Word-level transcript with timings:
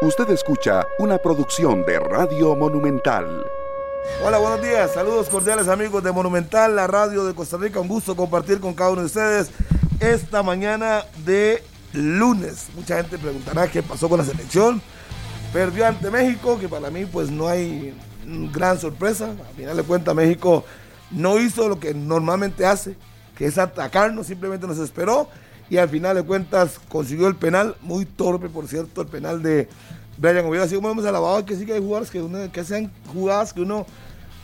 Usted 0.00 0.30
escucha 0.30 0.86
una 1.00 1.18
producción 1.18 1.84
de 1.84 1.98
Radio 1.98 2.54
Monumental. 2.54 3.44
Hola, 4.24 4.38
buenos 4.38 4.62
días. 4.62 4.94
Saludos 4.94 5.28
cordiales 5.28 5.66
amigos 5.66 6.04
de 6.04 6.12
Monumental, 6.12 6.76
la 6.76 6.86
radio 6.86 7.24
de 7.24 7.34
Costa 7.34 7.56
Rica. 7.56 7.80
Un 7.80 7.88
gusto 7.88 8.14
compartir 8.14 8.60
con 8.60 8.74
cada 8.74 8.90
uno 8.90 9.00
de 9.00 9.06
ustedes 9.08 9.50
esta 9.98 10.44
mañana 10.44 11.04
de 11.24 11.64
lunes. 11.94 12.68
Mucha 12.76 12.98
gente 12.98 13.18
preguntará 13.18 13.66
qué 13.66 13.82
pasó 13.82 14.08
con 14.08 14.18
la 14.18 14.24
selección. 14.24 14.80
Perdió 15.52 15.84
ante 15.84 16.12
México, 16.12 16.60
que 16.60 16.68
para 16.68 16.90
mí 16.90 17.04
pues 17.04 17.28
no 17.32 17.48
hay 17.48 17.92
gran 18.52 18.78
sorpresa. 18.78 19.30
Al 19.30 19.56
final 19.56 19.76
de 19.76 19.82
cuentas 19.82 20.14
México 20.14 20.64
no 21.10 21.40
hizo 21.40 21.68
lo 21.68 21.80
que 21.80 21.92
normalmente 21.92 22.64
hace, 22.64 22.94
que 23.36 23.46
es 23.46 23.58
atacarnos, 23.58 24.28
simplemente 24.28 24.68
nos 24.68 24.78
esperó 24.78 25.28
y 25.70 25.76
al 25.76 25.88
final 25.88 26.16
de 26.16 26.22
cuentas 26.22 26.80
consiguió 26.88 27.28
el 27.28 27.36
penal, 27.36 27.76
muy 27.82 28.04
torpe 28.04 28.48
por 28.48 28.68
cierto, 28.68 29.02
el 29.02 29.08
penal 29.08 29.42
de 29.42 29.68
Brian 30.16 30.46
Oviedo, 30.46 30.64
así 30.64 30.74
como 30.74 30.90
hemos 30.90 31.04
alabado 31.04 31.44
que 31.44 31.56
sí 31.56 31.66
que 31.66 31.74
hay 31.74 31.80
jugadores 31.80 32.10
que, 32.10 32.20
uno, 32.20 32.50
que 32.50 32.60
hacen 32.60 32.90
jugadas 33.12 33.52
que 33.52 33.60
uno 33.60 33.86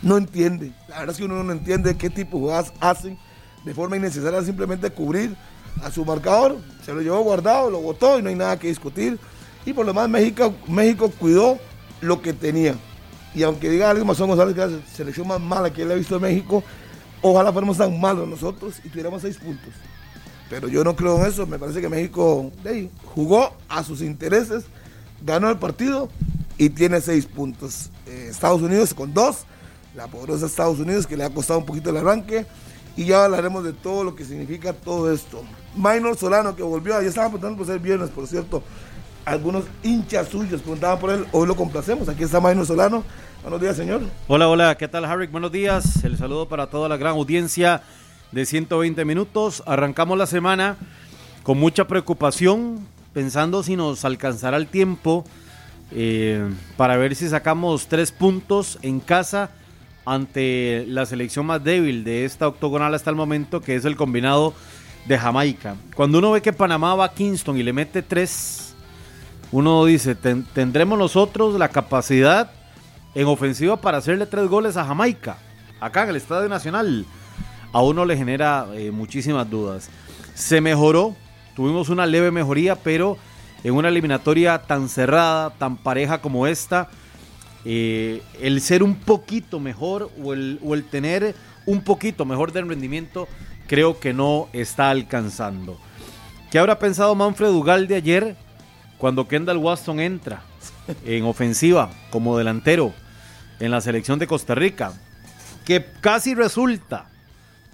no 0.03 0.17
entiende, 0.17 0.73
la 0.89 1.01
verdad 1.01 1.13
es 1.13 1.17
que 1.17 1.25
uno 1.25 1.43
no 1.43 1.53
entiende 1.53 1.97
qué 1.97 2.11
tipo 2.11 2.37
de 2.37 2.43
jugadas 2.45 2.73
hacen 2.81 3.19
de 3.65 3.75
forma 3.75 3.97
innecesaria 3.97 4.43
simplemente 4.43 4.91
cubrir 4.91 5.35
a 5.83 5.91
su 5.91 6.05
marcador, 6.05 6.59
se 6.85 6.93
lo 6.93 7.01
llevó 7.01 7.21
guardado, 7.23 7.71
lo 7.71 7.81
botó 7.81 8.19
y 8.19 8.23
no 8.23 8.29
hay 8.29 8.35
nada 8.35 8.59
que 8.59 8.69
discutir. 8.69 9.19
Y 9.67 9.73
por 9.73 9.87
lo 9.87 9.93
demás 9.93 10.09
México, 10.09 10.55
México 10.69 11.11
cuidó 11.19 11.59
lo 12.01 12.21
que 12.21 12.33
tenía. 12.33 12.75
Y 13.35 13.43
aunque 13.43 13.71
diga 13.71 13.91
Alex 13.91 14.05
Mazón 14.05 14.29
González 14.29 14.55
que 14.55 14.63
es 14.63 14.71
la 14.71 14.87
selección 14.95 15.27
más 15.27 15.41
mala 15.41 15.73
que 15.73 15.83
él 15.83 15.91
ha 15.91 15.95
visto 15.95 16.17
en 16.17 16.23
México, 16.23 16.63
ojalá 17.23 17.53
fuéramos 17.53 17.79
tan 17.79 17.99
malos 17.99 18.29
nosotros 18.29 18.81
y 18.85 18.89
tuviéramos 18.89 19.23
seis 19.23 19.39
puntos. 19.39 19.73
Pero 20.55 20.69
yo 20.69 20.85
no 20.85 20.95
creo 20.95 21.19
en 21.19 21.27
eso. 21.27 21.49
Me 21.49 21.59
parece 21.59 21.81
que 21.81 21.89
México 21.89 22.53
jugó 23.13 23.53
a 23.69 23.83
sus 23.83 24.03
intereses, 24.03 24.63
ganó 25.21 25.51
el 25.51 25.59
partido 25.59 26.09
y 26.57 26.71
tiene 26.71 27.01
seis 27.01 27.27
puntos. 27.27 27.91
Eh, 28.07 28.29
Estados 28.31 28.63
Unidos 28.63 28.95
con 28.95 29.13
dos, 29.13 29.47
la 29.97 30.07
poderosa 30.07 30.47
Estados 30.47 30.79
Unidos 30.79 31.09
que 31.09 31.17
le 31.17 31.25
ha 31.25 31.31
costado 31.31 31.59
un 31.59 31.67
poquito 31.67 31.91
el 31.91 31.97
arranque. 31.97 32.47
Y 32.97 33.07
ya 33.07 33.25
hablaremos 33.25 33.65
de 33.65 33.73
todo 33.73 34.05
lo 34.05 34.15
que 34.15 34.25
significa 34.25 34.73
todo 34.73 35.13
esto. 35.13 35.43
Minor 35.75 36.17
Solano 36.17 36.55
que 36.55 36.63
volvió, 36.63 37.03
ya 37.03 37.09
estaba 37.09 37.27
preguntando 37.31 37.57
por 37.59 37.67
ser 37.67 37.81
viernes, 37.81 38.11
por 38.11 38.29
cierto. 38.29 38.63
Algunos 39.25 39.65
hinchas 39.83 40.29
suyos 40.29 40.61
preguntaban 40.61 41.01
por 41.01 41.11
él, 41.11 41.27
hoy 41.33 41.49
lo 41.49 41.57
complacemos. 41.57 42.09
Aquí 42.09 42.23
está 42.23 42.41
Minor 42.41 42.65
Solano. 42.65 43.03
Buenos 43.43 43.61
días, 43.61 43.77
señor. 43.77 44.03
Hola, 44.29 44.47
hola, 44.47 44.77
¿qué 44.77 44.87
tal, 44.87 45.05
Harry? 45.05 45.27
Buenos 45.27 45.51
días. 45.51 46.05
El 46.05 46.17
saludo 46.17 46.47
para 46.47 46.69
toda 46.69 46.89
la 46.89 46.97
gran 46.97 47.15
audiencia 47.17 47.83
de 48.35 48.45
120 48.45 49.05
minutos. 49.05 49.63
Arrancamos 49.65 50.19
la 50.19 50.27
semana 50.27 50.77
con 51.45 51.59
mucha 51.59 51.87
preocupación, 51.87 52.81
pensando 53.13 53.63
si 53.63 53.77
nos 53.77 54.05
alcanzará 54.05 54.57
el 54.57 54.67
tiempo 54.67 55.25
eh, 55.93 56.51
para 56.77 56.97
ver 56.97 57.15
si 57.15 57.29
sacamos 57.29 57.87
tres 57.87 58.11
puntos 58.11 58.79
en 58.83 58.99
casa 58.99 59.51
ante 60.05 60.85
la 60.89 61.07
selección 61.07 61.47
más 61.47 61.63
débil 61.63 62.03
de 62.03 62.25
esta 62.25 62.49
octogonal 62.49 62.93
hasta 62.95 63.09
el 63.09 63.17
momento, 63.17 63.61
que 63.61 63.77
es 63.77 63.85
el 63.85 63.97
combinado 63.97 64.53
de 65.07 65.17
Jamaica. 65.17 65.77
Cuando 65.95 66.19
uno 66.19 66.33
ve 66.33 66.43
que 66.43 66.53
Panamá 66.53 66.95
va 66.97 67.05
a 67.07 67.15
Kingston 67.15 67.57
y 67.57 67.63
le 67.63 67.73
mete 67.73 68.03
tres, 68.03 68.75
uno 69.53 69.85
dice, 69.85 70.17
tendremos 70.17 70.99
nosotros 70.99 71.57
la 71.57 71.69
capacidad 71.69 72.51
en 73.15 73.29
ofensiva 73.29 73.81
para 73.81 73.99
hacerle 73.99 74.27
tres 74.27 74.49
goles 74.49 74.77
a 74.77 74.85
Jamaica, 74.85 75.39
acá 75.81 76.03
en 76.03 76.11
el 76.11 76.17
Estadio 76.17 76.49
Nacional 76.49 77.07
a 77.75 77.83
uno 77.83 78.05
le 78.05 78.17
genera 78.17 78.69
eh, 78.75 78.93
muchísimas 78.93 79.51
dudas. 79.51 79.91
Se 80.35 80.61
mejoró, 80.61 81.17
tuvimos 81.57 81.89
una 81.89 82.07
leve 82.07 82.31
mejoría, 82.31 82.77
pero 82.77 83.19
en 83.65 83.75
una 83.75 83.89
eliminatoria 83.89 84.63
tan 84.63 84.89
cerrada, 84.89 85.51
tan 85.51 85.77
pareja 85.77 86.23
como 86.23 86.47
esta, 86.47 86.89
eh, 87.65 88.23
el 88.41 88.61
ser 88.61 88.85
un 88.85 88.95
poquito 88.95 89.59
mejor 89.59 90.09
o 90.23 90.33
el, 90.33 90.85
tener 90.89 91.35
un 91.67 91.83
poquito 91.83 92.25
mejor 92.25 92.53
de 92.53 92.63
rendimiento, 92.63 93.27
creo 93.67 93.99
que 93.99 94.13
no 94.13 94.49
está 94.53 94.91
alcanzando. 94.91 95.77
¿Qué 96.53 96.61
habrá 96.61 96.79
pensado 96.79 97.17
Manfred 97.17 97.89
de 97.89 97.97
ayer 97.97 98.37
cuando 98.99 99.27
Kendall 99.27 99.57
Waston 99.57 99.99
entra 99.99 100.45
en 101.05 101.25
ofensiva 101.25 101.91
como 102.11 102.39
delantero 102.39 102.95
en 103.59 103.73
la 103.73 103.81
selección 103.81 104.21
de 104.21 104.29
Costa 104.29 104.55
Rica? 104.55 104.93
Que 105.65 105.85
casi 106.01 106.37
resulta 106.37 107.09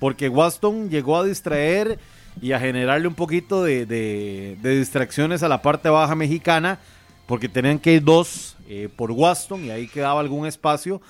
porque 0.00 0.28
Waston 0.28 0.88
llegó 0.88 1.16
a 1.18 1.24
distraer 1.24 1.98
y 2.40 2.52
a 2.52 2.58
generarle 2.58 3.06
un 3.06 3.14
poquito 3.14 3.62
de, 3.62 4.56
distracciones 4.62 5.42
a 5.42 5.48
la 5.48 5.62
parte 5.62 5.88
baja 5.90 6.14
mexicana, 6.14 6.80
porque 7.26 7.48
tenían 7.48 7.78
que 7.78 7.94
ir 7.94 8.02
dos 8.02 8.56
eh, 8.68 8.88
por 8.94 9.12
Waston 9.12 9.64
y 9.64 9.70
ahí 9.70 9.86
quedaba 9.86 10.20
algún 10.20 10.46
espacio, 10.46 11.00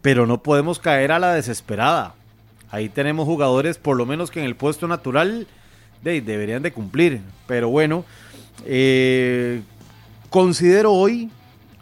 pero 0.00 0.26
no 0.26 0.42
podemos 0.42 0.78
caer 0.78 1.12
a 1.12 1.18
la 1.18 1.34
desesperada. 1.34 2.14
Ahí 2.70 2.88
tenemos 2.88 3.26
jugadores, 3.26 3.76
por 3.78 3.96
lo 3.96 4.06
menos 4.06 4.30
que 4.30 4.40
en 4.40 4.46
el 4.46 4.56
puesto 4.56 4.88
natural 4.88 5.46
deberían 6.02 6.62
de 6.62 6.72
cumplir, 6.72 7.20
pero 7.46 7.68
bueno, 7.68 8.06
eh, 8.64 9.60
considero 10.30 10.92
hoy, 10.92 11.30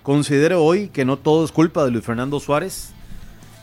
considero 0.03 0.65
hoy 0.65 0.89
que 0.89 1.05
no 1.05 1.17
todo 1.17 1.45
es 1.45 1.53
culpa 1.53 1.85
de 1.85 1.93
Luis 1.93 2.05
Fernando 2.05 2.41
Suárez 2.41 2.93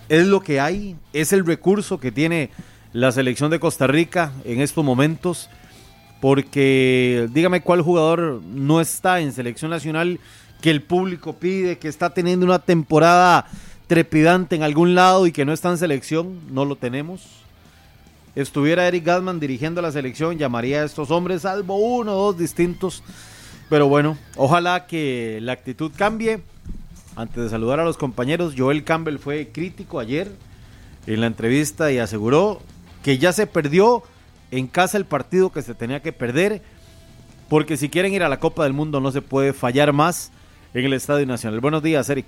es 0.10 0.28
lo 0.28 0.42
que 0.42 0.60
hay, 0.60 0.96
es 1.14 1.34
el 1.34 1.46
recurso 1.46 2.00
que 2.00 2.12
tiene 2.12 2.50
la 2.94 3.12
selección 3.12 3.52
de 3.52 3.60
Costa 3.60 3.88
Rica 3.88 4.32
en 4.46 4.62
estos 4.62 4.84
momentos, 4.84 5.50
porque 6.22 7.28
dígame 7.32 7.62
cuál 7.62 7.82
jugador 7.82 8.42
no 8.44 8.82
está 8.82 9.20
en 9.20 9.34
selección 9.34 9.72
nacional 9.72 10.20
que 10.62 10.72
el 10.72 10.82
público 10.82 11.34
pide, 11.34 11.78
que 11.78 11.88
está 11.88 12.12
teniendo 12.12 12.46
una 12.46 12.60
temporada 12.60 13.48
trepidante 13.88 14.56
en 14.56 14.64
algún 14.64 14.96
lado 14.96 15.28
y 15.28 15.32
que 15.32 15.46
no 15.46 15.54
está 15.54 15.70
en 15.70 15.78
selección, 15.78 16.40
no 16.52 16.66
lo 16.66 16.76
tenemos. 16.76 17.22
Estuviera 18.36 18.88
Eric 18.88 19.06
Gatman 19.06 19.40
dirigiendo 19.40 19.82
la 19.82 19.92
selección, 19.92 20.38
llamaría 20.38 20.82
a 20.82 20.86
estos 20.86 21.12
hombres, 21.12 21.44
salvo 21.44 21.78
uno 21.78 22.14
o 22.14 22.26
dos 22.32 22.38
distintos. 22.38 23.04
Pero 23.70 23.88
bueno, 23.88 24.18
ojalá 24.36 24.88
que 24.88 25.40
la 25.42 25.54
actitud 25.54 25.92
cambie 25.96 26.42
antes 27.16 27.44
de 27.44 27.50
saludar 27.50 27.80
a 27.80 27.86
los 27.86 27.98
compañeros, 27.98 28.56
Joel 28.58 28.84
Campbell 28.84 29.18
fue 29.18 29.50
crítico 29.52 30.00
ayer 30.00 30.32
en 31.08 31.22
la 31.22 31.28
entrevista 31.28 31.92
y 31.92 32.00
aseguró 32.00 32.62
que 33.04 33.18
ya 33.18 33.32
se 33.32 33.48
perdió 33.48 34.04
en 34.52 34.68
casa 34.68 34.98
el 34.98 35.06
partido 35.06 35.52
que 35.52 35.62
se 35.62 35.76
tenía 35.76 36.02
que 36.02 36.12
perder, 36.12 36.62
porque 37.50 37.78
si 37.78 37.90
quieren 37.90 38.14
ir 38.14 38.24
a 38.24 38.30
la 38.30 38.40
Copa 38.40 38.64
del 38.64 38.74
Mundo 38.74 39.00
no 39.00 39.12
se 39.12 39.22
puede 39.22 39.54
fallar 39.54 39.94
más 39.94 40.32
en 40.74 40.86
el 40.86 40.94
Estadio 40.94 41.26
Nacional. 41.26 41.60
Buenos 41.60 41.84
días, 41.84 42.10
Eric. 42.10 42.26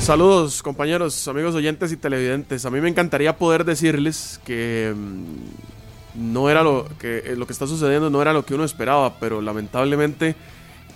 Saludos. 0.00 0.62
Compañeros, 0.62 1.26
amigos 1.28 1.54
oyentes 1.54 1.90
y 1.90 1.96
televidentes. 1.96 2.66
A 2.66 2.70
mí 2.70 2.80
me 2.80 2.90
encantaría 2.90 3.38
poder 3.38 3.64
decirles 3.64 4.38
que 4.44 4.94
mm, 4.94 6.34
no 6.34 6.50
era 6.50 6.62
lo 6.62 6.86
que 6.98 7.18
eh, 7.18 7.36
lo 7.36 7.46
que 7.46 7.54
está 7.54 7.66
sucediendo 7.66 8.10
no 8.10 8.20
era 8.20 8.34
lo 8.34 8.44
que 8.44 8.54
uno 8.54 8.64
esperaba, 8.64 9.18
pero 9.18 9.40
lamentablemente 9.40 10.36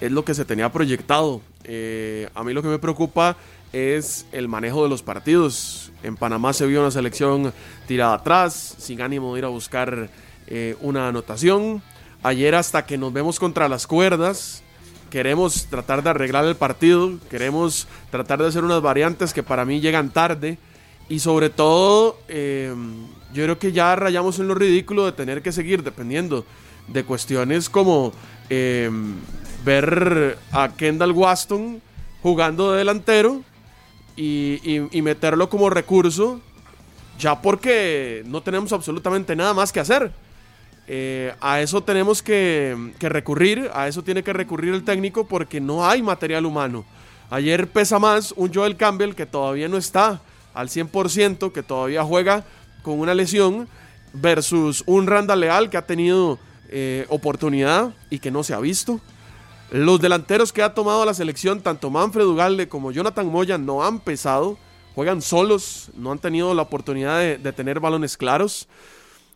es 0.01 0.13
lo 0.13 0.25
que 0.25 0.35
se 0.35 0.45
tenía 0.45 0.71
proyectado. 0.71 1.41
Eh, 1.65 2.29
a 2.35 2.45
mí 2.45 2.53
lo 2.53 2.63
que 2.63 2.69
me 2.69 2.79
preocupa 2.79 3.37
es 3.73 4.27
el 4.33 4.49
manejo 4.49 4.83
de 4.83 4.89
los 4.89 5.03
partidos. 5.03 5.93
En 6.03 6.17
Panamá 6.17 6.53
se 6.53 6.67
vio 6.67 6.81
una 6.81 6.91
selección 6.91 7.53
tirada 7.87 8.15
atrás, 8.15 8.77
sin 8.79 9.01
ánimo 9.01 9.35
de 9.35 9.41
ir 9.41 9.45
a 9.45 9.49
buscar 9.49 10.09
eh, 10.47 10.77
una 10.81 11.09
anotación. 11.09 11.83
Ayer 12.23 12.55
hasta 12.55 12.87
que 12.87 12.99
nos 12.99 13.13
vemos 13.13 13.39
contra 13.39 13.69
las 13.69 13.87
cuerdas, 13.87 14.63
queremos 15.11 15.67
tratar 15.67 16.03
de 16.03 16.11
arreglar 16.11 16.45
el 16.45 16.57
partido, 16.57 17.19
queremos 17.31 17.87
tratar 18.11 18.41
de 18.41 18.49
hacer 18.49 18.65
unas 18.65 18.83
variantes 18.83 19.33
que 19.33 19.43
para 19.43 19.65
mí 19.65 19.81
llegan 19.81 20.11
tarde. 20.11 20.59
Y 21.11 21.21
sobre 21.21 21.49
todo, 21.49 22.19
eh, 22.29 22.75
yo 23.33 23.45
creo 23.45 23.59
que 23.59 23.73
ya 23.73 23.97
rayamos 23.97 24.39
en 24.39 24.49
lo 24.49 24.55
ridículo 24.55 25.07
de 25.07 25.13
tener 25.13 25.43
que 25.43 25.53
seguir 25.53 25.83
dependiendo 25.83 26.45
de 26.87 27.05
cuestiones 27.05 27.69
como 27.69 28.13
ver 29.69 30.39
a 30.51 30.71
Kendall 30.71 31.13
Waston 31.13 31.83
jugando 32.23 32.73
de 32.73 32.79
delantero 32.79 33.43
y, 34.17 34.81
meterlo 35.03 35.51
como 35.51 35.69
recurso, 35.69 36.41
ya 37.19 37.43
porque 37.43 38.23
no 38.27 38.43
tenemos 38.43 38.73
absolutamente 38.73 39.37
nada 39.37 39.53
más 39.53 39.71
que 39.71 39.81
hacer. 39.81 40.11
Eh, 40.87 41.35
a 41.43 41.61
eso 41.61 41.83
tenemos 41.83 42.23
que, 42.23 42.95
recurrir, 42.99 43.71
a 43.75 43.89
eso 43.89 44.03
tiene 44.03 44.23
que 44.23 44.33
recurrir 44.33 44.73
el 44.73 44.85
técnico 44.85 45.27
porque 45.29 45.61
no 45.61 45.87
hay 45.87 46.03
material 46.03 46.47
humano. 46.47 46.87
Ayer 47.29 47.69
pesa 47.69 47.99
más 47.99 48.33
un 48.37 48.53
Joel 48.53 48.79
Campbell 48.79 49.15
que 49.15 49.27
todavía 49.27 49.69
no 49.69 49.77
está 49.77 50.23
al 50.55 50.71
100%, 50.71 51.53
que 51.53 51.63
todavía 51.63 52.03
juega 52.05 52.43
con 52.83 52.99
una 52.99 53.13
lesión, 53.13 53.69
versus 54.15 54.83
un 54.87 55.07
Randall 55.07 55.41
Leal 55.41 55.69
que 55.69 55.77
ha 55.77 55.87
tenido 55.87 56.39
eh, 56.71 57.05
oportunidad 57.11 57.91
y 58.09 58.19
que 58.19 58.31
no 58.31 58.43
se 58.43 58.55
ha 58.55 58.61
visto. 58.61 58.99
Los 59.71 60.01
delanteros 60.01 60.51
que 60.51 60.63
ha 60.63 60.73
tomado 60.73 61.05
la 61.05 61.13
selección, 61.13 61.61
tanto 61.61 61.91
Manfred 61.91 62.25
Ugalde 62.25 62.69
como 62.69 62.91
Jonathan 62.91 63.27
Moya, 63.27 63.59
no 63.59 63.85
han 63.85 64.01
pesado. 64.01 64.57
Juegan 64.95 65.21
solos, 65.21 65.91
no 65.95 66.11
han 66.11 66.19
tenido 66.19 66.55
la 66.55 66.63
oportunidad 66.63 67.21
de, 67.21 67.53
tener 67.53 67.79
balones 67.79 68.17
claros. 68.17 68.67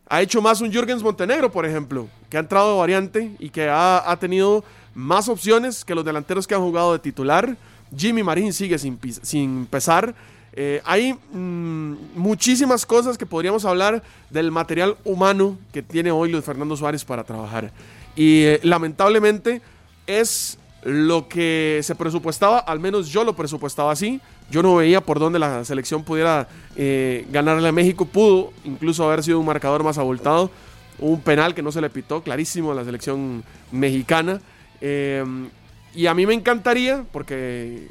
Ha 0.08 0.23
hecho 0.23 0.40
más 0.40 0.61
un 0.61 0.73
Jürgens 0.73 1.02
Montenegro, 1.02 1.52
por 1.52 1.67
ejemplo, 1.67 2.08
que 2.31 2.38
ha 2.38 2.40
entrado 2.40 2.73
de 2.73 2.79
variante 2.79 3.37
y 3.38 3.50
que 3.50 3.69
ha, 3.70 4.17
tenido 4.19 4.64
más 4.94 5.29
opciones 5.29 5.84
que 5.84 5.94
los 5.94 6.05
delanteros 6.05 6.46
que 6.46 6.55
han 6.55 6.62
jugado 6.62 6.93
de 6.94 6.99
titular. 6.99 7.56
Jimmy 7.94 8.23
Marín 8.23 8.52
sigue 8.55 8.79
sin, 8.79 8.99
sin 9.23 9.67
pesar. 9.67 10.14
Eh, 10.55 10.81
hay 10.84 11.12
mm, 11.12 11.94
muchísimas 12.17 12.84
cosas 12.84 13.17
que 13.17 13.26
podríamos 13.26 13.64
hablar 13.64 14.02
del 14.31 14.50
material 14.50 14.96
humano 15.05 15.58
que 15.73 15.82
tiene 15.82 16.11
hoy 16.11 16.32
Luis 16.32 16.44
Fernando 16.44 16.76
Suárez 16.76 17.05
para 17.05 17.23
trabajar. 17.23 17.70
Y 18.17 18.43
eh, 18.43 18.61
lamentablemente 18.62 19.62
es 20.06 20.58
lo 20.84 21.28
que 21.28 21.81
se 21.82 21.94
presupuestaba, 21.94 22.58
al 22.58 22.81
menos 22.81 23.08
yo 23.08 23.25
lo 23.25 23.34
presupuestaba 23.37 23.93
así. 23.93 24.20
Yo 24.50 24.62
no 24.62 24.76
veía 24.76 25.00
por 25.00 25.19
dónde 25.19 25.38
la 25.38 25.64
selección 25.64 26.02
pudiera 26.02 26.49
eh, 26.76 27.26
ganarle 27.31 27.69
a 27.69 27.72
México. 27.72 28.04
Pudo 28.04 28.52
incluso 28.64 29.04
haber 29.04 29.22
sido 29.22 29.38
un 29.38 29.46
marcador 29.46 29.84
más 29.84 29.99
abultado. 29.99 30.50
Un 30.99 31.20
penal 31.20 31.54
que 31.54 31.62
no 31.62 31.72
se 31.72 31.81
le 31.81 31.88
pitó, 31.88 32.22
clarísimo, 32.22 32.72
a 32.72 32.75
la 32.75 32.84
selección 32.84 33.44
mexicana. 33.70 34.40
y 34.81 36.06
a 36.06 36.14
mí 36.14 36.26
me 36.26 36.34
encantaría, 36.34 37.05
porque 37.12 37.88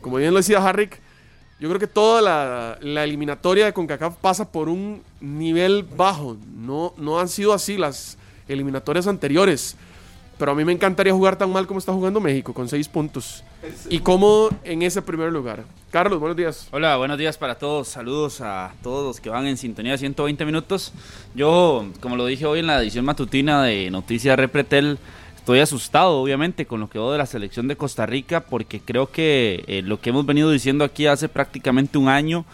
como 0.00 0.16
bien 0.16 0.32
lo 0.32 0.38
decía 0.38 0.66
Harrick, 0.66 1.00
yo 1.60 1.68
creo 1.68 1.80
que 1.80 1.88
toda 1.88 2.22
la, 2.22 3.02
eliminatoria 3.04 3.64
de 3.64 3.72
CONCACAF 3.72 4.16
pasa 4.16 4.50
por 4.50 4.68
un 4.68 5.02
nivel 5.20 5.82
bajo. 5.82 6.36
No, 6.54 6.94
no 6.96 7.18
han 7.18 7.28
sido 7.28 7.52
así 7.52 7.76
las 7.76 8.16
eliminatorias 8.46 9.06
anteriores. 9.08 9.76
Pero 10.38 10.52
a 10.52 10.54
mí 10.54 10.64
me 10.64 10.72
encantaría 10.72 11.12
jugar 11.12 11.36
tan 11.36 11.52
mal 11.52 11.66
como 11.66 11.78
está 11.78 11.92
jugando 11.92 12.20
México, 12.20 12.54
con 12.54 12.68
seis 12.68 12.88
puntos. 12.88 13.42
Y 13.90 13.98
como 13.98 14.50
en 14.62 14.82
ese 14.82 15.02
primer 15.02 15.32
lugar. 15.32 15.64
Carlos, 15.90 16.20
buenos 16.20 16.36
días. 16.36 16.68
Hola, 16.70 16.96
buenos 16.96 17.18
días 17.18 17.36
para 17.36 17.56
todos. 17.56 17.88
Saludos 17.88 18.40
a 18.40 18.72
todos 18.82 19.04
los 19.04 19.20
que 19.20 19.30
van 19.30 19.46
en 19.46 19.56
sintonía 19.56 19.92
de 19.92 19.98
120 19.98 20.44
minutos. 20.44 20.92
Yo, 21.34 21.86
como 22.00 22.16
lo 22.16 22.26
dije 22.26 22.46
hoy 22.46 22.60
en 22.60 22.68
la 22.68 22.80
edición 22.80 23.04
matutina 23.04 23.64
de 23.64 23.90
Noticias 23.90 24.38
Repretel, 24.38 24.98
Estoy 25.48 25.60
asustado, 25.60 26.20
obviamente, 26.20 26.66
con 26.66 26.78
lo 26.78 26.90
que 26.90 26.98
veo 26.98 27.10
de 27.10 27.16
la 27.16 27.24
selección 27.24 27.68
de 27.68 27.76
Costa 27.76 28.04
Rica, 28.04 28.40
porque 28.40 28.80
creo 28.80 29.10
que 29.10 29.64
eh, 29.66 29.80
lo 29.80 29.98
que 29.98 30.10
hemos 30.10 30.26
venido 30.26 30.50
diciendo 30.50 30.84
aquí 30.84 31.06
hace 31.06 31.26
prácticamente 31.30 31.96
un 31.96 32.10
año 32.10 32.44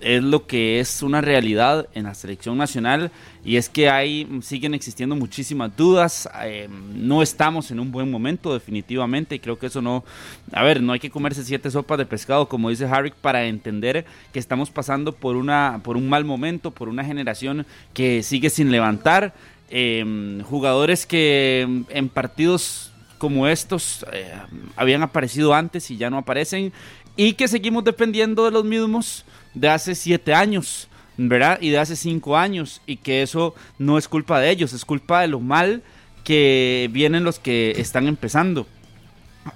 es 0.00 0.22
lo 0.22 0.46
que 0.46 0.80
es 0.80 1.02
una 1.02 1.20
realidad 1.20 1.88
en 1.94 2.04
la 2.04 2.14
selección 2.14 2.56
nacional 2.58 3.10
y 3.44 3.56
es 3.56 3.68
que 3.68 3.88
hay 3.88 4.26
siguen 4.42 4.74
existiendo 4.74 5.16
muchísimas 5.16 5.76
dudas 5.76 6.28
eh, 6.42 6.68
no 6.94 7.22
estamos 7.22 7.70
en 7.70 7.80
un 7.80 7.92
buen 7.92 8.10
momento 8.10 8.52
definitivamente 8.52 9.34
y 9.34 9.38
creo 9.38 9.58
que 9.58 9.66
eso 9.66 9.82
no 9.82 10.04
a 10.52 10.62
ver 10.62 10.82
no 10.82 10.92
hay 10.92 11.00
que 11.00 11.10
comerse 11.10 11.44
siete 11.44 11.70
sopas 11.70 11.98
de 11.98 12.06
pescado 12.06 12.48
como 12.48 12.70
dice 12.70 12.86
Harry 12.86 13.12
para 13.20 13.44
entender 13.46 14.04
que 14.32 14.38
estamos 14.38 14.70
pasando 14.70 15.12
por 15.12 15.36
una 15.36 15.80
por 15.82 15.96
un 15.96 16.08
mal 16.08 16.24
momento 16.24 16.70
por 16.70 16.88
una 16.88 17.04
generación 17.04 17.66
que 17.92 18.22
sigue 18.22 18.50
sin 18.50 18.70
levantar 18.70 19.34
Em, 19.72 20.42
jugadores 20.42 21.06
que 21.06 21.84
en 21.90 22.08
partidos 22.08 22.90
como 23.18 23.46
estos 23.46 24.04
eh, 24.12 24.34
habían 24.74 25.04
aparecido 25.04 25.54
antes 25.54 25.92
y 25.92 25.96
ya 25.96 26.10
no 26.10 26.18
aparecen 26.18 26.72
y 27.14 27.34
que 27.34 27.46
seguimos 27.46 27.84
dependiendo 27.84 28.44
de 28.44 28.50
los 28.50 28.64
mismos 28.64 29.24
de 29.54 29.68
hace 29.68 29.94
siete 29.94 30.34
años, 30.34 30.88
¿verdad? 31.16 31.58
Y 31.60 31.70
de 31.70 31.78
hace 31.78 31.96
cinco 31.96 32.36
años 32.36 32.80
y 32.86 32.96
que 32.96 33.22
eso 33.22 33.54
no 33.78 33.98
es 33.98 34.08
culpa 34.08 34.40
de 34.40 34.50
ellos, 34.50 34.72
es 34.72 34.84
culpa 34.84 35.20
de 35.20 35.28
lo 35.28 35.40
mal 35.40 35.82
que 36.24 36.88
vienen 36.92 37.24
los 37.24 37.38
que 37.38 37.72
están 37.72 38.06
empezando. 38.06 38.66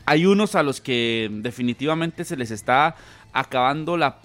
Hay 0.06 0.26
unos 0.26 0.54
a 0.54 0.62
los 0.62 0.80
que 0.80 1.28
definitivamente 1.30 2.24
se 2.24 2.36
les 2.36 2.50
está 2.50 2.96
acabando 3.32 3.96
la 3.96 4.18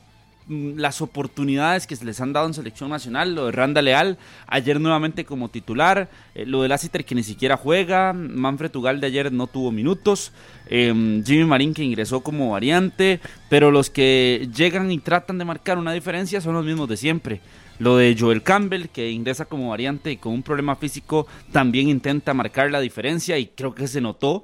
las 0.49 1.01
oportunidades 1.01 1.85
que 1.85 1.95
se 1.95 2.05
les 2.05 2.19
han 2.21 2.33
dado 2.33 2.47
en 2.47 2.53
selección 2.53 2.89
nacional, 2.89 3.35
lo 3.35 3.45
de 3.45 3.51
Randa 3.51 3.81
Leal, 3.81 4.17
ayer 4.47 4.81
nuevamente 4.81 5.23
como 5.23 5.49
titular, 5.49 6.09
eh, 6.33 6.45
lo 6.45 6.63
de 6.63 6.67
Lassiter 6.67 7.05
que 7.05 7.15
ni 7.15 7.23
siquiera 7.23 7.55
juega, 7.55 8.13
Manfred 8.13 8.75
Ugal 8.75 8.99
de 8.99 9.07
ayer 9.07 9.31
no 9.31 9.47
tuvo 9.47 9.71
minutos, 9.71 10.31
em, 10.67 11.23
Jimmy 11.23 11.45
Marín 11.45 11.73
que 11.73 11.83
ingresó 11.83 12.21
como 12.21 12.51
variante, 12.51 13.19
pero 13.47 13.69
los 13.69 13.89
que 13.89 14.49
llegan 14.53 14.91
y 14.91 14.97
tratan 14.97 15.37
de 15.37 15.45
marcar 15.45 15.77
una 15.77 15.93
diferencia 15.93 16.41
son 16.41 16.55
los 16.55 16.65
mismos 16.65 16.89
de 16.89 16.97
siempre. 16.97 17.41
Lo 17.77 17.95
de 17.95 18.15
Joel 18.19 18.43
Campbell, 18.43 18.87
que 18.87 19.09
ingresa 19.09 19.45
como 19.45 19.69
variante 19.69 20.11
y 20.11 20.17
con 20.17 20.33
un 20.33 20.43
problema 20.43 20.75
físico, 20.75 21.27
también 21.53 21.87
intenta 21.87 22.33
marcar 22.33 22.69
la 22.71 22.81
diferencia 22.81 23.37
y 23.37 23.47
creo 23.47 23.73
que 23.73 23.87
se 23.87 24.01
notó. 24.01 24.43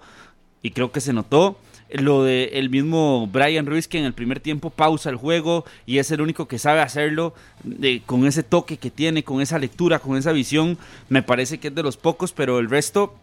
Y 0.61 0.71
creo 0.71 0.91
que 0.91 1.01
se 1.01 1.13
notó 1.13 1.59
lo 1.91 2.23
de 2.23 2.45
el 2.53 2.69
mismo 2.69 3.27
Brian 3.27 3.65
Ruiz 3.65 3.87
que 3.87 3.99
en 3.99 4.05
el 4.05 4.13
primer 4.13 4.39
tiempo 4.39 4.69
pausa 4.69 5.09
el 5.09 5.15
juego 5.15 5.65
y 5.85 5.99
es 5.99 6.11
el 6.11 6.21
único 6.21 6.47
que 6.47 6.59
sabe 6.59 6.81
hacerlo 6.81 7.33
de, 7.63 8.01
con 8.05 8.25
ese 8.25 8.43
toque 8.43 8.77
que 8.77 8.91
tiene, 8.91 9.23
con 9.23 9.41
esa 9.41 9.59
lectura, 9.59 9.99
con 9.99 10.17
esa 10.17 10.31
visión, 10.31 10.77
me 11.09 11.23
parece 11.23 11.59
que 11.59 11.69
es 11.69 11.75
de 11.75 11.83
los 11.83 11.97
pocos, 11.97 12.31
pero 12.31 12.59
el 12.59 12.69
resto 12.69 13.15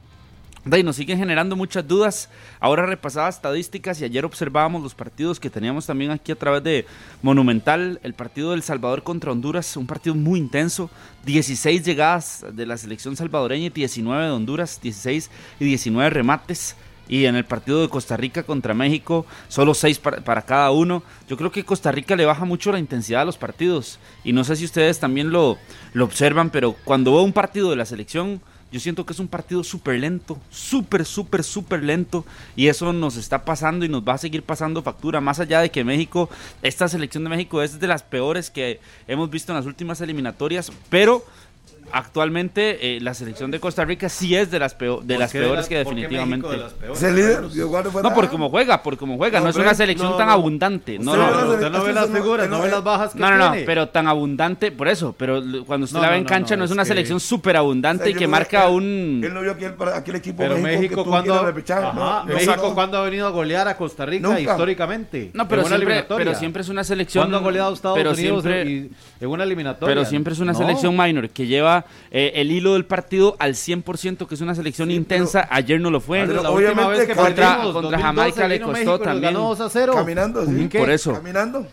nos 0.64 0.96
siguen 0.96 1.18
generando 1.18 1.56
muchas 1.56 1.86
dudas. 1.86 2.28
Ahora 2.60 2.86
repasaba 2.86 3.28
estadísticas 3.28 4.00
y 4.00 4.04
ayer 4.04 4.24
observábamos 4.24 4.82
los 4.82 4.94
partidos 4.94 5.40
que 5.40 5.50
teníamos 5.50 5.86
también 5.86 6.10
aquí 6.12 6.32
a 6.32 6.36
través 6.36 6.62
de 6.62 6.86
Monumental. 7.20 7.98
El 8.02 8.14
partido 8.14 8.52
del 8.52 8.62
Salvador 8.62 9.02
contra 9.02 9.32
Honduras, 9.32 9.76
un 9.76 9.86
partido 9.86 10.14
muy 10.14 10.38
intenso. 10.38 10.88
16 11.26 11.84
llegadas 11.84 12.44
de 12.52 12.66
la 12.66 12.76
selección 12.76 13.16
salvadoreña 13.16 13.66
y 13.66 13.70
19 13.70 14.24
de 14.24 14.30
Honduras, 14.30 14.80
16 14.80 15.30
y 15.58 15.64
19 15.64 16.10
remates 16.10 16.76
y 17.12 17.26
en 17.26 17.36
el 17.36 17.44
partido 17.44 17.82
de 17.82 17.90
Costa 17.90 18.16
Rica 18.16 18.42
contra 18.42 18.72
México, 18.72 19.26
solo 19.48 19.74
seis 19.74 19.98
para, 19.98 20.40
cada 20.40 20.70
uno. 20.70 21.02
Yo 21.28 21.36
creo 21.36 21.52
que 21.52 21.62
Costa 21.62 21.92
Rica 21.92 22.16
le 22.16 22.24
baja 22.24 22.46
mucho 22.46 22.72
la 22.72 22.78
intensidad 22.78 23.20
a 23.20 23.26
los 23.26 23.36
partidos. 23.36 23.98
Y 24.24 24.32
no 24.32 24.44
sé 24.44 24.56
si 24.56 24.64
ustedes 24.64 24.98
también 24.98 25.30
lo, 25.30 25.58
lo 25.92 26.06
observan, 26.06 26.48
pero 26.48 26.74
cuando 26.84 27.12
veo 27.12 27.20
un 27.20 27.34
partido 27.34 27.68
de 27.68 27.76
la 27.76 27.84
selección, 27.84 28.40
yo 28.72 28.80
siento 28.80 29.04
que 29.04 29.12
es 29.12 29.18
un 29.18 29.28
partido 29.28 29.62
súper 29.62 30.00
lento, 30.00 30.38
súper, 30.48 31.04
súper, 31.04 31.44
súper 31.44 31.82
lento. 31.82 32.24
Y 32.56 32.68
eso 32.68 32.94
nos 32.94 33.18
está 33.18 33.44
pasando 33.44 33.84
y 33.84 33.90
nos 33.90 34.02
va 34.02 34.14
a 34.14 34.18
seguir 34.18 34.42
pasando 34.42 34.82
factura. 34.82 35.20
Más 35.20 35.38
allá 35.38 35.60
de 35.60 35.70
que 35.70 35.84
México, 35.84 36.30
esta 36.62 36.88
selección 36.88 37.24
de 37.24 37.28
México 37.28 37.60
es 37.60 37.78
de 37.78 37.88
las 37.88 38.02
peores 38.02 38.48
que 38.48 38.80
hemos 39.06 39.28
visto 39.28 39.52
en 39.52 39.58
las 39.58 39.66
últimas 39.66 40.00
eliminatorias. 40.00 40.72
Pero 40.88 41.26
actualmente 41.92 42.96
eh, 42.96 43.00
la 43.00 43.14
selección 43.14 43.50
de 43.50 43.60
Costa 43.60 43.84
Rica 43.84 44.08
sí 44.08 44.34
es 44.34 44.50
de 44.50 44.58
las, 44.58 44.76
de 44.78 45.18
las 45.18 45.32
peores 45.32 45.68
que 45.68 45.78
definitivamente. 45.78 46.48
¿Es 46.92 47.02
el 47.02 47.16
líder? 47.16 47.42
No, 48.02 48.14
por 48.14 48.28
cómo 48.28 48.50
juega, 48.50 48.82
por 48.82 48.96
cómo 48.96 49.16
juega. 49.16 49.40
No, 49.40 49.48
es 49.48 49.56
una 49.56 49.74
selección 49.74 50.16
tan 50.16 50.28
abundante. 50.28 50.98
No, 50.98 51.16
no, 51.16 51.52
usted 51.52 51.70
no 51.70 51.84
ve 51.84 51.92
las 51.92 52.10
figuras, 52.10 52.48
no 52.48 52.62
ve 52.62 52.70
las 52.70 52.82
bajas 52.82 53.12
que 53.12 53.18
No, 53.18 53.30
no, 53.30 53.36
no, 53.36 53.52
pero 53.66 53.88
tan 53.88 54.08
abundante, 54.08 54.72
por 54.72 54.88
eso. 54.88 55.14
Pero 55.16 55.42
cuando 55.66 55.84
usted 55.84 56.00
la 56.00 56.10
ve 56.10 56.16
en 56.16 56.24
cancha, 56.24 56.56
no, 56.56 56.64
es 56.64 56.70
una 56.70 56.84
selección 56.84 57.20
súper 57.20 57.56
abundante 57.56 58.10
y 58.10 58.14
que 58.14 58.26
marca 58.26 58.68
un. 58.68 59.20
Él 59.22 59.32
no 59.32 59.42
vio 59.42 59.52
aquel, 59.52 59.74
aquel 59.94 60.16
equipo 60.16 60.38
pero 60.38 60.58
México, 60.58 61.04
cuando. 61.04 61.52
México 62.26 62.74
cuando 62.74 62.98
ha 62.98 63.02
venido 63.02 63.26
a 63.26 63.30
golear 63.30 63.68
a 63.68 63.76
Costa 63.76 64.06
Rica 64.06 64.40
históricamente. 64.40 65.30
No, 65.34 65.46
pero 65.46 65.64
siempre, 65.64 66.04
pero 66.08 66.34
siempre 66.34 66.62
es 66.62 66.68
una 66.68 66.84
selección. 66.84 67.22
Cuando 67.22 67.38
ha 67.38 67.40
goleado 67.40 67.70
a 67.70 67.74
Estados 67.74 68.18
Unidos 68.18 68.44
en 68.46 68.90
una 69.20 69.44
eliminatoria. 69.44 69.94
Pero 69.94 70.08
siempre 70.08 70.32
es 70.32 70.40
una 70.40 70.54
selección 70.54 70.96
minor 70.96 71.28
que 71.30 71.46
lleva 71.46 71.81
eh, 72.10 72.32
el 72.36 72.50
hilo 72.50 72.74
del 72.74 72.84
partido 72.84 73.36
al 73.38 73.54
100%, 73.54 74.26
que 74.26 74.34
es 74.34 74.40
una 74.40 74.54
selección 74.54 74.90
intensa. 74.90 75.46
Ayer 75.50 75.80
no 75.80 75.90
lo 75.90 76.00
fue. 76.00 76.26
la 76.26 76.50
última 76.50 76.88
vez 76.88 77.06
que 77.06 77.14
contra, 77.14 77.62
contra 77.72 77.98
Jamaica 77.98 78.48
le 78.48 78.60
costó 78.60 78.98
también. 78.98 79.36
Caminando, 79.92 80.46
¿sí? 80.46 80.68
Por 80.78 80.90
eso. 80.90 81.12
Caminando. 81.12 81.66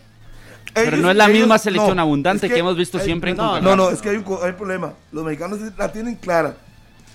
Pero 0.74 0.98
no 0.98 1.10
es 1.10 1.18
la 1.18 1.28
misma 1.28 1.58
selección 1.58 1.98
abundante 2.00 2.48
que, 2.48 2.60
hemos 2.60 2.78
visto 2.78 3.00
siempre 3.00 3.32
en 3.32 3.38
no, 3.38 3.60
no, 3.60 3.76
no, 3.76 3.90
es 3.90 4.02
que 4.02 4.10
hay 4.10 4.18
un, 4.18 4.26
hay 4.44 4.52
un 4.52 4.56
problema. 4.56 4.94
Los 5.12 5.24
mexicanos 5.24 5.60
la 5.78 5.92
tienen 5.92 6.16
clara 6.16 6.56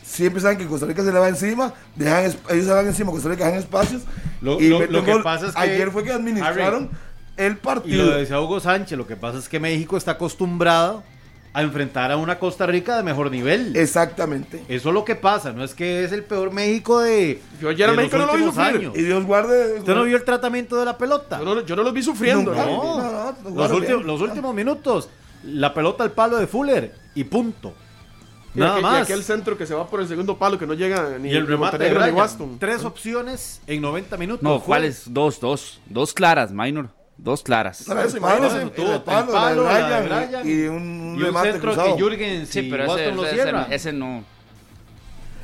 siempre 0.04 0.40
saben 0.40 0.58
que 0.58 0.66
Costa 0.66 0.86
Rica 0.86 1.02
se 1.02 1.12
le 1.12 1.18
va 1.18 1.28
encima, 1.28 1.72
dejan, 1.96 2.24
ellos 2.24 2.66
se 2.66 2.72
van 2.72 2.86
encima, 2.86 3.10
Costa 3.10 3.28
Rica 3.30 3.46
dejan 3.46 3.60
espacios. 3.60 4.02
Lo, 4.40 4.60
y 4.60 4.68
lo, 4.68 5.04
que 5.04 5.16
pasa 5.22 5.48
es 5.48 5.54
que 5.54 5.60
ayer 5.60 5.90
fue 5.90 6.04
que 6.04 6.12
administraron 6.12 6.90
el 7.36 7.56
partido. 7.56 8.04
Y 8.04 8.10
lo 8.10 8.16
decía 8.16 8.40
Hugo 8.40 8.60
Sánchez, 8.60 8.96
lo 8.98 9.06
que 9.06 9.16
pasa 9.16 9.38
es 9.38 9.48
que 9.48 9.58
México 9.58 9.96
está 9.96 10.12
acostumbrado 10.12 11.02
a 11.54 11.62
enfrentar 11.62 12.10
a 12.10 12.16
una 12.16 12.40
Costa 12.40 12.66
Rica 12.66 12.96
de 12.96 13.04
mejor 13.04 13.30
nivel. 13.30 13.76
Exactamente. 13.76 14.64
Eso 14.68 14.88
es 14.88 14.94
lo 14.94 15.04
que 15.04 15.14
pasa, 15.14 15.52
no 15.52 15.62
es 15.62 15.72
que 15.72 16.02
es 16.02 16.10
el 16.10 16.24
peor 16.24 16.52
México 16.52 17.00
de. 17.00 17.40
Yo 17.60 17.68
ayer 17.68 17.88
a 17.88 17.92
México 17.92 18.18
no 18.18 18.26
lo 18.26 18.36
vi 18.36 18.42
sufrir. 18.42 18.90
Y 18.94 19.02
Dios 19.02 19.24
guarde. 19.24 19.78
¿Usted 19.78 19.94
no 19.94 20.02
vio 20.02 20.16
el 20.16 20.24
tratamiento 20.24 20.76
de 20.76 20.84
la 20.84 20.98
pelota? 20.98 21.38
Yo 21.38 21.44
no, 21.44 21.60
yo 21.64 21.76
no 21.76 21.84
los 21.84 21.92
vi 21.94 22.02
sufriendo. 22.02 22.52
No, 22.52 23.34
los, 23.54 23.70
últimos, 23.70 24.04
los 24.04 24.20
últimos 24.20 24.52
minutos, 24.52 25.08
la 25.44 25.72
pelota 25.72 26.02
al 26.02 26.10
palo 26.10 26.38
de 26.38 26.48
Fuller 26.48 26.92
y 27.14 27.22
punto. 27.22 27.72
Nada 28.54 28.80
más. 28.80 29.08
Y 29.08 29.12
aquel 29.12 29.22
centro 29.22 29.56
que 29.56 29.64
se 29.64 29.74
va 29.74 29.86
por 29.86 30.00
el 30.00 30.08
segundo 30.08 30.36
palo 30.36 30.58
que 30.58 30.66
no 30.66 30.74
llega 30.74 31.18
ni 31.20 31.30
y 31.30 31.36
el 31.36 31.46
remate 31.46 31.78
de 31.78 31.90
ni 31.90 32.10
Waston. 32.10 32.58
Tres 32.58 32.84
opciones 32.84 33.60
en 33.68 33.80
90 33.80 34.16
minutos. 34.16 34.42
No, 34.42 34.60
¿cuáles? 34.60 35.04
Dos, 35.06 35.38
dos. 35.38 35.80
Dos 35.86 36.12
claras, 36.12 36.50
minor. 36.50 36.88
Dos 37.16 37.42
claras. 37.42 37.86
No, 37.86 38.00
ese 38.00 38.20
palo, 38.20 38.46
el 38.60 38.70
palo, 39.02 39.32
palo 39.32 39.64
Ryan, 39.64 40.46
y 40.46 40.66
un, 40.66 41.16
y 41.18 41.22
un 41.22 41.42
centro 41.42 41.74
que 41.74 42.02
Jürgen 42.02 42.46
sí, 42.46 42.62
pero 42.70 42.96
ese, 42.96 43.12
lo 43.12 43.24
cierra. 43.24 43.66
Ese, 43.70 43.92
no. 43.92 44.24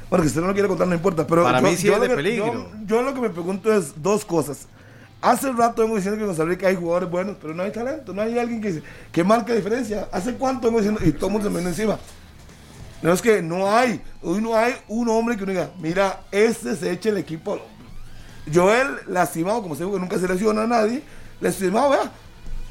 Bueno, 0.09 0.23
que 0.23 0.29
usted 0.29 0.41
no 0.41 0.49
lo 0.49 0.53
quiere 0.53 0.69
contar, 0.69 0.89
no 0.89 0.95
importa. 0.95 1.27
Pero 1.27 1.45
Para 1.45 1.61
yo, 1.61 1.69
mí 1.69 1.77
sí 1.77 1.87
yo 1.87 1.95
es 1.95 2.01
de 2.01 2.09
que, 2.09 2.17
peligro. 2.17 2.53
Yo, 2.53 2.71
yo, 2.87 3.03
lo 3.03 3.15
que 3.15 3.21
me 3.21 3.31
pregunto 3.31 3.73
es 3.73 4.03
dos 4.03 4.25
cosas. 4.25 4.67
Hace 5.23 5.53
rato 5.53 5.83
vengo 5.83 5.97
diciendo 5.97 6.17
que 6.17 6.25
en 6.25 6.29
Costa 6.31 6.45
Rica 6.45 6.67
hay 6.67 6.75
jugadores 6.75 7.09
buenos, 7.09 7.37
pero 7.41 7.55
no 7.55 7.63
hay 7.63 7.71
talento. 7.71 8.13
No 8.13 8.23
hay 8.23 8.37
alguien 8.39 8.61
que, 8.61 8.83
que 9.13 9.23
marca 9.23 9.55
diferencia. 9.55 10.09
¿Hace 10.11 10.35
cuánto 10.35 10.67
vengo 10.67 10.81
diciendo? 10.81 11.01
Y 11.05 11.13
todo 11.13 11.27
el 11.27 11.33
mundo 11.35 11.47
se 11.47 11.51
me 11.51 11.61
viene 11.61 11.71
encima. 11.71 11.99
No 13.03 13.13
es 13.13 13.23
que 13.23 13.41
no 13.41 13.71
hay, 13.71 14.03
hoy 14.23 14.43
no 14.43 14.55
hay 14.57 14.75
un 14.89 15.09
hombre 15.09 15.37
que 15.37 15.45
uno 15.45 15.53
diga, 15.53 15.71
mira, 15.79 16.21
este 16.31 16.77
se 16.77 16.91
echa 16.91 17.09
el 17.09 17.17
equipo. 17.17 17.59
Joel, 18.53 18.89
lastimado, 19.07 19.63
como 19.63 19.75
se 19.75 19.85
dijo 19.85 19.95
que 19.95 20.01
nunca 20.01 20.19
se 20.19 20.29
lesiona 20.29 20.65
a 20.65 20.67
nadie, 20.67 21.03
lastimado, 21.41 21.91
vea, 21.91 22.11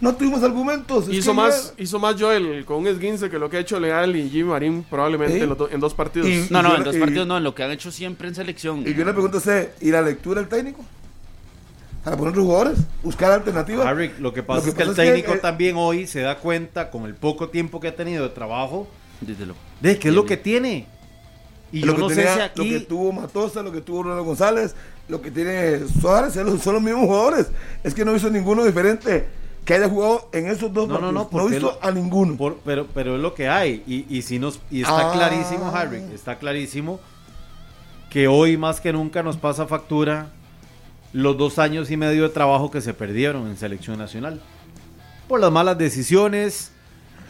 no 0.01 0.15
tuvimos 0.15 0.41
argumentos. 0.43 1.09
Hizo 1.09 1.33
más, 1.33 1.73
ya- 1.77 1.83
hizo 1.83 1.99
más 1.99 2.15
Joel 2.19 2.63
con 2.65 2.77
un 2.77 2.87
esguince 2.87 3.29
que 3.29 3.37
lo 3.39 3.49
que 3.49 3.57
ha 3.57 3.59
hecho 3.59 3.79
Leal 3.79 4.15
y 4.15 4.29
Jimmy 4.29 4.49
Marín 4.49 4.85
probablemente 4.89 5.39
Sí. 5.39 5.45
los 5.45 5.57
do- 5.57 5.69
en 5.69 5.79
dos 5.79 5.93
partidos. 5.93 6.27
Y- 6.29 6.47
No, 6.49 6.61
no, 6.61 6.69
yo 6.69 6.75
en 6.77 6.83
dos 6.85 6.95
y- 6.95 6.99
partidos 6.99 7.27
no, 7.27 7.37
en 7.37 7.43
lo 7.43 7.53
que 7.55 7.63
han 7.63 7.71
hecho 7.71 7.91
siempre 7.91 8.27
en 8.27 8.35
selección. 8.35 8.81
Y 8.87 8.93
yo 8.93 9.03
le 9.05 9.11
pregunto 9.13 9.37
a 9.37 9.39
usted, 9.39 9.71
¿y 9.81 9.91
la 9.91 10.01
lectura 10.01 10.39
del 10.41 10.49
técnico? 10.49 10.85
Para 12.03 12.15
poner 12.15 12.31
otros 12.31 12.45
jugadores, 12.45 12.79
buscar 13.03 13.31
alternativas. 13.31 13.85
Harry, 13.85 14.11
lo 14.19 14.33
que 14.33 14.41
pasa 14.41 14.59
Lo 14.59 14.63
que 14.63 14.69
es 14.69 14.75
que 14.75 14.83
el 14.83 14.89
pasa 14.89 15.03
es 15.03 15.09
que, 15.09 15.15
técnico 15.15 15.33
eh, 15.35 15.39
también 15.41 15.75
hoy 15.77 16.07
se 16.07 16.21
da 16.21 16.37
cuenta 16.37 16.89
con 16.91 17.03
el 17.05 17.13
poco 17.13 17.49
tiempo 17.49 17.79
que 17.81 17.89
ha 17.89 17.95
tenido 17.95 18.23
de 18.23 18.29
trabajo 18.29 18.87
Desde 19.19 19.45
lo- 19.45 19.55
de 19.81 19.99
qué 19.99 20.07
es 20.07 20.13
lo 20.13 20.25
que 20.25 20.37
tiene. 20.37 20.87
Y 21.73 21.81
lo 21.81 21.87
yo 21.87 21.95
que 21.95 22.01
no 22.01 22.07
tenía- 22.07 22.23
sé 22.23 22.33
si 22.33 22.39
Lo 22.39 22.53
que 22.69 22.75
aquí 22.77 22.85
tuvo 22.85 23.11
Matosa, 23.11 23.61
lo 23.61 23.71
que 23.73 23.81
tuvo 23.81 24.03
Ronald 24.03 24.25
González, 24.25 24.75
lo 25.09 25.21
que 25.21 25.31
tiene 25.31 25.79
Suárez, 26.01 26.33
son 26.33 26.45
los- 26.45 26.81
mismos 26.81 27.05
jugadores. 27.05 27.47
Es 27.83 27.93
que 27.93 28.05
no 28.05 28.15
hizo 28.15 28.29
ninguno 28.29 28.63
diferente 28.63 29.27
que 29.65 29.73
haya 29.73 29.89
jugado 29.89 30.29
en 30.31 30.47
esos 30.47 30.71
dos 30.73 30.87
No, 30.87 30.95
no, 30.95 30.99
partidos. 30.99 31.13
no, 31.13 31.29
porque 31.29 31.57
hizo 31.57 31.65
lo- 31.67 31.79
a 31.83 31.91
ninguno. 31.91 32.37
Por- 32.37 32.57
pero, 32.63 32.87
pero 32.93 33.15
es 33.15 33.21
lo 33.21 33.33
que 33.33 33.49
hay. 33.49 33.83
Y, 33.87 34.05
y, 34.15 34.21
si 34.21 34.39
nos, 34.39 34.59
y 34.71 34.81
está 34.81 35.09
Ah. 35.09 35.13
clarísimo, 35.13 35.71
Harry, 35.75 36.01
está 36.13 36.37
clarísimo 36.37 36.99
que 38.09 38.27
hoy 38.27 38.57
más 38.57 38.79
que 38.81 38.93
nunca 38.93 39.21
nos 39.23 39.37
pasa 39.37 39.65
factura 39.67 40.29
los 41.13 41.37
dos 41.37 41.59
años 41.59 41.89
y 41.91 41.97
medio 41.97 42.23
de 42.23 42.29
trabajo 42.29 42.69
que 42.71 42.81
se 42.81 42.93
perdieron 42.93 43.47
en 43.47 43.57
selección 43.57 43.97
nacional. 43.97 44.41
Por 45.27 45.39
las 45.39 45.51
malas 45.51 45.77
decisiones, 45.77 46.71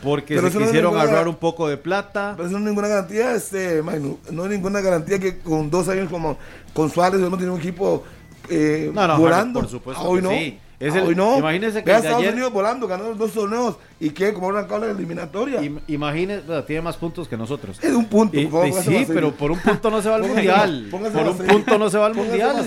porque 0.03 0.35
Pero 0.35 0.49
se 0.49 0.55
no 0.55 0.61
es 0.61 0.67
quisieron 0.67 0.97
ahorrar 0.97 1.27
un 1.27 1.35
poco 1.35 1.67
de 1.67 1.77
plata. 1.77 2.33
Pero 2.35 2.47
eso 2.47 2.57
no 2.57 2.63
es 2.65 2.69
ninguna 2.69 2.87
garantía, 2.87 3.33
este, 3.35 3.81
Mike, 3.83 3.99
no, 3.99 4.17
no 4.31 4.43
hay 4.43 4.49
ninguna 4.49 4.81
garantía 4.81 5.19
que 5.19 5.39
con 5.39 5.69
dos 5.69 5.87
años 5.89 6.09
como 6.09 6.37
con 6.73 6.89
Suárez 6.89 7.19
hemos 7.19 7.37
tenido 7.37 7.53
un 7.53 7.59
equipo 7.59 8.03
eh, 8.49 8.89
No, 8.93 9.07
no, 9.07 9.17
volando. 9.17 9.59
por 9.61 9.69
supuesto 9.69 10.03
hoy 10.03 10.21
no. 10.21 10.29
sí. 10.31 10.59
Es 10.79 10.95
el- 10.95 11.03
hoy 11.03 11.13
no. 11.15 11.37
imagínese 11.37 11.83
que 11.83 11.91
Estados 11.93 12.19
ayer- 12.19 12.31
Unidos 12.33 12.53
volando, 12.53 12.87
los 12.87 13.17
dos 13.17 13.33
torneos 13.33 13.75
y 13.99 14.11
que 14.11 14.33
como 14.33 14.49
arrancado 14.49 14.85
la 14.85 14.91
eliminatoria. 14.93 15.61
Im- 15.61 15.81
Imagínese, 15.87 16.43
bueno, 16.47 16.63
tiene 16.63 16.81
más 16.81 16.95
puntos 16.95 17.27
que 17.27 17.35
nosotros. 17.35 17.77
es 17.83 17.91
un 17.93 18.05
punto. 18.05 18.39
Y- 18.39 18.43
y 18.45 18.73
sí, 18.81 19.05
pero 19.07 19.31
por 19.33 19.51
un 19.51 19.59
punto 19.59 19.91
no 19.91 20.01
se 20.01 20.07
va 20.07 20.15
al 20.15 20.23
mundial. 20.23 20.87
Por 20.89 21.01
un 21.01 21.37
punto 21.47 21.77
no 21.77 21.89
se 21.89 21.97
va 21.97 22.05
al 22.05 22.15
mundial. 22.15 22.65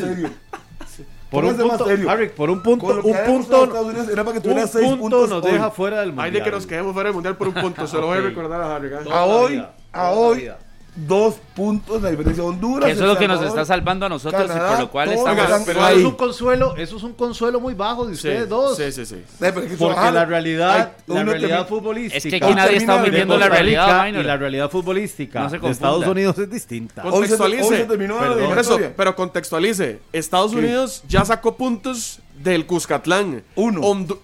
Por 1.32 1.44
un 1.44 1.56
punto, 1.56 1.84
serio. 1.86 2.10
Harry, 2.10 2.28
por 2.28 2.50
un 2.50 2.62
punto, 2.62 2.86
Con 2.86 2.96
lo 2.96 3.02
que 3.02 3.08
un 3.08 3.16
punto, 3.26 3.80
Unidos 3.82 4.08
era 4.08 4.22
para 4.22 4.32
que 4.32 4.38
un 4.38 4.42
tuviera 4.42 4.66
seis 4.68 4.86
punto 4.86 5.00
puntos 5.00 5.30
nos 5.30 5.44
hoy. 5.44 5.52
deja 5.52 5.70
fuera 5.70 6.00
del 6.00 6.10
Hay 6.10 6.14
mundial. 6.14 6.32
de 6.34 6.42
que 6.42 6.50
nos 6.50 6.66
quedemos 6.66 6.92
fuera 6.92 7.08
del 7.08 7.14
mundial 7.14 7.36
por 7.36 7.48
un 7.48 7.54
punto. 7.54 7.86
Se 7.88 7.96
lo 7.96 8.06
voy 8.06 8.18
a 8.18 8.20
recordar 8.20 8.60
a 8.60 8.76
Harry. 8.76 8.88
¿eh? 8.88 8.98
A 9.10 9.24
hoy, 9.24 9.52
vida, 9.54 9.74
a 9.92 10.10
hoy. 10.12 10.50
Dos 10.94 11.36
puntos 11.54 12.02
la 12.02 12.10
diferencia 12.10 12.42
de 12.42 12.48
Honduras. 12.50 12.84
Que 12.86 12.92
eso 12.92 13.02
es 13.04 13.08
lo 13.08 13.16
que 13.18 13.26
nos 13.26 13.42
está 13.42 13.64
salvando 13.64 14.04
a 14.06 14.08
nosotros 14.10 14.42
Canadá, 14.42 14.68
y 14.68 14.70
por 14.72 14.80
lo 14.80 14.90
cual 14.90 15.12
estamos... 15.12 15.62
Pero 15.64 15.84
ahí. 15.84 15.92
eso 15.92 16.00
es 16.00 16.06
un 16.06 16.16
consuelo, 16.16 16.76
eso 16.76 16.96
es 16.98 17.02
un 17.02 17.12
consuelo 17.14 17.60
muy 17.60 17.72
bajo 17.74 18.04
de 18.04 18.14
Sí, 18.14 18.28
ustedes 18.28 18.48
dos. 18.48 18.76
sí, 18.76 18.92
sí, 18.92 19.06
sí. 19.06 19.14
Eh, 19.40 19.52
Porque 19.78 20.10
la 20.12 20.24
realidad, 20.26 20.92
Hay- 21.08 21.14
la 21.14 21.24
realidad 21.24 21.66
futbolística. 21.66 22.16
Es 22.18 22.24
que 22.24 22.36
aquí 22.44 22.54
nadie 22.54 22.76
está 22.76 22.96
omitiendo 22.96 23.38
la 23.38 23.48
realidad, 23.48 24.06
y 24.08 24.12
la 24.22 24.36
realidad 24.36 24.70
futbolística 24.70 25.40
No 25.40 25.50
se 25.50 25.58
de. 25.58 25.70
Estados 25.70 26.06
Unidos 26.06 26.38
es 26.38 26.50
distinta. 26.50 27.02
Con- 27.02 27.12
Hoy 27.12 27.26
se, 27.26 27.36
Contextualice. 27.38 27.62
hoy 27.64 27.76
se 27.76 27.84
terminó 27.84 28.14
la 28.16 28.20
Perdón. 28.20 28.36
Por 28.48 28.58
eso, 28.58 28.70
eliminatoria. 28.74 28.94
pero 28.96 29.16
contextualice. 29.16 30.00
Estados 30.12 30.52
Unidos 30.52 31.02
ya 31.08 31.24
sacó 31.24 31.56
puntos 31.56 32.20
del 32.42 32.66
Cuscatlán. 32.66 33.42
Uno. 33.54 33.80
Hondu- 33.80 34.18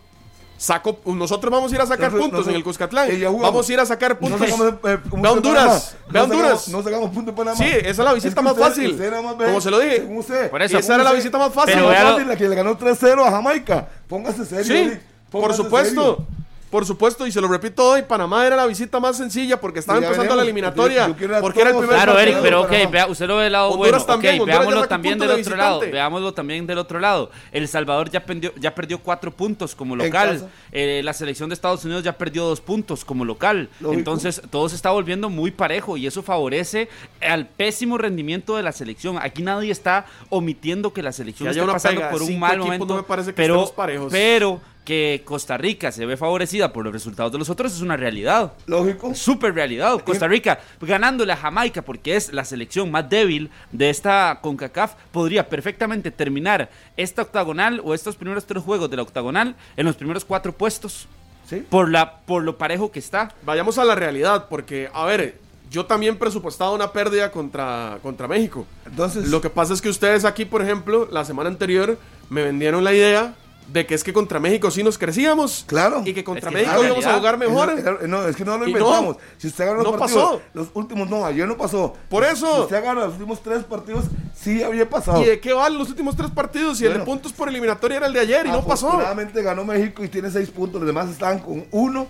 sacó, 0.59 0.99
nosotros 1.07 1.51
vamos 1.51 1.73
a 1.73 1.75
ir 1.77 1.81
a 1.81 1.87
sacar 1.87 2.13
Nosotros- 2.13 2.31
puntos 2.31 2.49
en 2.49 2.55
el 2.57 2.63
Cuscatlán. 2.65 3.11
Eh. 3.11 3.25
Vamos 3.41 3.67
a 3.69 3.73
ir 3.73 3.81
a 3.81 3.87
sacar 3.87 4.11
No 4.13 4.19
puntos. 4.19 4.41
sacamos, 4.41 4.67
eh, 4.85 4.99
puntos 4.99 5.13
Ve 5.13 5.23
de 5.23 5.29
Honduras. 5.29 5.97
Ve 6.11 6.19
No 6.19 6.25
Honduras. 6.25 6.43
sacamos- 6.61 6.69
No 6.69 6.83
sacamos 6.83 7.11
puntos 7.11 7.27
de 7.27 7.33
Panamá. 7.39 7.57
Sí, 7.57 7.65
esa 7.65 7.89
es 7.89 7.99
la 7.99 8.13
visita 8.13 8.35
que 8.35 8.43
más 8.43 8.53
usted- 8.53 8.65
fácil. 8.65 8.91
usted 8.91 9.11
nada 9.11 9.23
más 9.23 9.35
Como 9.37 9.61
se 9.63 9.71
lo 9.71 9.79
dije. 9.79 10.07
usted. 10.11 10.51
Por 10.51 10.61
eso. 10.63 10.79
Esa 10.79 10.95
era 10.97 11.05
la 11.05 11.13
visita 11.13 11.39
más 11.39 11.53
fácil. 11.55 11.75
Pero 11.75 11.87
más 11.89 12.03
fácil 12.03 12.29
la 12.29 12.37
que 12.37 12.49
le 12.49 12.55
ganó 12.57 12.77
3-0 12.77 13.25
a 13.25 13.31
Jamaica. 13.31 13.89
Póngase 14.09 14.45
serio. 14.45 14.65
Sí, 14.91 14.99
por 15.31 15.55
supuesto. 15.55 16.17
serio. 16.17 16.27
Por 16.71 16.85
supuesto, 16.85 17.27
y 17.27 17.33
se 17.33 17.41
lo 17.41 17.49
repito 17.49 17.83
hoy, 17.93 18.03
Panamá 18.03 18.47
era 18.47 18.55
la 18.55 18.67
visita 18.67 19.01
más 19.01 19.17
sencilla 19.17 19.59
porque 19.59 19.79
estaba 19.79 19.99
empezando 19.99 20.37
la 20.37 20.43
eliminatoria. 20.43 21.09
Yo- 21.09 21.17
yo 21.17 21.41
porque 21.41 21.61
era 21.63 21.71
el 21.71 21.77
primer 21.77 21.95
Claro. 21.97 22.19
Eric, 22.19 22.39
pero 22.43 22.61
ok, 22.63 22.73
vea, 22.91 23.07
usted 23.07 23.27
lo 23.27 23.37
ve 23.37 23.45
del 23.45 23.53
lado 23.53 23.71
Honduras 23.71 23.91
bueno. 23.93 24.05
también, 24.07 24.35
ok, 24.35 24.41
Honduras 24.43 24.59
ya 24.59 24.65
veámoslo 24.69 24.89
también 24.89 25.19
del 25.19 25.29
de 25.29 25.35
otro 25.35 25.57
lado. 25.57 25.81
Veámoslo 25.81 26.35
también 26.35 26.67
del 26.67 26.79
otro 26.79 26.99
lado. 27.01 27.31
El 27.53 27.69
Salvador 27.69 28.11
ya 28.11 28.25
perdió, 28.25 28.53
ya 28.57 28.75
perdió 28.75 28.99
cuatro 28.99 29.31
puntos 29.31 29.75
como 29.75 29.97
local. 29.97 30.49
Eh, 30.73 31.01
la 31.05 31.13
selección 31.15 31.49
de 31.49 31.55
Estados 31.55 31.85
Unidos 31.85 32.05
ya 32.05 32.13
perdió 32.19 32.45
dos 32.45 32.61
puntos 32.61 33.05
como 33.05 33.25
local. 33.25 33.71
Lógico. 33.81 33.99
Entonces, 33.99 34.43
todo 34.51 34.69
se 34.69 34.77
está 34.77 34.91
volviendo 34.91 35.31
muy 35.31 35.51
parejo 35.51 35.97
y 35.97 36.07
eso 36.07 36.23
favorece 36.23 36.89
al 37.23 37.47
pésimo 37.47 37.97
rendimiento 37.97 38.57
de 38.57 38.63
la 38.63 38.73
selección. 38.73 39.19
Aquí 39.21 39.43
nadie 39.43 39.73
está 39.73 40.05
omitiendo 40.29 40.93
que 40.93 41.03
la 41.03 41.13
selección 41.13 41.49
está 41.49 41.67
pasando 41.67 42.01
pega. 42.03 42.11
por 42.11 42.21
un 42.23 42.29
Cinco 42.29 42.41
mal 42.41 42.59
momento. 42.59 42.87
no 42.87 42.97
me 42.97 43.03
parece 43.05 43.31
que 43.31 43.37
pero, 43.37 43.67
parejos. 43.75 44.13
pero 44.13 44.61
que 44.89 45.21
Costa 45.23 45.59
Rica 45.59 45.93
se 45.93 46.07
ve 46.07 46.17
favorecida 46.17 46.73
por 46.73 46.83
los 46.83 46.95
resultados 46.95 47.31
de 47.31 47.37
los 47.37 47.51
otros 47.51 47.75
es 47.75 47.83
una 47.83 47.99
realidad. 47.99 48.55
Lógico. 48.65 49.15
Super 49.15 49.55
realidad. 49.55 50.01
Costa 50.03 50.27
Rica 50.27 50.61
ganándole 50.81 51.35
a 51.35 51.37
Jamaica 51.37 51.83
porque 51.83 52.17
es 52.17 52.33
la 52.33 52.43
selección 52.47 52.91
más 52.91 53.07
débil 53.11 53.51
de 53.71 53.91
esta 53.91 54.39
CONCACAF 54.41 54.95
podría 55.13 55.47
perfectamente 55.51 56.11
terminar 56.11 56.71
esta 56.97 57.21
octagonal 57.21 57.83
o 57.85 57.93
estos 57.93 58.17
primeros 58.17 58.47
tres 58.47 58.63
juegos 58.63 58.89
de 58.89 58.97
la 58.97 59.03
octagonal 59.03 59.57
en 59.77 59.85
los 59.85 59.95
primeros 59.95 60.25
cuatro 60.25 60.53
puestos 60.53 61.07
Sí. 61.45 61.63
por 61.69 61.91
la 61.91 62.21
por 62.21 62.43
lo 62.43 62.57
parejo 62.57 62.91
que 62.91 62.99
está. 62.99 63.31
Vayamos 63.45 63.77
a 63.77 63.85
la 63.85 63.95
realidad, 63.95 64.47
porque, 64.49 64.89
a 64.95 65.05
ver, 65.05 65.39
yo 65.71 65.85
también 65.85 66.17
presupuestaba 66.19 66.73
una 66.73 66.93
pérdida 66.93 67.31
contra, 67.31 67.99
contra 68.03 68.27
México. 68.27 68.67
Entonces, 68.87 69.29
Lo 69.29 69.43
que 69.43 69.51
pasa 69.51 69.75
es 69.75 69.83
que 69.83 69.91
ustedes 69.91 70.25
aquí, 70.25 70.47
por 70.47 70.63
ejemplo, 70.63 71.07
la 71.13 71.27
semana 71.27 71.51
anterior 71.51 71.99
me 72.31 72.43
vendieron 72.43 72.85
la 72.85 72.95
idea 72.95 73.35
de 73.69 73.87
que 73.87 73.95
es 73.95 74.03
que 74.03 74.13
contra 74.13 74.41
México 74.41 74.71
sí 74.71 74.83
nos 74.83 74.97
crecíamos. 74.99 75.65
Claro. 75.67 76.03
Y 76.05 76.15
que 76.15 76.25
contra 76.25 76.49
Es 76.51 76.57
que 76.57 76.63
México 76.63 76.85
íbamos 76.85 77.05
a 77.05 77.15
jugar 77.19 77.37
mejor. 77.39 77.71
Era- 77.79 77.99
no, 78.07 78.27
es 78.27 78.35
que 78.35 78.45
no 78.45 78.57
lo 78.57 78.67
inventamos. 78.67 79.17
no, 79.17 79.23
si 79.37 79.47
usted 79.49 79.65
agarra 79.65 79.83
los 79.83 79.93
no 79.93 79.99
partidos, 79.99 80.25
pasó. 80.25 80.43
los 80.55 80.69
últimos 80.75 81.11
no, 81.11 81.25
ayer 81.27 81.47
no 81.47 81.57
pasó. 81.57 81.95
Por 82.09 82.25
eso. 82.25 82.53
Si 82.57 82.61
usted 82.63 82.77
agarra 82.77 83.03
los 83.05 83.13
últimos 83.15 83.43
tres 83.43 83.65
partidos, 83.65 84.07
sí 84.35 84.63
había 84.63 84.89
pasado. 84.89 85.23
¿Y 85.23 85.27
de 85.27 85.41
qué 85.41 85.53
valen 85.53 85.79
los 85.79 85.89
últimos 85.91 86.17
tres 86.17 86.31
partidos? 86.31 86.81
Y 86.81 86.85
el 86.87 86.93
de 86.93 86.99
Bueno. 87.01 87.05
puntos 87.13 87.33
por 87.33 87.49
eliminatoria 87.49 87.99
era 87.99 88.07
el 88.07 88.13
de 88.15 88.21
ayer 88.21 88.47
y 88.47 88.51
no 88.51 88.65
pasó. 88.65 88.89
Afortunadamente 88.89 89.43
ganó 89.43 89.65
México 89.65 90.03
y 90.03 90.09
tiene 90.09 90.31
seis 90.31 90.49
puntos. 90.51 90.81
Los 90.81 90.87
demás 90.87 91.11
están 91.11 91.39
con 91.41 91.67
uno 91.71 92.07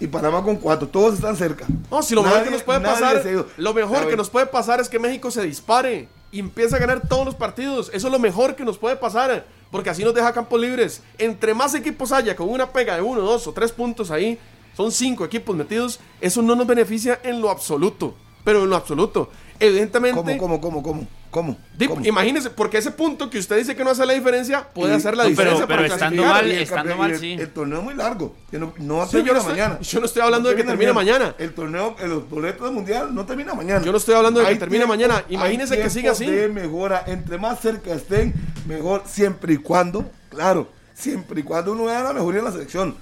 y 0.00 0.06
Panamá 0.08 0.42
con 0.42 0.56
cuatro. 0.56 0.86
Todos 0.88 1.14
están 1.14 1.36
cerca. 1.36 1.64
No, 1.90 2.02
si 2.02 2.14
lo 2.14 2.22
mejor 2.22 2.38
Nadie- 2.40 2.44
que 2.44 2.50
nos 2.52 2.62
puede 2.62 2.80
pasar, 2.80 3.22
lo 3.56 3.72
mejor 3.74 4.08
que 4.08 4.16
nos 4.16 4.28
puede 4.28 4.46
pasar 4.46 4.80
es 4.80 4.88
que 4.90 4.98
México 4.98 5.30
se 5.30 5.40
dispare 5.42 6.08
y 6.30 6.40
empiece 6.40 6.76
a 6.76 6.78
ganar 6.78 7.00
todos 7.08 7.24
los 7.24 7.34
partidos. 7.34 7.90
Eso 7.94 8.08
es 8.08 8.12
lo 8.12 8.18
mejor 8.18 8.54
que 8.54 8.64
nos 8.64 8.76
puede 8.76 8.96
pasar, 8.96 9.46
porque 9.70 9.90
así 9.90 10.04
nos 10.04 10.14
deja 10.14 10.32
campos 10.32 10.60
libres. 10.60 11.02
Entre 11.18 11.54
más 11.54 11.74
equipos 11.74 12.12
haya 12.12 12.34
con 12.36 12.48
una 12.48 12.70
pega 12.72 12.96
de 12.96 13.02
uno, 13.02 13.20
dos 13.20 13.46
o 13.46 13.52
tres 13.52 13.72
puntos 13.72 14.10
ahí, 14.10 14.38
son 14.76 14.92
cinco 14.92 15.24
equipos 15.24 15.56
metidos, 15.56 15.98
eso 16.20 16.40
no 16.42 16.54
nos 16.54 16.66
beneficia 16.66 17.20
en 17.24 17.40
lo 17.40 17.50
absoluto, 17.50 18.14
pero 18.44 18.62
en 18.62 18.70
lo 18.70 18.76
absoluto. 18.76 19.30
Evidentemente, 19.58 20.16
¿Cómo, 20.16 20.38
cómo, 20.38 20.60
cómo, 20.60 20.82
cómo? 20.82 21.06
¿Cómo? 21.30 21.58
¿Cómo? 21.88 22.04
Imagínese, 22.06 22.48
porque 22.50 22.78
ese 22.78 22.90
punto 22.90 23.28
que 23.28 23.38
usted 23.38 23.58
dice 23.58 23.76
que 23.76 23.84
no 23.84 23.90
hace 23.90 24.06
la 24.06 24.14
diferencia, 24.14 24.66
puede 24.68 24.94
hacer 24.94 25.14
la 25.16 25.24
no, 25.24 25.28
diferencia 25.28 25.66
pero 25.66 25.82
para 25.82 25.94
estando 25.94 26.22
mal, 26.24 26.50
estando 26.50 26.96
mal, 26.96 27.10
el- 27.10 27.18
sí. 27.18 27.32
El 27.34 27.50
torneo 27.50 27.78
es 27.80 27.84
muy 27.84 27.94
largo. 27.94 28.34
que 28.50 28.58
no, 28.58 28.72
no 28.78 29.06
Sí, 29.06 29.12
yo 29.18 29.18
no 29.18 29.24
termina 29.24 29.38
estoy- 29.38 29.50
mañana. 29.52 29.78
yo 29.80 30.00
no 30.00 30.06
estoy 30.06 30.22
hablando 30.22 30.48
de 30.48 30.56
que 30.56 30.64
termine 30.64 30.92
mañana. 30.94 31.34
El 31.38 31.52
torneo, 31.52 31.96
el- 32.00 32.08
los 32.10 32.30
boletos 32.30 32.62
del 32.64 32.72
mundial 32.74 33.14
no 33.14 33.26
termina 33.26 33.52
mañana. 33.52 33.84
Yo 33.84 33.92
no 33.92 33.98
estoy 33.98 34.14
hablando 34.14 34.40
de 34.40 34.46
que 34.46 34.56
termine 34.56 34.84
tiempo- 34.84 34.94
mañana. 34.94 35.16
hay 35.28 35.34
Imagínese 35.34 35.76
que 35.78 35.90
siga 35.90 36.12
así. 36.12 36.24
de 36.24 36.48
mejora. 36.48 37.04
Entre 37.06 37.36
más 37.36 37.60
cerca 37.60 37.92
estén, 37.92 38.32
mejor. 38.66 39.02
Siempre 39.06 39.52
y 39.52 39.56
cuando, 39.58 40.10
claro, 40.30 40.68
siempre 40.94 41.40
y 41.40 41.42
cuando 41.44 41.72
uno 41.72 41.84
vea 41.84 42.02
la 42.04 42.12
mejoría 42.14 42.38
en 42.38 42.44
la 42.46 42.52
selección. 42.52 42.96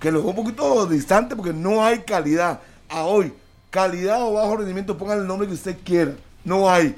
Que 0.00 0.10
lo 0.10 0.20
veo 0.20 0.30
un 0.30 0.36
poquito 0.36 0.86
distante 0.86 1.36
porque 1.36 1.52
no 1.52 1.84
hay 1.84 2.00
calidad. 2.00 2.60
A 2.88 3.02
hoy, 3.04 3.32
calidad 3.70 4.22
o 4.22 4.32
bajo 4.32 4.56
rendimiento, 4.56 4.98
pongan 4.98 5.18
el 5.20 5.26
nombre 5.26 5.46
que 5.46 5.54
usted 5.54 5.76
quiera. 5.84 6.12
No 6.44 6.68
hay. 6.70 6.96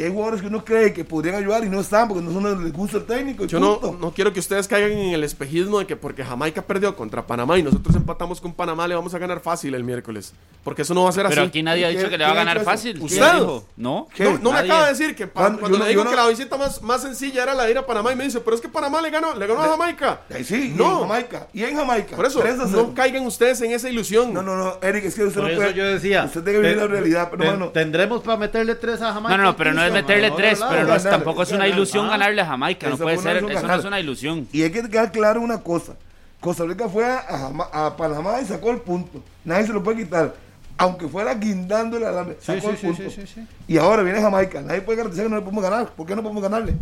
Y 0.00 0.02
hay 0.02 0.10
jugadores 0.10 0.40
que 0.40 0.46
uno 0.46 0.64
cree 0.64 0.94
que 0.94 1.04
podrían 1.04 1.34
ayudar 1.34 1.62
y 1.62 1.68
no 1.68 1.78
están 1.78 2.08
porque 2.08 2.22
no 2.24 2.32
son 2.32 2.42
del 2.44 2.72
gusto 2.72 2.98
del 2.98 3.06
técnico. 3.06 3.44
y 3.44 3.48
Yo 3.48 3.60
no, 3.60 3.78
punto. 3.78 3.98
no 4.00 4.12
quiero 4.14 4.32
que 4.32 4.40
ustedes 4.40 4.66
caigan 4.66 4.92
en 4.92 5.12
el 5.12 5.22
espejismo 5.24 5.78
de 5.78 5.86
que 5.86 5.94
porque 5.94 6.24
Jamaica 6.24 6.62
perdió 6.62 6.96
contra 6.96 7.26
Panamá 7.26 7.58
y 7.58 7.62
nosotros 7.62 7.94
empatamos 7.94 8.40
con 8.40 8.54
Panamá 8.54 8.88
le 8.88 8.94
vamos 8.94 9.12
a 9.12 9.18
ganar 9.18 9.40
fácil 9.40 9.74
el 9.74 9.84
miércoles. 9.84 10.32
Porque 10.64 10.82
eso 10.82 10.94
no 10.94 11.02
va 11.04 11.10
a 11.10 11.12
ser 11.12 11.26
Pero 11.28 11.42
así. 11.42 11.48
aquí 11.48 11.62
nadie 11.62 11.84
ha 11.84 11.88
¿Quién- 11.88 11.98
dicho 12.00 12.10
que 12.10 12.16
le 12.16 12.24
va 12.24 12.30
a 12.30 12.34
ganar 12.34 12.60
fácil. 12.64 12.98
¿Usted? 13.00 13.18
¿Quién 13.20 13.40
dijo? 13.40 13.66
¿No? 13.76 14.08
¿Qué? 14.14 14.24
No, 14.24 14.38
no 14.38 14.52
me 14.52 14.58
acaba 14.60 14.84
de 14.84 14.90
decir 14.92 15.14
que 15.14 15.26
cuando 15.26 15.60
Yo 15.68 15.68
no- 15.78 15.84
le 15.84 15.90
digo 15.90 16.04
no- 16.04 16.10
que 16.10 16.16
la 16.16 16.28
visita 16.28 16.56
más, 16.56 16.80
más 16.82 17.02
sencilla 17.02 17.42
era 17.42 17.52
la 17.54 17.64
de 17.64 17.70
ir 17.72 17.78
a 17.78 17.84
Panamá 17.86 18.10
y 18.12 18.16
me 18.16 18.24
dice, 18.24 18.40
pero 18.40 18.56
es 18.56 18.62
que 18.62 18.68
Panamá 18.70 19.02
le 19.02 19.10
ganó, 19.10 19.34
le 19.34 19.46
ganó 19.46 19.62
a 19.62 19.68
Jamaica. 19.68 20.20
Ahí 20.34 20.44
sí, 20.44 20.72
y 20.74 20.78
no, 20.78 20.92
en 21.02 21.08
Jamaica. 21.08 21.46
Y 21.52 21.62
en 21.64 21.76
Jamaica. 21.76 22.16
por 22.16 22.24
eso, 22.24 22.40
3 22.40 22.58
a 22.58 22.66
0. 22.68 22.86
no 22.88 22.94
caigan 22.94 23.26
ustedes 23.26 23.60
en 23.60 23.72
esa 23.72 23.88
ilusión. 23.90 24.32
No, 24.32 24.42
no, 24.42 24.56
no, 24.56 24.78
Eric, 24.82 25.04
es 25.04 25.14
que 25.14 25.24
usted 25.24 25.40
Por 25.40 25.48
no 25.48 25.54
eso 25.54 25.60
puede. 25.62 25.74
yo 25.74 25.84
decía. 25.84 26.24
Usted 26.24 26.42
tiene 26.42 26.58
que 26.58 26.62
vivir 26.62 26.78
ten- 26.78 26.86
la 26.88 26.94
realidad, 26.94 27.28
pero 27.30 27.44
ten-. 27.44 27.72
Tendremos 27.72 28.22
para 28.22 28.36
meterle 28.38 28.74
tres 28.76 29.02
a 29.02 29.12
Jamaica. 29.12 29.36
No, 29.36 29.42
no, 29.42 29.50
no, 29.50 29.56
pero 29.56 29.72
no 29.74 29.82
es 29.82 29.89
Meterle 29.92 30.30
tres, 30.32 30.60
no, 30.60 30.68
pero 30.68 30.82
no, 30.82 30.88
no 30.88 30.94
es, 30.94 31.04
ganar, 31.04 31.18
tampoco 31.20 31.42
es 31.42 31.52
una 31.52 31.66
ilusión 31.68 32.06
Ah. 32.06 32.10
ganarle 32.10 32.40
a 32.42 32.46
Jamaica, 32.46 32.88
no 32.88 32.96
puede 32.98 33.18
ser, 33.18 33.36
eso 33.38 33.66
no 33.66 33.74
es 33.74 33.84
una 33.84 34.00
ilusión. 34.00 34.48
Y 34.52 34.62
hay 34.62 34.70
que 34.70 34.82
quedar 34.88 35.10
claro 35.12 35.40
una 35.40 35.60
cosa. 35.62 35.94
Costa 36.40 36.64
Rica 36.64 36.88
fue 36.88 37.04
a, 37.04 37.22
Jama- 37.38 37.68
a 37.72 37.96
Panamá 37.96 38.40
y 38.40 38.46
sacó 38.46 38.70
el 38.70 38.78
punto. 38.78 39.22
Nadie 39.44 39.66
se 39.66 39.72
lo 39.72 39.82
puede 39.82 39.98
quitar. 40.04 40.34
aunque 40.78 41.06
fuera 41.08 41.34
guindándole 41.34 42.06
a 42.06 42.10
la 42.10 42.24
Sí, 42.24 42.30
sacó 42.40 42.60
sí, 42.60 42.66
el 42.68 42.76
sí, 42.78 42.86
punto. 42.86 43.02
sí, 43.02 43.10
sí, 43.10 43.26
sí. 43.34 43.46
Y 43.68 43.76
ahora 43.76 44.02
viene 44.02 44.18
Jamaica. 44.22 44.62
Nadie 44.62 44.80
puede 44.80 44.96
garantizar 44.96 45.26
que 45.26 45.30
no 45.30 45.36
le 45.36 45.42
podemos 45.42 45.62
ganar. 45.62 45.90
¿Por 45.90 46.06
qué 46.06 46.16
no 46.16 46.22
podemos 46.22 46.42
ganarle? 46.42 46.72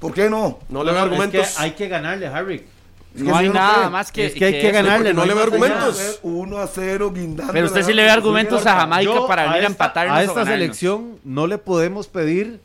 ¿Por 0.00 0.12
qué 0.12 0.28
no? 0.28 0.58
No 0.68 0.82
le 0.82 0.90
veo 0.90 1.00
Es 1.04 1.08
que 1.08 1.14
argumentos. 1.14 1.60
hay 1.60 1.70
que 1.70 1.86
ganarle, 1.86 2.26
Harry. 2.26 2.66
Es 3.16 3.22
que 3.22 3.28
No 3.28 3.36
hay 3.36 3.48
nada 3.48 3.88
más 3.90 4.12
que. 4.12 4.26
es 4.26 4.34
que 4.34 4.44
hay 4.44 4.60
que 4.60 4.70
ganarle, 4.70 5.12
no 5.14 5.24
le 5.24 5.32
veo 5.34 5.42
argumentos. 5.44 6.20
1 6.22 6.58
a 6.58 6.66
0 6.66 7.12
guindando. 7.14 7.52
Pero 7.52 7.66
usted 7.66 7.82
sí 7.82 7.92
le 7.94 8.02
ve 8.04 8.10
argumentos 8.10 8.64
a 8.66 8.76
Jamaica 8.80 9.02
Yo 9.12 9.26
para 9.26 9.42
venir 9.44 9.54
a, 9.56 9.58
esta- 9.60 9.72
empatarnos 9.72 10.16
A 10.16 10.20
o 10.20 10.22
esta 10.22 10.44
selección 10.44 11.18
no 11.24 11.46
le 11.46 11.56
podemos 11.58 12.06
pedir 12.08 12.60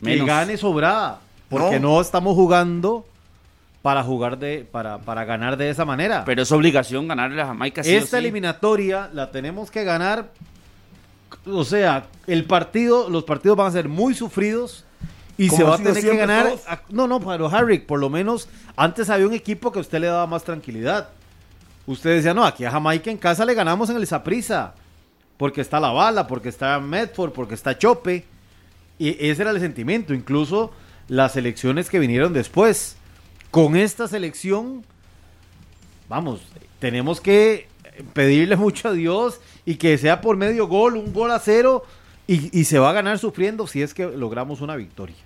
Menos. 0.00 0.20
que 0.20 0.26
gane 0.26 0.56
sobrada, 0.56 1.18
porque 1.48 1.78
No. 1.80 1.94
no. 1.96 2.00
estamos 2.00 2.34
jugando 2.36 3.04
para 3.82 4.04
jugar 4.04 4.38
de 4.38 4.64
para, 4.70 4.98
para 4.98 5.24
ganar 5.24 5.56
de 5.56 5.70
esa 5.70 5.84
manera. 5.84 6.24
Pero 6.24 6.42
es 6.42 6.52
obligación 6.52 7.08
ganarle 7.08 7.42
a 7.42 7.46
Jamaica. 7.46 7.82
sí 7.82 7.92
o 7.94 7.98
Esta 7.98 8.10
sí. 8.10 8.16
eliminatoria 8.18 9.10
la 9.12 9.30
tenemos 9.32 9.70
que 9.72 9.82
ganar. 9.82 10.30
O 11.46 11.64
sea, 11.64 12.06
el 12.28 12.44
partido, 12.44 13.08
los 13.10 13.24
partidos 13.24 13.56
van 13.56 13.66
a 13.66 13.70
ser 13.72 13.88
muy 13.88 14.14
sufridos 14.14 14.84
y 15.38 15.48
se 15.48 15.62
va 15.64 15.74
a 15.74 15.78
tener 15.78 15.94
que 16.02 16.16
ganar. 16.16 16.46
todos. 16.48 16.60
a- 16.68 16.82
no, 16.90 17.06
no, 17.06 17.20
pero 17.20 17.48
Harry, 17.48 17.78
por 17.78 17.98
lo 18.00 18.08
menos 18.10 18.48
antes 18.76 19.08
había 19.10 19.26
un 19.26 19.34
equipo 19.34 19.72
que 19.72 19.78
a 19.78 19.82
usted 19.82 19.98
le 20.00 20.06
daba 20.08 20.26
más 20.26 20.44
tranquilidad. 20.44 21.08
Usted 21.86 22.16
decía, 22.16 22.32
no, 22.34 22.44
aquí 22.44 22.64
a 22.64 22.70
Jamaica 22.70 23.10
en 23.10 23.18
casa 23.18 23.44
le 23.44 23.54
ganamos 23.54 23.90
en 23.90 23.96
el 23.96 24.06
Saprisa. 24.06 24.74
Porque 25.36 25.60
está 25.60 25.80
la 25.80 25.90
bala, 25.90 26.26
porque 26.28 26.48
está 26.48 26.78
Medford, 26.78 27.32
porque 27.32 27.54
está 27.54 27.76
Chope. 27.76 28.24
Y 28.98 29.16
ese 29.26 29.42
era 29.42 29.50
el 29.50 29.58
sentimiento. 29.58 30.14
Incluso 30.14 30.70
las 31.08 31.34
elecciones 31.36 31.90
que 31.90 31.98
vinieron 31.98 32.32
después. 32.32 32.96
Con 33.50 33.74
esta 33.76 34.06
selección, 34.06 34.84
vamos, 36.08 36.40
tenemos 36.78 37.20
que 37.20 37.66
pedirle 38.12 38.56
mucho 38.66 38.88
a 38.88 38.92
Dios 38.92 39.40
y 39.66 39.74
que 39.76 39.98
sea 39.98 40.20
por 40.20 40.36
medio 40.36 40.68
gol, 40.68 40.96
un 40.96 41.12
gol 41.12 41.30
a 41.32 41.38
cero. 41.40 41.84
Y, 42.26 42.56
y 42.58 42.64
se 42.64 42.78
va 42.78 42.90
a 42.90 42.92
ganar 42.92 43.18
sufriendo 43.18 43.66
si 43.66 43.82
es 43.82 43.94
que 43.94 44.06
logramos 44.06 44.60
una 44.60 44.76
victoria. 44.76 45.16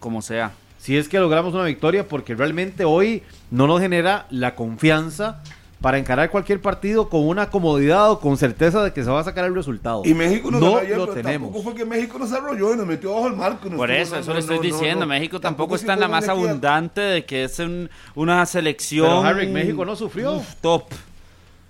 Como 0.00 0.22
sea. 0.22 0.52
Si 0.78 0.96
es 0.96 1.08
que 1.08 1.18
logramos 1.18 1.54
una 1.54 1.64
victoria, 1.64 2.06
porque 2.06 2.34
realmente 2.34 2.84
hoy 2.84 3.22
no 3.50 3.66
nos 3.66 3.80
genera 3.80 4.26
la 4.30 4.54
confianza 4.54 5.42
para 5.80 5.98
encarar 5.98 6.30
cualquier 6.30 6.60
partido 6.62 7.08
con 7.10 7.26
una 7.26 7.50
comodidad 7.50 8.10
o 8.10 8.18
con 8.20 8.36
certeza 8.38 8.82
de 8.82 8.92
que 8.92 9.02
se 9.04 9.10
va 9.10 9.20
a 9.20 9.24
sacar 9.24 9.44
el 9.44 9.54
resultado. 9.54 10.02
Y 10.04 10.14
México 10.14 10.50
no 10.50 10.78
ayer, 10.78 10.96
lo 10.96 11.04
pero 11.06 11.14
tenemos. 11.22 11.48
Tampoco 11.48 11.62
fue 11.62 11.74
que 11.74 11.84
México 11.84 12.18
nos 12.18 12.32
arrolló 12.32 12.72
y 12.72 12.76
nos 12.76 12.86
metió 12.86 13.14
bajo 13.14 13.26
el 13.28 13.36
marco. 13.36 13.68
Por 13.70 13.90
eso, 13.90 14.14
no, 14.14 14.20
eso 14.20 14.28
no, 14.30 14.34
le 14.34 14.40
estoy 14.40 14.56
no, 14.56 14.62
diciendo. 14.62 15.00
no. 15.00 15.06
México 15.06 15.40
tampoco, 15.40 15.74
está 15.74 15.94
en 15.94 16.00
la 16.00 16.08
más 16.08 16.28
abundante 16.28 17.00
de 17.00 17.24
que 17.26 17.44
es 17.44 17.58
un- 17.58 17.90
una 18.14 18.44
selección. 18.46 19.06
Pero, 19.06 19.22
Harry, 19.24 19.46
México 19.46 19.84
no 19.84 19.94
sufrió. 19.96 20.34
Uf, 20.36 20.54
top. 20.62 20.84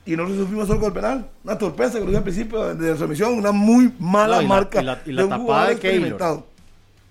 Y 0.06 0.16
nosotros 0.16 0.40
sufrimos 0.42 0.66
solo 0.66 0.80
con 0.80 0.88
el 0.88 0.92
penal. 0.94 1.26
Una 1.44 1.56
torpeza 1.56 1.92
que 1.94 2.00
lo 2.00 2.06
dije 2.06 2.18
al 2.18 2.22
principio 2.24 2.74
de 2.74 2.90
la 2.90 2.96
transmisión. 2.96 3.34
Una 3.34 3.52
muy 3.52 3.92
mala 3.98 4.36
No, 4.36 4.42
y 4.42 4.44
la- 4.44 4.48
marca. 4.48 4.80
y 4.82 4.84
la- 4.84 5.02
y 5.06 5.12
la 5.12 5.22
de 5.22 5.24
un 5.28 5.30
tapada 5.40 5.66
de 5.68 5.72
experimentado. 5.72 6.46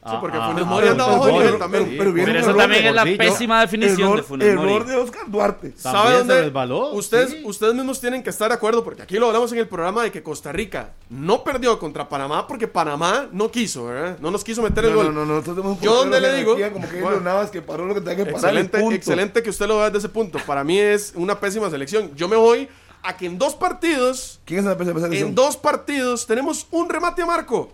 Sí, 0.06 0.12
porque 0.20 0.38
Ah, 0.38 0.50
Funes 0.50 0.66
ah, 0.66 0.70
Mori 0.70 0.88
ah, 0.88 0.92
anda 0.92 1.06
pero- 1.06 1.18
bajo 1.18 1.32
nivel 1.32 1.58
también. 1.58 1.84
pero- 1.98 1.98
pero 1.98 2.26
Pero 2.26 2.40
eso 2.40 2.50
error 2.50 2.58
también 2.62 2.86
es 2.88 2.94
la 2.94 3.04
pésima 3.06 3.62
definición 3.62 4.02
error, 4.02 4.16
de 4.18 4.24
Funes 4.24 4.56
Mori. 4.56 4.74
error 4.74 4.86
de 4.86 4.96
Oscar 4.98 5.22
Duarte. 5.32 5.74
¿Sabe 5.78 6.18
dónde? 6.18 6.52
Ustedes, 6.92 7.30
sí. 7.30 7.42
ustedes 7.46 7.74
mismos 7.74 8.02
tienen 8.02 8.22
que 8.22 8.30
estar 8.30 8.50
de 8.50 8.56
acuerdo, 8.56 8.84
porque 8.84 9.02
aquí 9.04 9.18
lo 9.18 9.28
hablamos 9.28 9.54
en 9.54 9.60
el 9.60 9.68
programa 9.70 10.04
de 10.04 10.12
que 10.12 10.22
Costa 10.22 10.52
Rica 10.52 10.90
no 11.10 11.42
perdió 11.46 11.80
contra 11.80 12.10
Panamá 12.10 12.46
porque 12.48 12.68
Panamá 12.68 13.28
no 13.32 13.50
quiso, 13.50 13.86
¿verdad? 13.86 14.18
No 14.20 14.30
nos 14.30 14.44
quiso 14.44 14.62
meter 14.62 14.84
el 14.84 14.92
No, 14.92 14.98
gol. 14.98 15.16
no, 15.16 15.26
no, 15.26 15.42
no, 15.42 15.80
Yo 15.80 15.96
donde 15.96 16.20
le 16.20 16.34
digo- 16.34 16.58
jerarquía 16.58 16.74
Como 16.74 16.86
que 16.90 16.96
Bueno. 17.02 17.08
Keylor 17.20 17.22
Navas 17.24 17.50
que 17.50 17.62
paró 17.62 17.86
lo 17.86 17.94
que 17.94 18.02
tenía 18.02 18.18
que 18.18 18.26
parar. 18.26 18.58
Excelente, 18.58 18.96
excelente 18.96 19.42
que 19.42 19.52
usted 19.52 19.68
lo 19.68 19.78
vea 19.78 19.86
desde 19.86 20.00
ese 20.00 20.10
punto. 20.10 20.38
Para 20.46 20.66
mí 20.66 20.78
es 20.80 21.14
una 21.16 21.40
pésima 21.40 21.70
selección. 21.70 22.14
Yo 22.14 22.28
me 22.28 22.36
voy 22.36 22.68
a 23.04 23.18
que 23.18 23.26
en 23.26 23.38
dos 23.38 23.56
partidos, 23.56 24.40
¿Quién 24.46 24.60
es 24.60 24.66
la 24.66 24.78
selección? 24.78 25.14
en 25.14 25.36
dos 25.36 25.58
partidos, 25.58 26.26
tenemos 26.26 26.68
un 26.72 26.90
remate 26.90 27.22
a 27.22 27.26
marco. 27.26 27.72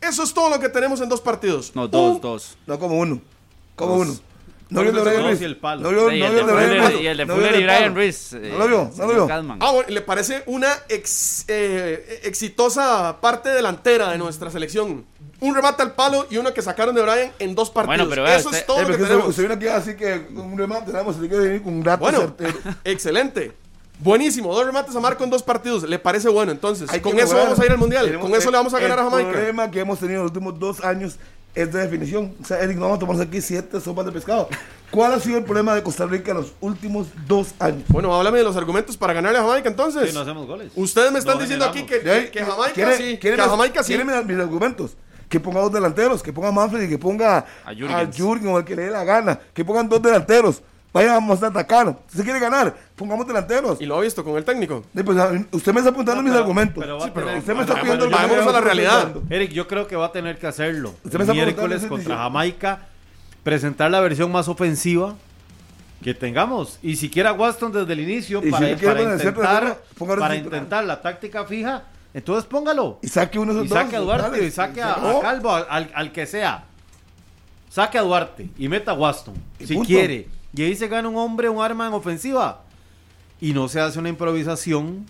Eso 0.00 0.22
es 0.22 0.32
todo 0.32 0.48
lo 0.48 0.58
que 0.60 0.68
tenemos 0.68 1.00
en 1.00 1.08
dos 1.08 1.20
partidos. 1.20 1.72
No, 1.74 1.86
dos, 1.88 2.14
Un- 2.16 2.20
dos. 2.20 2.56
No, 2.66 2.78
como 2.78 2.98
uno. 2.98 3.20
Como 3.76 3.96
Dos. 3.98 4.08
uno. 4.08 4.20
No 4.70 4.82
vio 4.82 4.90
el 4.90 4.96
de 4.96 5.02
Brian 5.02 5.24
Ruiz. 5.24 5.40
y 5.40 5.44
el 5.44 5.56
palo. 5.56 5.80
No 5.82 5.88
vio, 5.90 6.10
Sí, 6.10 6.20
no 6.20 6.26
el 6.26 6.32
vio 6.32 6.32
de 6.32 6.40
el 6.40 6.46
de 6.46 6.52
Brian 6.52 6.68
Fuller 6.70 6.90
Ruiz. 6.92 7.02
y 7.02 7.06
el 7.08 7.16
de 7.16 7.26
No 7.26 7.34
vio 7.34 7.42
Fuller 7.44 7.54
y 7.60 7.64
del 7.64 7.76
Brian. 7.76 7.94
Ruiz. 7.96 8.32
No 8.32 8.58
lo 8.58 8.68
vio, 8.68 8.90
no 8.96 9.06
lo 9.06 9.12
vio. 9.26 9.28
Ah, 9.60 9.70
bueno, 9.72 9.88
le 9.88 10.00
parece 10.02 10.42
una 10.46 10.68
ex- 10.88 11.44
eh, 11.48 12.20
exitosa 12.22 13.16
parte 13.20 13.48
delantera 13.50 14.10
de 14.10 14.18
nuestra 14.18 14.48
selección. 14.50 15.04
Un 15.40 15.54
remate 15.56 15.82
al 15.82 15.94
palo 15.94 16.26
y 16.30 16.36
uno 16.36 16.54
que 16.54 16.62
sacaron 16.62 16.94
de 16.94 17.02
Brian 17.02 17.32
en 17.40 17.54
dos 17.56 17.70
partidos. 17.70 17.96
Bueno, 17.96 18.08
pero 18.10 18.22
vea, 18.22 18.36
Eso 18.36 18.50
es 18.50 18.54
usted- 18.56 18.66
todo 18.66 18.78
Eh, 18.80 18.82
lo 18.82 18.96
que 18.96 19.02
tenemos. 19.02 19.28
usted 19.28 19.42
viene 19.42 19.54
aquí 19.54 19.66
así 19.68 19.96
que 19.96 20.28
un 20.36 20.56
remate, 20.56 20.92
tenemos, 20.92 21.16
así 21.16 21.28
que 21.28 21.34
venir 21.36 21.62
con 21.62 21.74
un 21.74 21.82
dato 21.82 22.00
Bueno, 22.00 22.18
certero. 22.20 22.58
excelente. 22.84 23.52
Buenísimo, 24.02 24.54
dos 24.54 24.64
remates 24.64 24.94
a 24.96 25.00
Marco 25.00 25.22
en 25.24 25.30
dos 25.30 25.42
partidos. 25.42 25.82
¿Le 25.82 25.98
parece 25.98 26.28
bueno 26.28 26.52
entonces? 26.52 26.88
Hay 26.90 27.00
con 27.00 27.18
eso 27.18 27.36
vamos 27.36 27.58
a 27.60 27.64
ir 27.66 27.70
al 27.72 27.78
Mundial. 27.78 28.06
Tenemos- 28.06 28.26
con 28.28 28.38
eso 28.38 28.50
le 28.50 28.56
vamos 28.56 28.72
a 28.72 28.78
el- 28.78 28.82
ganar 28.84 28.98
a 28.98 29.02
El 29.02 29.10
Jamaica. 29.10 29.30
problema 29.32 29.70
que 29.70 29.80
hemos 29.80 29.98
tenido 29.98 30.20
en 30.20 30.22
los 30.22 30.30
últimos 30.32 30.58
dos 30.58 30.82
años 30.82 31.16
es 31.54 31.72
de 31.72 31.80
definición. 31.80 32.34
O 32.42 32.44
sea, 32.46 32.60
Eric, 32.60 32.76
no 32.76 32.82
vamos 32.82 32.96
a 32.96 33.00
tomarnos 33.00 33.26
aquí 33.26 33.40
siete 33.42 33.80
sopas 33.80 34.06
de 34.06 34.12
pescado. 34.12 34.48
¿Cuál 34.90 35.12
ha 35.12 35.20
sido 35.20 35.36
el 35.38 35.44
problema 35.44 35.74
de 35.74 35.82
Costa 35.82 36.06
Rica 36.06 36.30
en 36.30 36.38
los 36.38 36.52
últimos 36.60 37.08
dos 37.26 37.48
años? 37.58 37.82
Bueno, 37.88 38.14
háblame 38.14 38.38
de 38.38 38.44
los 38.44 38.56
argumentos 38.56 38.96
para 38.96 39.12
ganarle 39.12 39.38
a 39.38 39.42
Jamaica 39.42 39.68
entonces. 39.68 40.08
Sí, 40.08 40.14
no 40.14 40.20
hacemos 40.20 40.46
goles. 40.46 40.72
Ustedes 40.74 41.12
me 41.12 41.18
están 41.18 41.34
No 41.34 41.40
diciendo 41.42 41.64
aquí 41.66 41.82
que, 41.84 42.00
que, 42.00 42.30
que 42.30 42.44
Jamaica 42.44 42.72
¿quiere- 42.72 42.96
sí, 42.96 43.18
quiere 43.20 43.36
que 43.36 43.42
a 43.42 43.48
Jamaica 43.48 43.82
sí. 43.82 43.96
mis, 43.98 44.24
mis 44.26 44.38
argumentos. 44.38 44.96
Que 45.28 45.38
ponga 45.38 45.60
dos 45.60 45.72
delanteros, 45.72 46.22
que 46.24 46.32
ponga 46.32 46.50
Manfred 46.50 46.82
y 46.82 46.88
que 46.88 46.98
ponga 46.98 47.38
A 47.64 47.70
a. 47.70 48.06
Jürgen 48.06 48.48
o 48.48 48.58
el 48.58 48.64
que 48.64 48.74
le 48.74 48.82
dé 48.86 48.90
la 48.90 49.04
gana. 49.04 49.38
Que 49.54 49.64
pongan 49.64 49.88
dos 49.88 50.02
delanteros. 50.02 50.60
Vayamos 50.92 51.40
a 51.42 51.46
atacar. 51.46 51.96
Si 52.08 52.18
se 52.18 52.24
quiere 52.24 52.40
ganar, 52.40 52.76
pongamos 52.96 53.24
delanteros. 53.26 53.80
Y 53.80 53.86
lo 53.86 53.96
ha 53.96 54.00
visto 54.00 54.24
con 54.24 54.36
el 54.36 54.44
técnico. 54.44 54.82
Sí, 54.94 55.02
pues, 55.04 55.16
a- 55.18 55.32
usted 55.52 55.72
me 55.72 55.78
está 55.80 55.90
apuntando 55.90 56.16
No, 56.16 56.22
mis 56.24 56.32
pero- 56.32 56.40
argumentos. 56.42 56.76
pero 56.82 56.98
va 56.98 57.04
Sí, 57.04 57.10
a 57.10 57.14
pero 57.14 57.26
tener- 57.26 57.40
usted 57.40 57.54
me 57.54 57.60
está 57.60 57.72
Ah, 57.74 57.80
pidiendo 57.80 58.04
bueno, 58.08 58.16
el 58.18 58.22
vámonos 58.28 58.46
a 58.48 58.52
la 58.52 58.60
realidad. 58.60 59.12
Eric, 59.30 59.52
yo 59.52 59.68
creo 59.68 59.86
que 59.86 59.94
va 59.94 60.06
a 60.06 60.12
tener 60.12 60.38
que 60.38 60.46
hacerlo. 60.48 60.94
Usted 61.04 61.18
me 61.18 61.24
está 61.24 61.32
miércoles 61.34 61.86
contra 61.86 62.16
Jamaica, 62.16 62.80
presentar 63.44 63.90
la 63.90 64.00
versión 64.00 64.32
más 64.32 64.48
ofensiva 64.48 65.14
que 66.02 66.12
tengamos. 66.14 66.78
Y 66.82 66.96
siquiera 66.96 67.32
Waston 67.34 67.70
desde 67.72 67.92
el 67.92 68.00
inicio 68.00 68.40
Y 68.40 68.46
si 68.46 68.50
para, 68.50 68.76
para 68.76 69.02
intentar, 69.02 69.78
para 70.18 70.34
intentar 70.36 70.84
la 70.84 71.00
táctica 71.00 71.44
fija. 71.44 71.84
Entonces 72.12 72.44
póngalo. 72.46 72.98
Y 73.02 73.06
saque 73.08 73.38
uno 73.38 73.54
de 73.54 73.62
Y 73.62 73.66
esos 73.66 73.78
saque 73.78 73.94
a 73.94 74.00
Duarte 74.00 74.30
dale. 74.32 74.44
y 74.44 74.50
saque 74.50 74.82
a, 74.82 74.92
acabó. 74.94 75.20
Calvo, 75.20 75.54
al, 75.54 75.90
al 75.94 76.10
que 76.10 76.26
sea. 76.26 76.64
Saque 77.68 77.98
a 77.98 78.02
Duarte 78.02 78.48
y 78.58 78.66
meta 78.68 78.90
a 78.90 78.94
Waston, 78.94 79.34
Y 79.60 79.66
si 79.66 79.74
punto. 79.74 79.86
quiere. 79.86 80.26
Y 80.54 80.62
ahí 80.62 80.74
se 80.74 80.88
gana 80.88 81.08
un 81.08 81.16
hombre, 81.16 81.48
un 81.48 81.62
arma 81.62 81.86
en 81.86 81.92
ofensiva. 81.94 82.62
Y 83.40 83.52
no 83.52 83.68
se 83.68 83.80
hace 83.80 83.98
una 83.98 84.08
improvisación 84.08 85.06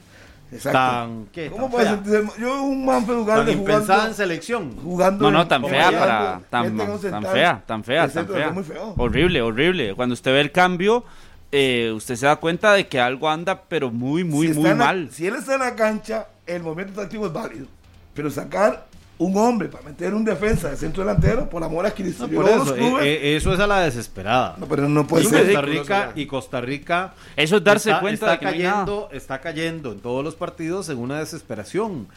Exacto. 0.52 0.78
tan, 0.78 1.26
¿qué? 1.32 1.48
¿Cómo 1.50 1.70
puede 1.70 1.88
sentirse? 1.88 2.24
Yo, 2.40 2.62
un 2.62 2.86
tan 2.86 3.10
Ugalde 3.10 3.52
impensada 3.52 3.80
en 3.80 3.86
jugando, 4.00 4.14
selección. 4.16 4.76
jugando. 4.82 5.24
No, 5.30 5.38
no, 5.38 5.48
tan 5.48 5.62
fea 5.64 5.86
jugando, 5.86 5.98
para. 6.00 6.40
Tan, 6.50 6.98
central. 7.00 7.26
fea, 7.32 7.62
tan 7.66 7.84
fea, 7.84 8.04
El 8.04 8.12
tan 8.12 8.26
fea. 8.26 8.44
fue 8.44 8.52
muy 8.52 8.64
feo. 8.64 8.94
Horrible, 8.96 9.42
horrible. 9.42 9.94
Cuando 9.94 10.12
usted 10.12 10.32
ve 10.32 10.40
el 10.40 10.52
cambio, 10.52 11.04
eh, 11.52 11.90
usted 11.94 12.16
se 12.16 12.26
da 12.26 12.36
cuenta 12.36 12.72
de 12.74 12.86
que 12.86 13.00
algo 13.00 13.28
anda, 13.28 13.62
pero 13.68 13.90
muy, 13.90 14.22
muy, 14.24 14.48
Si 14.48 14.54
muy 14.54 14.68
la- 14.70 14.74
mal. 14.76 15.08
si 15.10 15.26
él 15.26 15.36
está 15.36 15.54
en 15.54 15.60
la 15.60 15.74
cancha, 15.74 16.26
el 16.46 16.62
movimiento 16.62 17.00
táctico 17.00 17.26
es 17.26 17.32
válido. 17.32 17.66
Pero 18.14 18.30
sacar 18.30 18.86
un 19.20 19.36
hombre 19.36 19.68
para 19.68 19.84
meter 19.84 20.14
un 20.14 20.24
defensa 20.24 20.70
de 20.70 20.76
centro 20.78 21.04
delantero, 21.04 21.48
por 21.48 21.62
amor 21.62 21.84
a 21.84 21.90
Cristo. 21.90 22.26
No, 22.26 22.34
por 22.36 22.46
no 22.50 22.56
los 22.56 22.66
eso, 22.68 22.74
clubes- 22.76 23.04
eh, 23.04 23.20
eh, 23.32 23.36
eso 23.36 23.52
es 23.52 23.60
a 23.60 23.66
la 23.66 23.80
desesperada. 23.80 24.56
no, 24.58 24.66
pero 24.66 24.88
no 24.88 25.06
puede 25.06 25.24
y, 25.24 25.26
es 25.26 25.30
ser. 25.32 25.42
Costa 25.54 25.60
Rica, 25.62 26.12
y 26.16 26.26
Costa 26.26 26.60
Rica 26.62 27.14
Eso 27.36 27.56
es 27.58 27.64
darse 27.64 27.90
está, 27.90 28.00
cuenta 28.00 28.14
está 28.14 28.30
de 28.32 28.38
que 28.38 28.44
no 28.46 28.50
cayendo, 28.72 29.08
está 29.12 29.40
cayendo 29.40 29.92
en 29.92 30.00
todos 30.00 30.24
los 30.24 30.34
partidos 30.36 30.88
en 30.88 30.96
una 30.98 31.18
desesperación. 31.18 32.08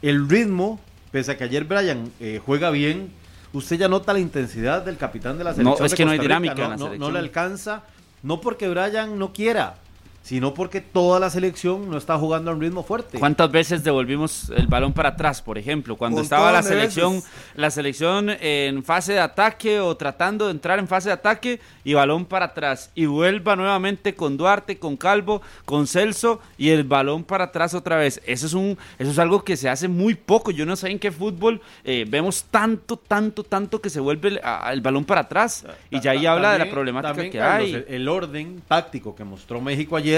El 0.00 0.28
ritmo, 0.28 0.78
pese 1.10 1.32
a 1.32 1.36
que 1.36 1.44
ayer 1.44 1.64
Brian 1.64 2.10
eh, 2.20 2.40
juega 2.44 2.70
bien, 2.70 3.10
usted 3.52 3.76
ya 3.76 3.88
nota 3.88 4.12
la 4.12 4.20
intensidad 4.20 4.84
del 4.84 4.96
capitán 4.96 5.36
de 5.38 5.44
la 5.44 5.50
No, 5.50 5.56
selección. 5.76 5.84
es 5.86 5.90
de 5.90 5.96
que 5.96 6.04
no 6.04 6.10
hay 6.12 6.18
Rica, 6.18 6.22
dinámica 6.28 6.54
en 6.54 6.60
la 6.60 6.66
no, 6.68 6.70
no- 6.70 6.78
selección. 6.86 7.00
no 7.00 7.10
le 7.12 7.18
alcanza, 7.18 7.82
no 8.22 8.40
porque 8.40 8.68
Brian 8.68 9.18
no 9.18 9.32
quiera, 9.32 9.74
sino 10.24 10.54
porque 10.54 10.80
toda 10.80 11.20
la 11.20 11.28
selección 11.28 11.90
no 11.90 11.98
está 11.98 12.16
jugando 12.18 12.50
a 12.50 12.54
un 12.54 12.60
ritmo 12.62 12.82
fuerte. 12.82 13.18
¿Cuántas 13.18 13.50
veces 13.52 13.84
devolvimos 13.84 14.48
el 14.56 14.66
balón 14.66 14.94
para 14.94 15.10
atrás, 15.10 15.42
por 15.42 15.58
ejemplo? 15.58 15.96
Cuando 15.96 16.22
estaba 16.22 16.50
la 16.50 16.62
selección, 16.62 17.16
veces. 17.16 17.30
la 17.56 17.70
selección 17.70 18.30
en 18.40 18.82
fase 18.82 19.12
de 19.12 19.20
ataque 19.20 19.80
o 19.80 19.94
tratando 19.98 20.46
de 20.46 20.52
entrar 20.52 20.78
en 20.78 20.88
fase 20.88 21.10
de 21.10 21.12
ataque 21.12 21.60
y 21.84 21.92
balón 21.92 22.24
para 22.24 22.46
atrás. 22.46 22.90
Y 22.94 23.04
vuelva 23.04 23.54
nuevamente 23.54 24.14
con 24.14 24.38
Duarte, 24.38 24.78
con 24.78 24.96
Calvo, 24.96 25.42
con 25.66 25.86
Celso 25.86 26.40
y 26.56 26.70
el 26.70 26.84
balón 26.84 27.22
para 27.22 27.44
atrás 27.44 27.74
otra 27.74 27.96
vez. 27.96 28.22
Eso 28.24 28.46
es 28.46 28.54
un, 28.54 28.78
eso 28.98 29.10
es 29.10 29.18
algo 29.18 29.44
que 29.44 29.58
se 29.58 29.68
hace 29.68 29.88
muy 29.88 30.14
poco. 30.14 30.50
Yo 30.52 30.64
no 30.64 30.74
sé 30.74 30.88
en 30.90 30.98
qué 30.98 31.12
fútbol 31.12 31.60
eh, 31.84 32.06
vemos 32.08 32.44
tanto, 32.50 32.96
tanto, 32.96 33.42
tanto 33.44 33.82
que 33.82 33.90
se 33.90 34.00
vuelve 34.00 34.28
el, 34.28 34.40
a- 34.42 34.72
el 34.72 34.80
balón 34.80 35.04
para 35.04 35.20
atrás. 35.20 35.66
Y 35.90 36.00
ya 36.00 36.12
ahí 36.12 36.24
habla 36.24 36.54
de 36.54 36.60
la 36.60 36.70
problemática 36.70 37.12
también, 37.12 37.30
que 37.30 37.38
Carlos, 37.38 37.68
hay. 37.74 37.84
El 37.94 38.08
orden 38.08 38.62
táctico 38.66 39.14
que 39.14 39.24
mostró 39.24 39.60
México 39.60 39.96
ayer, 39.98 40.13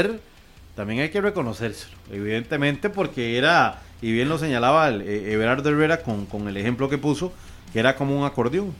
también 0.74 1.00
hay 1.00 1.10
que 1.10 1.20
reconocérselo, 1.20 1.96
evidentemente 2.12 2.90
porque 2.90 3.38
era, 3.38 3.80
y 4.02 4.12
bien 4.12 4.28
lo 4.28 4.38
señalaba 4.38 4.88
el, 4.88 5.02
eh, 5.02 5.32
Everardo 5.32 5.68
Herrera 5.70 6.02
con, 6.02 6.26
con 6.26 6.46
el 6.48 6.56
ejemplo 6.56 6.88
que 6.88 6.98
puso, 6.98 7.32
que 7.72 7.78
era 7.80 7.96
como 7.96 8.18
un 8.18 8.24
acordeón. 8.26 8.72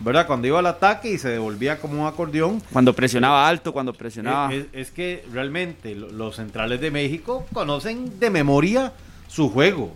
¿Verdad? 0.00 0.28
Cuando 0.28 0.46
iba 0.46 0.60
al 0.60 0.66
ataque 0.66 1.10
y 1.10 1.18
se 1.18 1.28
devolvía 1.28 1.80
como 1.80 2.00
un 2.02 2.06
acordeón. 2.06 2.62
Cuando 2.72 2.92
presionaba 2.92 3.48
alto, 3.48 3.72
cuando 3.72 3.92
presionaba. 3.92 4.54
Es, 4.54 4.66
es 4.72 4.90
que 4.92 5.24
realmente 5.32 5.92
lo- 5.96 6.08
los 6.12 6.36
centrales 6.36 6.80
de 6.80 6.92
México 6.92 7.44
conocen 7.52 8.20
de 8.20 8.30
memoria 8.30 8.92
su 9.26 9.50
juego. 9.50 9.92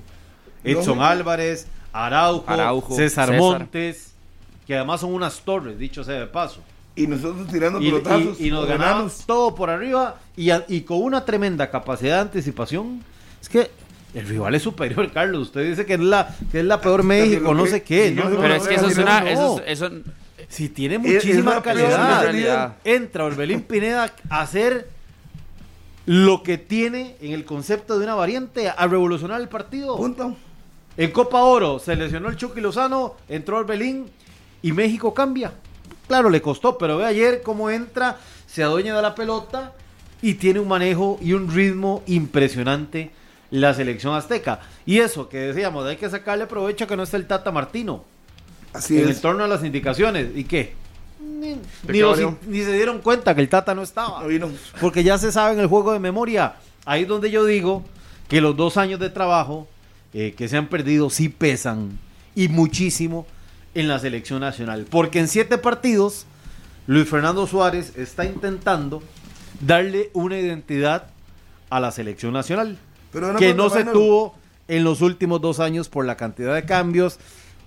Edson 0.65 0.87
Lógico. 0.99 1.05
Álvarez, 1.05 1.69
Araujo, 1.93 2.45
Araujo, 2.51 2.97
César, 2.97 3.27
César. 3.29 3.41
Montes, 3.41 4.12
que 4.67 4.75
además 4.75 5.03
son 5.03 5.15
unas 5.15 5.38
torres, 5.43 5.79
dicho 5.79 6.03
sea 6.03 6.19
de 6.19 6.27
paso. 6.27 6.61
Y 6.95 7.07
nosotros 7.07 7.47
tirando 7.49 7.81
Y, 7.81 7.87
pelotazos. 7.87 8.39
y- 8.41 8.49
y 8.49 8.51
nos 8.51 8.67
ganamos. 8.67 8.87
ganamos 8.91 9.27
todo 9.27 9.55
por 9.55 9.71
arriba 9.71 10.17
y, 10.37 10.51
a- 10.51 10.65
y 10.69 10.83
con 10.83 11.03
una 11.03 11.25
tremenda 11.25 11.71
capacidad 11.71 12.17
de 12.17 12.21
anticipación. 12.23 13.03
Es 13.41 13.49
que 13.49 13.71
el 14.15 14.27
rival 14.27 14.55
es 14.55 14.63
superior, 14.63 15.11
Carlos. 15.15 15.43
Usted 15.49 15.69
dice 15.71 15.87
que 15.87 15.95
es 15.95 16.01
la, 16.01 16.37
que 16.51 16.61
es 16.61 16.65
la 16.67 16.81
peor 16.81 17.03
México, 17.03 17.41
pero 17.45 17.55
no 17.55 17.65
que- 17.65 17.71
sé 17.71 17.83
qué. 17.83 18.11
No, 18.11 18.25
Pero 18.25 18.49
no, 18.49 18.55
es 18.55 18.69
que 18.69 18.75
eso 18.75 18.89
es 18.89 18.99
una. 18.99 19.21
no. 19.23 19.27
Eso, 19.27 19.63
es- 19.67 19.81
eso- 19.83 19.91
Si 20.49 20.69
tiene 20.69 20.97
Es- 20.97 21.01
es 21.05 21.25
muchísima 21.25 21.51
peor 21.53 21.63
calidad. 21.63 22.23
realidad. 22.25 22.77
Entra 22.85 23.25
Orbelín 23.25 23.63
Pineda 23.63 24.13
a 24.29 24.41
hacer 24.43 24.91
lo 26.05 26.43
que 26.43 26.59
tiene 26.59 27.17
en 27.21 27.33
el 27.33 27.45
concepto 27.45 27.99
de 27.99 28.05
una 28.05 28.15
variante, 28.15 28.69
a 28.69 28.87
revolucionar 28.87 29.41
el 29.41 29.49
partido. 29.49 29.97
Punto. 29.97 30.37
En 30.97 31.11
Copa 31.11 31.41
Oro 31.43 31.79
se 31.79 31.97
lesionó 31.97 32.29
el 32.29 32.37
Chucky 32.37 32.61
Lozano, 32.61 33.15
entró 33.29 33.59
Orbelín 33.59 34.11
y 34.61 34.73
México 34.73 35.15
cambia. 35.15 35.53
Claro, 36.12 36.29
le 36.29 36.42
costó, 36.42 36.77
pero 36.77 36.98
ve 36.98 37.07
ayer 37.07 37.40
cómo 37.42 37.70
entra, 37.70 38.18
se 38.46 38.62
adueña 38.62 38.94
de 38.94 39.01
la 39.01 39.14
pelota 39.14 39.72
y 40.20 40.35
tiene 40.35 40.61
un 40.61 40.68
manejo 40.68 41.18
y 41.22 41.33
un 41.33 41.51
ritmo 41.51 42.03
impresionante 42.07 43.11
la 43.51 43.72
selección 43.72 44.14
azteca. 44.14 44.61
Y 44.85 44.98
eso 44.98 45.31
que 45.31 45.38
decíamos, 45.38 45.87
hay 45.87 45.96
que 45.96 46.11
sacarle 46.11 46.46
provecho 46.46 46.85
a 46.85 46.87
que 46.87 46.98
no 46.98 47.05
está 47.05 47.16
el 47.16 47.27
Tata 47.27 47.51
Martino 47.51 48.05
Así 48.75 48.98
en 48.98 49.09
es. 49.09 49.16
el 49.16 49.22
torno 49.22 49.44
a 49.44 49.48
las 49.48 49.64
indicaciones. 49.64 50.37
¿Y 50.37 50.44
qué? 50.44 50.75
Ni, 51.18 51.57
se 52.62 52.72
dieron 52.75 52.98
cuenta 52.98 53.35
que 53.35 53.40
el 53.40 53.48
Tata 53.48 53.75
no 53.75 53.81
estaba. 53.81 54.20
No 54.20 54.29
vino. 54.29 54.51
Porque 54.83 55.03
ya 55.03 55.16
se 55.16 55.33
sabe 55.33 55.55
en 55.55 55.61
el 55.61 55.66
juego 55.66 55.94
de 55.94 55.98
memoria. 55.98 56.57
Ahí 56.85 57.05
es 57.05 57.09
donde 57.09 57.31
yo 57.31 57.46
digo 57.46 57.85
que 58.29 58.42
los 58.42 58.55
dos 58.55 58.77
años 58.77 59.01
de 59.01 59.09
trabajo 59.09 59.66
eh, 60.12 60.35
que 60.37 60.46
se 60.46 60.59
han 60.59 60.66
perdido 60.66 61.09
sí 61.09 61.31
pesan 61.31 61.98
y 62.35 62.48
muchísimo 62.48 63.27
en 63.75 63.89
la 63.89 63.99
selección 63.99 64.41
nacional. 64.41 64.87
Porque 64.89 65.19
en 65.21 65.29
siete 65.29 65.59
partidos, 65.59 66.27
Luis 66.87 67.09
Fernando 67.09 67.47
Suárez 67.47 67.97
está 67.97 68.25
intentando 68.25 69.03
darle 69.61 70.11
una 70.13 70.39
identidad 70.39 71.07
a 71.71 71.81
la 71.81 71.91
selección 71.91 72.33
nacional. 72.33 72.79
Pero 73.13 73.37
que 73.37 73.55
no 73.55 73.71
se 73.71 73.85
tuvo 73.85 74.35
en 74.69 74.85
los 74.85 75.01
últimos 75.01 75.41
dos 75.41 75.61
años 75.61 75.89
por 75.89 76.05
la 76.05 76.17
cantidad 76.17 76.55
de 76.55 76.65
cambios, 76.65 77.19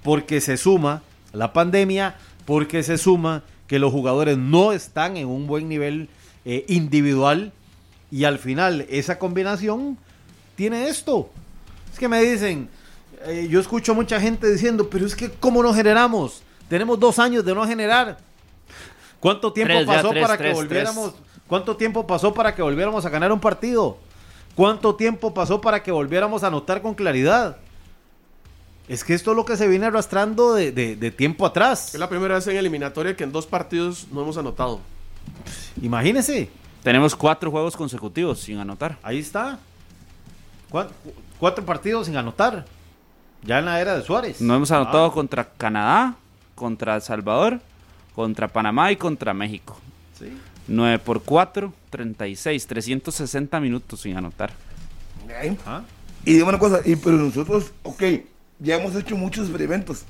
porque 0.04 0.42
se 0.42 0.58
suma 0.58 1.02
la 1.34 1.54
pandemia, 1.54 2.16
porque 2.46 2.84
se 2.84 2.98
suma 2.98 3.44
que 3.68 3.80
los 3.80 3.92
jugadores 3.92 4.38
no 4.38 4.72
están 4.72 5.18
en 5.18 5.28
un 5.28 5.48
buen 5.48 5.68
nivel 5.68 6.10
eh, 6.46 6.66
individual 6.68 7.52
y 8.12 8.26
al 8.26 8.38
final 8.40 8.86
esa 8.90 9.18
combinación 9.18 9.98
tiene 10.56 10.88
esto. 10.88 11.32
Es 11.92 12.00
que 12.00 12.08
me 12.08 12.22
dicen, 12.22 12.70
eh, 13.26 13.48
yo 13.50 13.60
escucho 13.60 13.94
mucha 13.96 14.20
gente 14.20 14.52
diciendo, 14.52 14.90
pero 14.90 15.06
es 15.06 15.16
que 15.16 15.30
¿cómo 15.32 15.62
no 15.64 15.74
generamos? 15.74 16.42
Tenemos 16.70 17.00
dos 17.00 17.20
años 17.20 17.46
de 17.46 17.54
no 17.56 17.66
generar. 17.66 18.18
¿Cuánto 19.20 19.52
tiempo 19.54 19.74
Tres, 19.74 19.88
ya, 19.88 19.94
pasó 19.96 20.10
tres, 20.10 20.22
para 20.24 20.38
tres, 20.38 20.50
que 20.52 20.56
volviéramos? 20.56 21.14
¿Cuánto 21.48 21.76
tiempo 21.78 22.06
pasó 22.08 22.34
para 22.34 22.54
que 22.56 22.62
volviéramos 22.62 23.06
a 23.06 23.10
ganar 23.10 23.32
un 23.32 23.40
partido? 23.40 23.98
¿Cuánto 24.56 24.96
tiempo 24.96 25.34
pasó 25.34 25.62
para 25.62 25.84
que 25.84 25.92
volviéramos 25.92 26.44
a 26.44 26.48
anotar 26.48 26.82
con 26.82 26.94
claridad? 26.96 27.58
Es 28.88 29.04
que 29.04 29.14
esto 29.14 29.32
es 29.32 29.38
lo 29.38 29.46
que 29.46 29.58
se 29.58 29.68
viene 29.68 29.88
arrastrando 29.88 30.54
de, 30.54 30.72
de- 30.72 30.96
de 30.96 31.12
tiempo 31.12 31.46
atrás. 31.46 31.94
Es 31.94 32.00
la 32.00 32.08
primera 32.10 32.36
vez 32.36 32.46
en 32.48 32.56
eliminatoria 32.56 33.16
que 33.16 33.24
en 33.24 33.32
dos 33.32 33.46
partidos 33.48 34.08
no 34.12 34.22
hemos 34.22 34.38
anotado. 34.38 34.80
Imagínese, 35.82 36.50
Tenemos 36.84 37.16
cuatro 37.16 37.50
juegos 37.50 37.76
consecutivos 37.76 38.40
sin 38.40 38.60
anotar. 38.60 38.98
ahí 39.02 39.20
está. 39.20 39.58
Cuat- 40.72 40.90
Cuatro 41.40 41.66
partidos 41.66 42.06
sin 42.08 42.16
anotar. 42.16 42.66
Ya 43.46 43.60
en 43.60 43.66
la 43.66 43.80
era 43.80 43.96
de 43.96 44.04
Suárez. 44.04 44.42
No 44.42 44.56
hemos 44.56 44.72
anotado 44.72 45.06
Ah, 45.06 45.14
contra 45.14 45.46
Canadá, 45.58 46.16
contra 46.56 46.96
El 46.96 47.02
Salvador, 47.02 47.60
contra 48.16 48.48
Panamá 48.48 48.92
y 48.92 48.96
contra 48.96 49.34
México. 49.34 49.78
sí. 50.20 50.38
9 50.68 50.98
por 50.98 51.22
4, 51.22 51.72
36, 51.92 52.66
360 52.66 53.60
minutos 53.60 54.02
sin 54.02 54.18
anotar. 54.18 54.52
Bien. 55.28 55.60
Ah. 55.64 55.82
Y 56.26 56.34
dime 56.34 56.50
una 56.50 56.58
cosa, 56.58 56.80
y, 56.84 56.96
pero 56.96 57.18
nosotros, 57.18 57.72
ok, 57.84 58.02
ya 58.60 58.78
hemos 58.78 58.96
hecho 58.96 59.16
muchos 59.16 59.46
experimentos. 59.48 60.06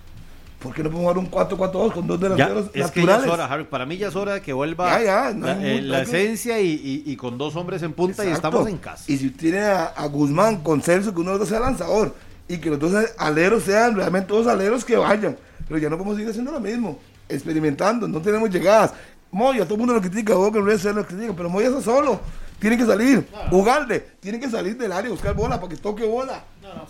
¿Por 0.59 0.73
qué 0.73 0.81
no 0.81 0.89
podemos 0.89 1.13
jugar 1.13 1.17
un 1.17 1.29
4-4-2 1.29 1.91
con 1.91 2.07
dos 2.07 2.19
Ya, 2.21 2.29
delanteros 2.29 2.65
es 2.73 2.89
que 2.91 3.01
ya 3.01 3.05
naturales? 3.07 3.25
es 3.25 3.31
hora, 3.33 3.45
Harry. 3.47 3.65
Para 3.65 3.85
mí 3.85 3.97
ya 3.97 4.07
es 4.07 4.15
hora 4.15 4.35
de 4.35 4.41
que 4.41 4.53
vuelva 4.53 4.97
Ya, 4.97 5.03
ya, 5.03 5.33
no 5.33 5.45
la, 5.47 5.61
eh, 5.61 5.81
la 5.81 6.01
esencia 6.03 6.61
y, 6.61 6.69
y- 6.71 7.11
y 7.11 7.15
con 7.17 7.37
dos 7.37 7.53
hombres 7.57 7.83
en 7.83 7.91
punta 7.91 8.23
y 8.23 8.29
Exacto. 8.29 8.47
estamos 8.47 8.69
en 8.69 8.77
casa. 8.77 9.03
Y 9.11 9.17
si 9.17 9.31
tiene 9.31 9.59
a, 9.59 9.87
a 9.87 10.05
Guzmán 10.07 10.61
con 10.63 10.81
Celso, 10.81 11.13
que 11.13 11.19
uno 11.19 11.31
de 11.33 11.39
los 11.39 11.49
dos 11.49 11.49
sea 11.49 11.59
lanzador, 11.59 12.15
y 12.47 12.57
que 12.57 12.69
los 12.69 12.79
dos 12.79 12.93
aleros 13.17 13.63
sean 13.63 13.95
realmente 13.95 14.31
dos 14.33 14.47
aleros 14.47 14.85
que 14.85 14.97
vayan. 14.97 15.37
Pero 15.67 15.79
ya 15.79 15.89
no 15.89 15.97
podemos 15.97 16.15
seguir 16.15 16.29
haciendo 16.29 16.51
lo 16.51 16.59
mismo, 16.59 16.99
experimentando, 17.27 18.07
no 18.07 18.21
tenemos 18.21 18.49
llegadas. 18.49 18.93
Moya, 19.31 19.63
todo 19.65 19.73
el 19.73 19.79
mundo 19.79 19.93
lo 19.95 20.01
critica, 20.01 20.35
Boca 20.35 20.59
Luis 20.59 20.81
se 20.81 20.93
lo 20.93 21.05
critica, 21.05 21.33
pero 21.35 21.49
Moya 21.49 21.67
está 21.67 21.81
solo. 21.81 22.21
Tiene 22.59 22.77
que 22.77 22.85
salir. 22.85 23.27
Ugalde, 23.51 23.99
tiene 24.21 24.39
que 24.39 24.49
salir 24.49 24.77
del 24.77 24.91
área, 24.91 25.11
buscar 25.11 25.33
bola 25.35 25.59
para 25.59 25.69
que 25.69 25.77
toque 25.77 26.05
bola. 26.05 26.43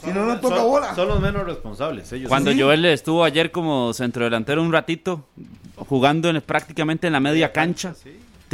si 0.04 0.12
no, 0.12 0.26
no 0.26 0.40
toca 0.40 0.58
son, 0.58 0.66
bola. 0.68 0.94
son 0.94 1.08
los 1.08 1.20
menos 1.20 1.44
responsables. 1.46 2.12
Ellos 2.14 2.30
Cuando 2.30 2.52
Sí. 2.52 2.62
Joel 2.62 2.86
estuvo 2.86 3.24
ayer 3.24 3.52
como 3.52 3.92
centrodelantero 3.94 4.62
un 4.62 4.72
ratito, 4.72 5.26
jugando 5.76 6.30
en, 6.30 6.40
prácticamente 6.42 7.08
en 7.08 7.14
la 7.14 7.20
media 7.20 7.52
cancha, 7.52 7.96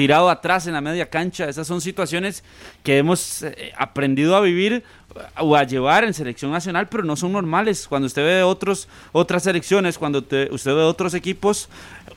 tirado 0.01 0.31
atrás 0.31 0.65
en 0.65 0.73
la 0.73 0.81
media 0.81 1.07
cancha, 1.11 1.47
esas 1.47 1.67
son 1.67 1.79
situaciones 1.79 2.43
que 2.83 2.97
hemos 2.97 3.43
eh, 3.43 3.71
aprendido 3.77 4.35
a 4.35 4.41
vivir 4.41 4.73
eh, 4.73 4.83
o 5.37 5.55
a 5.55 5.63
llevar 5.63 6.03
en 6.03 6.13
selección 6.15 6.51
nacional, 6.51 6.87
pero 6.89 7.03
no 7.03 7.15
son 7.15 7.31
normales. 7.33 7.87
Cuando 7.87 8.07
usted 8.07 8.23
ve 8.23 8.41
otros, 8.41 8.87
otras 9.11 9.43
selecciones, 9.43 9.99
cuando 9.99 10.23
te- 10.23 10.49
usted 10.51 10.73
ve 10.73 10.81
otros 10.81 11.13
equipos, 11.13 11.69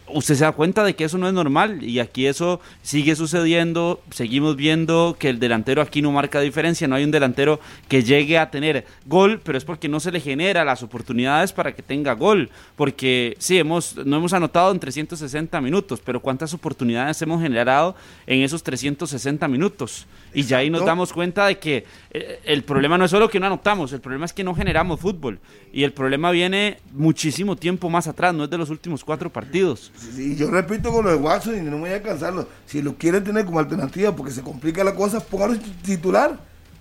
usted 0.09 0.35
se 0.35 0.45
da 0.45 0.53
cuenta 0.53 0.85
de 0.85 0.95
que 0.95 1.05
eso 1.05 1.19
no 1.19 1.27
es 1.27 1.35
normal 1.35 1.83
y 1.83 1.99
aquí 1.99 2.27
eso 2.27 2.61
sigue 2.83 3.17
sucediendo, 3.17 4.03
seguimos 4.11 4.57
viendo 4.57 5.17
que 5.19 5.31
el 5.31 5.39
delantero 5.39 5.81
aquí 5.81 6.03
no 6.03 6.13
marca 6.13 6.41
diferencia, 6.41 6.87
no 6.87 6.95
hay 6.95 7.05
un 7.05 7.11
delantero 7.11 7.61
que 7.89 8.03
llegue 8.03 8.39
a 8.39 8.51
tener 8.51 8.85
gol, 9.07 9.41
pero 9.43 9.57
es 9.57 9.65
porque 9.65 9.89
no 9.89 10.01
se 10.01 10.13
le 10.13 10.21
genera 10.21 10.65
las 10.65 10.83
oportunidades 10.83 11.53
para 11.53 11.75
que 11.75 11.83
tenga 11.83 12.13
gol, 12.13 12.51
porque 12.77 13.35
sí, 13.39 13.59
hemos, 13.59 13.97
no 14.05 14.17
hemos 14.17 14.33
anotado 14.33 14.73
en 14.73 14.81
360 14.81 15.61
minutos, 15.61 16.01
pero 16.05 16.21
¿cuántas 16.21 16.53
oportunidades 16.53 17.21
hemos 17.23 17.41
generado 17.41 17.97
en 18.27 18.43
esos 18.43 18.63
360 18.63 19.49
minutos? 19.49 20.07
Y 20.35 20.43
ya 20.43 20.59
ahí 20.59 20.69
nos 20.69 20.85
damos 20.85 21.13
cuenta 21.13 21.47
de 21.47 21.59
que 21.59 21.85
eh, 22.11 22.41
el 22.45 22.65
problema 22.65 22.99
no 22.99 23.05
es 23.05 23.11
solo 23.11 23.29
que 23.29 23.39
no 23.39 23.47
anotamos, 23.47 23.93
el 23.93 24.01
problema 24.01 24.27
es 24.27 24.33
que 24.33 24.43
no 24.43 24.55
generamos 24.55 25.01
fútbol. 25.01 25.39
Y 25.73 25.85
el 25.85 25.93
problema 25.93 26.33
viene 26.33 26.79
muchísimo 26.93 27.57
tiempo 27.57 27.89
más 27.89 28.09
atrás, 28.09 28.35
no 28.35 28.45
es 28.45 28.51
de 28.51 28.59
los 28.59 28.69
últimos 28.69 29.05
cuatro 29.05 29.31
partidos. 29.31 29.93
Y 30.17 30.37
yo 30.37 30.51
repito 30.51 30.93
con 30.93 31.05
lo 31.05 31.11
de 31.11 31.17
Watson 31.17 31.57
y 31.57 31.61
no 31.61 31.73
me 31.73 31.89
voy 31.89 31.91
a 31.91 32.03
cansarlo. 32.03 32.49
Si 32.67 32.83
lo 32.83 32.97
quieren 32.97 33.25
tener 33.25 33.45
como 33.45 33.59
alternativa 33.59 34.15
porque 34.15 34.33
se 34.33 34.43
complica 34.43 34.85
la 34.85 34.95
cosa, 34.95 35.21
póngalo 35.21 35.59
titular. 35.83 36.39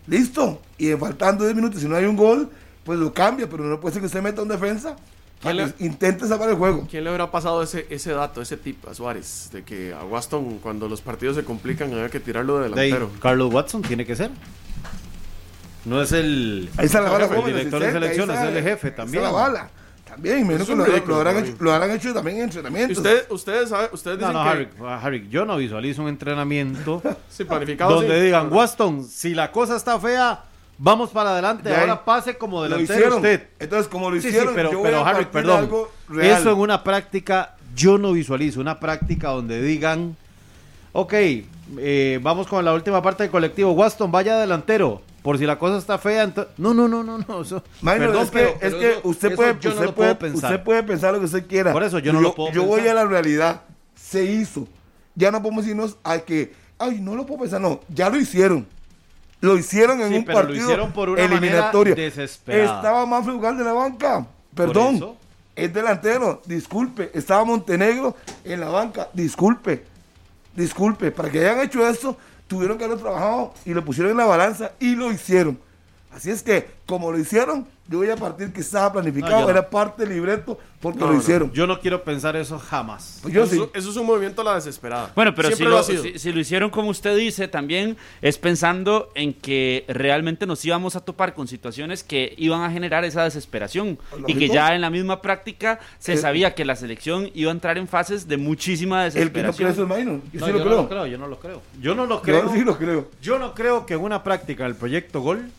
Listo. 0.08 0.62
Y 0.78 0.92
faltando 0.94 1.44
10 1.44 1.56
minutos, 1.56 1.82
si 1.82 1.88
no 1.88 1.96
hay 1.96 2.06
un 2.06 2.18
gol, 2.18 2.50
pues 2.84 3.00
lo 3.00 3.14
cambia. 3.14 3.48
Pero 3.50 3.64
no 3.64 3.80
puede 3.80 3.94
ser 3.94 4.02
que 4.02 4.08
usted 4.08 4.22
meta 4.22 4.42
un 4.42 4.50
defensa 4.50 4.96
para 5.42 5.56
¿Quién 5.56 5.72
que 5.72 5.86
intente 5.86 6.28
salvar 6.28 6.50
el 6.50 6.56
juego. 6.56 6.88
¿Quién 6.90 7.04
le 7.04 7.10
habrá 7.10 7.30
pasado 7.30 7.62
ese, 7.64 7.86
ese 7.90 8.12
dato, 8.12 8.42
ese 8.42 8.58
tip 8.58 8.88
a 8.88 8.94
Suárez? 8.94 9.50
De 9.52 9.64
que 9.64 9.94
a 9.94 10.04
Waston, 10.04 10.60
cuando 10.60 10.88
los 10.88 11.02
partidos 11.02 11.36
se 11.36 11.44
complican, 11.44 11.92
había 11.94 12.10
que 12.10 12.20
tirarlo 12.20 12.60
de 12.60 12.70
De 12.70 12.82
ahí, 12.82 12.92
delantero. 12.92 13.20
Carlos 13.22 13.54
Watson 13.54 13.82
tiene 13.82 14.06
que 14.06 14.16
ser. 14.16 14.32
No 15.86 16.02
es 16.02 16.14
el, 16.14 16.70
Ahí 16.78 16.86
está 16.86 17.02
la 17.02 17.10
bala, 17.10 17.26
el 17.26 17.46
director 17.46 17.80
de 17.82 17.88
ahí 17.88 17.94
selección, 17.94 18.32
es 18.32 18.40
el 18.40 18.64
jefe 18.64 18.88
ahí 18.88 18.96
también. 18.96 19.24
Está 19.24 19.34
la 19.34 19.38
bala. 19.38 19.70
También, 20.14 20.46
menos 20.48 20.62
Es 20.62 20.68
que 20.68 20.74
un 20.74 20.80
lo, 20.80 20.86
ridículo, 20.86 21.14
lo 21.16 21.20
habrán 21.22 21.36
¿no? 21.36 21.40
hecho, 21.46 21.56
lo 21.64 21.74
habrán 21.74 21.92
hecho 21.92 22.14
también 22.14 22.38
en 22.38 22.44
entrenamientos. 22.44 22.98
Usted, 22.98 23.26
ustedes, 23.32 23.70
saben- 23.70 23.90
ustedes 23.92 24.20
No, 24.20 24.28
dicen 24.28 24.34
no, 24.34 24.44
que 24.44 24.50
Harry, 24.50 24.68
Harry, 25.06 25.28
yo 25.30 25.46
no 25.46 25.58
visualizo 25.58 26.02
un 26.02 26.10
entrenamiento 26.10 27.02
sí, 27.30 27.44
planificado 27.44 27.96
donde 27.96 28.18
sí. 28.20 28.26
digan, 28.26 28.52
Waston, 28.52 29.04
si 29.06 29.34
la 29.34 29.52
cosa 29.52 29.76
está 29.76 30.00
fea, 30.00 30.44
vamos 30.78 31.10
para 31.12 31.32
adelante, 31.32 31.74
ahora 31.76 32.04
pase 32.04 32.38
como 32.38 32.58
lo 32.58 32.64
delantero 32.64 32.94
hicieron. 33.00 33.18
usted. 33.18 33.48
Entonces, 33.60 33.88
como 33.88 34.10
lo 34.10 34.16
Sí, 34.18 34.24
sí, 34.24 34.28
hicieron, 34.30 34.54
pero, 34.56 34.72
yo 34.72 34.80
voy 34.80 34.88
pero 34.88 35.00
a 35.06 35.10
Harry, 35.10 35.26
perdón, 35.26 35.60
algo 35.60 35.92
real. 36.10 36.40
eso 36.42 36.52
en 36.52 36.58
una 36.60 36.84
práctica, 36.84 37.56
yo 37.76 37.98
no 37.98 38.12
visualizo 38.14 38.60
una 38.60 38.80
práctica 38.80 39.30
donde 39.30 39.62
digan, 39.62 40.16
ok, 40.92 41.14
eh, 41.78 42.20
vamos 42.22 42.48
con 42.48 42.64
la 42.64 42.74
última 42.74 43.02
parte 43.02 43.24
del 43.24 43.32
colectivo, 43.32 43.72
Waston, 43.72 44.12
vaya 44.12 44.38
delantero, 44.38 45.02
por 45.24 45.38
si 45.40 45.46
la 45.48 45.58
cosa 45.58 45.78
está 45.80 45.98
fea, 45.98 46.26
ento- 46.28 46.48
no, 46.58 46.74
no, 46.76 46.88
no, 46.88 47.04
no, 47.04 47.18
no, 47.18 47.42
eso- 47.42 47.64
perdón, 47.84 48.24
es 48.24 48.30
que, 48.30 48.38
pero- 48.38 48.50
es 48.62 48.74
que 48.76 48.92
eso- 48.92 49.00
usted, 49.06 49.28
eso 49.30 49.36
puede, 49.38 49.54
no 49.54 49.58
usted, 49.70 49.86
lo 49.86 49.96
puede, 49.96 50.16
pensar. 50.16 50.52
usted 50.52 50.64
puede 50.64 50.84
pensar 50.84 51.14
lo 51.14 51.20
que 51.20 51.26
usted 51.26 51.48
quiera. 51.48 51.72
Por 51.74 51.82
eso 51.84 51.98
yo 52.00 52.14
no 52.14 52.22
lo 52.22 52.36
puedo 52.36 52.52
Yo 52.52 52.64
voy 52.66 52.88
a 52.88 52.94
la 52.94 53.06
realidad. 53.06 53.62
Se 53.96 54.24
hizo. 54.26 54.68
Ya 55.16 55.32
no 55.32 55.42
podemos 55.42 55.66
irnos 55.66 55.98
a 56.04 56.20
que, 56.20 56.54
ay, 56.78 57.00
no 57.02 57.16
lo 57.16 57.26
puedo 57.26 57.40
pensar. 57.42 57.60
No, 57.62 57.80
ya 57.90 58.10
lo 58.10 58.18
hicieron. 58.20 58.68
Lo 59.42 59.58
hicieron 59.58 60.00
en 60.02 60.10
Sí, 60.10 60.16
un 60.16 60.26
pero 60.26 60.40
lo 60.40 60.46
partido 60.46 60.64
hicieron 60.66 60.92
por 60.92 61.10
una 61.10 61.22
eliminatorio. 61.24 61.94
manera 61.96 62.10
desesperada. 62.10 62.76
Estaba 62.78 63.06
Manfred 63.06 63.34
Ugalde 63.36 63.60
de 63.64 63.66
la 63.70 63.74
banca. 63.74 64.28
Perdón. 64.56 64.96
eso. 64.96 65.18
Es 65.56 65.74
delantero. 65.74 66.42
Disculpe. 66.46 67.12
Estaba 67.14 67.44
Montenegro 67.46 68.16
en 68.44 68.60
la 68.60 68.70
banca. 68.70 69.10
Disculpe. 69.14 69.84
Disculpe. 70.56 71.12
Para 71.12 71.30
que 71.30 71.40
hayan 71.40 71.60
hecho 71.62 71.88
esto, 71.88 72.18
tuvieron 72.54 72.78
que 72.78 72.86
haber 72.86 73.00
trabajado 73.00 73.54
y 73.66 73.74
lo 73.74 73.84
pusieron 73.84 74.12
en 74.12 74.18
la 74.18 74.26
balanza 74.26 74.72
y 74.80 74.96
lo 74.96 75.12
hicieron. 75.12 75.60
Así 76.16 76.30
es 76.30 76.44
que, 76.44 76.68
como 76.86 77.12
lo 77.12 77.18
hicieron, 77.20 77.66
yo 77.90 77.98
voy 77.98 78.10
a 78.10 78.16
partir 78.16 78.54
que 78.54 78.62
estaba 78.62 78.94
planificado, 78.94 79.34
No, 79.40 79.42
no. 79.44 79.50
era 79.50 79.70
parte 79.70 80.04
del 80.06 80.14
libreto 80.16 80.58
porque 80.80 81.00
No, 81.00 81.08
lo 81.08 81.14
no. 81.14 81.20
hicieron. 81.20 81.52
Yo 81.52 81.66
no 81.68 81.80
quiero 81.80 82.04
pensar 82.04 82.36
eso 82.36 82.58
jamás. 82.60 83.20
Pues 83.22 83.34
yo 83.34 83.44
eso, 83.44 83.56
sí. 83.66 83.70
eso 83.74 83.90
es 83.90 83.96
un 83.98 84.06
movimiento 84.06 84.42
a 84.42 84.46
la 84.46 84.56
desesperada. 84.56 85.12
Bueno, 85.16 85.34
pero 85.36 85.52
si 85.56 85.64
lo, 85.64 85.78
ha 85.78 85.84
sido. 85.84 86.04
si, 86.04 86.20
si 86.20 86.32
lo 86.32 86.40
hicieron 86.40 86.70
como 86.70 86.90
usted 86.90 87.18
dice, 87.18 87.48
también 87.48 87.98
es 88.22 88.38
pensando 88.38 89.12
en 89.16 89.34
que 89.34 89.86
realmente 89.88 90.46
nos 90.46 90.64
íbamos 90.64 90.96
a 90.96 91.02
topar 91.02 91.34
con 91.34 91.48
situaciones 91.48 92.04
que 92.04 92.34
iban 92.38 92.62
a 92.62 92.72
generar 92.72 93.04
esa 93.06 93.24
desesperación 93.24 93.98
y 94.14 94.22
Lógico. 94.22 94.40
que 94.40 94.48
ya 94.50 94.76
en 94.76 94.82
la 94.82 94.90
misma 94.90 95.22
práctica 95.22 95.80
se 96.00 96.14
Eh, 96.14 96.18
sabía 96.18 96.54
que 96.56 96.64
la 96.66 96.76
selección 96.76 97.32
iba 97.34 97.50
a 97.52 97.54
entrar 97.54 97.78
en 97.78 97.88
fases 97.88 98.28
de 98.28 98.38
muchísima 98.38 99.08
El 99.08 99.12
que 99.14 99.20
no 99.26 99.32
cree 99.32 99.44
desesperación. 99.46 99.72
eso 99.72 99.82
es 99.84 99.90
Maynor. 99.90 100.22
Yo 100.32 100.40
No, 100.40 100.46
sí 100.46 100.52
yo 100.52 100.58
lo 100.60 100.60
no 100.60 100.66
creo. 100.66 100.82
lo 100.84 100.90
creo, 100.90 101.06
yo 101.08 101.18
no 101.18 101.28
lo 101.28 101.40
creo. 101.40 101.62
Yo 101.82 101.96
no 101.96 102.06
lo 102.06 102.22
creo. 102.22 102.44
Yo 102.46 102.54
sí 102.54 102.62
lo 102.64 102.78
creo. 102.78 103.10
Yo 103.22 103.40
no 103.40 103.54
creo 103.54 103.86
que 103.86 103.96
en 103.96 104.02
una 104.02 104.24
práctica 104.24 104.64
del 104.64 104.76
proyecto 104.76 105.22
Gol, 105.22 105.50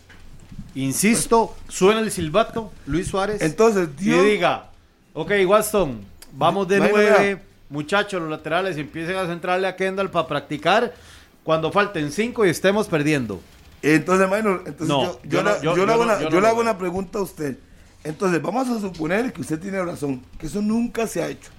insisto, 0.74 1.54
suena 1.68 2.00
el 2.00 2.10
silbato, 2.10 2.72
Luis 2.87 3.08
Suárez, 3.08 3.40
Entonces, 3.42 3.88
y 4.00 4.04
Dios, 4.04 4.24
diga, 4.24 4.70
ok, 5.12 5.30
Watson, 5.46 6.00
vamos 6.32 6.66
de 6.68 6.78
nueve, 6.80 7.40
muchachos, 7.70 8.20
los 8.20 8.30
laterales 8.30 8.76
empiecen 8.76 9.16
a 9.16 9.26
centrarle 9.26 9.66
a 9.66 9.76
Kendall 9.76 10.10
para 10.10 10.26
practicar 10.26 10.92
cuando 11.42 11.70
falten 11.72 12.10
cinco 12.10 12.44
y 12.44 12.50
estemos 12.50 12.88
perdiendo. 12.88 13.40
entonces 13.82 14.28
Maynor, 14.28 14.62
entonces 14.66 14.88
No, 14.88 15.02
yo, 15.02 15.20
yo 15.24 15.30
yo 15.30 15.42
no- 15.42 15.50
la- 15.50 15.60
yo- 15.60 15.62
yo 15.62 15.70
le 15.76 15.87
yo 15.87 15.92
hago 15.92 16.04
no- 16.06 16.12
una- 16.18 16.28
yo 16.30 16.40
le 16.40 16.46
hago 16.48 16.60
una 16.60 16.78
pregunta 16.78 17.18
a 17.18 17.22
usted. 17.22 17.58
Entonces, 18.02 18.42
vamos 18.42 18.68
a 18.68 18.78
suponer 18.80 19.32
que 19.32 19.40
usted 19.40 19.58
tiene 19.58 19.82
razón, 19.82 20.22
que 20.38 20.46
eso 20.46 20.60
nunca 20.60 21.06
se 21.06 21.22
ha 21.22 21.28
hecho. 21.28 21.50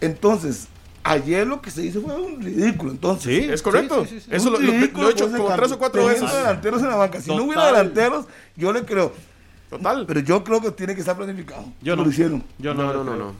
Entonces, 0.00 0.68
ayer 1.02 1.46
lo 1.46 1.60
que 1.62 1.70
se 1.70 1.84
hizo 1.84 2.00
fue 2.02 2.14
un 2.20 2.40
ridículo. 2.42 2.92
Entonces, 2.92 3.48
Es 3.50 3.62
correcto. 3.62 4.04
sí, 4.04 4.18
sí, 4.18 4.20
sí. 4.20 4.30
Eso 4.30 4.50
lo, 4.50 4.58
lo- 4.58 4.70
ridículo 4.72 5.04
lo 5.04 5.08
he 5.08 5.12
hecho 5.12 5.30
como 5.30 5.54
tres 5.54 5.72
o 5.72 5.78
cuatro 5.78 6.06
veces. 6.06 6.32
delanteros 6.32 6.82
en 6.82 6.88
la 6.88 6.96
banca. 6.96 7.20
Si 7.20 7.34
no 7.34 7.44
hubiera 7.44 7.66
delanteros, 7.66 8.26
yo 8.56 8.72
le 8.72 8.84
creo. 8.84 9.12
Total. 9.70 10.04
Pero 10.06 10.20
yo 10.20 10.42
creo 10.44 10.60
que 10.60 10.70
tiene 10.72 10.94
que 10.94 11.00
estar 11.00 11.16
planificado. 11.16 11.64
Yo 11.80 11.96
no. 11.96 12.04
lo 12.04 12.10
hicieron. 12.10 12.42
Yo 12.58 12.74
no, 12.74 12.92
no, 12.92 13.04
no, 13.04 13.34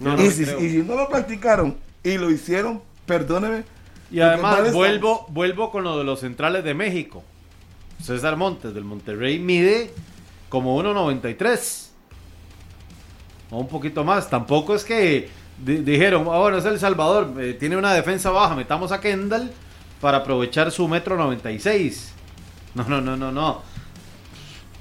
no, 0.00 0.22
y, 0.22 0.30
si, 0.30 0.44
creo. 0.44 0.60
y 0.60 0.70
si 0.70 0.76
no 0.78 0.96
lo 0.96 1.08
practicaron 1.08 1.76
y 2.02 2.18
lo 2.18 2.30
hicieron, 2.30 2.82
perdóneme. 3.06 3.62
Y 4.10 4.20
además 4.20 4.72
vuelvo, 4.72 5.26
vuelvo 5.30 5.70
con 5.70 5.84
lo 5.84 5.96
de 5.98 6.04
los 6.04 6.20
centrales 6.20 6.64
de 6.64 6.74
México. 6.74 7.22
César 8.02 8.36
Montes 8.36 8.74
del 8.74 8.84
Monterrey 8.84 9.38
mide 9.38 9.92
como 10.48 10.80
1.93. 10.82 11.88
O 13.50 13.58
un 13.60 13.68
poquito 13.68 14.04
más. 14.04 14.28
Tampoco 14.28 14.74
es 14.74 14.84
que 14.84 15.28
dijeron, 15.58 16.26
ah, 16.30 16.38
bueno, 16.38 16.58
es 16.58 16.64
El 16.64 16.78
Salvador, 16.78 17.34
eh, 17.38 17.54
tiene 17.54 17.76
una 17.76 17.92
defensa 17.92 18.30
baja, 18.30 18.54
metamos 18.54 18.92
a 18.92 19.00
Kendall 19.00 19.50
para 20.00 20.18
aprovechar 20.18 20.70
su 20.70 20.88
metro 20.88 21.16
96. 21.16 22.12
No, 22.74 22.84
no, 22.84 23.00
no, 23.00 23.16
no, 23.16 23.32
no. 23.32 23.62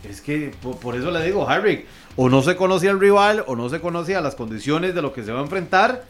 Es 0.10 0.22
que 0.22 0.54
por, 0.62 0.78
por 0.78 0.96
eso 0.96 1.12
le 1.12 1.24
digo, 1.24 1.48
Harry, 1.48 1.86
o 2.16 2.30
no 2.30 2.42
se 2.42 2.56
conocía 2.56 2.92
el 2.92 3.00
rival, 3.00 3.44
o 3.48 3.56
no 3.56 3.70
se 3.70 3.80
conocía 3.80 4.20
las 4.22 4.36
condiciones 4.36 4.94
de 4.96 5.02
lo 5.02 5.14
que 5.14 5.24
se 5.24 5.32
va 5.32 5.40
a 5.40 5.44
enfrentar 5.44 6.04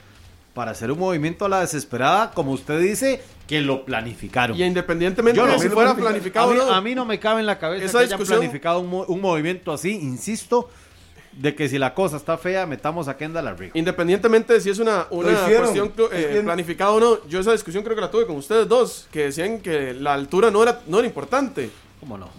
para 0.54 0.72
hacer 0.72 0.92
un 0.92 1.00
movimiento 1.00 1.46
a 1.46 1.50
la 1.50 1.60
desesperada, 1.62 2.32
como 2.32 2.52
usted 2.52 2.80
dice, 2.80 3.22
que 3.48 3.62
lo 3.62 3.86
planificaron. 3.86 4.58
Y 4.58 4.64
independientemente 4.64 5.38
Yo 5.38 5.48
no. 5.48 5.54
de 5.54 5.60
si 5.60 5.70
fuera 5.70 5.96
planificado 5.96 6.52
a, 6.52 6.54
mí, 6.54 6.60
no. 6.60 6.74
a 6.74 6.82
mí 6.82 6.96
no 6.96 7.06
me 7.06 7.20
cabe 7.20 7.40
en 7.42 7.48
la 7.48 7.58
cabeza 7.58 7.86
Esa 7.86 8.00
que 8.00 8.06
hayan 8.06 8.20
planificado 8.20 8.80
un 8.80 9.22
movimiento 9.22 9.74
así, 9.74 9.92
insisto, 9.92 10.70
de 11.38 11.56
que 11.56 11.68
si 11.68 11.78
la 11.78 11.94
cosa 11.94 12.18
está 12.18 12.38
fea, 12.38 12.66
metamos 12.66 13.08
a 13.08 13.18
Kendall 13.18 13.48
arriba. 13.48 13.72
Independientemente 13.74 14.54
de 14.54 14.62
si 14.62 14.70
es 14.70 14.80
una, 14.80 15.08
una 15.10 15.46
cuestión 15.46 15.92
eh, 16.12 16.42
planificada 16.44 16.92
o 16.92 17.00
no, 17.00 17.28
yo 17.28 17.40
esa 17.40 17.52
discusión 17.52 17.84
creo 17.84 17.96
que 17.96 18.02
la 18.02 18.12
tuve 18.12 18.26
con 18.26 18.36
ustedes 18.36 18.68
dos, 18.68 19.08
que 19.12 19.26
decían 19.26 19.60
que 19.60 19.94
la 19.94 20.14
altura 20.14 20.52
no 20.52 20.62
era, 20.62 20.82
no 20.88 21.00
era 21.00 21.08
importante. 21.08 21.70
¿Cómo 22.00 22.18
no? 22.18 22.30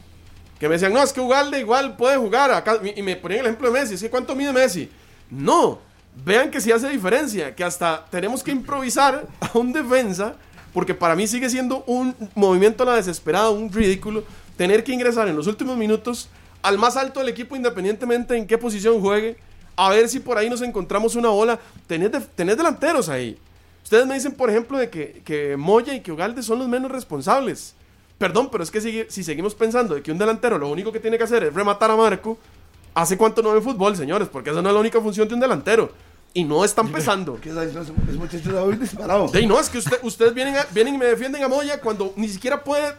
Que 0.58 0.68
me 0.68 0.74
decían, 0.74 0.92
no, 0.92 1.02
es 1.02 1.12
que 1.12 1.20
Ugalde 1.20 1.58
igual 1.58 1.96
puede 1.96 2.16
jugar. 2.16 2.50
Acá, 2.52 2.78
y 2.94 3.02
me 3.02 3.16
ponían 3.16 3.40
el 3.40 3.46
ejemplo 3.46 3.70
de 3.70 3.80
Messi. 3.80 3.94
Es 3.94 4.02
que 4.02 4.10
¿cuánto 4.10 4.34
mide 4.34 4.52
Messi? 4.52 4.88
No. 5.30 5.80
Vean 6.24 6.50
que 6.50 6.60
sí 6.60 6.70
hace 6.70 6.88
diferencia. 6.88 7.54
Que 7.54 7.64
hasta 7.64 8.04
tenemos 8.10 8.42
que 8.42 8.52
improvisar 8.52 9.26
a 9.40 9.58
un 9.58 9.72
defensa. 9.72 10.36
Porque 10.72 10.94
para 10.94 11.16
mí 11.16 11.26
sigue 11.26 11.50
siendo 11.50 11.82
un 11.86 12.14
movimiento 12.34 12.82
a 12.84 12.86
la 12.86 12.94
desesperada, 12.96 13.50
un 13.50 13.72
ridículo. 13.72 14.24
Tener 14.56 14.84
que 14.84 14.92
ingresar 14.92 15.28
en 15.28 15.36
los 15.36 15.46
últimos 15.46 15.76
minutos 15.76 16.28
al 16.64 16.78
más 16.78 16.96
alto 16.96 17.20
del 17.20 17.28
equipo, 17.28 17.54
independientemente 17.56 18.36
en 18.36 18.46
qué 18.46 18.58
posición 18.58 19.00
juegue. 19.00 19.36
A 19.76 19.90
ver 19.90 20.08
si 20.08 20.18
por 20.20 20.38
ahí 20.38 20.48
nos 20.50 20.62
encontramos 20.62 21.14
una 21.14 21.28
bola. 21.28 21.58
Tenés, 21.86 22.10
de- 22.12 22.20
tenés 22.20 22.56
delanteros 22.56 23.08
ahí. 23.08 23.38
Ustedes 23.82 24.06
me 24.06 24.14
dicen, 24.14 24.32
por 24.32 24.48
ejemplo, 24.50 24.78
de 24.78 24.88
que, 24.88 25.20
que 25.24 25.56
Moya 25.56 25.94
y 25.94 26.00
que 26.00 26.10
Ugalde 26.12 26.42
son 26.42 26.58
los 26.58 26.68
menos 26.68 26.90
responsables. 26.90 27.74
Perdón, 28.18 28.48
pero 28.50 28.64
es 28.64 28.70
que 28.70 28.80
si, 28.80 29.04
si 29.08 29.22
seguimos 29.24 29.54
pensando 29.54 29.94
de 29.94 30.02
que 30.02 30.10
un 30.12 30.18
delantero 30.18 30.56
lo 30.58 30.68
único 30.68 30.90
que 30.92 31.00
tiene 31.00 31.18
que 31.18 31.24
hacer 31.24 31.42
es 31.44 31.52
rematar 31.52 31.90
a 31.90 31.96
Marco, 31.96 32.38
¿hace 32.94 33.18
cuánto 33.18 33.42
no 33.42 33.52
ven 33.52 33.62
fútbol, 33.62 33.96
señores? 33.96 34.28
Porque 34.28 34.50
esa 34.50 34.62
no 34.62 34.68
es 34.68 34.74
la 34.74 34.80
única 34.80 35.00
función 35.00 35.28
de 35.28 35.34
un 35.34 35.40
delantero. 35.40 35.90
Y 36.32 36.44
no 36.44 36.64
están 36.64 36.88
pesando. 36.88 37.38
¿Qué 37.40 37.48
está 37.50 37.62
diciendo 37.62 37.92
ese- 37.92 38.10
ese 38.10 38.18
muchacho 38.18 38.70
disparado? 38.72 39.28
De 39.28 39.46
no, 39.46 39.60
es 39.60 39.68
que 39.68 39.78
usted- 39.78 39.98
ustedes 40.02 40.32
vienen, 40.34 40.56
a- 40.56 40.66
vienen 40.72 40.94
y 40.94 40.98
me 40.98 41.04
defienden 41.06 41.42
a 41.44 41.48
Moya 41.48 41.80
cuando 41.80 42.12
ni 42.16 42.28
siquiera 42.28 42.62
puede 42.64 42.94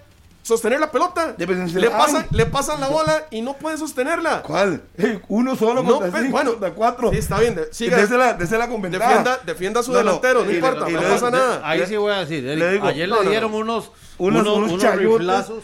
sostener 0.45 0.79
la 0.79 0.91
pelota. 0.91 1.35
Le 1.39 1.89
pasan, 1.89 2.27
le 2.29 2.45
pasan 2.45 2.79
la 2.79 2.87
bola 2.87 3.25
y 3.31 3.41
no 3.41 3.53
puede 3.53 3.77
sostenerla. 3.77 4.43
¿Cuál? 4.43 4.83
Uno 5.27 5.55
solo 5.55 5.81
No, 5.81 5.99
contra 5.99 6.19
cinco, 6.19 6.31
bueno, 6.31 6.51
contra 6.51 6.71
cuatro. 6.73 7.11
Sí, 7.11 7.17
está 7.17 7.39
bien. 7.39 7.55
de- 7.55 7.73
siga. 7.73 7.97
Désela, 7.97 8.33
désela 8.33 8.67
con 8.69 8.79
ventaja. 8.81 9.07
defienda, 9.07 9.39
defienda 9.43 9.79
a 9.79 9.83
su 9.83 9.91
No, 9.91 9.97
delantero, 9.97 10.45
no, 10.45 10.51
importa, 10.51 10.87
y 10.89 10.93
no 10.93 11.01
pasa 11.01 11.31
nada. 11.31 11.61
Ahí 11.67 11.83
sí 11.87 11.97
voy 11.97 12.13
a 12.13 12.19
decir, 12.19 12.45
Eric, 12.45 12.59
le 12.59 12.71
digo, 12.73 12.85
ayer 12.85 13.09
no, 13.09 13.23
le 13.23 13.29
dieron 13.31 13.51
no. 13.51 13.57
unos, 13.57 13.91
Unos- 14.19 14.41
unos, 14.43 14.57
unos 14.57 14.69
unos 14.73 14.81
chayotes. 14.83 15.17
riflazos, 15.17 15.63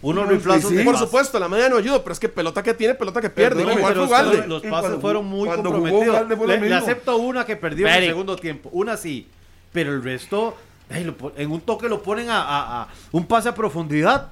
unos 0.00 0.28
riflazos 0.28 0.70
sí. 0.70 0.78
Por 0.84 0.96
supuesto, 0.96 1.40
la 1.40 1.48
media 1.48 1.68
no 1.68 1.76
ayuda, 1.78 1.98
pero 2.04 2.12
es 2.12 2.20
que 2.20 2.28
pelota 2.28 2.62
que 2.62 2.72
tiene, 2.74 2.94
pelota 2.94 3.20
que 3.20 3.30
pierde. 3.30 3.56
Perdóneme, 3.56 3.80
igual 3.80 3.98
Ugalde. 3.98 4.46
los- 4.46 4.62
pases 4.62 5.00
fueron 5.00 5.24
jugó- 5.24 5.36
muy 5.36 5.48
jugó 5.48 5.62
comprometidos. 5.62 6.28
Lo 6.28 6.46
Le, 6.46 6.74
acepto 6.74 7.16
una 7.16 7.44
que 7.44 7.56
perdió 7.56 7.88
en 7.88 7.94
el 7.94 8.06
segundo 8.10 8.36
tiempo, 8.36 8.68
una 8.72 8.96
sí, 8.96 9.28
pero 9.72 9.92
el 9.92 10.04
resto, 10.04 10.54
en 10.90 11.50
un 11.50 11.60
toque 11.60 11.88
lo 11.88 12.02
ponen 12.02 12.28
a, 12.30 12.40
a- 12.42 12.82
a 12.82 12.88
un 13.12 13.24
pase 13.26 13.48
a 13.48 13.54
profundidad, 13.54 14.28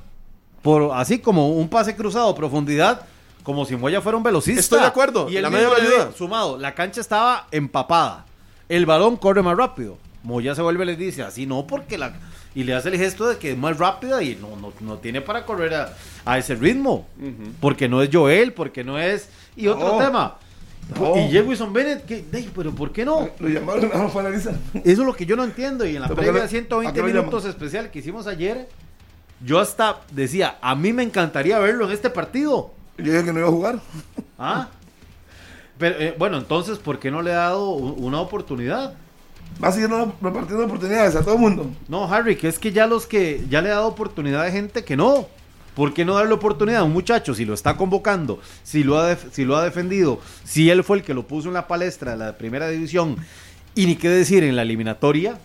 por 0.62 0.92
así 0.94 1.18
como 1.20 1.50
un 1.50 1.68
pase 1.68 1.94
cruzado 1.96 2.28
a 2.30 2.34
profundidad, 2.34 3.02
como 3.42 3.64
si 3.64 3.76
Moya 3.76 4.00
fuera 4.00 4.16
un 4.18 4.22
velocista. 4.24 4.60
Estoy 4.60 4.80
de 4.80 4.86
acuerdo, 4.86 5.28
Y 5.30 5.36
el 5.36 5.42
la 5.42 5.50
media 5.50 5.68
ayuda. 5.68 6.12
Sumado, 6.16 6.58
la 6.58 6.74
cancha 6.74 7.00
estaba 7.00 7.46
empapada, 7.50 8.26
el 8.68 8.84
balón 8.86 9.16
corre 9.16 9.42
más 9.42 9.56
rápido. 9.56 9.96
Moya 10.24 10.54
se 10.54 10.62
vuelve 10.62 10.82
y 10.84 10.86
le 10.88 10.96
dice, 10.96 11.22
así 11.22 11.46
no, 11.46 11.66
porque 11.66 11.96
la... 11.96 12.12
Y 12.54 12.64
le 12.64 12.74
hace 12.74 12.88
el 12.88 12.96
gesto 12.98 13.28
de 13.28 13.36
que 13.38 13.52
es 13.52 13.58
más 13.58 13.78
rápida 13.78 14.20
y 14.22 14.34
no, 14.34 14.56
no, 14.56 14.72
no 14.80 14.96
tiene 14.98 15.20
para 15.20 15.46
correr 15.46 15.72
a, 15.74 15.94
a 16.24 16.38
ese 16.38 16.56
ritmo. 16.56 17.06
Porque 17.60 17.88
no 17.88 18.02
es 18.02 18.10
Joel, 18.12 18.52
porque 18.52 18.82
no 18.82 18.98
es... 18.98 19.28
Y 19.54 19.68
otro 19.68 19.96
tema. 19.98 20.36
No. 20.98 21.16
Y 21.16 21.28
Jefferson 21.30 21.72
Bennett, 21.72 22.04
¿qué? 22.06 22.24
Ey, 22.32 22.50
pero 22.54 22.72
¿por 22.72 22.92
qué 22.92 23.04
no? 23.04 23.28
Lo 23.38 23.48
llamaron 23.48 23.90
a 23.92 24.28
Ariza. 24.28 24.52
Eso 24.74 24.82
es 24.84 24.98
lo 24.98 25.14
que 25.14 25.26
yo 25.26 25.36
no 25.36 25.44
entiendo. 25.44 25.84
Y 25.84 25.96
en 25.96 26.02
la 26.02 26.08
¿Pero 26.08 26.16
previa 26.16 26.32
por 26.32 26.40
de 26.42 26.46
qué- 26.48 26.50
120 26.56 26.88
a 26.88 26.92
qué 27.04 27.12
lo 27.12 27.20
minutos 27.20 27.44
especial 27.44 27.90
que 27.90 27.98
hicimos 27.98 28.26
ayer, 28.26 28.68
yo 29.44 29.58
hasta 29.60 30.00
decía, 30.12 30.56
a 30.60 30.74
mí 30.74 30.92
me 30.92 31.02
encantaría 31.02 31.58
verlo 31.58 31.86
en 31.86 31.92
este 31.92 32.10
partido. 32.10 32.72
Yo 32.96 33.04
dije 33.12 33.24
que 33.24 33.32
no 33.32 33.38
iba 33.40 33.48
a 33.48 33.52
jugar. 33.52 33.78
¿Ah? 34.38 34.68
Pero, 35.78 35.96
eh, 36.00 36.14
bueno, 36.18 36.38
entonces, 36.38 36.78
¿por 36.78 36.98
qué 36.98 37.10
no 37.10 37.22
le 37.22 37.32
ha 37.32 37.36
dado 37.36 37.70
una 37.70 38.20
oportunidad? 38.20 38.94
Va 39.62 39.70
siguiendo 39.72 40.14
repartiendo 40.20 40.64
oportunidades 40.64 41.14
a 41.16 41.22
todo 41.22 41.34
el 41.34 41.40
mundo. 41.40 41.70
No, 41.88 42.12
Harry, 42.12 42.36
que 42.36 42.48
es 42.48 42.58
que 42.58 42.72
ya 42.72 42.86
los 42.86 43.06
que 43.06 43.44
ya 43.48 43.60
le 43.62 43.70
ha 43.70 43.74
dado 43.76 43.88
oportunidad 43.88 44.42
a 44.42 44.50
gente 44.50 44.84
que 44.84 44.96
no. 44.96 45.26
¿Por 45.78 45.94
qué 45.94 46.04
no 46.04 46.14
darle 46.16 46.34
oportunidad 46.34 46.80
a 46.80 46.82
un 46.82 46.92
muchacho 46.92 47.34
si 47.36 47.44
lo 47.44 47.54
está 47.54 47.76
convocando, 47.76 48.40
si 48.64 48.82
lo 48.82 48.98
ha, 48.98 49.06
def- 49.14 49.28
si 49.30 49.44
lo 49.44 49.56
ha 49.56 49.62
defendido, 49.62 50.20
si 50.42 50.68
él 50.70 50.82
fue 50.82 50.96
el 50.96 51.04
que 51.04 51.14
lo 51.14 51.22
puso 51.24 51.46
en 51.46 51.54
la 51.54 51.68
palestra 51.68 52.10
de 52.10 52.16
la 52.16 52.36
primera 52.36 52.68
división 52.68 53.16
y 53.76 53.86
ni 53.86 53.94
qué 53.94 54.08
decir 54.08 54.42
en 54.42 54.56
la 54.56 54.62
eliminatoria? 54.62 55.38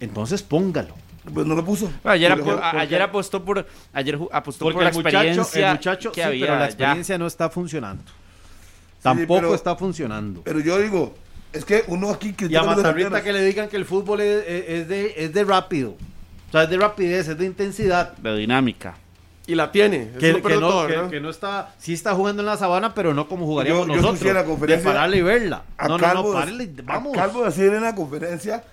Entonces 0.00 0.42
póngalo. 0.42 0.94
Pues 1.34 1.46
no 1.46 1.54
lo 1.54 1.62
puso. 1.66 1.90
Ayer, 2.02 2.32
Y 2.32 2.34
lo- 2.36 2.42
apo- 2.44 2.52
a- 2.52 2.70
porque- 2.70 2.78
ayer 2.78 3.02
apostó 3.02 3.44
por 3.44 3.66
ayer 3.92 4.18
apostó 4.32 4.64
Porque 4.64 4.74
por 4.74 4.84
la 4.84 4.90
muchacho, 4.90 5.08
experiencia 5.18 5.68
el 5.70 5.74
muchacho 5.76 6.12
que 6.12 6.20
sí, 6.22 6.26
había 6.28 6.40
pero 6.46 6.54
la 6.54 6.60
ya. 6.60 6.66
experiencia 6.66 7.18
no 7.18 7.26
está 7.26 7.50
funcionando. 7.50 8.04
Tampoco 9.02 9.34
pero- 9.40 9.54
está 9.54 9.76
funcionando. 9.76 10.40
Pero 10.44 10.60
yo 10.60 10.78
digo, 10.78 11.14
es 11.52 11.64
que 11.66 11.84
uno 11.88 12.08
aquí 12.08 12.32
que 12.32 12.46
Y 12.46 12.56
a 12.56 12.62
Matarrita 12.62 13.22
que 13.22 13.32
le 13.34 13.44
digan 13.44 13.68
que 13.68 13.76
el 13.76 13.84
fútbol 13.84 14.22
es, 14.22 14.44
es- 14.48 14.64
es 14.68 14.88
de, 14.88 15.14
es 15.18 15.32
de 15.34 15.44
rápido. 15.44 15.90
O 16.48 16.52
sea, 16.52 16.62
es 16.62 16.70
de 16.70 16.76
rapidez, 16.78 17.28
es 17.28 17.36
de 17.36 17.44
intensidad. 17.44 18.16
de 18.16 18.34
dinámica. 18.36 18.96
Y 19.46 19.54
la 19.54 19.70
tiene. 19.70 20.10
Que, 20.18 20.32
lo 20.32 20.42
que 20.42 20.56
no, 20.56 20.86
que- 20.86 20.92
¿verdad? 20.94 21.10
que 21.10 21.20
no 21.20 21.28
está, 21.30 21.74
sí 21.78 21.92
está 21.92 22.14
jugando 22.14 22.40
en 22.42 22.46
la 22.46 22.56
sabana, 22.56 22.94
pero 22.94 23.12
no 23.12 23.28
como 23.28 23.44
jugaríamos 23.46 23.86
Yo- 23.86 23.94
yo 23.96 24.00
nosotros. 24.02 24.32
la 24.32 24.42
de 24.42 24.48
conferencia 24.48 24.90
pararle 24.90 25.16
y 25.18 25.22
verla. 25.22 25.62
A 25.76 25.88
No, 25.88 25.98
no, 25.98 26.04
Calvo, 26.04 26.32
no, 26.32 26.38
párale, 26.38 26.70
vamos. 26.82 27.12
A 27.16 27.20
Calvo 27.20 27.44
decir 27.44 27.64
en 27.72 27.82
la 27.82 27.94
conferencia 27.94 28.64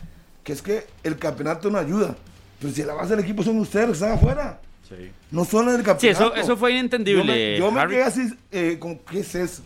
que 0.44 0.54
es 0.54 0.62
que 0.62 0.86
el 1.04 1.18
campeonato 1.18 1.70
no 1.70 1.78
ayuda. 1.78 2.16
Pero 2.60 2.74
si 2.74 2.84
la 2.84 2.94
base 2.94 3.16
del 3.16 3.26
equipo 3.26 3.44
son 3.44 3.58
ustedes 3.60 3.88
los 3.90 3.98
que 3.98 4.04
están 4.06 4.18
afuera. 4.18 4.60
Sí. 4.88 5.12
No 5.32 5.44
son 5.46 5.68
el 5.70 5.84
campeonato. 5.84 6.00
Sí, 6.00 6.08
eso, 6.08 6.36
eso 6.36 6.56
fue 6.58 6.72
Yo 6.72 6.78
inentendible. 6.80 7.24
me, 7.26 7.58
yo 7.58 7.72
me 7.72 7.88
quedé 7.88 8.04
así, 8.04 8.34
eh, 8.52 8.78
con, 8.80 8.98
¿qué 9.00 9.20
es 9.20 9.36
eso? 9.36 9.64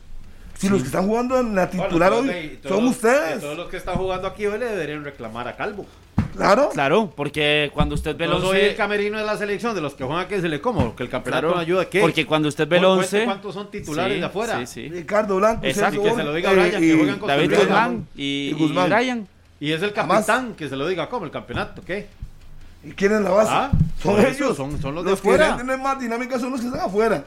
Si 0.57 0.69
los 0.69 0.81
que 0.81 0.87
están 0.87 1.05
jugando 1.05 1.37
en 1.39 1.53
la 1.53 1.65
Bueno, 1.67 1.83
titular 1.83 2.11
todos- 2.11 2.27
hoy 2.29 2.59
todos 2.63 2.75
son 2.77 2.85
ustedes. 2.87 3.41
Todos 3.41 3.57
los 3.57 3.69
que 3.69 3.77
están 3.77 3.95
jugando 3.97 4.27
aquí 4.27 4.45
hoy 4.45 4.57
le 4.57 4.65
deberían 4.67 5.03
reclamar 5.03 5.47
a 5.49 5.55
Calvo. 5.55 5.85
Claro. 6.35 6.69
Claro, 6.73 7.11
porque 7.15 7.71
cuando 7.73 7.95
usted 7.95 8.15
ve 8.15 8.25
el 8.25 8.31
No 8.31 8.39
soy 8.41 8.57
el 8.57 8.63
11... 8.65 8.75
camerino 8.75 9.17
de 9.17 9.23
la 9.25 9.37
selección, 9.37 9.73
de 9.75 9.81
los 9.81 9.93
que 9.95 10.03
juegan 10.03 10.27
que 10.27 10.41
se 10.41 10.49
le 10.49 10.59
como, 10.61 10.95
que 10.95 11.03
el 11.03 11.09
campeonato 11.09 11.41
Claro, 11.47 11.55
no 11.55 11.61
ayuda. 11.61 11.85
¿qué? 11.89 12.01
porque 12.01 12.25
cuando 12.25 12.49
usted 12.49 12.67
ve 12.67 12.77
el 12.77 12.83
Cu- 12.83 12.95
cuente 12.95 13.15
11... 13.17 13.25
¿Cuántos 13.25 13.53
son 13.53 13.71
titulares 13.71 14.13
Sí, 14.15 14.19
de 14.19 14.25
afuera? 14.25 14.59
Sí, 14.59 14.65
sí. 14.67 14.89
Ricardo 14.89 15.37
Blanco, 15.37 15.65
Exacto, 15.65 16.03
que 16.03 16.13
se 16.15 16.23
lo 16.23 16.33
diga 16.33 16.51
Brian, 16.51 16.71
que 16.71 16.85
y- 16.85 16.97
juegan 16.97 17.19
con 17.19 17.27
David. 17.27 17.53
Guzmán 17.57 18.07
y, 18.15 18.23
Y 18.23 18.49
y 18.49 18.53
Guzmán. 18.53 18.89
Brian. 18.89 19.27
Y 19.59 19.71
es 19.71 19.81
el 19.81 19.93
capitán, 19.93 20.53
que 20.55 20.67
se 20.69 20.75
lo 20.75 20.87
diga 20.87 21.07
como 21.09 21.25
el 21.25 21.31
campeonato, 21.31 21.81
¿qué? 21.85 22.07
¿Y 22.83 22.91
quién 22.91 23.13
es 23.13 23.21
la 23.21 23.29
base? 23.31 23.49
Ah, 23.51 23.71
son 24.03 24.19
ellos. 24.25 24.55
son- 24.57 24.79
son 24.81 24.93
los 24.95 25.03
de 25.05 25.11
los 25.11 25.21
que 25.21 25.27
afuera. 25.29 25.45
deben 25.51 25.59
tener 25.65 25.79
más 25.79 25.99
dinámica 25.99 26.37
son 26.37 26.51
los 26.51 26.59
que 26.61 26.67
están 26.67 26.81
afuera. 26.81 27.23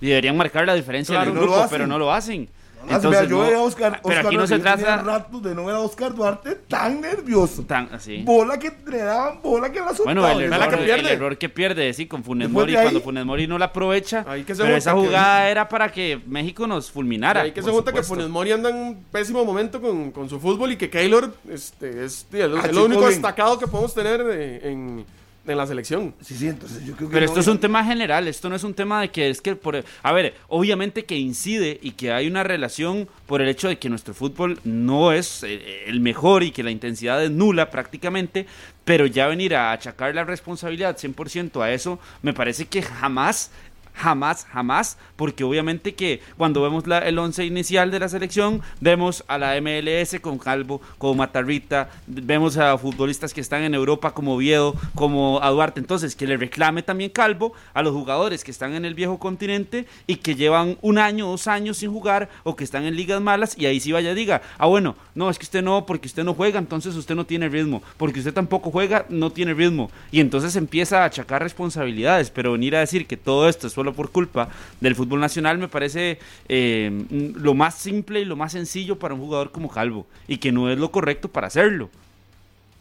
Y 0.00 0.08
deberían 0.08 0.36
marcar 0.36 0.66
la 0.66 0.74
diferencia 0.74 1.14
Claro, 1.14 1.30
en 1.30 1.36
el 1.38 1.42
grupo, 1.44 1.66
pero 1.70 1.86
no 1.86 1.98
lo 1.98 2.12
hacen. 2.12 2.48
Ah, 2.90 2.98
vea, 3.08 3.24
yo 3.24 3.36
no- 3.38 3.42
veía 3.44 3.56
a 3.56 3.62
Oscar, 3.62 4.00
pero 4.02 4.08
Oscar 4.16 4.26
aquí 4.26 4.36
no 4.36 4.46
se 4.46 4.58
trata 4.58 4.96
ratos 4.98 5.42
de 5.42 5.54
no 5.54 5.64
ver 5.64 5.76
a 5.76 5.80
Oscar 5.80 6.14
Duarte 6.14 6.54
tan 6.68 7.00
nervioso. 7.00 7.62
tan 7.64 7.88
así. 7.92 8.22
Bola 8.24 8.58
que 8.58 8.72
le 8.86 8.98
daban, 8.98 9.40
bola 9.42 9.70
que 9.70 9.80
la 9.80 9.88
soltaba. 9.94 10.04
Bueno, 10.04 10.28
el 10.28 10.50
la 10.50 10.56
error, 10.56 10.70
que 10.70 10.76
pierde. 10.84 11.00
el 11.00 11.06
error 11.06 11.38
que 11.38 11.48
pierde, 11.48 11.92
sí, 11.94 12.06
con 12.06 12.24
Funes 12.24 12.48
Mori, 12.50 12.72
de 12.74 12.82
cuando 12.82 13.00
Funes 13.00 13.24
Mori 13.24 13.46
no 13.46 13.58
la 13.58 13.66
aprovecha. 13.66 14.24
Ahí 14.28 14.44
que 14.44 14.54
se 14.54 14.62
pero 14.62 14.76
esa 14.76 14.92
que- 14.94 15.00
jugada 15.00 15.48
era 15.48 15.68
para 15.68 15.90
que 15.92 16.20
México 16.26 16.66
nos 16.66 16.90
fulminara. 16.90 17.42
Ahí 17.42 17.52
que 17.52 17.62
se 17.62 17.70
junta 17.70 17.92
que. 17.92 18.02
Funes 18.02 18.28
Mori 18.28 18.52
anda 18.52 18.70
en 18.70 18.76
un 18.76 19.04
pésimo 19.10 19.44
momento 19.44 19.80
con, 19.80 20.10
con 20.12 20.28
su 20.28 20.40
fútbol 20.40 20.72
y 20.72 20.76
que 20.76 20.88
Keylor 20.90 21.32
este, 21.50 22.04
es, 22.04 22.26
es 22.32 22.34
Ah, 22.34 22.36
es 22.36 22.48
lo 22.50 22.62
chico, 22.70 22.84
único 22.84 23.00
bien. 23.00 23.10
destacado 23.12 23.58
que 23.58 23.66
podemos 23.66 23.94
tener 23.94 24.24
eh, 24.30 24.60
en, 24.70 25.04
en 25.52 25.58
la 25.58 25.66
selección. 25.66 26.14
Sí, 26.20 26.34
sí, 26.34 26.48
entonces 26.48 26.84
yo 26.84 26.94
creo 26.96 27.08
que 27.08 27.12
Pero 27.14 27.26
no- 27.26 27.32
esto 27.32 27.40
es 27.40 27.46
un 27.48 27.58
tema 27.58 27.84
general, 27.84 28.28
esto 28.28 28.48
no 28.48 28.56
es 28.56 28.64
un 28.64 28.74
tema 28.74 29.00
de 29.00 29.10
que 29.10 29.28
es 29.30 29.40
que 29.40 29.56
por 29.56 29.82
a 30.02 30.12
ver, 30.12 30.34
obviamente 30.48 31.04
que 31.04 31.16
incide 31.16 31.78
y 31.82 31.92
que 31.92 32.12
hay 32.12 32.26
una 32.26 32.42
relación 32.44 33.08
por 33.26 33.42
el 33.42 33.48
hecho 33.48 33.68
de 33.68 33.78
que 33.78 33.88
nuestro 33.88 34.14
fútbol 34.14 34.58
no 34.64 35.12
es 35.12 35.42
eh, 35.42 35.84
el 35.86 36.00
mejor 36.00 36.42
y 36.42 36.50
que 36.50 36.62
la 36.62 36.70
intensidad 36.70 37.22
es 37.22 37.30
nula 37.30 37.70
prácticamente, 37.70 38.46
pero 38.84 39.06
ya 39.06 39.26
venir 39.26 39.54
a 39.54 39.72
achacar 39.72 40.14
la 40.14 40.24
responsabilidad 40.24 40.96
100% 40.96 41.62
a 41.62 41.72
eso 41.72 41.98
me 42.22 42.32
parece 42.32 42.66
que 42.66 42.80
jamás 42.82 43.50
Jamás, 43.98 44.46
jamás, 44.52 44.96
porque 45.16 45.42
obviamente 45.42 45.94
que 45.96 46.20
cuando 46.36 46.62
vemos 46.62 46.86
la- 46.86 47.00
el 47.00 47.18
once 47.18 47.44
inicial 47.44 47.90
de 47.90 47.98
la 47.98 48.08
selección, 48.08 48.62
vemos 48.80 49.24
a 49.26 49.38
la 49.38 49.56
MLS 49.56 50.20
con 50.20 50.38
Calvo, 50.38 50.80
como 50.98 51.16
Matarrita, 51.16 51.90
vemos 52.06 52.56
a 52.58 52.78
futbolistas 52.78 53.34
que 53.34 53.40
están 53.40 53.64
en 53.64 53.74
Europa 53.74 54.12
como 54.14 54.36
Oviedo, 54.36 54.76
como 54.94 55.42
a 55.42 55.50
Duarte. 55.50 55.80
Entonces, 55.80 56.14
que 56.14 56.28
le 56.28 56.36
reclame 56.36 56.84
también 56.84 57.10
Calvo 57.10 57.54
a 57.74 57.82
los 57.82 57.92
jugadores 57.92 58.44
que 58.44 58.52
están 58.52 58.74
en 58.74 58.84
el 58.84 58.94
viejo 58.94 59.18
continente 59.18 59.86
y 60.06 60.16
que 60.16 60.36
llevan 60.36 60.78
un 60.80 60.98
año, 60.98 61.26
dos 61.26 61.48
años 61.48 61.78
sin 61.78 61.90
jugar 61.90 62.28
o 62.44 62.54
que 62.54 62.62
están 62.62 62.84
en 62.84 62.94
ligas 62.94 63.20
malas 63.20 63.58
y 63.58 63.66
ahí 63.66 63.80
sí 63.80 63.90
vaya 63.90 64.14
diga, 64.14 64.42
ah 64.58 64.66
bueno, 64.66 64.94
no, 65.16 65.28
es 65.28 65.38
que 65.40 65.44
usted 65.44 65.62
no, 65.62 65.86
porque 65.86 66.06
usted 66.06 66.22
no 66.22 66.34
juega, 66.34 66.60
entonces 66.60 66.94
usted 66.94 67.16
no 67.16 67.26
tiene 67.26 67.48
ritmo, 67.48 67.82
porque 67.96 68.20
usted 68.20 68.32
tampoco 68.32 68.70
juega, 68.70 69.06
no 69.08 69.30
tiene 69.30 69.54
ritmo. 69.54 69.90
Y 70.12 70.20
entonces 70.20 70.54
empieza 70.54 71.02
a 71.02 71.06
achacar 71.06 71.42
responsabilidades, 71.42 72.30
pero 72.30 72.52
venir 72.52 72.76
a 72.76 72.80
decir 72.80 73.06
que 73.06 73.16
todo 73.16 73.48
esto 73.48 73.66
es 73.66 73.72
solo 73.72 73.87
por 73.92 74.10
culpa 74.10 74.48
del 74.80 74.94
fútbol 74.94 75.20
nacional 75.20 75.58
me 75.58 75.68
parece 75.68 76.18
eh, 76.48 77.06
lo 77.34 77.54
más 77.54 77.74
simple 77.74 78.20
y 78.20 78.24
lo 78.24 78.36
más 78.36 78.52
sencillo 78.52 78.98
para 78.98 79.14
un 79.14 79.20
jugador 79.20 79.50
como 79.50 79.68
Calvo 79.68 80.06
y 80.26 80.38
que 80.38 80.52
no 80.52 80.70
es 80.70 80.78
lo 80.78 80.90
correcto 80.90 81.28
para 81.28 81.46
hacerlo 81.46 81.90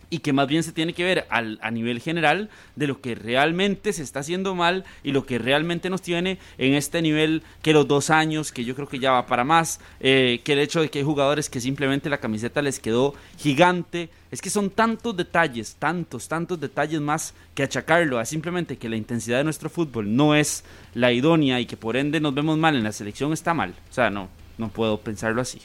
y 0.09 0.19
que 0.19 0.33
más 0.33 0.47
bien 0.47 0.63
se 0.63 0.71
tiene 0.71 0.93
que 0.93 1.03
ver 1.03 1.27
al, 1.29 1.59
a 1.61 1.71
nivel 1.71 1.99
general 1.99 2.49
de 2.75 2.87
lo 2.87 3.01
que 3.01 3.15
realmente 3.15 3.91
se 3.93 4.03
está 4.03 4.21
haciendo 4.21 4.55
mal 4.55 4.85
y 5.03 5.11
lo 5.11 5.25
que 5.25 5.37
realmente 5.37 5.89
nos 5.89 6.01
tiene 6.01 6.37
en 6.57 6.73
este 6.73 7.01
nivel 7.01 7.43
que 7.61 7.73
los 7.73 7.87
dos 7.87 8.09
años, 8.09 8.51
que 8.51 8.63
yo 8.63 8.75
creo 8.75 8.87
que 8.87 8.99
ya 8.99 9.11
va 9.11 9.25
para 9.25 9.43
más, 9.43 9.79
eh, 9.99 10.41
que 10.43 10.53
el 10.53 10.59
hecho 10.59 10.81
de 10.81 10.89
que 10.89 10.99
hay 10.99 11.05
jugadores 11.05 11.49
que 11.49 11.59
simplemente 11.59 12.09
la 12.09 12.19
camiseta 12.19 12.61
les 12.61 12.79
quedó 12.79 13.15
gigante, 13.37 14.09
es 14.31 14.41
que 14.41 14.49
son 14.49 14.69
tantos 14.69 15.15
detalles, 15.15 15.75
tantos, 15.75 16.27
tantos 16.27 16.59
detalles 16.59 17.01
más 17.01 17.33
que 17.53 17.63
achacarlo 17.63 18.19
a 18.19 18.25
simplemente 18.25 18.77
que 18.77 18.89
la 18.89 18.97
intensidad 18.97 19.37
de 19.37 19.43
nuestro 19.43 19.69
fútbol 19.69 20.15
no 20.15 20.35
es 20.35 20.63
la 20.93 21.11
idónea 21.11 21.59
y 21.59 21.65
que 21.65 21.77
por 21.77 21.97
ende 21.97 22.19
nos 22.19 22.33
vemos 22.33 22.57
mal 22.57 22.75
en 22.75 22.83
la 22.83 22.91
selección 22.91 23.33
está 23.33 23.53
mal. 23.53 23.73
O 23.89 23.93
sea, 23.93 24.09
no, 24.09 24.29
no 24.57 24.69
puedo 24.69 24.99
pensarlo 24.99 25.41
así. 25.41 25.61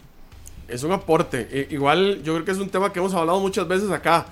Es 0.72 0.82
un 0.82 0.92
aporte. 0.92 1.68
I- 1.70 1.74
igual 1.74 2.22
yo 2.22 2.32
creo 2.34 2.44
que 2.44 2.50
es 2.52 2.58
un 2.58 2.68
tema 2.70 2.92
que 2.92 2.98
hemos 2.98 3.14
hablado 3.14 3.40
muchas 3.40 3.66
veces 3.68 3.90
acá. 3.90 4.26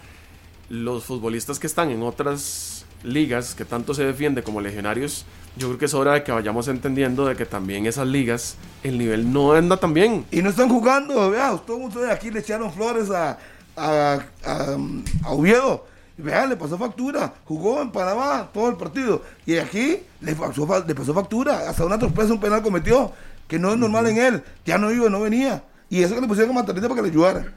Los 0.68 1.04
futbolistas 1.04 1.58
que 1.58 1.66
están 1.66 1.90
en 1.90 2.02
otras 2.02 2.84
ligas 3.02 3.54
que 3.54 3.64
tanto 3.64 3.92
se 3.94 4.04
defiende 4.04 4.42
como 4.42 4.60
legionarios, 4.60 5.24
yo 5.56 5.66
creo 5.68 5.78
que 5.78 5.86
es 5.86 5.94
hora 5.94 6.12
de 6.14 6.22
que 6.22 6.32
vayamos 6.32 6.68
entendiendo 6.68 7.26
de 7.26 7.34
que 7.34 7.46
también 7.46 7.86
esas 7.86 8.06
ligas 8.06 8.56
el 8.84 8.98
nivel 8.98 9.32
no 9.32 9.52
anda 9.52 9.76
tan 9.78 9.92
bien. 9.94 10.24
Y 10.30 10.42
no 10.42 10.50
están 10.50 10.68
jugando, 10.68 11.30
vea, 11.30 11.56
todo 11.66 11.76
el 11.76 11.82
mundo 11.82 12.00
de 12.00 12.10
aquí 12.12 12.30
le 12.30 12.40
echaron 12.40 12.72
flores 12.72 13.10
a, 13.10 13.38
a, 13.76 14.18
a, 14.44 14.76
a 15.24 15.30
Oviedo. 15.32 15.86
Vea, 16.16 16.46
le 16.46 16.56
pasó 16.56 16.76
factura. 16.78 17.32
Jugó 17.46 17.80
en 17.80 17.90
Panamá 17.90 18.48
todo 18.52 18.68
el 18.68 18.76
partido. 18.76 19.22
Y 19.46 19.56
aquí 19.56 19.98
le 20.20 20.34
pasó, 20.34 20.84
le 20.86 20.94
pasó 20.94 21.14
factura. 21.14 21.68
Hasta 21.68 21.84
una 21.86 21.98
sorpresa, 21.98 22.32
un 22.34 22.40
penal 22.40 22.62
cometió. 22.62 23.10
Que 23.48 23.58
no 23.58 23.72
es 23.72 23.78
normal 23.78 24.06
en 24.06 24.18
él. 24.18 24.42
Ya 24.66 24.76
no 24.76 24.92
iba, 24.92 25.08
no 25.08 25.20
venía. 25.22 25.64
Y 25.90 26.02
eso 26.02 26.14
que 26.14 26.20
le 26.20 26.28
pusieron 26.28 26.48
como 26.48 26.60
Matarrita 26.60 26.88
para 26.88 27.02
que 27.02 27.08
le 27.08 27.12
ayudara. 27.12 27.52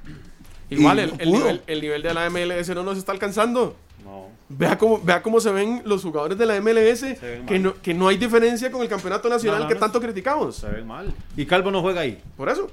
Igual 0.69 0.97
Y 0.97 1.01
el, 1.01 1.09
no 1.11 1.17
el 1.19 1.31
nivel, 1.31 1.61
el 1.67 1.81
nivel 1.81 2.01
de 2.01 2.13
la 2.13 2.29
MLS 2.29 2.69
no 2.69 2.83
nos 2.83 2.97
está 2.97 3.11
alcanzando. 3.11 3.77
No. 4.03 4.27
Vea 4.49 4.77
cómo, 4.77 4.99
vea 5.01 5.21
cómo 5.21 5.39
se 5.39 5.51
ven 5.51 5.83
los 5.85 6.01
jugadores 6.01 6.37
de 6.37 6.45
la 6.45 6.59
MLS, 6.59 7.01
ven 7.01 7.45
que 7.45 7.53
mal. 7.53 7.63
no, 7.63 7.81
que 7.81 7.93
no 7.93 8.07
hay 8.07 8.17
diferencia 8.17 8.71
con 8.71 8.81
el 8.81 8.89
campeonato 8.89 9.29
nacional 9.29 9.59
No, 9.59 9.65
no, 9.65 9.69
que 9.69 9.75
tanto 9.75 10.01
criticamos. 10.01 10.57
Se 10.57 10.67
ven 10.67 10.87
mal. 10.87 11.13
Y 11.37 11.45
Calvo 11.45 11.69
no 11.71 11.81
juega 11.81 12.01
ahí. 12.01 12.21
Por 12.35 12.49
eso. 12.49 12.69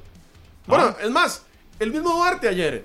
Bueno, 0.67 0.97
es 1.03 1.11
más, 1.11 1.45
el 1.79 1.93
mismo 1.93 2.11
Duarte 2.11 2.49
ayer. 2.49 2.85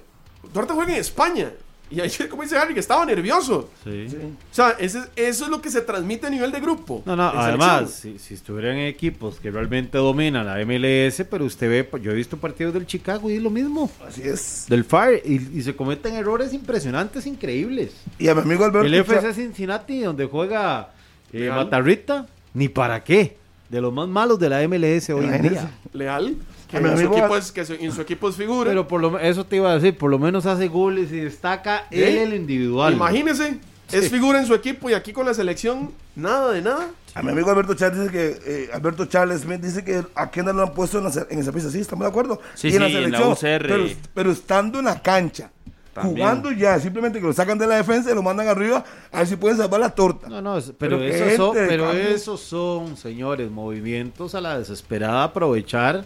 Duarte 0.53 0.73
juega 0.73 0.93
en 0.93 0.99
España. 0.99 1.51
Y 1.91 2.01
ayer, 2.01 2.27
como 2.29 2.41
dice 2.43 2.57
Harry, 2.57 2.73
que 2.73 2.79
estaba 2.79 3.05
nervioso. 3.05 3.69
Sí. 3.83 4.07
O 4.51 4.55
sea, 4.55 4.71
ese- 4.79 5.03
eso 5.15 5.45
es 5.45 5.49
lo 5.49 5.61
que 5.61 5.69
se 5.69 5.81
transmite 5.81 6.27
a 6.27 6.29
nivel 6.29 6.51
de 6.51 6.59
grupo. 6.59 7.03
No, 7.05 7.15
no, 7.15 7.23
además, 7.29 7.91
si, 7.91 8.17
si 8.19 8.33
estuvieran 8.33 8.77
en 8.77 8.87
equipos 8.87 9.39
que 9.39 9.51
realmente 9.51 9.97
dominan 9.97 10.45
la 10.45 10.55
MLS, 10.65 11.23
pero 11.29 11.45
usted 11.45 11.69
ve, 11.69 11.99
yo 12.01 12.11
he 12.11 12.15
visto 12.15 12.37
partidos 12.37 12.73
del 12.73 12.87
Chicago 12.87 13.29
y 13.29 13.35
es 13.35 13.41
lo 13.41 13.49
mismo, 13.49 13.89
Así 14.07 14.21
es. 14.23 14.65
del 14.67 14.83
Fire, 14.83 15.21
y, 15.23 15.59
y 15.59 15.61
se 15.61 15.75
cometen 15.75 16.15
errores 16.15 16.53
impresionantes, 16.53 17.25
increíbles. 17.27 17.93
Y 18.17 18.27
a 18.29 18.35
mi 18.35 18.41
amigo 18.41 18.65
Alberto. 18.65 18.87
El 18.87 18.93
FC 18.95 19.33
Cincinnati, 19.33 20.01
donde 20.01 20.25
juega 20.25 20.89
eh. 21.33 21.49
Matarrita, 21.49 22.25
ni 22.53 22.67
para 22.69 23.03
qué, 23.03 23.37
de 23.69 23.81
los 23.81 23.93
más 23.93 24.07
malos 24.07 24.39
de 24.39 24.49
la 24.49 24.67
MLS 24.67 25.09
hoy 25.09 25.25
en 25.25 25.41
día. 25.49 25.71
Leal, 25.93 26.35
que, 26.81 26.87
en 26.87 26.97
su, 26.97 27.13
equipo 27.13 27.37
es, 27.37 27.51
que 27.51 27.65
su- 27.65 27.73
en 27.73 27.91
su 27.91 28.01
equipo 28.01 28.29
es 28.29 28.35
figura. 28.35 28.69
Pero 28.69 28.87
por 28.87 29.01
lo, 29.01 29.19
eso 29.19 29.45
te 29.45 29.57
iba 29.57 29.71
a 29.71 29.75
decir, 29.75 29.97
por 29.97 30.09
lo 30.11 30.19
menos 30.19 30.45
hace 30.45 30.67
goles 30.67 31.11
y 31.11 31.17
destaca 31.21 31.85
¿Eh? 31.91 32.09
él 32.09 32.17
el 32.17 32.33
individual. 32.33 32.93
Imagínese, 32.93 33.59
es 33.91 34.09
figura 34.09 34.39
en 34.39 34.45
su 34.47 34.53
equipo 34.53 34.89
y 34.89 34.93
aquí 34.93 35.13
con 35.13 35.25
la 35.25 35.33
selección, 35.33 35.91
nada 36.15 36.51
de 36.51 36.61
nada. 36.61 36.87
A 37.13 37.21
mi 37.23 37.31
amigo 37.31 37.49
Alberto 37.49 37.75
Charles 37.75 37.99
dice 38.01 38.11
que 38.11 38.39
eh, 38.45 38.69
Alberto 38.73 39.05
Charles 39.05 39.41
Smith 39.41 39.61
dice 39.61 39.83
que 39.85 40.03
a 40.15 40.29
Kendall 40.29 40.57
lo 40.57 40.63
han 40.63 40.73
puesto 40.73 40.97
en, 40.97 41.05
la 41.05 41.11
en 41.29 41.39
esa 41.39 41.51
pista, 41.53 41.69
sí, 41.69 41.79
estamos 41.79 42.03
de 42.03 42.09
acuerdo. 42.09 42.41
Sí, 42.55 42.67
Y 42.67 42.71
sí, 42.71 42.77
en 42.77 43.11
la 43.11 43.27
UCR. 43.29 43.39
Pero, 43.67 43.85
pero 44.13 44.31
estando 44.31 44.79
en 44.79 44.85
la 44.85 45.01
cancha, 45.01 45.49
También. 45.93 46.17
jugando 46.17 46.51
ya, 46.51 46.77
simplemente 46.77 47.21
que 47.21 47.25
lo 47.25 47.31
sacan 47.31 47.57
de 47.57 47.67
la 47.67 47.77
defensa 47.77 48.11
y 48.11 48.15
lo 48.15 48.21
mandan 48.21 48.49
arriba 48.49 48.83
a 49.13 49.19
ver 49.19 49.27
si 49.27 49.37
pueden 49.37 49.55
salvar 49.57 49.79
la 49.79 49.91
torta. 49.91 50.27
No, 50.27 50.41
no, 50.41 50.55
pero, 50.77 50.97
Pero 50.97 51.03
esos 51.03 51.35
son, 51.37 51.53
pero 51.55 51.91
esos 51.93 52.41
son, 52.41 52.97
señores, 52.97 53.49
movimientos 53.49 54.35
a 54.35 54.41
la 54.41 54.59
desesperada 54.59 55.23
aprovechar 55.23 56.03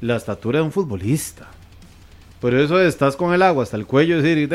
la 0.00 0.16
estatura 0.16 0.58
de 0.58 0.64
un 0.64 0.72
futbolista. 0.72 1.48
Por 2.40 2.54
eso 2.54 2.80
estás 2.80 3.16
con 3.16 3.34
el 3.34 3.42
agua 3.42 3.64
hasta 3.64 3.76
el 3.76 3.86
cuello, 3.86 4.18
es 4.18 4.22
decir, 4.22 4.48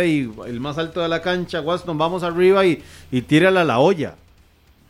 el 0.47 0.59
más 0.59 0.77
alto 0.77 1.01
de 1.01 1.09
la 1.09 1.21
cancha, 1.21 1.59
Waston, 1.59 1.97
vamos 1.97 2.23
arriba 2.23 2.65
y, 2.65 2.81
y 3.11 3.21
tírala 3.21 3.61
a 3.61 3.65
la 3.65 3.79
olla. 3.79 4.15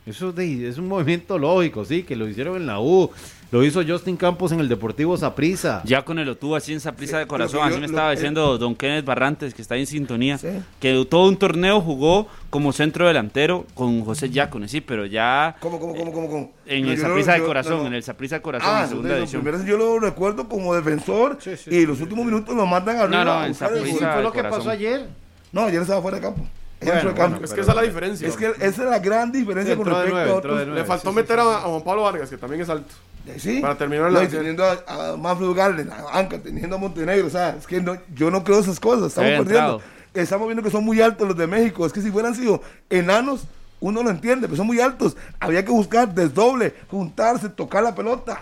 Eso 0.06 0.34
es 0.38 0.78
un 0.78 0.90
movimiento 0.90 1.40
lógico, 1.40 1.86
sí, 1.86 2.04
que 2.04 2.16
lo 2.16 2.28
hicieron 2.28 2.58
en 2.58 2.68
la 2.68 2.80
U, 2.80 3.10
lo 3.54 3.64
hizo 3.64 3.84
Justin 3.88 4.18
Campos 4.18 4.52
en 4.52 4.60
el 4.60 4.68
Deportivo 4.68 5.16
Saprissa. 5.16 5.84
Ya 5.86 6.04
con 6.04 6.18
el 6.18 6.28
Otú 6.28 6.56
así 6.56 6.72
en 6.72 6.78
esa 6.78 6.94
prisa 6.94 7.20
de 7.20 7.28
corazón, 7.28 7.60
yo- 7.60 7.66
así 7.66 7.76
me 7.76 7.82
lo- 7.82 7.86
estaba 7.86 8.12
eh, 8.12 8.16
diciendo 8.16 8.58
don 8.58 8.76
Kenneth 8.76 9.06
Barrantes, 9.06 9.54
que 9.54 9.62
está 9.62 9.76
en 9.76 9.86
sintonía, 9.86 10.40
Sí. 10.40 10.48
que 10.80 11.06
todo 11.08 11.28
un 11.30 11.38
torneo 11.38 11.80
jugó 11.80 12.28
como 12.50 12.74
centro 12.74 13.06
delantero 13.08 13.68
con 13.76 14.04
José 14.04 14.32
Yacone, 14.32 14.68
sí, 14.68 14.82
pero 14.82 15.06
ya 15.06 15.56
¿Cómo, 15.60 15.80
cómo, 15.80 15.96
cómo, 15.96 16.12
cómo? 16.12 16.30
cómo? 16.30 16.52
en 16.66 16.86
No, 16.86 16.92
el 16.92 16.98
yo 16.98 17.04
no- 17.04 17.10
Saprissa 17.10 17.34
de 17.34 17.44
corazón, 17.44 17.74
no, 17.74 17.82
no. 17.84 17.88
en 17.90 17.94
el 17.94 18.04
Saprissa 18.04 18.36
de 18.38 18.42
corazón, 18.42 18.70
Ah, 18.74 18.82
en 18.84 18.90
segunda 18.90 19.18
edición. 19.20 19.66
yo 19.68 19.78
lo 19.78 20.00
recuerdo 20.00 20.50
como 20.50 20.74
defensor 20.74 21.38
Sí, 21.40 21.56
sí, 21.56 21.70
y 21.70 21.86
los 21.86 22.02
últimos 22.02 22.26
minutos 22.26 22.56
lo 22.56 22.66
mandan 22.66 22.98
arriba. 22.98 23.24
no, 23.24 23.32
a 23.34 23.46
en 23.46 23.54
gol. 23.54 23.70
fue 24.14 24.24
lo 24.24 24.32
que 24.32 24.44
pasó 24.44 24.72
ayer. 24.72 25.08
No, 25.52 25.62
ayer 25.66 25.80
estaba 25.80 26.02
fuera 26.02 26.18
de 26.18 26.24
campo. 26.24 26.42
Bueno, 26.82 27.38
Es 27.42 27.54
que 27.54 27.62
esa 27.62 27.72
es 27.72 27.76
la 27.78 27.82
diferencia. 27.84 28.28
Es 28.28 28.36
que 28.36 28.48
esa 28.48 28.66
es 28.66 28.78
la 28.90 29.00
gran 29.00 29.32
diferencia 29.32 29.74
Sí, 29.74 29.78
con 29.78 29.88
de 29.88 29.94
respecto 29.94 30.16
nueve, 30.16 30.30
a 30.30 30.34
de 30.34 30.38
otros. 30.38 30.56
nueve. 30.66 30.74
Le 30.82 30.84
faltó 30.86 31.10
sí, 31.12 31.16
meter 31.16 31.40
a 31.40 31.44
Juan 31.62 31.82
Pablo 31.84 32.02
Vargas, 32.04 32.30
que 32.30 32.36
también 32.38 32.62
es 32.62 32.68
alto. 32.70 32.94
Eh, 33.26 33.36
Sí. 33.40 33.60
Para 33.62 33.78
terminar 33.78 34.12
no, 34.12 34.20
la- 34.20 34.26
y 34.26 34.28
teniendo 34.28 34.64
a, 34.66 34.84
a 35.14 35.18
Manfred 35.18 35.52
Garden, 35.54 35.90
a 35.92 36.18
Anca, 36.18 36.40
teniendo 36.40 36.76
a 36.76 36.80
Montenegro, 36.80 37.28
o 37.28 37.30
sea, 37.30 37.56
es 37.58 37.66
que 37.66 37.80
no- 37.82 37.98
yo 38.14 38.30
no 38.30 38.44
creo 38.44 38.60
esas 38.60 38.80
cosas, 38.80 39.08
estamos 39.08 39.30
perdiendo. 39.46 39.82
Estamos 40.14 40.48
viendo 40.48 40.62
que 40.62 40.70
son 40.70 40.84
muy 40.84 41.02
altos 41.02 41.28
los 41.28 41.38
de 41.38 41.48
México, 41.48 41.86
es 41.86 41.94
que 41.94 42.02
si 42.02 42.12
fueran 42.12 42.36
sido 42.36 42.62
enanos, 42.90 43.46
uno 43.80 44.04
lo 44.04 44.10
entiende, 44.10 44.48
pero 44.48 44.58
son 44.58 44.68
muy 44.68 44.80
altos. 44.80 45.18
Había 45.40 45.64
que 45.66 45.72
buscar 45.72 46.14
desdoble, 46.14 46.74
juntarse, 46.92 47.50
tocar 47.50 47.84
la 47.84 47.96
pelota. 47.96 48.42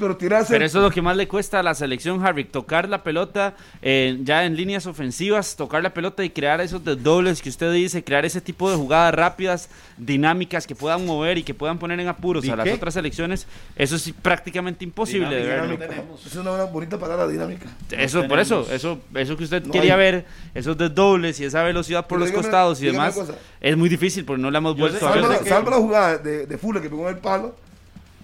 Pero 0.00 0.16
tirarse. 0.16 0.52
Pero 0.52 0.64
eso 0.64 0.78
es 0.78 0.84
lo 0.84 0.90
que 0.90 1.02
más 1.02 1.16
le 1.16 1.28
cuesta 1.28 1.60
a 1.60 1.62
la 1.62 1.74
selección, 1.74 2.24
Harry, 2.26 2.44
tocar 2.44 2.88
la 2.88 3.02
pelota 3.04 3.54
eh, 3.82 4.18
ya 4.22 4.44
en 4.44 4.56
líneas 4.56 4.86
ofensivas, 4.86 5.54
tocar 5.54 5.82
la 5.82 5.94
pelota 5.94 6.24
y 6.24 6.30
crear 6.30 6.60
esos 6.60 6.82
dobles 7.02 7.42
que 7.42 7.48
usted 7.50 7.72
dice, 7.72 8.02
crear 8.02 8.24
ese 8.24 8.40
tipo 8.40 8.70
de 8.70 8.76
jugadas 8.76 9.14
rápidas, 9.14 9.68
dinámicas 9.98 10.66
que 10.66 10.74
puedan 10.74 11.04
mover 11.06 11.38
y 11.38 11.42
que 11.42 11.54
puedan 11.54 11.78
poner 11.78 12.00
en 12.00 12.08
apuros 12.08 12.44
¿Y 12.44 12.50
a 12.50 12.56
las 12.56 12.64
qué? 12.64 12.72
otras 12.72 12.94
selecciones. 12.94 13.46
Eso 13.76 13.96
es 13.96 14.12
prácticamente 14.22 14.82
imposible 14.84 15.36
de 15.36 15.66
no 15.68 15.76
tenemos. 15.78 16.26
Es 16.26 16.34
una 16.36 16.64
bonita 16.64 16.98
palabra 16.98 17.28
dinámica. 17.28 17.66
Eso, 17.90 18.22
No 18.22 18.28
por 18.28 18.38
eso, 18.40 18.66
eso, 18.72 18.98
eso 19.14 19.36
que 19.36 19.44
usted 19.44 19.62
No 19.64 19.72
quería 19.72 19.94
hay. 19.94 19.98
ver, 20.00 20.26
esos 20.54 20.76
dobles 20.94 21.38
y 21.40 21.44
esa 21.44 21.62
velocidad 21.62 22.06
por 22.06 22.18
Pero 22.18 22.20
los 22.20 22.28
dígame- 22.30 22.42
costados 22.42 22.82
y 22.82 22.86
demás, 22.86 23.20
es 23.60 23.76
muy 23.76 23.88
difícil 23.88 24.24
porque 24.24 24.40
no 24.42 24.50
le 24.50 24.58
hemos 24.58 24.74
Yo 24.76 24.80
vuelto 24.80 24.98
sé- 24.98 25.06
a 25.06 25.10
ver. 25.10 25.22
La, 25.24 25.38
que- 25.38 25.48
salva 25.48 25.70
la 25.70 25.76
jugada 25.76 26.18
de, 26.18 26.46
de 26.46 26.58
Fuller 26.58 26.82
que 26.82 26.88
pegó 26.88 27.08
en 27.08 27.16
el 27.16 27.20
palo. 27.20 27.54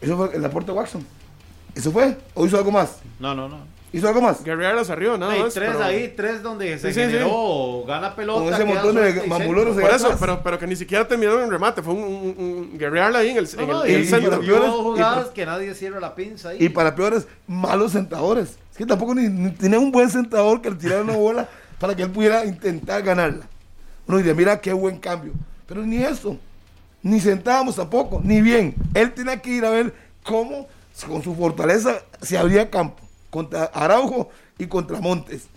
Eso 0.01 0.17
fue 0.17 0.35
el 0.37 0.45
aporte 0.45 0.73
de 0.73 0.79
Watson. 0.79 1.07
¿Eso 1.77 1.93
fue? 1.93 2.17
¿O 2.35 2.47
hizo 2.47 2.57
algo 2.57 2.73
más? 2.73 2.97
No, 3.21 3.35
no, 3.35 3.49
no. 3.49 3.59
¿Hizo 3.93 4.09
algo 4.09 4.21
más? 4.21 4.43
Guerreras 4.43 4.91
arriba, 4.91 5.17
nada 5.17 5.33
Hay 5.33 5.43
más. 5.43 5.55
tres 5.55 5.71
pero- 5.73 5.85
ahí, 5.85 6.13
tres 6.17 6.43
donde 6.43 6.77
se 6.79 6.93
Sí, 6.93 7.01
sí, 7.01 7.07
sí. 7.07 7.13
generó, 7.13 7.85
gana 7.87 8.15
pelota. 8.17 8.45
Con 8.45 8.53
ese 8.55 8.65
montón 8.65 8.97
de 8.97 9.13
centro. 9.13 9.75
Por 9.75 9.91
eso, 9.91 10.17
pero, 10.19 10.43
pero 10.43 10.59
que 10.59 10.67
ni 10.67 10.75
siquiera 10.77 11.07
terminaron 11.07 11.43
en 11.45 11.51
remate, 11.51 11.83
fue 11.83 11.95
un, 11.95 12.03
un, 12.03 12.35
un 12.73 12.79
guerrearla 12.79 13.21
ahí 13.21 13.29
en 13.31 13.37
el, 13.39 13.49
en 13.49 13.57
No, 13.57 13.67
no, 13.67 13.85
el, 13.85 13.91
en 13.91 13.97
el 13.97 14.01
y- 14.03 14.05
y- 14.05 14.09
centro. 14.09 14.43
y- 14.43 14.47
Y 14.47 14.51
hubo 14.51 14.59
peores- 14.59 14.71
jugadas 14.83 15.27
que 15.29 15.47
nadie 15.47 15.75
cierra 15.75 16.01
la 16.01 16.15
pinza 16.15 16.49
ahí. 16.51 16.59
Y 16.61 16.69
para 16.69 16.95
peores, 16.95 17.27
malos 17.47 17.93
sentadores. 17.93 18.59
Es 18.73 18.77
que 18.77 18.85
tampoco 18.87 19.15
ni, 19.15 19.29
ni 19.29 19.51
tenía 19.53 19.79
un 19.79 19.93
buen 19.93 20.11
sentador 20.11 20.61
que 20.61 20.71
le 20.71 20.77
tirara 20.77 21.03
una 21.03 21.17
bola 21.17 21.49
para 21.79 21.95
que 21.95 22.03
él 22.03 22.11
pudiera 22.11 22.45
intentar 22.45 23.03
ganarla. 23.03 23.47
Uno 24.09 24.19
diría, 24.19 24.35
mira 24.35 24.61
qué 24.61 24.73
buen 24.73 24.99
cambio. 24.99 25.33
Pero 25.67 25.83
ni 25.83 25.99
eso. 26.03 26.37
Ni 27.03 27.21
sentábamos 27.21 27.77
tampoco, 27.77 28.21
ni 28.23 28.41
bien. 28.43 28.75
Él 28.95 29.13
tenía 29.13 29.41
que 29.41 29.51
ir 29.51 29.65
a 29.65 29.71
ver 29.71 29.95
cómo, 30.25 30.67
con 31.05 31.23
su 31.23 31.35
fortaleza, 31.35 32.03
se 32.23 32.39
abría 32.39 32.71
campo. 32.71 33.03
Contra 33.31 33.65
Araujo 33.65 34.31
y 34.59 34.67
contra 34.67 35.01
Montes. 35.01 35.49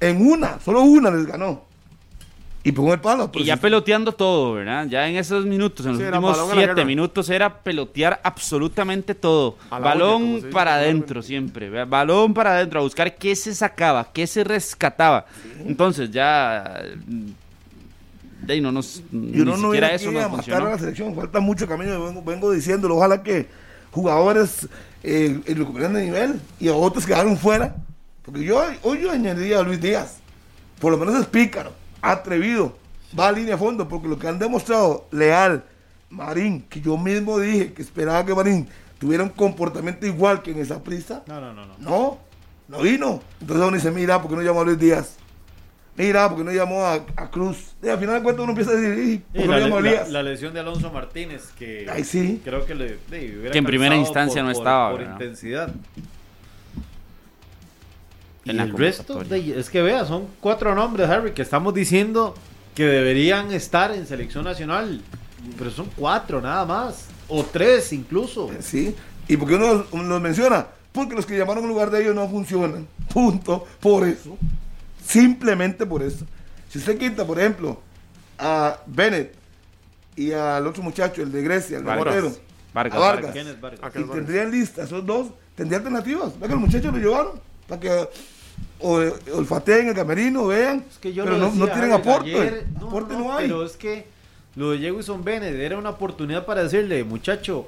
En 0.00 0.26
una, 0.26 0.58
solo 0.60 0.82
una 0.82 1.10
les 1.10 1.26
ganó. 1.26 1.66
Y 2.66 2.72
pegó 2.72 2.92
el 2.92 3.00
palo. 3.00 3.26
Y 3.26 3.28
pues, 3.28 3.46
ya 3.46 3.56
peloteando 3.56 4.10
todo, 4.10 4.54
¿verdad? 4.54 4.86
Ya 4.88 5.08
en 5.08 5.14
esos 5.14 5.46
minutos, 5.46 5.86
en 5.86 5.92
los 5.92 6.00
Sí, 6.00 6.06
últimos 6.06 6.50
siete 6.52 6.84
minutos 6.84 7.30
era 7.30 7.62
pelotear 7.62 8.20
absolutamente 8.24 9.14
todo. 9.14 9.56
Olla, 9.70 9.78
Balón 9.78 10.46
para 10.50 10.74
adentro 10.74 11.22
siempre, 11.22 11.70
¿verdad? 11.70 11.86
balón 11.86 12.34
para 12.34 12.56
adentro, 12.56 12.80
a 12.80 12.82
buscar 12.82 13.14
qué 13.16 13.36
se 13.36 13.54
sacaba, 13.54 14.10
qué 14.12 14.26
se 14.26 14.42
rescataba. 14.42 15.26
Entonces 15.64 16.10
ya... 16.10 16.82
De 18.42 18.52
ahí 18.52 18.60
no 18.60 18.72
nos... 18.72 18.96
Y 19.12 19.16
Ni 19.16 19.40
uno 19.42 19.56
no 19.56 19.68
siquiera 19.68 19.92
eso 19.92 20.10
a 20.10 20.28
matar 20.28 20.62
a 20.62 20.70
la 20.70 20.78
selección, 20.78 21.14
falta 21.14 21.38
mucho 21.38 21.68
camino, 21.68 22.04
vengo, 22.04 22.22
vengo 22.22 22.50
diciéndolo, 22.50 22.96
ojalá 22.96 23.22
que 23.22 23.46
jugadores 23.96 24.68
eh, 25.02 25.40
recuperen 25.46 25.94
de 25.94 26.04
nivel 26.04 26.40
y 26.60 26.68
a 26.68 26.74
otros 26.74 27.06
quedaron 27.06 27.36
fuera, 27.38 27.74
porque 28.22 28.44
yo 28.44 28.62
hoy 28.82 29.00
yo 29.02 29.10
añadiría 29.10 29.58
a 29.60 29.62
Luis 29.62 29.80
Díaz, 29.80 30.18
por 30.78 30.92
lo 30.92 30.98
menos 30.98 31.18
es 31.18 31.26
pícaro, 31.26 31.72
atrevido, 32.02 32.76
va 33.18 33.28
a 33.28 33.32
línea 33.32 33.54
a 33.54 33.58
fondo, 33.58 33.88
porque 33.88 34.06
lo 34.06 34.18
que 34.18 34.28
han 34.28 34.38
demostrado 34.38 35.06
Leal, 35.10 35.64
Marín, 36.10 36.62
que 36.68 36.80
yo 36.80 36.96
mismo 36.98 37.38
dije 37.38 37.72
que 37.72 37.80
esperaba 37.82 38.24
que 38.26 38.34
Marín 38.34 38.68
tuviera 38.98 39.24
un 39.24 39.30
comportamiento 39.30 40.06
igual 40.06 40.42
que 40.42 40.50
en 40.50 40.58
esa 40.58 40.82
prisa, 40.82 41.22
No, 41.26 41.40
no, 41.40 41.52
no, 41.54 41.66
no. 41.66 41.74
no, 41.78 42.18
no 42.68 42.78
vino. 42.82 43.20
Entonces 43.40 43.66
uno 43.66 43.76
dice, 43.76 43.90
mira, 43.90 44.20
¿por 44.20 44.30
qué 44.30 44.36
no 44.36 44.42
llamó 44.42 44.60
a 44.60 44.64
Luis 44.64 44.78
Díaz? 44.78 45.16
Mira, 45.96 46.28
¿por 46.28 46.38
qué 46.38 46.44
no 46.44 46.52
llamó 46.52 46.84
a, 46.84 46.94
a 47.16 47.30
Cruz? 47.30 47.74
Y 47.82 47.88
al 47.88 47.98
final 47.98 48.16
de 48.16 48.22
cuentas 48.22 48.42
uno 48.42 48.50
empieza 48.52 48.72
a 48.72 48.74
decir, 48.74 49.02
"Ih, 49.04 49.18
¿por 49.18 49.42
qué 49.42 49.46
no 49.46 49.52
la, 49.54 49.60
llamó 49.60 49.76
a 49.76 49.80
la- 49.80 49.88
Elías? 49.88 50.08
la 50.10 50.22
lesión 50.22 50.52
de 50.52 50.60
Alonso 50.60 50.90
Martínez, 50.92 51.50
que 51.58 51.86
Ay, 51.90 52.04
sí. 52.04 52.40
creo 52.44 52.66
que, 52.66 52.74
le, 52.74 52.88
sí, 53.10 53.34
hubiera 53.38 53.50
Que 53.52 53.58
en 53.58 53.64
primera 53.64 53.96
instancia 53.96 54.42
por- 54.42 54.52
no 54.52 54.58
estaba, 54.58 54.90
Por 54.92 55.02
intensidad. 55.02 55.72
Y 58.44 58.50
En 58.50 58.58
la 58.58 58.64
el 58.64 58.72
resto, 58.76 59.24
de- 59.24 59.58
es 59.58 59.70
que 59.70 59.82
vea, 59.82 60.04
son 60.04 60.26
cuatro 60.40 60.74
nombres, 60.74 61.08
Harry, 61.08 61.32
que 61.32 61.42
estamos 61.42 61.74
diciendo 61.74 62.34
que 62.74 62.84
deberían 62.84 63.52
estar 63.52 63.90
en 63.92 64.06
selección 64.06 64.44
nacional. 64.44 65.00
Pero 65.58 65.70
son 65.70 65.88
cuatro 65.96 66.40
nada 66.40 66.64
más. 66.64 67.06
O 67.28 67.42
tres 67.44 67.92
incluso. 67.92 68.50
Sí. 68.60 68.94
¿Y 69.28 69.36
por 69.36 69.48
qué 69.48 69.54
uno 69.56 69.74
los, 69.92 69.92
los 70.06 70.20
menciona? 70.20 70.66
Porque 70.92 71.14
los 71.16 71.26
que 71.26 71.36
llamaron 71.36 71.64
en 71.64 71.70
lugar 71.70 71.90
de 71.90 72.02
ellos 72.02 72.14
no 72.14 72.28
funcionan. 72.28 72.86
Punto. 73.12 73.66
Por 73.80 74.06
eso. 74.06 74.36
Simplemente 75.06 75.86
por 75.86 76.02
eso. 76.02 76.26
Si 76.68 76.78
usted 76.78 76.98
quita, 76.98 77.26
por 77.26 77.38
ejemplo, 77.38 77.80
a 78.38 78.78
Bennett 78.86 79.34
y 80.16 80.32
al 80.32 80.66
otro 80.66 80.82
muchacho, 80.82 81.22
el 81.22 81.30
de 81.30 81.42
Grecia, 81.42 81.78
el 81.78 81.84
de 81.84 81.88
Vargas. 81.88 82.14
Botero, 82.14 82.36
Vargas, 82.74 82.96
a 82.96 83.00
Vargas, 83.00 83.60
Vargas. 83.60 83.92
Y 83.94 84.04
tendrían 84.04 84.50
lista 84.50 84.82
esos 84.82 85.04
dos, 85.06 85.28
tendría 85.54 85.78
alternativas. 85.78 86.38
Vea 86.38 86.48
que 86.48 86.54
los 86.54 86.62
muchachos 86.62 86.92
lo 86.92 86.98
llevaron 86.98 87.40
para 87.68 87.80
que 87.80 88.08
o, 88.80 89.02
olfateen 89.34 89.88
el 89.88 89.94
camerino, 89.94 90.46
vean, 90.48 90.84
Es 90.90 90.98
que 90.98 91.12
yo 91.12 91.24
pero 91.24 91.38
no, 91.38 91.50
tienen 91.66 91.92
aporte. 91.92 92.34
ayer. 92.34 92.66
No, 92.78 92.88
aporte 92.88 93.14
no, 93.14 93.20
no, 93.20 93.36
hay. 93.36 93.46
Pero 93.46 93.64
es 93.64 93.76
que 93.76 94.06
lo 94.54 94.72
de 94.72 94.78
Jewison 94.78 95.24
Bennett 95.24 95.54
era 95.54 95.78
una 95.78 95.90
oportunidad 95.90 96.44
para 96.44 96.62
decirle, 96.62 97.04
muchacho, 97.04 97.66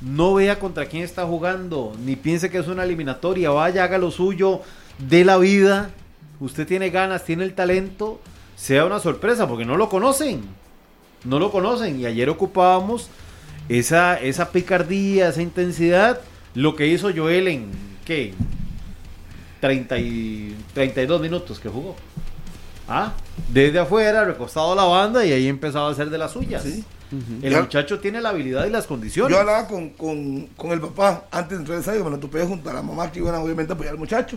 no 0.00 0.34
vea 0.34 0.58
contra 0.58 0.86
quién 0.86 1.02
está 1.02 1.24
jugando, 1.24 1.94
ni 2.04 2.16
piense 2.16 2.50
que 2.50 2.58
es 2.58 2.66
una 2.66 2.84
eliminatoria, 2.84 3.50
vaya, 3.50 3.84
haga 3.84 3.98
lo 3.98 4.10
suyo, 4.10 4.60
de 4.98 5.24
la 5.24 5.38
vida. 5.38 5.90
Usted 6.40 6.66
tiene 6.66 6.90
ganas, 6.90 7.24
tiene 7.24 7.44
el 7.44 7.54
talento, 7.54 8.20
sea 8.56 8.84
una 8.84 8.98
sorpresa, 9.00 9.46
porque 9.48 9.64
no 9.64 9.76
lo 9.76 9.88
conocen. 9.88 10.42
No 11.24 11.38
lo 11.38 11.50
conocen. 11.50 12.00
Y 12.00 12.06
ayer 12.06 12.28
ocupábamos 12.28 13.08
esa, 13.68 14.20
esa 14.20 14.50
picardía, 14.50 15.28
esa 15.28 15.42
intensidad, 15.42 16.20
lo 16.54 16.74
que 16.76 16.86
hizo 16.86 17.10
Joel 17.14 17.48
en, 17.48 17.70
¿qué? 18.04 18.34
30 19.60 19.98
y 19.98 20.56
32 20.74 21.20
minutos 21.20 21.58
que 21.58 21.68
jugó. 21.68 21.96
Ah, 22.86 23.14
desde 23.50 23.78
afuera, 23.78 24.24
recostado 24.24 24.72
a 24.72 24.76
la 24.76 24.84
banda 24.84 25.24
y 25.24 25.32
ahí 25.32 25.48
empezaba 25.48 25.88
a 25.88 25.92
hacer 25.92 26.10
de 26.10 26.18
las 26.18 26.32
suyas. 26.32 26.62
Sí. 26.62 26.84
El 27.42 27.52
Ya- 27.52 27.60
muchacho 27.62 28.00
tiene 28.00 28.20
la 28.20 28.30
habilidad 28.30 28.66
y 28.66 28.70
las 28.70 28.86
condiciones. 28.86 29.32
Yo 29.32 29.40
hablaba 29.40 29.66
con, 29.68 29.90
con, 29.90 30.48
con 30.56 30.72
el 30.72 30.80
papá 30.80 31.24
antes 31.30 31.50
de 31.50 31.56
entrar 31.56 31.76
al 31.76 31.80
estadio, 31.80 32.04
me 32.04 32.10
lo 32.10 32.18
topé 32.18 32.44
junto 32.44 32.68
a 32.68 32.74
la 32.74 32.82
mamá 32.82 33.10
que 33.10 33.20
iban 33.20 33.34
a, 33.34 33.40
obviamente 33.40 33.72
a 33.72 33.74
apoyar 33.74 33.92
al 33.94 33.98
muchacho. 33.98 34.36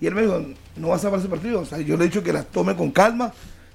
Y 0.00 0.06
él 0.06 0.14
me 0.14 0.22
dijo, 0.22 0.40
no 0.76 0.88
vas 0.88 1.04
a 1.04 1.10
para 1.10 1.20
ese 1.20 1.28
partido. 1.28 1.60
O 1.60 1.64
sea, 1.66 1.78
yo 1.78 1.96
le 1.96 2.04
he 2.04 2.08
dicho 2.08 2.22
que 2.22 2.32
la 2.32 2.42
tome 2.42 2.74
con 2.76 2.90
calma, 2.90 3.32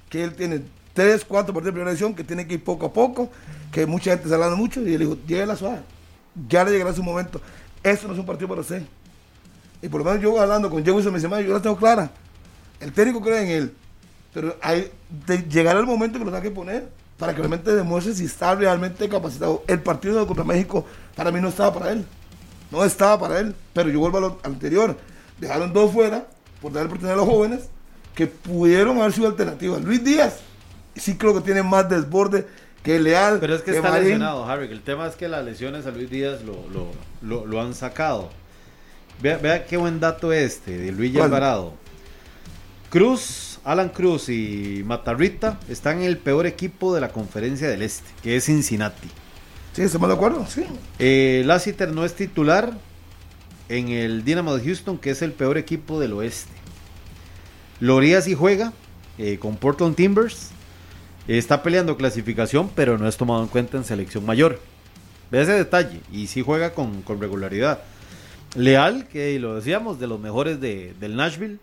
que 0.08 0.24
él 0.24 0.34
tiene 0.34 0.62
tres, 0.92 1.24
cuatro 1.24 1.54
partidos 1.54 1.66
de 1.66 1.72
primera 1.72 1.90
edición, 1.92 2.14
que 2.14 2.24
tiene 2.24 2.46
que 2.46 2.54
ir 2.54 2.64
poco 2.64 2.86
a 2.86 2.92
poco, 2.92 3.30
que 3.70 3.86
mucha 3.86 4.10
gente 4.10 4.24
está 4.24 4.34
hablando 4.34 4.56
mucho. 4.56 4.80
Y 4.82 4.94
él 4.94 5.00
dijo, 5.00 5.16
llévela 5.26 5.54
suave. 5.56 5.80
Ya 6.48 6.64
le 6.64 6.72
llegará 6.72 6.92
su 6.92 7.02
momento. 7.02 7.40
Esto 7.82 8.08
no 8.08 8.14
es 8.14 8.18
un 8.18 8.26
partido 8.26 8.48
para 8.48 8.60
usted. 8.62 8.82
Y 9.82 9.88
por 9.88 10.00
lo 10.00 10.04
menos 10.06 10.20
yo 10.22 10.40
hablando 10.40 10.68
con 10.70 10.82
Diego 10.82 11.00
y 11.00 11.04
me 11.04 11.12
dice, 11.12 11.28
"Ma, 11.28 11.40
yo 11.40 11.52
la 11.52 11.60
tengo 11.62 11.76
clara. 11.76 12.10
El 12.80 12.92
técnico 12.92 13.20
cree 13.20 13.42
en 13.42 13.48
él. 13.50 13.74
Pero 14.34 14.56
hay, 14.60 14.90
de- 15.26 15.44
llegará 15.48 15.78
el 15.78 15.86
momento 15.86 16.18
que 16.18 16.24
lo 16.24 16.30
tenga 16.30 16.42
que 16.42 16.50
poner 16.50 16.88
para 17.18 17.32
que 17.32 17.38
realmente 17.38 17.74
demuestre 17.74 18.14
si 18.14 18.24
está 18.24 18.54
realmente 18.54 19.08
capacitado. 19.08 19.62
El 19.66 19.80
partido 19.80 20.18
de 20.20 20.26
contra 20.26 20.44
México 20.44 20.84
para 21.14 21.30
mí 21.30 21.40
no 21.40 21.48
estaba 21.48 21.72
para 21.72 21.92
él. 21.92 22.04
No 22.70 22.84
estaba 22.84 23.18
para 23.18 23.38
él. 23.38 23.54
Pero 23.72 23.88
yo 23.90 24.00
vuelvo 24.00 24.18
a 24.18 24.20
lo 24.22 24.40
anterior. 24.42 24.96
Dejaron 25.38 25.72
dos 25.72 25.92
fuera 25.92 26.26
por 26.62 26.72
dar 26.72 26.86
oportunidad 26.86 27.14
a 27.14 27.16
los 27.18 27.26
jóvenes 27.26 27.68
que 28.14 28.26
pudieron 28.26 28.98
haber 28.98 29.12
sido 29.12 29.28
alternativas. 29.28 29.82
Luis 29.82 30.02
Díaz 30.02 30.38
sí 30.94 31.16
creo 31.16 31.34
que 31.34 31.40
tiene 31.42 31.62
más 31.62 31.88
desborde 31.88 32.46
que 32.82 32.98
Leal. 32.98 33.38
Pero 33.40 33.54
es 33.54 33.62
que 33.62 33.72
está 33.76 33.90
Marín. 33.90 34.04
lesionado, 34.04 34.44
Harry. 34.48 34.68
El 34.70 34.80
tema 34.82 35.06
es 35.06 35.14
que 35.16 35.28
las 35.28 35.44
lesiones 35.44 35.84
a 35.86 35.90
Luis 35.90 36.08
Díaz 36.08 36.42
lo, 36.42 36.54
lo, 36.72 36.90
lo- 37.22 37.44
lo 37.46 37.60
han 37.60 37.74
sacado. 37.74 38.30
Vea, 39.20 39.36
vea 39.38 39.66
qué 39.66 39.76
buen 39.76 40.00
dato 40.00 40.32
este 40.32 40.78
de 40.78 40.92
Luis. 40.92 41.14
Alvarado. 41.16 41.74
Cruz, 42.90 43.58
Alan 43.64 43.88
Cruz 43.88 44.28
y 44.28 44.82
Matarrita 44.86 45.58
están 45.68 45.98
en 45.98 46.04
el 46.04 46.18
peor 46.18 46.46
equipo 46.46 46.94
de 46.94 47.00
la 47.00 47.08
conferencia 47.10 47.68
del 47.68 47.82
Este, 47.82 48.08
que 48.22 48.36
es 48.36 48.44
Cincinnati. 48.44 49.08
Sí, 49.72 49.82
estamos 49.82 50.08
de 50.08 50.14
acuerdo. 50.14 50.46
Sí. 50.46 50.64
Eh, 50.98 51.42
Lassiter 51.44 51.90
no 51.92 52.04
es 52.04 52.14
titular 52.14 52.72
en 53.68 53.88
el 53.88 54.24
Dynamo 54.24 54.56
de 54.56 54.64
Houston, 54.64 54.98
que 54.98 55.10
es 55.10 55.22
el 55.22 55.32
peor 55.32 55.58
equipo 55.58 56.00
del 56.00 56.12
oeste. 56.12 56.52
Lorías 57.80 58.24
sí 58.24 58.34
juega 58.34 58.72
eh, 59.18 59.38
con 59.38 59.56
Portland 59.56 59.96
Timbers. 59.96 60.50
Está 61.28 61.62
peleando 61.62 61.96
clasificación, 61.96 62.70
pero 62.74 62.98
no 62.98 63.08
es 63.08 63.16
tomado 63.16 63.42
en 63.42 63.48
cuenta 63.48 63.76
en 63.76 63.84
selección 63.84 64.24
mayor. 64.24 64.60
Ve 65.30 65.42
ese 65.42 65.52
detalle. 65.52 66.00
Y 66.12 66.28
sí 66.28 66.42
juega 66.42 66.72
con, 66.72 67.02
con 67.02 67.20
regularidad. 67.20 67.80
Leal, 68.54 69.08
que 69.08 69.38
lo 69.38 69.56
decíamos, 69.56 69.98
de 69.98 70.06
los 70.06 70.20
mejores 70.20 70.60
de, 70.60 70.94
del 71.00 71.16
Nashville. 71.16 71.58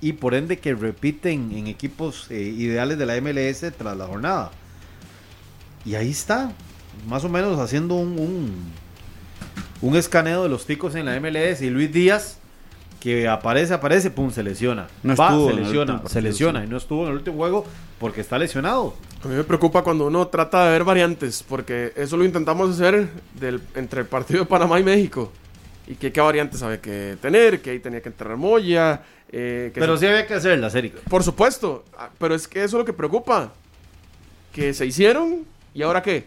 Y 0.00 0.12
por 0.12 0.34
ende 0.34 0.58
que 0.58 0.74
repiten 0.74 1.50
en 1.52 1.66
equipos 1.66 2.30
eh, 2.30 2.40
ideales 2.40 2.98
de 2.98 3.06
la 3.06 3.20
MLS 3.20 3.64
tras 3.76 3.96
la 3.96 4.06
jornada. 4.06 4.52
Y 5.84 5.94
ahí 5.94 6.10
está, 6.10 6.52
más 7.08 7.24
o 7.24 7.28
menos 7.28 7.58
haciendo 7.58 7.94
un, 7.94 8.70
un 9.82 9.96
escaneo 9.96 10.42
de 10.42 10.48
los 10.48 10.66
ticos 10.66 10.94
en 10.94 11.06
la 11.06 11.18
MLS. 11.20 11.62
Y 11.62 11.70
Luis 11.70 11.92
Díaz, 11.92 12.38
que 13.00 13.28
aparece, 13.28 13.74
aparece, 13.74 14.10
pum, 14.10 14.30
se 14.30 14.42
lesiona. 14.42 14.88
No 15.02 15.14
Va, 15.16 15.28
estuvo 15.28 15.50
se 15.50 15.56
lesiona, 15.56 16.02
se 16.06 16.22
lesiona. 16.22 16.60
sí. 16.60 16.66
Y 16.66 16.70
no 16.70 16.76
estuvo 16.76 17.02
en 17.04 17.10
el 17.10 17.14
último 17.16 17.36
juego 17.36 17.64
porque 17.98 18.20
está 18.20 18.38
lesionado. 18.38 18.94
A 19.24 19.28
mí 19.28 19.34
me 19.34 19.44
preocupa 19.44 19.82
cuando 19.82 20.06
uno 20.06 20.26
trata 20.28 20.64
de 20.66 20.72
ver 20.72 20.84
variantes, 20.84 21.44
porque 21.48 21.92
eso 21.96 22.16
lo 22.16 22.24
intentamos 22.24 22.70
hacer 22.70 23.08
del, 23.40 23.60
entre 23.74 24.00
el 24.02 24.06
partido 24.06 24.40
de 24.40 24.46
Panamá 24.46 24.78
y 24.80 24.84
México. 24.84 25.32
y 25.86 25.94
que 25.94 26.12
qué 26.12 26.20
variantes 26.20 26.62
había 26.62 26.80
que 26.82 27.16
tener, 27.22 27.62
que 27.62 27.70
ahí 27.70 27.78
tenía 27.78 28.02
que 28.02 28.10
entrar 28.10 28.36
Moya. 28.36 29.00
eh, 29.32 29.70
que 29.72 29.80
Pero 29.80 29.96
se- 29.96 30.00
sí 30.00 30.06
había 30.06 30.26
que 30.26 30.34
hacerla, 30.34 30.68
serio. 30.70 30.92
Por 31.08 31.22
supuesto, 31.22 31.84
ah, 31.98 32.10
pero 32.18 32.34
es 32.34 32.46
que 32.46 32.58
eso 32.62 32.76
es 32.76 32.80
lo 32.80 32.84
que 32.84 32.92
preocupa. 32.92 33.52
Que 34.52 34.74
se 34.74 34.84
hicieron 34.86 35.44
y 35.74 35.82
ahora 35.82 36.02
qué. 36.02 36.26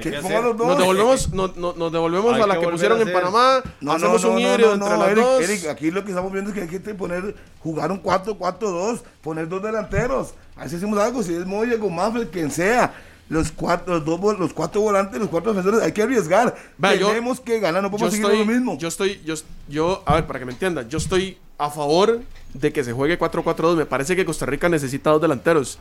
Que 0.00 0.10
los 0.10 0.56
dos. 0.56 0.66
Nos 0.68 0.78
devolvemos, 0.78 1.32
no- 1.32 1.52
no- 1.56 1.72
nos 1.72 1.90
devolvemos 1.92 2.34
Hay 2.34 2.42
a 2.42 2.46
la 2.46 2.54
que 2.54 2.60
que 2.66 2.68
pusieron 2.68 3.00
en. 3.00 3.12
Panamá, 3.12 3.62
No, 3.80 3.92
hacemos 3.92 4.22
no, 4.22 4.28
un 4.30 4.34
no, 4.34 4.40
híbrido 4.40 4.68
no, 4.68 4.74
entre 4.74 4.88
no, 4.90 4.96
las 4.98 5.08
Eric, 5.10 5.24
dos. 5.24 5.42
Eric, 5.42 5.66
aquí 5.68 5.90
lo 5.90 6.04
que 6.04 6.10
estamos 6.10 6.32
viendo 6.32 6.50
es 6.50 6.54
que 6.54 6.62
hay 6.62 6.68
que 6.68 6.94
poner, 6.94 7.34
jugar 7.60 7.90
un 7.90 8.02
4-4-2, 8.02 9.00
poner 9.22 9.48
dos 9.48 9.62
delanteros. 9.62 10.34
Así 10.54 10.76
hacemos 10.76 10.98
algo, 10.98 11.22
si 11.22 11.34
es 11.34 11.46
Moya 11.46 11.78
con 11.78 11.94
Manfred, 11.94 12.28
quien 12.28 12.50
sea. 12.50 12.94
Los 13.28 13.50
cuatro, 13.50 13.94
los 13.98 14.04
dos, 14.04 14.38
los 14.38 14.52
cuatro 14.52 14.80
volantes, 14.82 15.18
los 15.18 15.28
cuatro 15.28 15.52
defensores, 15.52 15.84
hay 15.84 15.90
que 15.92 16.02
arriesgar. 16.02 16.54
Yo- 16.78 17.08
Tenemos 17.08 17.40
que 17.40 17.58
ganar, 17.58 17.82
no 17.82 17.88
yo 17.88 17.92
podemos 17.92 18.12
seguir 18.12 18.26
estoy, 18.26 18.38
lo 18.46 18.52
mismo. 18.52 18.78
yo 18.78 18.86
estoy, 18.86 19.20
yo, 19.24 19.34
yo, 19.68 20.02
a 20.06 20.14
ver, 20.14 20.26
para 20.26 20.38
que 20.38 20.44
me 20.44 20.52
entiendan, 20.52 20.88
yo 20.88 20.98
estoy 20.98 21.36
a 21.58 21.68
favor 21.70 22.20
de 22.54 22.72
que 22.72 22.84
se 22.84 22.92
juegue 22.92 23.18
4-4-2. 23.18 23.76
Me 23.76 23.86
parece 23.86 24.14
que 24.14 24.24
Costa 24.24 24.46
Rica 24.46 24.68
necesita 24.68 25.10
dos 25.10 25.20
delanteros. 25.20 25.78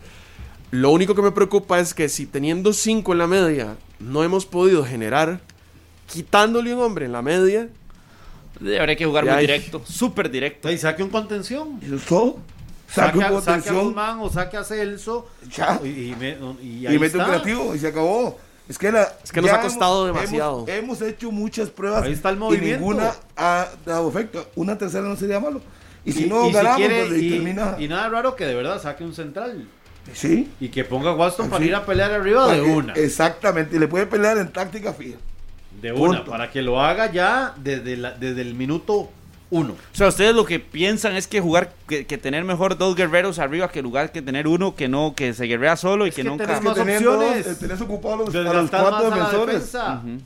Lo 0.71 0.89
único 0.91 1.15
que 1.15 1.21
me 1.21 1.31
preocupa 1.31 1.79
es 1.79 1.93
que 1.93 2.09
si 2.09 2.25
teniendo 2.25 2.73
cinco 2.73 3.13
en 3.13 3.19
la 3.19 3.27
media 3.27 3.75
no 3.99 4.23
hemos 4.23 4.45
podido 4.45 4.83
generar, 4.85 5.39
quitándole 6.07 6.73
un 6.73 6.81
hombre 6.81 7.05
en 7.05 7.11
la 7.11 7.21
media, 7.21 7.69
Habría 8.57 8.95
que 8.95 9.05
jugar 9.05 9.25
muy 9.25 9.33
hay- 9.33 9.41
directo, 9.41 9.81
súper 9.85 10.31
directo. 10.31 10.69
Ahí 10.69 10.77
saque 10.77 11.03
un 11.03 11.09
contención. 11.09 11.77
Eso. 11.83 12.39
Saque 12.87 13.07
Saque, 13.07 13.17
un 13.17 13.23
saque 13.23 13.25
a 13.25 13.29
contención 13.31 13.85
Guzmán 13.87 14.19
o 14.21 14.29
saque 14.29 14.55
a 14.57 14.63
Celso. 14.63 15.27
Ya. 15.53 15.79
Y, 15.83 15.87
y 16.11 16.15
me- 16.17 16.37
y 16.61 16.67
y 16.83 16.87
ahí 16.87 16.97
mete 16.97 17.17
un 17.17 17.21
está. 17.23 17.25
creativo 17.41 17.75
y 17.75 17.79
se 17.79 17.87
acabó. 17.87 18.39
Es 18.69 18.77
que, 18.77 18.91
la, 18.93 19.11
Es 19.23 19.31
que 19.31 19.41
nos 19.41 19.51
ha 19.51 19.59
costado 19.59 20.07
hemos- 20.07 20.21
demasiado. 20.21 20.65
Hemos, 20.67 20.99
hemos 20.99 21.01
hecho 21.01 21.31
muchas 21.31 21.69
pruebas 21.69 22.03
Ahí 22.03 22.13
está 22.13 22.29
el 22.29 22.37
y 22.37 22.39
movimiento. 22.39 22.77
ninguna 22.79 23.13
ha 23.35 23.67
dado 23.85 24.07
efecto. 24.09 24.47
Una 24.55 24.77
tercera 24.77 25.03
no 25.07 25.17
sería 25.17 25.39
malo. 25.41 25.61
Y 26.05 26.13
si 26.13 26.23
Y- 26.25 26.29
no 26.29 26.47
y 26.47 26.51
ganamos, 26.53 26.77
quiere- 26.77 27.05
pues, 27.07 27.21
y 27.21 27.25
y- 27.27 27.29
termina. 27.31 27.75
y 27.77 27.87
nada 27.89 28.07
raro 28.09 28.35
que 28.37 28.45
de 28.45 28.55
verdad 28.55 28.81
saque 28.81 29.03
un 29.03 29.13
central. 29.13 29.67
Sí. 30.13 30.49
Y 30.59 30.69
que 30.69 30.83
ponga 30.83 31.11
a 31.11 31.13
Waston 31.15 31.49
para 31.49 31.63
Sí. 31.63 31.69
ir 31.69 31.75
a 31.75 31.85
pelear 31.85 32.11
arriba 32.11 32.47
de 32.51 32.61
que- 32.61 32.69
una. 32.69 32.93
Exactamente. 32.93 33.75
Y 33.75 33.79
le 33.79 33.87
puede 33.87 34.05
pelear 34.05 34.37
en 34.37 34.51
táctica 34.51 34.93
fija. 34.93 35.17
De 35.81 35.91
una, 35.91 36.17
punto. 36.19 36.31
para 36.31 36.49
que 36.51 36.61
lo 36.61 36.81
haga 36.81 37.11
ya 37.11 37.53
desde, 37.57 37.97
la- 37.97 38.11
desde 38.11 38.41
el 38.41 38.55
minuto 38.55 39.09
uno. 39.51 39.73
O 39.73 39.95
sea, 39.95 40.07
ustedes 40.07 40.33
lo 40.33 40.43
que 40.45 40.59
piensan 40.59 41.15
es 41.15 41.27
que 41.27 41.39
jugar, 41.39 41.71
que, 41.87 42.05
que 42.07 42.17
tener 42.17 42.43
mejor 42.43 42.77
dos 42.77 42.95
guerreros 42.95 43.37
arriba 43.39 43.69
que 43.69 43.81
lugar 43.83 44.11
que 44.11 44.21
tener 44.23 44.47
uno 44.47 44.75
que 44.75 44.87
no, 44.87 45.13
que 45.15 45.33
se 45.33 45.45
guerrea 45.45 45.75
solo 45.77 46.07
y 46.07 46.09
que, 46.09 46.17
que 46.17 46.23
nunca. 46.23 46.45
tenés 46.45 46.55
Es 46.57 46.61
que 46.61 46.67
más 46.69 46.75
teniendo 46.77 47.13
opciones. 47.13 47.45
dos, 47.45 47.59
tenés 47.59 47.81
ocupados 47.81 48.33
los, 48.33 48.35
a 48.35 48.53
los 48.53 48.69
cuatro 48.71 49.11
defensores. 49.11 49.75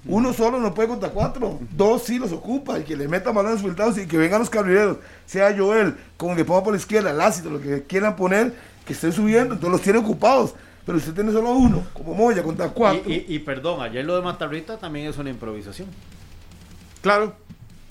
Uno 0.05 0.33
solo 0.33 0.59
no 0.59 0.73
puede 0.73 0.87
contra 0.87 1.09
cuatro. 1.09 1.59
Dos 1.75 2.03
sí 2.03 2.17
los 2.17 2.31
ocupa. 2.31 2.79
Y 2.79 2.83
que 2.83 2.95
le 2.95 3.07
meta 3.07 3.31
balones 3.31 3.61
filtrados 3.61 3.97
y 3.97 4.07
que 4.07 4.17
vengan 4.17 4.39
los 4.39 4.49
carrileros. 4.49 4.97
Sea 5.25 5.53
Joel, 5.57 5.95
con 6.15 6.31
el 6.31 6.37
que 6.37 6.45
ponga 6.45 6.63
por 6.63 6.73
la 6.73 6.79
izquierda, 6.79 7.11
Lácito, 7.11 7.49
lo 7.49 7.59
que 7.59 7.83
quieran 7.83 8.15
poner, 8.15 8.53
que 8.89 8.93
estén 8.93 9.13
subiendo. 9.13 9.53
Entonces 9.53 9.71
los 9.71 9.81
tiene 9.81 9.99
ocupados. 9.99 10.55
Pero 10.85 10.97
usted 10.97 11.13
tiene 11.13 11.31
solo 11.31 11.51
uno, 11.51 11.85
como 11.93 12.15
Moya, 12.15 12.41
contra 12.41 12.69
cuatro. 12.69 13.03
Y, 13.05 13.13
y- 13.29 13.35
y 13.35 13.39
perdón, 13.39 13.79
ayer 13.81 14.03
lo 14.03 14.15
de 14.15 14.23
Matarrita 14.23 14.77
también 14.77 15.05
es 15.07 15.17
una 15.19 15.29
improvisación. 15.29 15.87
claro, 17.01 17.35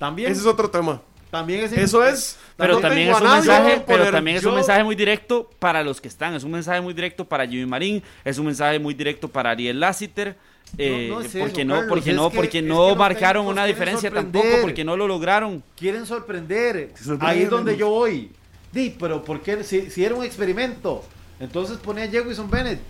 También, 0.00 0.32
ese 0.32 0.40
es 0.40 0.46
otro 0.46 0.68
tema. 0.70 1.00
también 1.30 1.60
es 1.64 1.72
Eso 1.72 2.04
es. 2.04 2.38
Pero 2.56 2.74
no 2.74 2.80
también 2.80 3.10
es 3.10 3.20
un 3.20 3.30
mensaje, 3.30 3.82
pero 3.86 3.98
poner. 3.98 4.12
también 4.12 4.36
es 4.38 4.42
Yo- 4.42 4.48
un 4.48 4.56
mensaje 4.56 4.82
muy 4.82 4.96
directo 4.96 5.48
para 5.60 5.84
los 5.84 6.00
que 6.00 6.08
están, 6.08 6.34
es 6.34 6.42
un 6.42 6.50
mensaje 6.50 6.80
muy 6.80 6.92
directo 6.94 7.24
para 7.24 7.46
Jimmy 7.46 7.66
Marín, 7.66 8.02
es 8.24 8.36
un 8.38 8.46
mensaje 8.46 8.78
muy 8.80 8.94
directo 8.94 9.28
para 9.28 9.50
Ariel 9.50 9.78
Lassiter. 9.78 10.36
eh, 10.76 11.06
no 11.10 11.20
es 11.22 11.28
porque 11.34 11.62
eso, 11.62 11.64
no, 11.68 11.74
Carlos, 11.74 11.88
porque 11.88 12.10
es 12.10 12.16
no, 12.16 12.30
que- 12.30 12.36
porque 12.36 12.58
es 12.58 12.64
no 12.64 12.94
marcaron 12.96 13.46
una 13.46 13.62
quieren 13.62 13.74
diferencia 13.74 14.10
sorprender. 14.10 14.42
tampoco, 14.42 14.62
porque 14.62 14.84
no 14.84 14.96
lo 14.98 15.06
lograron. 15.08 15.62
quieren 15.76 16.04
sorprender. 16.04 16.92
Ahí 17.20 17.42
es 17.44 17.48
donde 17.50 17.76
yo 17.76 17.88
voy. 17.90 18.30
Di, 18.72 18.90
pero 18.98 19.24
¿por 19.24 19.40
qué? 19.40 19.62
Si, 19.64 19.90
si 19.90 20.04
era 20.04 20.14
un 20.14 20.24
experimento, 20.24 21.02
entonces 21.40 21.78
ponía 21.78 22.04
a 22.04 22.08
Jefferson 22.08 22.50
Bennett 22.50 22.80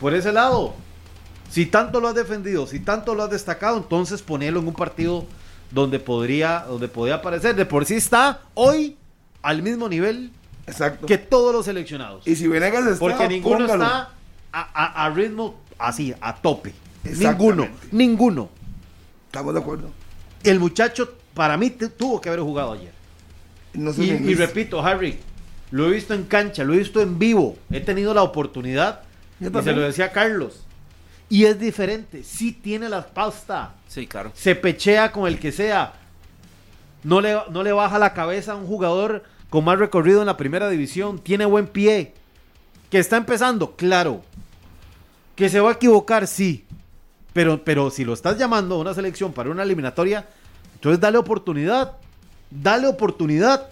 por 0.00 0.14
ese 0.14 0.32
lado. 0.32 0.74
Si 1.50 1.64
tanto 1.66 2.00
lo 2.00 2.08
has 2.08 2.14
defendido, 2.14 2.66
si 2.66 2.80
tanto 2.80 3.14
lo 3.14 3.22
has 3.24 3.30
destacado, 3.30 3.78
entonces 3.78 4.20
ponelo 4.20 4.60
en 4.60 4.68
un 4.68 4.74
partido 4.74 5.24
donde 5.70 5.98
podría, 5.98 6.64
donde 6.68 6.88
podría 6.88 7.16
aparecer. 7.16 7.56
De 7.56 7.64
por 7.64 7.86
sí 7.86 7.94
está 7.94 8.40
hoy 8.54 8.96
al 9.42 9.62
mismo 9.62 9.88
nivel 9.88 10.30
Exacto. 10.66 11.06
que 11.06 11.16
todos 11.16 11.54
los 11.54 11.64
seleccionados. 11.64 12.26
Y 12.26 12.36
si 12.36 12.46
Venegas 12.48 12.84
está, 12.86 12.98
Porque 12.98 13.28
ninguno 13.28 13.60
póngalo. 13.66 13.84
está 13.84 14.10
a, 14.52 14.60
a- 14.74 15.06
a 15.06 15.10
ritmo 15.10 15.54
así, 15.78 16.14
a 16.20 16.34
tope. 16.36 16.74
Ninguno, 17.04 17.66
ninguno. 17.92 18.50
Estamos 19.26 19.54
de 19.54 19.60
acuerdo. 19.60 19.90
El 20.44 20.60
muchacho, 20.60 21.14
para 21.32 21.56
mí, 21.56 21.70
tu- 21.70 21.88
tuvo 21.88 22.20
que 22.20 22.28
haber 22.28 22.40
jugado 22.42 22.72
ayer. 22.72 22.92
No 23.78 23.92
sé 23.92 24.04
Y, 24.04 24.34
repito, 24.34 24.84
Harry, 24.84 25.18
lo 25.70 25.86
he 25.86 25.90
visto 25.92 26.12
en 26.12 26.24
cancha, 26.24 26.64
lo 26.64 26.74
he 26.74 26.78
visto 26.78 27.00
en 27.00 27.18
vivo, 27.18 27.56
he 27.70 27.80
tenido 27.80 28.12
la 28.12 28.22
oportunidad, 28.22 29.02
y 29.40 29.44
se 29.44 29.72
lo 29.72 29.82
decía 29.82 30.06
a 30.06 30.12
Carlos, 30.12 30.64
y 31.28 31.44
es 31.44 31.60
diferente, 31.60 32.24
sí 32.24 32.52
tiene 32.52 32.88
la 32.88 33.06
pasta, 33.06 33.74
Sí, 33.86 34.06
claro. 34.06 34.32
se 34.34 34.54
pechea 34.56 35.12
con 35.12 35.28
el 35.28 35.38
que 35.38 35.52
sea, 35.52 35.92
no 37.04 37.20
le, 37.20 37.36
no 37.50 37.62
le 37.62 37.72
baja 37.72 37.98
la 37.98 38.14
cabeza 38.14 38.52
a 38.52 38.56
un 38.56 38.66
jugador 38.66 39.22
con 39.48 39.64
más 39.64 39.78
recorrido 39.78 40.20
en 40.20 40.26
la 40.26 40.36
primera 40.36 40.68
división, 40.68 41.20
tiene 41.20 41.44
buen 41.44 41.68
pie, 41.68 42.14
que 42.90 42.98
está 42.98 43.16
empezando, 43.16 43.76
claro, 43.76 44.22
que 45.36 45.48
se 45.48 45.60
va 45.60 45.70
a 45.70 45.74
equivocar, 45.74 46.26
sí, 46.26 46.64
pero, 47.32 47.62
pero 47.62 47.90
si 47.90 48.04
lo 48.04 48.12
estás 48.12 48.38
llamando 48.38 48.74
a 48.74 48.78
una 48.78 48.94
selección 48.94 49.32
para 49.32 49.50
una 49.50 49.62
eliminatoria, 49.62 50.26
entonces 50.74 50.98
dale 50.98 51.18
oportunidad, 51.18 51.92
dale 52.50 52.86
oportunidad. 52.86 53.68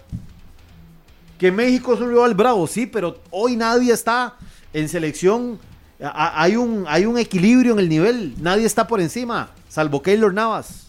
Que 1.37 1.51
México 1.51 1.93
es 1.93 1.99
un 1.99 2.09
rival 2.09 2.33
bravo, 2.33 2.65
sí, 2.65 2.87
pero 2.87 3.19
hoy 3.29 3.55
nadie 3.55 3.93
está 3.93 4.35
en 4.73 4.89
selección. 4.89 5.59
Hay 5.99 6.55
un, 6.55 6.85
hay 6.87 7.05
un 7.05 7.17
equilibrio 7.17 7.73
en 7.73 7.79
el 7.79 7.89
nivel, 7.89 8.35
nadie 8.39 8.65
está 8.65 8.87
por 8.87 9.01
encima, 9.01 9.49
salvo 9.67 10.01
Keylor 10.01 10.31
Navas, 10.31 10.87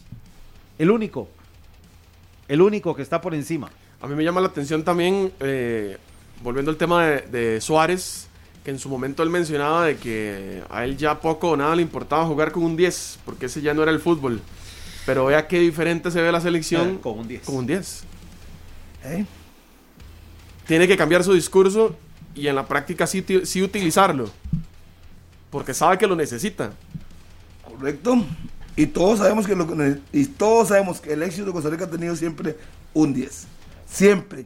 el 0.79 0.91
único, 0.91 1.29
el 2.47 2.61
único 2.61 2.95
que 2.95 3.03
está 3.03 3.21
por 3.21 3.35
encima. 3.35 3.71
A 4.03 4.07
mí 4.07 4.15
me 4.15 4.23
llama 4.23 4.41
la 4.43 4.49
atención 4.49 4.85
también, 4.85 5.33
eh, 5.41 5.97
volviendo 6.43 6.71
al 6.71 6.77
tema 6.77 7.07
de, 7.07 7.21
de 7.23 7.61
Suárez, 7.63 8.29
que 8.65 8.71
en 8.71 8.79
su 8.79 8.91
momento 8.91 9.23
él 9.23 9.31
mencionaba 9.31 9.87
de 9.87 9.97
que 9.97 10.63
a 10.69 10.85
él 10.85 10.99
ya 10.99 11.21
poco 11.21 11.51
o 11.51 11.57
nada 11.57 11.75
le 11.75 11.83
importaba 11.83 12.27
jugar 12.27 12.53
con 12.53 12.63
un 12.63 12.77
10, 12.77 13.21
porque 13.25 13.47
ese 13.47 13.63
ya 13.63 13.73
no 13.73 13.83
era 13.83 13.91
el 13.93 14.01
fútbol. 14.01 14.43
Pero 15.09 15.25
vea 15.25 15.49
qué 15.49 15.59
diferente 15.59 16.11
se 16.11 16.21
ve 16.21 16.31
la 16.31 16.39
selección 16.39 16.91
Eh, 16.91 16.99
con 17.03 17.21
un 17.21 17.27
10. 17.27 17.43
con 17.47 17.57
un 17.57 17.67
10. 17.67 18.03
¿Eh? 19.05 19.25
Tiene 20.67 20.87
que 20.87 20.99
cambiar 20.99 21.25
su 21.25 21.33
discurso 21.33 21.97
y 22.35 22.47
en 22.47 22.55
la 22.55 22.67
práctica 22.67 23.07
sí, 23.07 23.25
sí 23.45 23.63
utilizarlo, 23.63 24.29
porque 25.51 25.73
sabe 25.73 25.97
que 25.97 26.07
lo 26.07 26.15
necesita. 26.15 26.73
Correcto. 27.65 28.23
Y 28.77 28.85
todos 28.85 29.21
sabemos 29.21 29.47
que 29.47 29.57
lo 29.57 29.67
y 30.13 30.27
todos 30.27 30.69
sabemos 30.69 31.01
que 31.01 31.15
el 31.15 31.23
éxito 31.23 31.47
de 31.47 31.53
Costa 31.53 31.71
Rica 31.71 31.87
ha 31.87 31.91
tenido 31.91 32.15
siempre 32.15 32.59
un 32.93 33.15
10. 33.15 33.47
Siempre. 33.91 34.45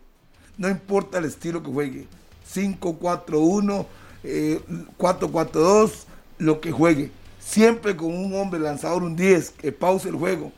No 0.56 0.68
importa 0.68 1.18
el 1.18 1.24
estilo 1.24 1.60
que 1.60 1.72
juegue. 1.72 2.06
5-4-1, 2.54 3.84
eh, 4.22 4.60
4-4-2, 4.96 5.90
lo 6.38 6.60
que 6.60 6.70
juegue. 6.70 7.10
Siempre 7.44 7.96
con 7.96 8.14
un 8.14 8.34
hombre 8.34 8.60
lanzador, 8.60 9.02
un 9.02 9.16
10, 9.16 9.50
que 9.50 9.72
pause 9.72 10.08
el 10.08 10.14
juego. 10.14 10.52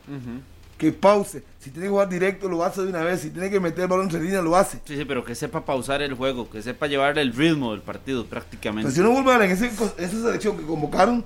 Que 0.77 0.91
pause. 0.91 1.41
Si 1.59 1.71
tiene 1.71 1.85
que 1.87 1.89
jugar 1.89 2.09
directo, 2.09 2.47
lo 2.47 2.63
hace 2.63 2.81
de 2.83 2.89
una 2.89 3.01
vez. 3.01 3.21
Si 3.21 3.29
tiene 3.31 3.49
que 3.49 3.59
meter 3.59 3.83
el 3.85 3.87
balón 3.87 4.09
en 4.13 4.23
línea, 4.23 4.41
lo 4.41 4.55
hace. 4.55 4.79
Sí, 4.85 4.95
sí, 4.95 5.05
pero 5.05 5.23
que 5.25 5.33
sepa 5.33 5.65
pausar 5.65 6.01
el 6.01 6.13
juego, 6.13 6.49
que 6.49 6.61
sepa 6.61 6.85
llevar 6.87 7.17
el 7.17 7.33
ritmo 7.33 7.71
del 7.71 7.81
partido 7.81 8.25
prácticamente. 8.25 8.83
Pero 8.91 8.93
si 8.95 8.99
uno 9.01 9.11
vuelve 9.11 9.33
a 9.33 9.37
ver 9.39 9.49
en 9.49 9.55
ese 9.57 9.75
co- 9.75 9.93
esa 9.97 10.11
selección 10.21 10.57
que 10.57 10.63
convocaron, 10.65 11.23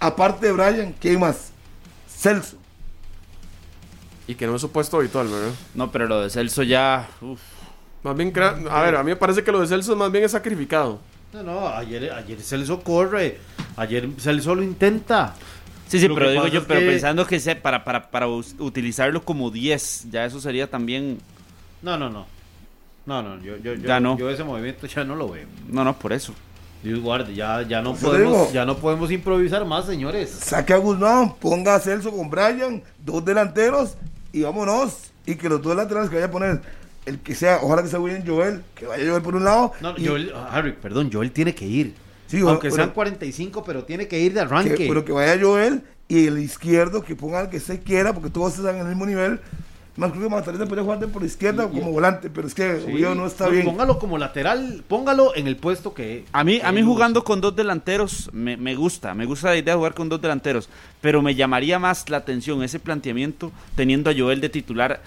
aparte 0.00 0.46
de 0.46 0.52
Brian, 0.52 0.94
¿quién 1.00 1.20
más? 1.20 1.50
Celso. 2.08 2.56
Y 4.26 4.36
que 4.36 4.46
no 4.46 4.54
es 4.54 4.60
su 4.62 4.70
puesto 4.70 4.96
habitual, 4.96 5.28
¿verdad? 5.28 5.52
No, 5.74 5.90
pero 5.92 6.06
lo 6.06 6.22
de 6.22 6.30
Celso 6.30 6.62
ya. 6.62 7.08
uf. 7.20 7.40
Más 8.04 8.16
bien, 8.16 8.32
a 8.70 8.82
ver, 8.82 8.96
a 8.96 9.02
mí 9.02 9.10
me 9.10 9.16
parece 9.16 9.42
que 9.42 9.50
lo 9.52 9.60
de 9.60 9.66
Celso 9.66 9.96
más 9.96 10.10
bien 10.12 10.24
es 10.24 10.32
sacrificado. 10.32 11.00
No, 11.34 11.42
no, 11.42 11.68
ayer, 11.68 12.12
ayer 12.12 12.40
Celso 12.40 12.80
corre, 12.80 13.38
ayer 13.76 14.08
Celso 14.18 14.54
lo 14.54 14.62
intenta. 14.62 15.34
Sí, 15.88 15.98
sí, 15.98 16.08
Lo 16.08 16.14
pero 16.14 16.30
digo 16.30 16.46
yo, 16.46 16.64
pero 16.64 16.80
que- 16.80 16.86
pensando 16.86 17.26
que 17.26 17.40
sea 17.40 17.60
para, 17.60 17.84
para, 17.84 18.10
para 18.10 18.26
us- 18.28 18.54
utilizarlo 18.58 19.24
como 19.24 19.50
10, 19.50 20.06
ya 20.10 20.24
eso 20.24 20.40
sería 20.40 20.70
también. 20.70 21.18
No, 21.82 21.98
no, 21.98 22.08
no. 22.08 22.26
No, 23.06 23.22
no, 23.22 23.36
yo, 23.42 23.56
yo, 23.58 23.74
yo, 23.74 23.84
Ya 23.86 24.00
no. 24.00 24.16
yo 24.16 24.30
ese 24.30 24.44
movimiento 24.44 24.86
ya 24.86 25.04
no 25.04 25.14
lo 25.16 25.28
veo. 25.28 25.46
No, 25.68 25.84
no, 25.84 25.98
por 25.98 26.12
eso. 26.12 26.32
Dios 26.82 27.00
guarde, 27.00 27.34
ya, 27.34 27.62
ya 27.62 27.82
no 27.82 27.94
podemos, 27.94 28.32
digo. 28.48 28.52
ya 28.52 28.64
no 28.64 28.76
podemos 28.76 29.10
improvisar 29.10 29.64
más, 29.64 29.86
señores. 29.86 30.30
Saque 30.30 30.72
a 30.72 30.76
Guzmán, 30.76 31.34
ponga 31.36 31.74
a 31.74 31.80
Celso 31.80 32.10
con 32.12 32.30
Brian, 32.30 32.82
dos 33.04 33.24
delanteros 33.24 33.96
y 34.32 34.42
vámonos. 34.42 35.10
Y 35.26 35.34
que 35.34 35.48
los 35.48 35.60
dos 35.62 35.74
laterales 35.74 36.10
que 36.10 36.16
vaya 36.16 36.26
a 36.26 36.30
poner, 36.30 36.60
el 37.06 37.18
que 37.20 37.34
sea, 37.34 37.60
ojalá 37.62 37.82
que 37.82 37.88
sea 37.88 38.00
William 38.00 38.22
Joel, 38.26 38.62
que 38.74 38.86
vaya 38.86 39.04
Joel 39.08 39.22
por 39.22 39.36
un 39.36 39.44
lado. 39.44 39.72
No, 39.80 39.94
y- 39.96 40.06
Joel, 40.06 40.32
Harry, 40.50 40.72
perdón, 40.72 41.10
Joel 41.12 41.30
tiene 41.32 41.54
que 41.54 41.66
ir. 41.66 41.94
Sí, 42.26 42.40
Aunque 42.40 42.68
bueno, 42.68 42.84
sean 42.84 42.94
45, 42.94 43.62
pero 43.64 43.84
tiene 43.84 44.08
que 44.08 44.18
ir 44.18 44.32
de 44.32 44.40
arranque. 44.40 44.74
que, 44.74 44.88
pero 44.88 45.04
que 45.04 45.12
vaya 45.12 45.38
Joel 45.40 45.82
y 46.08 46.26
el 46.26 46.38
izquierdo 46.38 47.02
que 47.02 47.14
ponga 47.14 47.40
al 47.40 47.50
que 47.50 47.60
se 47.60 47.80
quiera, 47.80 48.12
porque 48.12 48.30
todos 48.30 48.56
están 48.58 48.74
en 48.76 48.82
el 48.82 48.88
mismo 48.88 49.06
nivel. 49.06 49.40
Más 49.96 50.10
creo 50.10 50.24
que 50.28 50.66
podría 50.66 50.82
jugar 50.82 50.98
de 50.98 51.06
por 51.06 51.22
izquierda 51.22 51.66
o 51.66 51.70
como 51.70 51.92
volante, 51.92 52.28
pero 52.28 52.48
es 52.48 52.54
que 52.54 52.80
Sí, 52.84 53.00
no 53.14 53.26
está 53.26 53.46
bien. 53.48 53.64
Póngalo 53.64 54.00
como 54.00 54.18
lateral, 54.18 54.82
póngalo 54.88 55.36
en 55.36 55.46
el 55.46 55.56
puesto 55.56 55.94
que. 55.94 56.24
A 56.32 56.42
mí, 56.42 56.60
a 56.64 56.72
mí 56.72 56.82
jugando 56.82 57.22
con 57.22 57.40
dos 57.40 57.54
delanteros 57.54 58.28
me, 58.32 58.56
me 58.56 58.74
gusta, 58.74 59.14
me 59.14 59.24
gusta 59.24 59.50
la 59.50 59.56
idea 59.56 59.74
de 59.74 59.78
jugar 59.78 59.94
con 59.94 60.08
dos 60.08 60.20
delanteros, 60.20 60.68
pero 61.00 61.22
me 61.22 61.36
llamaría 61.36 61.78
más 61.78 62.10
la 62.10 62.16
atención 62.16 62.64
ese 62.64 62.80
planteamiento 62.80 63.52
teniendo 63.76 64.10
a 64.10 64.14
Joel 64.16 64.40
de 64.40 64.48
titular 64.48 65.00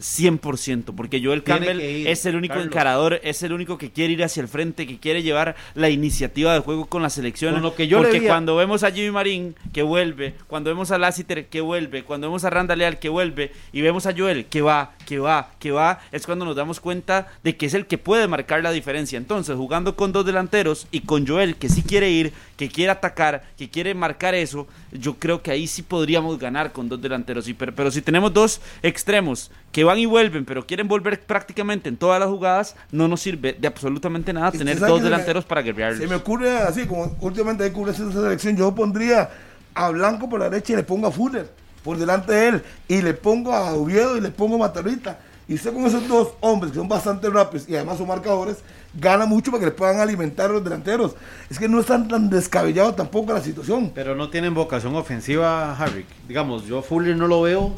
100%, 0.00 0.94
porque 0.94 1.22
Joel 1.22 1.42
Campbell 1.42 1.80
es 1.80 2.26
el 2.26 2.36
único 2.36 2.54
Carlos. 2.54 2.66
encarador, 2.66 3.20
es 3.22 3.42
el 3.42 3.52
único 3.52 3.78
que 3.78 3.90
quiere 3.90 4.12
ir 4.12 4.24
hacia 4.24 4.40
el 4.40 4.48
frente, 4.48 4.86
que 4.86 4.98
quiere 4.98 5.22
llevar 5.22 5.56
la 5.74 5.90
iniciativa 5.90 6.52
de 6.54 6.60
juego 6.60 6.86
con 6.86 7.02
la 7.02 7.10
selección. 7.10 7.54
Con 7.54 7.62
lo 7.62 7.74
que 7.74 7.88
yo 7.88 8.02
le 8.02 8.08
porque 8.08 8.26
cuando 8.26 8.56
vemos 8.56 8.82
a 8.82 8.90
Jimmy 8.90 9.10
Marín 9.10 9.54
que 9.72 9.82
vuelve, 9.82 10.34
cuando 10.46 10.70
vemos 10.70 10.90
a 10.90 10.98
Lassiter 10.98 11.46
que 11.46 11.60
vuelve, 11.60 12.04
cuando 12.04 12.28
vemos 12.28 12.44
a 12.44 12.50
Randa 12.50 12.76
Leal 12.76 12.98
que 12.98 13.08
vuelve 13.08 13.52
y 13.72 13.80
vemos 13.80 14.06
a 14.06 14.14
Joel 14.16 14.46
que 14.46 14.62
va, 14.62 14.92
que 15.06 15.18
va, 15.18 15.50
que 15.58 15.70
va, 15.70 16.00
es 16.10 16.26
cuando 16.26 16.44
nos 16.44 16.56
damos 16.56 16.80
cuenta 16.80 17.32
de 17.42 17.56
que 17.56 17.66
es 17.66 17.74
el 17.74 17.86
que 17.86 17.98
puede 17.98 18.28
marcar 18.28 18.62
la 18.62 18.72
diferencia. 18.72 19.16
Entonces, 19.16 19.56
jugando 19.56 19.96
con 19.96 20.12
dos 20.12 20.26
delanteros 20.26 20.86
y 20.90 21.00
con 21.00 21.26
Joel 21.26 21.56
que 21.56 21.68
sí 21.68 21.82
quiere 21.82 22.10
ir, 22.10 22.32
que 22.56 22.68
quiere 22.68 22.90
atacar, 22.92 23.44
que 23.56 23.68
quiere 23.68 23.94
marcar 23.94 24.34
eso, 24.34 24.66
yo 24.92 25.14
creo 25.14 25.42
que 25.42 25.50
ahí 25.50 25.66
sí 25.66 25.82
podríamos 25.82 26.38
ganar 26.38 26.72
con 26.72 26.88
dos 26.88 27.00
delanteros. 27.00 27.48
Y, 27.48 27.54
pero, 27.54 27.74
pero 27.74 27.90
si 27.90 28.02
tenemos 28.02 28.32
dos 28.32 28.60
extremos 28.82 29.50
que 29.72 29.84
van 29.84 29.98
y 29.98 30.06
vuelven, 30.06 30.44
pero 30.44 30.66
quieren 30.66 30.86
volver 30.86 31.20
prácticamente 31.24 31.88
en 31.88 31.96
todas 31.96 32.20
las 32.20 32.28
jugadas, 32.28 32.76
no 32.92 33.08
nos 33.08 33.20
sirve 33.20 33.54
de 33.54 33.66
absolutamente 33.66 34.32
nada 34.32 34.48
¿Usted 34.48 34.58
tener 34.60 34.78
dos 34.78 34.98
que 34.98 35.04
delanteros 35.04 35.44
para 35.44 35.62
guerrearlos. 35.62 36.00
Se 36.00 36.06
me 36.06 36.14
ocurre 36.14 36.58
así, 36.58 36.86
como 36.86 37.16
últimamente 37.20 37.64
hay 37.64 37.70
ocurre 37.70 37.92
esa 37.92 38.12
selección, 38.12 38.56
yo 38.56 38.74
pondría 38.74 39.30
a 39.74 39.88
Blanco 39.88 40.28
por 40.28 40.40
la 40.40 40.50
derecha 40.50 40.74
y 40.74 40.76
le 40.76 40.82
pongo 40.82 41.06
a 41.06 41.10
Fuller 41.10 41.50
por 41.82 41.96
delante 41.96 42.32
de 42.32 42.48
él, 42.48 42.62
y 42.86 43.02
le 43.02 43.14
pongo 43.14 43.52
a 43.52 43.74
Oviedo 43.74 44.16
y 44.16 44.20
le 44.20 44.30
pongo 44.30 44.54
a 44.56 44.58
Matarrita. 44.58 45.18
Y 45.48 45.54
usted 45.54 45.72
con 45.72 45.84
esos 45.84 46.06
dos 46.06 46.34
hombres 46.40 46.70
que 46.70 46.78
son 46.78 46.88
bastante 46.88 47.28
rápidos 47.28 47.68
y 47.68 47.74
además 47.74 47.98
son 47.98 48.06
marcadores, 48.06 48.58
gana 48.94 49.26
mucho 49.26 49.50
para 49.50 49.60
que 49.60 49.66
le 49.66 49.72
puedan 49.72 49.98
alimentar 49.98 50.50
a 50.50 50.52
los 50.52 50.62
delanteros. 50.62 51.16
Es 51.50 51.58
que 51.58 51.68
no 51.68 51.80
es 51.80 51.86
tan, 51.86 52.06
tan 52.06 52.30
descabellado 52.30 52.94
tampoco 52.94 53.32
la 53.32 53.40
situación. 53.40 53.90
Pero 53.94 54.14
no 54.14 54.30
tienen 54.30 54.54
vocación 54.54 54.94
ofensiva, 54.94 55.76
Harry. 55.76 56.06
Digamos, 56.28 56.66
yo 56.66 56.82
Fuller 56.82 57.16
no 57.16 57.26
lo 57.26 57.42
veo. 57.42 57.74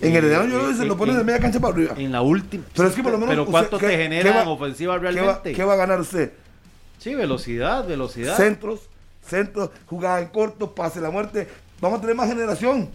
En 0.00 0.06
eh, 0.12 0.18
el 0.18 0.24
Herediano 0.24 0.46
yo 0.48 0.70
eh, 0.70 0.74
se 0.74 0.84
lo 0.84 0.94
eh, 0.94 0.96
ponen 0.96 1.16
de 1.18 1.24
media 1.24 1.40
cancha 1.40 1.60
para 1.60 1.74
arriba. 1.74 1.94
En 1.96 2.12
la 2.12 2.22
última. 2.22 2.64
Pero 2.74 2.88
es 2.88 2.94
que 2.94 3.02
por 3.02 3.12
lo 3.12 3.18
menos. 3.18 3.32
Pero 3.32 3.42
usted- 3.42 3.50
¿cuánto 3.52 3.78
¿qué- 3.78 3.86
te 3.86 3.92
qué 3.96 4.02
genera 4.04 4.32
va- 4.36 4.42
en 4.42 4.48
ofensiva 4.48 4.94
qué 5.00 5.04
va- 5.06 5.10
realmente? 5.12 5.52
¿Qué 5.52 5.64
va 5.64 5.72
a 5.74 5.76
ganar 5.76 6.00
usted? 6.00 6.32
Sí, 6.98 7.14
velocidad, 7.14 7.86
velocidad. 7.86 8.36
centros, 8.36 8.80
centros, 9.26 9.70
jugada 9.86 10.20
en 10.20 10.28
corto, 10.28 10.74
pase 10.74 11.00
la 11.00 11.10
muerte. 11.10 11.48
Vamos 11.80 11.98
a 11.98 12.00
tener 12.02 12.16
más 12.16 12.28
generación. 12.28 12.88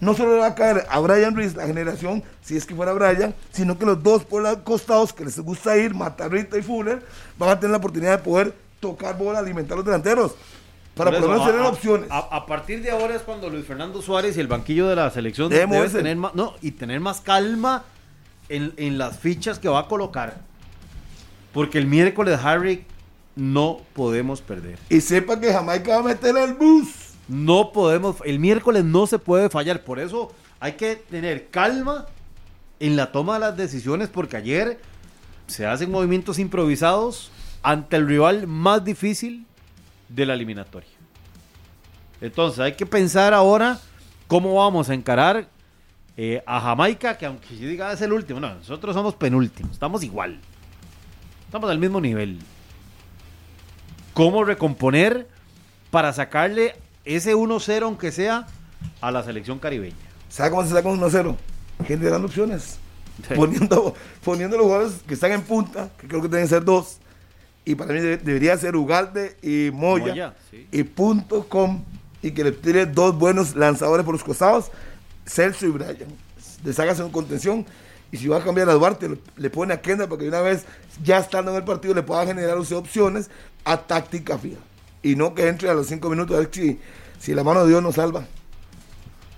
No 0.00 0.14
solo 0.14 0.32
le 0.34 0.38
va 0.40 0.46
a 0.46 0.54
caer 0.54 0.86
a 0.88 0.98
Brian 1.00 1.36
Reese 1.36 1.56
la 1.56 1.66
generación, 1.66 2.22
si 2.42 2.56
es 2.56 2.64
que 2.64 2.74
fuera 2.74 2.92
Brian, 2.94 3.34
sino 3.52 3.78
que 3.78 3.84
los 3.84 4.02
dos 4.02 4.24
por 4.24 4.42
los 4.42 4.56
costados 4.58 5.12
que 5.12 5.24
les 5.26 5.38
gusta 5.38 5.76
ir, 5.76 5.94
Matarrita 5.94 6.56
y 6.56 6.62
Fuller, 6.62 7.02
van 7.38 7.50
a 7.50 7.60
tener 7.60 7.72
la 7.72 7.76
oportunidad 7.76 8.12
de 8.16 8.24
poder 8.24 8.54
tocar 8.80 9.18
bola, 9.18 9.38
alimentar 9.40 9.74
a 9.74 9.76
los 9.76 9.84
delanteros. 9.84 10.34
Para 10.94 11.10
por, 11.12 11.20
lo 11.20 11.28
menos 11.28 11.46
tener 11.46 11.60
a- 11.62 11.68
opciones. 11.68 12.10
A, 12.10 12.18
a 12.18 12.46
partir 12.46 12.82
de 12.82 12.90
ahora 12.90 13.14
es 13.14 13.22
cuando 13.22 13.48
Luis 13.48 13.64
Fernando 13.66 14.02
Suárez 14.02 14.36
y 14.36 14.40
el 14.40 14.48
banquillo 14.48 14.88
de 14.88 14.96
la 14.96 15.10
selección 15.10 15.48
Debe 15.48 15.88
tener 15.88 16.16
más, 16.16 16.34
no, 16.34 16.54
y 16.60 16.72
tener 16.72 17.00
más 17.00 17.20
calma 17.20 17.84
en, 18.48 18.72
en 18.76 18.98
las 18.98 19.18
fichas 19.18 19.58
que 19.58 19.68
va 19.68 19.80
a 19.80 19.88
colocar. 19.88 20.38
Porque 21.52 21.78
el 21.78 21.86
miércoles, 21.86 22.38
Harry, 22.42 22.84
no 23.36 23.80
podemos 23.94 24.40
perder. 24.42 24.78
y 24.88 25.00
sepa 25.00 25.38
que 25.40 25.52
Jamaica 25.52 25.92
va 25.94 26.00
a 26.00 26.02
meter 26.02 26.36
el 26.36 26.54
bus. 26.54 26.88
No 27.28 27.72
podemos, 27.72 28.16
el 28.24 28.38
miércoles 28.40 28.84
no 28.84 29.06
se 29.06 29.18
puede 29.18 29.48
fallar. 29.50 29.82
Por 29.84 30.00
eso 30.00 30.32
hay 30.58 30.72
que 30.72 30.96
tener 30.96 31.48
calma 31.48 32.06
en 32.80 32.96
la 32.96 33.12
toma 33.12 33.34
de 33.34 33.40
las 33.40 33.56
decisiones, 33.56 34.08
porque 34.08 34.36
ayer 34.36 34.80
se 35.46 35.66
hacen 35.66 35.90
movimientos 35.90 36.38
improvisados 36.38 37.30
ante 37.62 37.96
el 37.96 38.06
rival 38.08 38.46
más 38.46 38.84
difícil 38.84 39.46
de 40.10 40.26
la 40.26 40.34
eliminatoria. 40.34 40.90
Entonces 42.20 42.60
hay 42.60 42.72
que 42.72 42.84
pensar 42.84 43.32
ahora 43.32 43.78
cómo 44.26 44.54
vamos 44.54 44.90
a 44.90 44.94
encarar 44.94 45.48
eh, 46.16 46.42
a 46.46 46.60
Jamaica, 46.60 47.16
que 47.16 47.24
aunque 47.24 47.56
yo 47.56 47.66
diga 47.66 47.92
es 47.92 48.02
el 48.02 48.12
último, 48.12 48.40
no, 48.40 48.54
nosotros 48.54 48.94
somos 48.94 49.14
penúltimos, 49.14 49.72
estamos 49.72 50.02
igual. 50.02 50.38
Estamos 51.46 51.70
al 51.70 51.78
mismo 51.78 52.00
nivel. 52.00 52.38
¿Cómo 54.12 54.44
recomponer 54.44 55.26
para 55.90 56.12
sacarle 56.12 56.76
ese 57.04 57.34
1-0, 57.34 57.82
aunque 57.82 58.12
sea, 58.12 58.46
a 59.00 59.10
la 59.10 59.22
selección 59.22 59.58
caribeña? 59.58 59.96
¿Sabe 60.28 60.50
cómo 60.50 60.62
se 60.62 60.70
saca 60.70 60.88
un 60.88 61.00
1-0? 61.00 61.36
Generando 61.86 62.26
opciones. 62.26 62.78
Poniendo, 63.34 63.94
poniendo 64.24 64.56
los 64.56 64.66
jugadores 64.66 65.02
que 65.06 65.14
están 65.14 65.32
en 65.32 65.42
punta, 65.42 65.90
que 65.98 66.06
creo 66.06 66.22
que 66.22 66.28
deben 66.28 66.48
ser 66.48 66.64
dos. 66.64 66.98
Y 67.64 67.74
para 67.74 67.92
mí 67.92 68.00
de- 68.00 68.16
debería 68.18 68.56
ser 68.56 68.76
Ugalde 68.76 69.36
y 69.42 69.70
Moya. 69.72 70.06
Moya, 70.06 70.34
sí. 70.50 70.66
Y 70.72 70.82
punto 70.82 71.46
com. 71.48 71.84
Y 72.22 72.32
que 72.32 72.44
le 72.44 72.52
tire 72.52 72.86
dos 72.86 73.16
buenos 73.18 73.54
lanzadores 73.56 74.04
por 74.04 74.14
los 74.14 74.24
costados. 74.24 74.70
Celso 75.26 75.66
y 75.66 75.70
Brian. 75.70 75.96
Deshágase 76.64 77.02
en 77.02 77.10
contención. 77.10 77.64
Y 78.12 78.16
si 78.16 78.26
va 78.28 78.38
a 78.38 78.44
cambiar 78.44 78.68
a 78.68 78.74
Duarte, 78.74 79.08
le, 79.36 79.50
pone 79.50 79.72
a 79.72 79.80
Kenda 79.80 80.08
para 80.08 80.18
que 80.18 80.24
de 80.24 80.30
una 80.30 80.40
vez, 80.40 80.64
ya 81.02 81.18
estando 81.18 81.52
en 81.52 81.58
el 81.58 81.64
partido, 81.64 81.94
le 81.94 82.02
pueda 82.02 82.26
generar 82.26 82.58
opciones 82.58 83.30
a 83.64 83.76
táctica 83.76 84.36
fija. 84.36 84.58
Y 85.02 85.14
no 85.14 85.34
que 85.34 85.46
entre 85.46 85.70
a 85.70 85.74
los 85.74 85.86
cinco 85.86 86.10
minutos 86.10 86.36
a 86.36 86.40
ver 86.40 86.50
si, 86.52 86.78
si 87.20 87.34
la 87.34 87.44
mano 87.44 87.62
de 87.62 87.68
Dios 87.68 87.82
nos 87.82 87.94
salva 87.94 88.26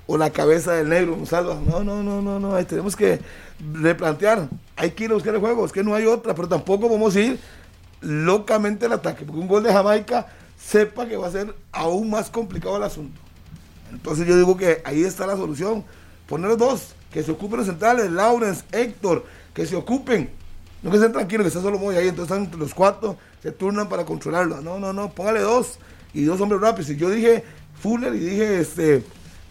o 0.06 0.16
la 0.16 0.30
cabeza 0.30 0.72
del 0.72 0.88
negro 0.88 1.16
nos 1.16 1.28
salva. 1.28 1.60
No, 1.66 1.84
no, 1.84 2.02
no, 2.02 2.20
no, 2.22 2.40
no. 2.40 2.54
Ahí 2.54 2.64
tenemos 2.64 2.96
que 2.96 3.20
replantear. 3.74 4.48
Hay 4.76 4.90
que 4.92 5.04
ir 5.04 5.10
a 5.10 5.14
buscar 5.14 5.34
el 5.34 5.40
juego. 5.40 5.64
Es 5.66 5.72
que 5.72 5.84
no 5.84 5.94
hay 5.94 6.06
otra, 6.06 6.34
pero 6.34 6.48
tampoco 6.48 6.88
vamos 6.88 7.14
a 7.14 7.20
ir 7.20 7.38
locamente 8.02 8.86
al 8.86 8.92
ataque. 8.92 9.24
Porque 9.24 9.40
un 9.40 9.48
gol 9.48 9.62
de 9.62 9.72
Jamaica 9.72 10.26
sepa 10.58 11.06
que 11.06 11.16
va 11.16 11.28
a 11.28 11.32
ser 11.32 11.54
aún 11.72 12.10
más 12.10 12.30
complicado 12.30 12.76
el 12.76 12.82
asunto. 12.82 13.20
Entonces 13.90 14.26
yo 14.26 14.36
digo 14.36 14.56
que 14.56 14.82
ahí 14.84 15.02
está 15.02 15.26
la 15.26 15.36
solución. 15.36 15.84
Poner 16.26 16.48
los 16.48 16.58
dos, 16.58 16.94
que 17.12 17.22
se 17.22 17.30
ocupen 17.30 17.58
los 17.58 17.66
centrales, 17.66 18.10
Lawrence, 18.10 18.64
Héctor, 18.72 19.24
que 19.54 19.66
se 19.66 19.76
ocupen. 19.76 20.30
No 20.82 20.90
que 20.90 20.96
estén 20.96 21.12
tranquilos, 21.12 21.44
que 21.44 21.48
está 21.48 21.60
solo 21.60 21.78
muy 21.78 21.94
ahí. 21.96 22.08
Entonces 22.08 22.30
están 22.30 22.44
entre 22.44 22.58
los 22.58 22.74
cuatro, 22.74 23.16
se 23.42 23.52
turnan 23.52 23.88
para 23.88 24.04
controlarlo. 24.04 24.60
No, 24.60 24.78
no, 24.78 24.92
no, 24.92 25.10
póngale 25.10 25.40
dos 25.40 25.78
y 26.12 26.24
dos 26.24 26.40
hombres 26.40 26.60
rápidos. 26.60 26.90
Y 26.90 26.96
yo 26.96 27.10
dije 27.10 27.44
Fuller 27.80 28.14
y 28.14 28.18
dije 28.18 28.60
este 28.60 29.04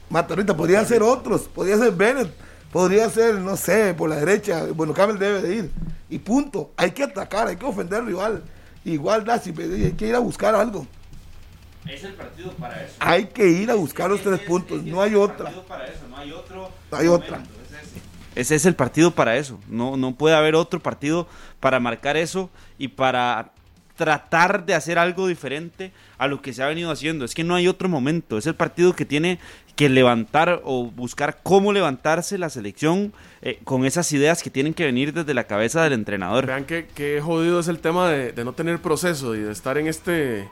Matarrita, 0.10 0.58
podría 0.58 0.84
ser 0.86 1.04
otros, 1.04 1.44
podría 1.44 1.78
ser 1.78 1.94
Bennett, 1.94 2.34
podría 2.72 3.10
ser, 3.10 3.36
no 3.36 3.56
sé, 3.56 3.94
por 3.94 4.10
la 4.10 4.18
derecha. 4.18 4.66
Bueno, 4.74 4.94
Campbell 4.94 5.20
debe 5.20 5.42
de 5.42 5.56
ir. 5.56 5.72
Y 6.10 6.20
punto. 6.20 6.72
Hay 6.78 6.92
que 6.92 7.04
atacar, 7.04 7.48
hay 7.48 7.56
que 7.56 7.66
ofender 7.66 8.00
al 8.00 8.08
rival. 8.08 8.44
Igual 8.84 9.24
da, 9.26 9.40
si 9.40 9.54
hay 9.60 9.92
que 9.94 10.08
ir 10.08 10.16
a 10.16 10.20
buscar 10.20 10.56
algo. 10.56 10.88
Es 11.88 12.04
el 12.04 12.14
partido 12.14 12.52
para 12.54 12.84
eso. 12.84 12.96
Hay 13.00 13.26
que 13.26 13.48
ir 13.48 13.72
a 13.72 13.76
buscar 13.76 14.10
los 14.10 14.22
tres 14.22 14.40
puntos, 14.42 14.84
no 14.84 15.02
hay 15.02 15.16
otra. 15.16 15.52
no 16.10 16.18
hay 16.18 16.32
otro. 16.32 16.70
No 16.92 16.98
hay 16.98 17.08
otra. 17.08 17.44
Ese 18.36 18.56
es 18.56 18.66
el 18.66 18.76
partido 18.76 19.12
para 19.12 19.36
eso. 19.36 19.60
No, 19.68 19.98
no 19.98 20.16
puede 20.16 20.36
haber 20.36 20.56
otro 20.56 20.80
partido 20.80 21.28
para 21.60 21.80
marcar 21.80 22.18
eso 22.18 22.50
y 22.78 22.88
para 22.88 23.52
tratar 23.96 24.66
de 24.66 24.74
hacer 24.76 24.98
algo 24.98 25.28
diferente 25.28 25.92
a 26.18 26.28
lo 26.28 26.42
que 26.42 26.54
se 26.54 26.64
ha 26.64 26.68
venido 26.68 26.92
haciendo. 26.92 27.26
Es 27.26 27.34
que 27.36 27.44
no 27.44 27.56
hay 27.56 27.68
otro 27.68 27.90
momento. 27.90 28.38
Es 28.38 28.46
el 28.48 28.56
partido 28.56 28.96
que 28.96 29.06
tiene 29.06 29.40
que 29.76 29.90
levantar 29.90 30.62
o 30.64 30.86
buscar 30.86 31.40
cómo 31.44 31.72
levantarse 31.74 32.38
la 32.38 32.50
selección 32.50 33.14
eh, 33.42 33.60
con 33.64 33.86
esas 33.86 34.12
ideas 34.12 34.44
que 34.44 34.50
tienen 34.50 34.74
que 34.74 34.86
venir 34.86 35.14
desde 35.14 35.34
la 35.34 35.46
cabeza 35.46 35.84
del 35.84 35.94
entrenador. 35.94 36.46
Vean 36.46 36.66
que, 36.66 36.88
que 36.94 37.22
jodido 37.22 37.60
es 37.60 37.68
el 37.68 37.80
tema 37.80 38.10
de, 38.10 38.32
de 38.32 38.44
no 38.46 38.54
tener 38.54 38.80
proceso 38.82 39.34
y 39.36 39.40
de 39.40 39.52
estar 39.52 39.78
en 39.78 39.88
este 39.88 40.48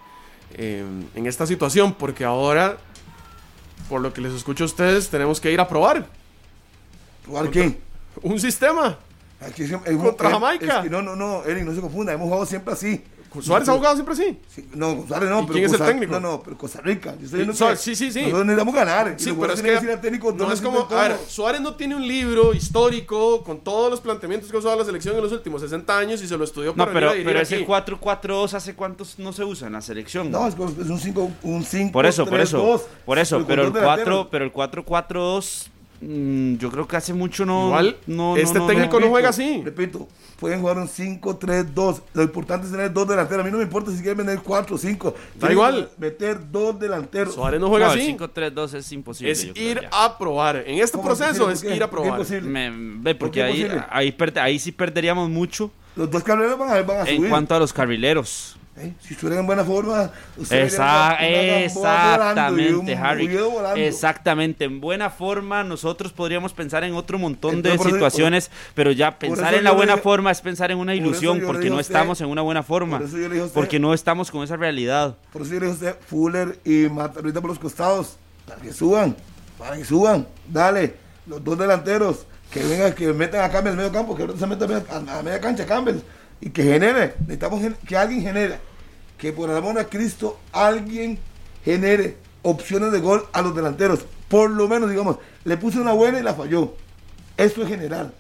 eh, 0.55 0.83
en 1.13 1.27
esta 1.27 1.45
situación, 1.45 1.93
porque 1.93 2.25
ahora, 2.25 2.77
por 3.87 4.01
lo 4.01 4.11
que 4.13 4.21
les 4.21 4.33
escucho 4.33 4.63
a 4.63 4.67
ustedes, 4.67 5.09
tenemos 5.09 5.39
que 5.39 5.51
ir 5.51 5.59
a 5.59 5.67
probar 5.67 6.07
¿Jugar 7.27 7.49
quién? 7.51 7.77
un 8.23 8.39
sistema. 8.39 8.97
Aquí 9.41 9.67
siempre- 9.67 9.91
hemos- 9.91 10.05
Contra 10.07 10.29
Jamaica. 10.31 10.81
es 10.83 10.89
no, 10.91 11.01
no, 11.01 11.15
no, 11.15 11.43
Eric, 11.45 11.63
no 11.65 11.73
se 11.75 11.81
confunda, 11.81 12.13
hemos 12.13 12.25
jugado 12.25 12.45
siempre 12.45 12.73
así. 12.73 13.03
Suárez 13.41 13.69
ha 13.69 13.73
jugado 13.73 13.95
siempre 13.95 14.13
así. 14.13 14.37
Sí, 14.47 14.67
no, 14.73 15.05
Suárez 15.07 15.29
no, 15.29 15.39
¿Y 15.41 15.43
pero 15.43 15.53
quién 15.53 15.65
es 15.65 15.71
el 15.73 15.77
Costa- 15.77 15.91
técnico? 15.91 16.13
No, 16.13 16.19
no, 16.19 16.41
pero 16.43 16.57
Costa 16.57 16.81
Rica. 16.81 17.15
Yo 17.19 17.25
estoy 17.25 17.39
diciendo 17.45 17.53
Sí, 17.53 17.65
que 17.65 17.75
sí, 17.75 17.95
sí, 17.95 18.11
sí. 18.11 18.19
Nosotros 18.21 18.45
necesitamos 18.45 18.75
ganar. 18.75 19.13
Sí, 19.17 19.33
pero 19.39 19.53
es 19.53 19.61
que 19.61 19.71
decir 19.71 19.91
al 19.91 20.01
técnico, 20.01 20.31
no 20.31 20.47
no 20.47 20.53
es 20.53 20.61
como, 20.61 20.87
a 20.89 21.07
ver. 21.07 21.17
Suárez 21.27 21.61
no 21.61 21.75
tiene 21.75 21.95
un 21.95 22.07
libro 22.07 22.53
histórico 22.53 23.43
con 23.43 23.59
todos 23.59 23.89
los 23.91 24.01
planteamientos 24.01 24.49
que 24.49 24.55
ha 24.57 24.59
usado 24.59 24.77
la 24.77 24.85
selección 24.85 25.15
en 25.15 25.21
los 25.21 25.31
últimos 25.31 25.61
60 25.61 25.97
años 25.97 26.21
y 26.21 26.27
se 26.27 26.37
lo 26.37 26.43
estudió 26.43 26.71
No, 26.71 26.77
para 26.77 26.93
pero, 26.93 27.09
venir 27.11 27.25
a 27.27 27.29
pero 27.29 27.39
ese 27.41 27.55
aquí. 27.55 27.65
4-4-2 27.65 28.53
hace 28.53 28.73
cuántos 28.75 29.19
no 29.19 29.31
se 29.33 29.43
usa 29.43 29.67
en 29.67 29.73
la 29.73 29.81
selección. 29.81 30.31
No, 30.31 30.47
es, 30.47 30.55
es 30.55 30.89
un 30.89 30.99
5, 30.99 31.31
un 31.43 31.63
5, 31.63 31.91
Por 31.91 32.05
eso, 32.05 32.25
por 32.25 32.39
eso, 32.39 32.83
por 33.05 33.19
eso, 33.19 33.37
con 33.37 33.45
pero 33.45 33.63
el 33.63 33.73
dos 33.73 33.81
4, 33.83 34.03
delanteros. 34.05 34.27
pero 34.31 34.45
el 34.45 34.51
4-4-2 34.53 35.67
Mm, 36.01 36.55
yo 36.55 36.71
creo 36.71 36.87
que 36.87 36.95
hace 36.97 37.13
mucho 37.13 37.45
no. 37.45 37.67
Igual, 37.67 37.97
no, 38.07 38.37
este 38.37 38.59
no, 38.59 38.61
no, 38.61 38.67
técnico 38.67 38.93
no, 38.93 38.97
Repito, 38.99 39.09
juega 39.11 39.29
así. 39.29 39.61
Repito, 39.65 40.07
pueden 40.39 40.61
jugar 40.61 40.77
un 40.77 40.87
5-3-2. 40.87 42.01
Lo 42.13 42.23
importante 42.23 42.65
es 42.67 42.71
tener 42.71 42.93
dos 42.93 43.07
delanteros. 43.07 43.41
A 43.41 43.45
mí 43.45 43.51
no 43.51 43.57
me 43.57 43.63
importa 43.63 43.91
si 43.91 43.97
quieren 44.01 44.25
meter 44.25 44.41
4 44.41 44.75
o 44.75 44.79
5. 44.79 45.15
Da 45.35 45.51
igual. 45.51 45.89
Meter 45.97 46.39
dos 46.51 46.79
delanteros. 46.79 47.33
Suárez 47.35 47.59
no 47.59 47.67
juega 47.67 47.87
No, 47.87 47.91
así. 47.93 48.15
5-3-2 48.17 48.73
es 48.75 48.91
imposible. 48.93 49.31
Es 49.31 49.43
ir 49.55 49.81
ya. 49.81 49.89
a 49.91 50.17
probar. 50.17 50.63
En 50.65 50.79
este 50.79 50.97
¿Cómo 50.97 51.07
proceso 51.09 51.49
es 51.51 51.61
¿Por 51.63 51.71
ir 51.73 51.83
a 51.83 51.89
¿Por 51.89 52.01
probar. 52.03 52.41
Me- 52.43 52.71
ve, 52.71 53.15
¿Por 53.15 53.27
porque 53.27 53.39
qué 53.39 53.43
ahí, 53.43 53.67
ahí, 53.89 54.11
perde- 54.11 54.39
ahí 54.39 54.57
sí 54.59 54.71
perderíamos 54.71 55.29
mucho 55.29 55.71
Los 55.95 56.09
dos 56.09 56.23
carrileros 56.23 56.57
van 56.57 56.69
a, 56.69 56.81
van 56.83 56.97
a 56.99 57.05
subir. 57.05 57.23
en 57.23 57.29
cuanto 57.29 57.55
a 57.55 57.59
los 57.59 57.73
carrileros. 57.73 58.55
¿Eh? 58.79 58.93
Si 59.01 59.13
estuvieran 59.13 59.41
en 59.41 59.45
buena 59.47 59.65
forma, 59.65 60.09
ustedes 60.37 60.73
Esa- 60.73 61.15
exactamente, 61.15 62.73
un 62.93 63.03
Harry. 63.05 63.27
Exactamente. 63.75 64.63
En 64.65 64.79
buena 64.79 65.09
forma, 65.09 65.63
nosotros 65.63 66.13
podríamos 66.13 66.53
pensar 66.53 66.83
en 66.85 66.93
otro 66.93 67.19
montón 67.19 67.55
Entonces, 67.55 67.79
de 67.81 67.85
eso- 67.87 67.95
situaciones, 67.95 68.49
pero 68.75 68.91
ya 68.91 69.19
pensar 69.19 69.53
en 69.53 69.63
la 69.65 69.71
buena 69.71 69.97
forma 69.97 70.31
es 70.31 70.39
pensar 70.41 70.71
en 70.71 70.77
una 70.77 70.95
ilusión, 70.95 71.41
porque 71.45 71.63
digo 71.63 71.75
no 71.75 71.81
usted- 71.81 71.93
estamos 71.93 72.21
en 72.21 72.27
una 72.27 72.41
buena 72.41 72.63
forma. 72.63 72.99
por 72.99 73.07
eso 73.07 73.17
yo 73.17 73.27
le 73.27 73.33
digo 73.33 73.43
a 73.43 73.47
usted- 73.47 73.59
Porque 73.59 73.79
no 73.79 73.93
estamos 73.93 74.31
con 74.31 74.43
esa 74.43 74.55
realidad. 74.55 75.17
Por 75.33 75.41
eso 75.41 75.53
yo 75.53 75.59
le 75.59 75.65
dije 75.67 75.87
a 75.87 75.91
usted, 75.91 76.05
Fuller 76.07 76.59
y 76.63 76.87
Mata 76.89 77.19
ahorita 77.19 77.41
por 77.41 77.49
los 77.49 77.59
costados, 77.59 78.15
para 78.47 78.61
que 78.61 78.71
suban, 78.71 79.15
para 79.57 79.75
que 79.75 79.83
suban, 79.83 80.25
dale, 80.47 80.95
los 81.27 81.43
dos 81.43 81.57
delanteros, 81.59 82.25
que 82.49 82.63
vengan, 82.63 82.93
que 82.93 83.11
metan 83.13 83.41
a 83.43 83.49
Campbell 83.51 83.71
en 83.73 83.77
medio 83.77 83.91
campo, 83.91 84.15
que 84.15 84.21
ahorita 84.23 84.39
se 84.39 84.47
meta 84.47 84.65
a 84.65 85.21
media, 85.21 85.39
cancha 85.41 85.65
Campbell, 85.65 85.97
y 86.41 86.49
que 86.49 86.63
genere, 86.63 87.13
necesitamos 87.19 87.61
que 87.85 87.97
alguien 87.97 88.21
genere, 88.21 88.57
que 89.19 89.31
por 89.33 89.51
amor 89.51 89.77
a 89.77 89.85
Cristo 89.89 90.39
alguien 90.51 91.19
genere 91.63 92.17
opciones 92.41 92.91
de 92.91 92.99
gol 93.01 93.25
a 93.33 93.41
los 93.41 93.53
delanteros, 93.55 94.05
por 94.27 94.49
lo 94.49 94.67
menos, 94.67 94.89
digamos, 94.89 95.17
le 95.43 95.57
puse 95.57 95.79
una 95.79 95.93
buena 95.93 96.19
y 96.19 96.23
la 96.23 96.33
falló, 96.33 96.73
eso 97.37 97.61
es 97.61 97.67
general, 97.67 98.13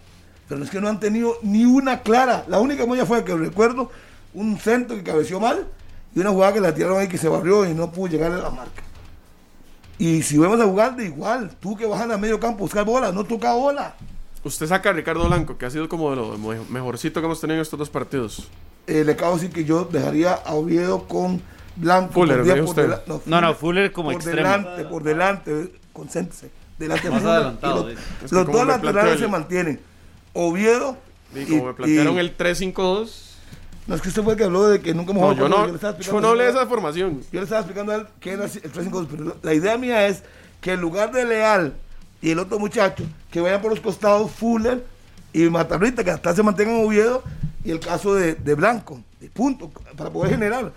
pero 0.47 0.63
es 0.63 0.69
que 0.69 0.81
no 0.81 0.89
han 0.89 0.99
tenido 0.99 1.37
ni 1.41 1.65
una 1.65 2.01
clara, 2.01 2.43
la 2.47 2.59
única 2.59 2.85
moya 2.85 3.05
fue 3.05 3.23
que 3.23 3.33
recuerdo, 3.35 3.89
un 4.33 4.59
centro 4.59 4.95
que 4.95 5.03
cabeció 5.03 5.39
mal, 5.39 5.67
y 6.15 6.19
una 6.19 6.31
jugada 6.31 6.53
que 6.53 6.61
la 6.61 6.73
tiraron 6.73 6.99
ahí 6.99 7.07
que 7.07 7.17
se 7.17 7.29
barrió 7.29 7.65
y 7.69 7.73
no 7.73 7.91
pudo 7.91 8.07
llegar 8.07 8.31
a 8.31 8.37
la 8.37 8.49
marca. 8.49 8.83
Y 9.97 10.23
si 10.23 10.37
vamos 10.37 10.59
a 10.59 10.65
jugar 10.65 10.95
de 10.95 11.05
igual, 11.05 11.51
tú 11.59 11.75
que 11.75 11.85
vas 11.85 12.01
a 12.01 12.17
medio 12.17 12.39
campo 12.39 12.59
buscar 12.59 12.83
bola, 12.85 13.11
no 13.11 13.23
toca 13.25 13.53
bola. 13.53 13.95
Usted 14.43 14.65
saca 14.67 14.89
a 14.89 14.93
Ricardo 14.93 15.27
Blanco, 15.27 15.57
que 15.57 15.65
ha 15.65 15.69
sido 15.69 15.87
como 15.89 16.09
de 16.09 16.15
lo 16.15 16.37
me- 16.37 16.61
mejorcito 16.69 17.19
que 17.19 17.25
hemos 17.25 17.39
tenido 17.41 17.55
en 17.57 17.61
estos 17.61 17.77
dos 17.77 17.89
partidos. 17.89 18.47
Eh, 18.89 19.03
le 19.05 19.11
acabo 19.11 19.35
de 19.35 19.41
decir 19.41 19.53
que 19.53 19.65
yo 19.65 19.85
dejaría 19.85 20.33
a 20.33 20.53
Oviedo 20.55 21.07
con 21.07 21.41
Blanco. 21.75 22.13
Fuller, 22.13 22.43
dijo 22.43 22.69
usted. 22.69 22.89
dela- 22.89 23.21
No, 23.25 23.39
no, 23.41 23.53
Fuller 23.53 23.91
como 23.91 24.07
por 24.09 24.15
extremo. 24.15 24.37
delante, 24.37 24.83
por 24.85 25.03
delante, 25.03 25.71
concéntrese. 25.93 26.49
Delante 26.77 27.09
Más 27.09 27.19
Fuller, 27.21 27.35
adelantado, 27.35 27.75
y 27.75 27.77
Los, 27.77 27.89
dice. 27.89 28.01
Es 28.25 28.29
que 28.31 28.35
los 28.35 28.45
dos 28.47 28.67
laterales 28.67 29.19
se 29.19 29.27
mantienen. 29.27 29.79
Oviedo. 30.33 30.97
Y 31.35 31.45
como 31.45 31.65
me 31.67 31.73
plantearon 31.73 32.15
y- 32.15 32.19
el 32.19 32.35
3-5-2. 32.37 33.25
No 33.85 33.95
es 33.95 34.01
que 34.01 34.09
usted 34.09 34.23
fue 34.23 34.33
el 34.33 34.37
que 34.39 34.43
habló 34.45 34.67
de 34.67 34.81
que 34.81 34.93
nunca 34.93 35.11
hemos 35.11 35.21
No, 35.23 35.29
jugado 35.35 35.49
yo 35.49 35.49
no, 35.49 35.67
le 35.67 35.73
estaba 35.75 35.93
yo 35.93 35.97
explicando 35.97 36.21
no 36.21 36.27
hablé 36.29 36.43
de 36.45 36.49
esa 36.51 36.67
formación. 36.67 37.21
Yo 37.31 37.39
le 37.39 37.43
estaba 37.43 37.61
explicando 37.61 37.91
a 37.91 37.95
él 37.95 38.07
que 38.19 38.31
era 38.33 38.45
el 38.45 38.51
3-5-2, 38.51 39.07
pero 39.09 39.35
la 39.41 39.53
idea 39.53 39.77
mía 39.77 40.07
es 40.07 40.23
que 40.61 40.73
en 40.73 40.81
lugar 40.81 41.11
de 41.11 41.25
Leal 41.25 41.73
y 42.21 42.31
el 42.31 42.39
otro 42.39 42.59
muchacho, 42.59 43.03
que 43.31 43.41
vayan 43.41 43.61
por 43.61 43.71
los 43.71 43.79
costados 43.79 44.31
Fuller 44.31 44.83
y 45.33 45.43
Matarrita, 45.49 46.03
que 46.03 46.11
hasta 46.11 46.35
se 46.35 46.43
mantengan 46.43 46.75
en 46.77 46.85
Oviedo, 46.85 47.23
y 47.63 47.71
el 47.71 47.79
caso 47.79 48.15
de, 48.15 48.35
de 48.35 48.55
Blanco, 48.55 49.01
de 49.19 49.29
punto, 49.29 49.69
para 49.97 50.09
poder 50.09 50.31
generar. 50.31 50.71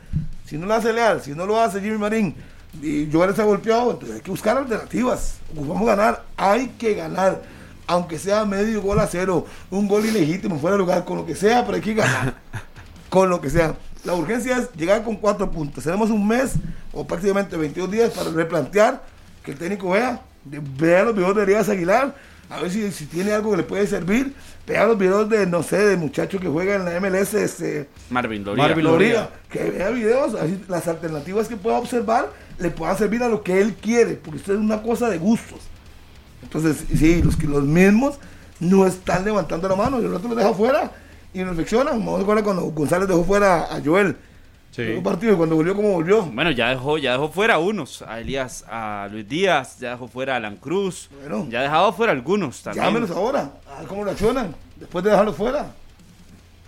Si 0.47 0.59
no 0.59 0.67
lo 0.67 0.75
hace 0.75 0.93
Leal, 0.93 1.23
si 1.23 1.33
no 1.33 1.47
lo 1.47 1.61
hace 1.61 1.81
Jimmy 1.81 1.99
Marín, 1.99 2.35
y 2.81 3.09
Joel 3.13 3.31
está 3.31 3.45
golpeado, 3.45 3.91
entonces 3.91 4.17
hay 4.17 4.23
que 4.23 4.31
buscar 4.31 4.57
alternativas. 4.57 5.37
Vamos 5.55 5.83
a 5.83 5.97
ganar, 5.97 6.25
hay 6.37 6.69
que 6.79 6.95
ganar. 6.95 7.43
Aunque 7.87 8.19
sea 8.19 8.45
medio 8.45 8.81
gol 8.81 9.01
a 9.01 9.07
cero, 9.07 9.47
un 9.71 9.89
gol 9.89 10.07
ilegítimo, 10.07 10.59
fuera 10.59 10.77
de 10.77 10.79
lugar, 10.79 11.05
con 11.05 11.19
lo 11.19 11.27
que 11.27 11.35
sea, 11.35 11.65
pero 11.65 11.77
hay 11.77 11.83
que 11.83 11.95
ganar 11.95 12.35
con 13.11 13.29
lo 13.29 13.41
que 13.41 13.51
sea. 13.51 13.75
La 14.05 14.15
urgencia 14.15 14.57
es 14.57 14.73
llegar 14.73 15.05
con 15.05 15.17
cuatro 15.17 15.51
puntos. 15.51 15.85
Tenemos 15.85 16.11
un 16.11 16.27
mes 16.27 16.55
o 16.93 17.07
prácticamente 17.07 17.57
22 17.57 17.91
días 17.91 18.11
para 18.13 18.31
replantear 18.31 19.03
que 19.45 19.53
el 19.53 19.59
técnico 19.59 19.91
vea, 19.91 20.23
vea 20.45 21.05
los 21.05 21.15
videos 21.15 21.67
de 21.67 21.73
Aguilar, 21.73 22.15
a 22.51 22.61
ver 22.61 22.71
si, 22.71 22.91
si 22.93 23.07
tiene 23.07 23.33
algo 23.33 23.51
que 23.53 23.59
le 23.59 23.63
puede 23.63 23.87
servir. 23.87 24.35
Vea 24.67 24.87
los 24.87 24.97
videos 24.99 25.29
de, 25.29 25.47
no 25.47 25.63
sé, 25.63 25.79
de 25.79 25.97
muchachos 25.97 26.41
que 26.41 26.49
juegan 26.49 26.87
en 26.87 26.93
la 26.95 27.01
MLS, 27.01 27.35
este, 27.35 27.89
Marvin 28.11 28.45
Loría. 28.45 28.63
Marvin 28.69 28.85
Loría, 28.85 29.31
que 29.51 29.71
vea 29.71 29.91
videos, 29.91 30.35
así 30.35 30.63
las 30.69 30.87
alternativas 30.87 31.49
que 31.49 31.57
pueda 31.57 31.79
observar 31.79 32.31
le 32.59 32.71
puedan 32.71 32.97
servir 32.97 33.23
a 33.25 33.29
lo 33.29 33.43
que 33.43 33.61
él 33.61 33.75
quiere, 33.75 34.15
porque 34.15 34.39
esto 34.39 34.53
es 34.53 34.59
una 34.61 34.83
cosa 34.83 35.09
de 35.11 35.19
gustos. 35.19 35.61
Entonces, 36.43 36.85
sí, 36.97 37.23
los, 37.23 37.37
que- 37.37 37.47
los 37.47 37.65
mismos 37.65 38.19
no 38.61 38.87
están 38.87 39.25
levantando 39.25 39.69
la 39.69 39.75
mano, 39.77 40.01
y 40.01 40.05
el 40.05 40.15
otro 40.15 40.29
lo 40.29 40.35
deja 40.35 40.53
fuera 40.55 40.93
y 41.35 41.41
infeccionan. 41.41 41.99
Vamos 42.05 42.23
a 42.29 42.43
cuando 42.43 42.63
González 42.67 43.09
dejó 43.09 43.25
fuera 43.25 43.63
a 43.75 43.81
Joel. 43.85 44.17
Sí. 44.73 44.83
Un 44.97 45.03
partido 45.03 45.37
cuando 45.37 45.55
volvió 45.55 45.77
como 45.77 45.91
volvió. 45.93 46.23
Bueno, 46.23 46.51
ya 46.51 46.71
dejó, 46.71 46.97
ya 46.97 47.13
dejó 47.13 47.29
fuera 47.29 47.55
a 47.55 47.59
unos, 47.59 48.01
a 48.03 48.19
Elías, 48.21 48.65
a 48.67 49.07
Luis 49.13 49.29
Díaz, 49.29 49.79
ya 49.79 49.91
dejó 49.91 50.09
fuera 50.09 50.33
a 50.33 50.37
Alan 50.37 50.57
Cruz, 50.57 51.11
Bueno. 51.21 51.47
ya 51.51 51.61
ha 51.61 51.63
dejado 51.65 51.93
fuera 51.93 52.13
algunos 52.13 52.63
también. 52.63 52.87
Llámenos 52.87 53.11
ahora, 53.11 53.53
a 53.71 53.81
ver 53.81 53.89
cómo 53.89 54.03
reaccionan, 54.03 54.55
después 54.77 55.05
de 55.05 55.11
dejarlo 55.11 55.35
fuera. 55.35 55.75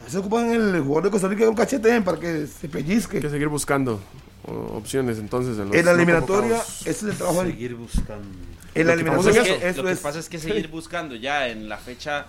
A 0.07 0.11
si 0.11 0.19
ocupan 0.19 0.51
el 0.51 0.83
jugador 0.83 1.05
de 1.05 1.11
Costa 1.11 1.29
Rica 1.29 1.47
con 1.47 1.55
cachete 1.55 1.99
para 2.03 2.21
que 2.21 2.47
se 2.47 2.69
pellizque. 2.69 3.17
Hay 3.17 3.23
que 3.23 3.31
seguir 3.31 3.49
buscando 3.49 3.99
opciones 4.47 5.19
entonces. 5.19 5.59
En, 5.59 5.69
los 5.69 5.75
En 5.75 5.87
la 5.87 5.93
eliminatoria, 5.93 6.59
ese 6.59 6.91
es 6.91 7.03
el 7.05 7.17
trabajo 7.17 7.43
Seguir 7.43 7.75
buscando. 7.75 8.29
En 8.75 8.87
la 8.87 8.97
que 8.97 9.05
pasa 9.05 9.17
Lo 9.17 9.31
eliminatoria, 9.31 9.43
que, 9.43 9.67
es 9.67 9.73
eso 9.73 9.83
lo 9.83 9.89
que 9.89 9.93
es. 9.95 10.01
pasa 10.01 10.19
es 10.19 10.29
que 10.29 10.39
seguir 10.39 10.69
buscando 10.69 11.15
ya 11.17 11.49
en 11.49 11.69
la 11.69 11.79
fecha, 11.79 12.27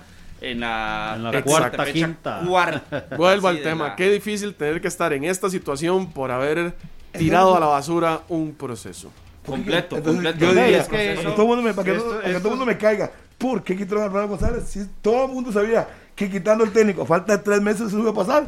en 0.52 0.60
la, 0.62 1.14
En 1.16 1.24
la 1.24 1.30
exacta 1.30 1.44
cuarta, 1.50 1.84
fecha 1.86 1.94
quinta. 2.08 2.42
cuarta. 2.48 3.06
Vuelvo 3.18 3.48
al 3.48 3.62
tema. 3.62 3.88
la- 3.90 3.96
Qué 3.96 4.10
difícil 4.12 4.54
tener 4.56 4.82
que 4.82 4.88
estar 4.88 5.12
en 5.14 5.24
esta 5.24 5.50
situación 5.50 6.12
por 6.12 6.32
haber 6.32 6.74
tirado 7.12 7.56
a 7.56 7.60
la 7.60 7.66
basura 7.68 8.22
un 8.30 8.54
proceso. 8.54 9.12
Completo, 9.46 9.98
Entonces, 9.98 10.14
completo. 10.34 10.40
Yo 10.40 10.48
diría, 10.60 10.78
es 10.82 10.88
que- 10.88 11.14
para 11.16 11.16
que 11.16 11.32
todo 11.36 11.42
el 11.44 11.48
mundo 11.48 11.62
me, 11.64 11.74
para 11.74 11.86
que, 11.92 11.98
esto- 11.98 12.20
que 12.22 12.34
todo 12.36 12.48
el 12.48 12.50
mundo 12.50 12.66
me 12.66 12.78
caiga. 12.78 13.12
¿Por 13.38 13.64
qué 13.64 13.76
quitaron 13.78 14.04
a 14.04 14.08
Ronald 14.08 14.30
González? 14.30 14.64
Si 14.68 14.80
todo 15.02 15.26
el 15.26 15.32
mundo 15.32 15.52
sabía 15.52 15.88
que 16.16 16.30
quitando 16.32 16.64
el 16.64 16.72
técnico 16.72 17.02
a 17.04 17.06
falta 17.06 17.36
de 17.38 17.44
tres 17.44 17.62
meses 17.62 17.88
eso 17.88 18.00
iba 18.00 18.12
a 18.12 18.14
pasar. 18.14 18.46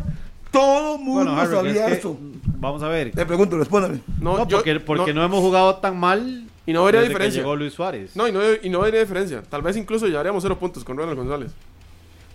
Todo 0.52 0.96
el 0.96 1.02
mundo 1.02 1.26
Bueno, 1.34 1.40
Harry, 1.42 1.56
sabía 1.56 1.86
es 1.88 1.92
que- 1.94 1.98
eso. 2.00 2.18
vamos 2.46 2.82
a 2.82 2.88
ver. 2.88 3.12
Le 3.14 3.26
pregunto, 3.26 3.58
respóndame. 3.58 4.00
No, 4.20 4.38
No, 4.38 4.48
yo- 4.48 4.58
porque, 4.58 4.80
porque 4.80 5.14
no, 5.14 5.20
no- 5.20 5.26
hemos 5.26 5.40
jugado 5.42 5.76
tan 5.76 6.00
mal 6.00 6.46
Y 6.66 6.72
no 6.74 6.86
que 6.88 7.02
diferencia. 7.02 7.42
llegó 7.42 7.56
Luis 7.56 7.74
Suárez. 7.74 8.16
No, 8.16 8.28
y 8.28 8.32
no, 8.32 8.40
y 8.64 8.70
no 8.70 8.82
habría 8.82 9.02
diferencia. 9.02 9.44
Tal 9.44 9.62
vez 9.62 9.76
incluso 9.76 10.08
llevaríamos 10.08 10.42
cero 10.42 10.58
puntos 10.58 10.84
con 10.86 10.98
Ronald 10.98 11.18
González. 11.18 11.52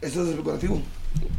Eso 0.03 0.23
es 0.23 0.29
especulativo. 0.31 0.83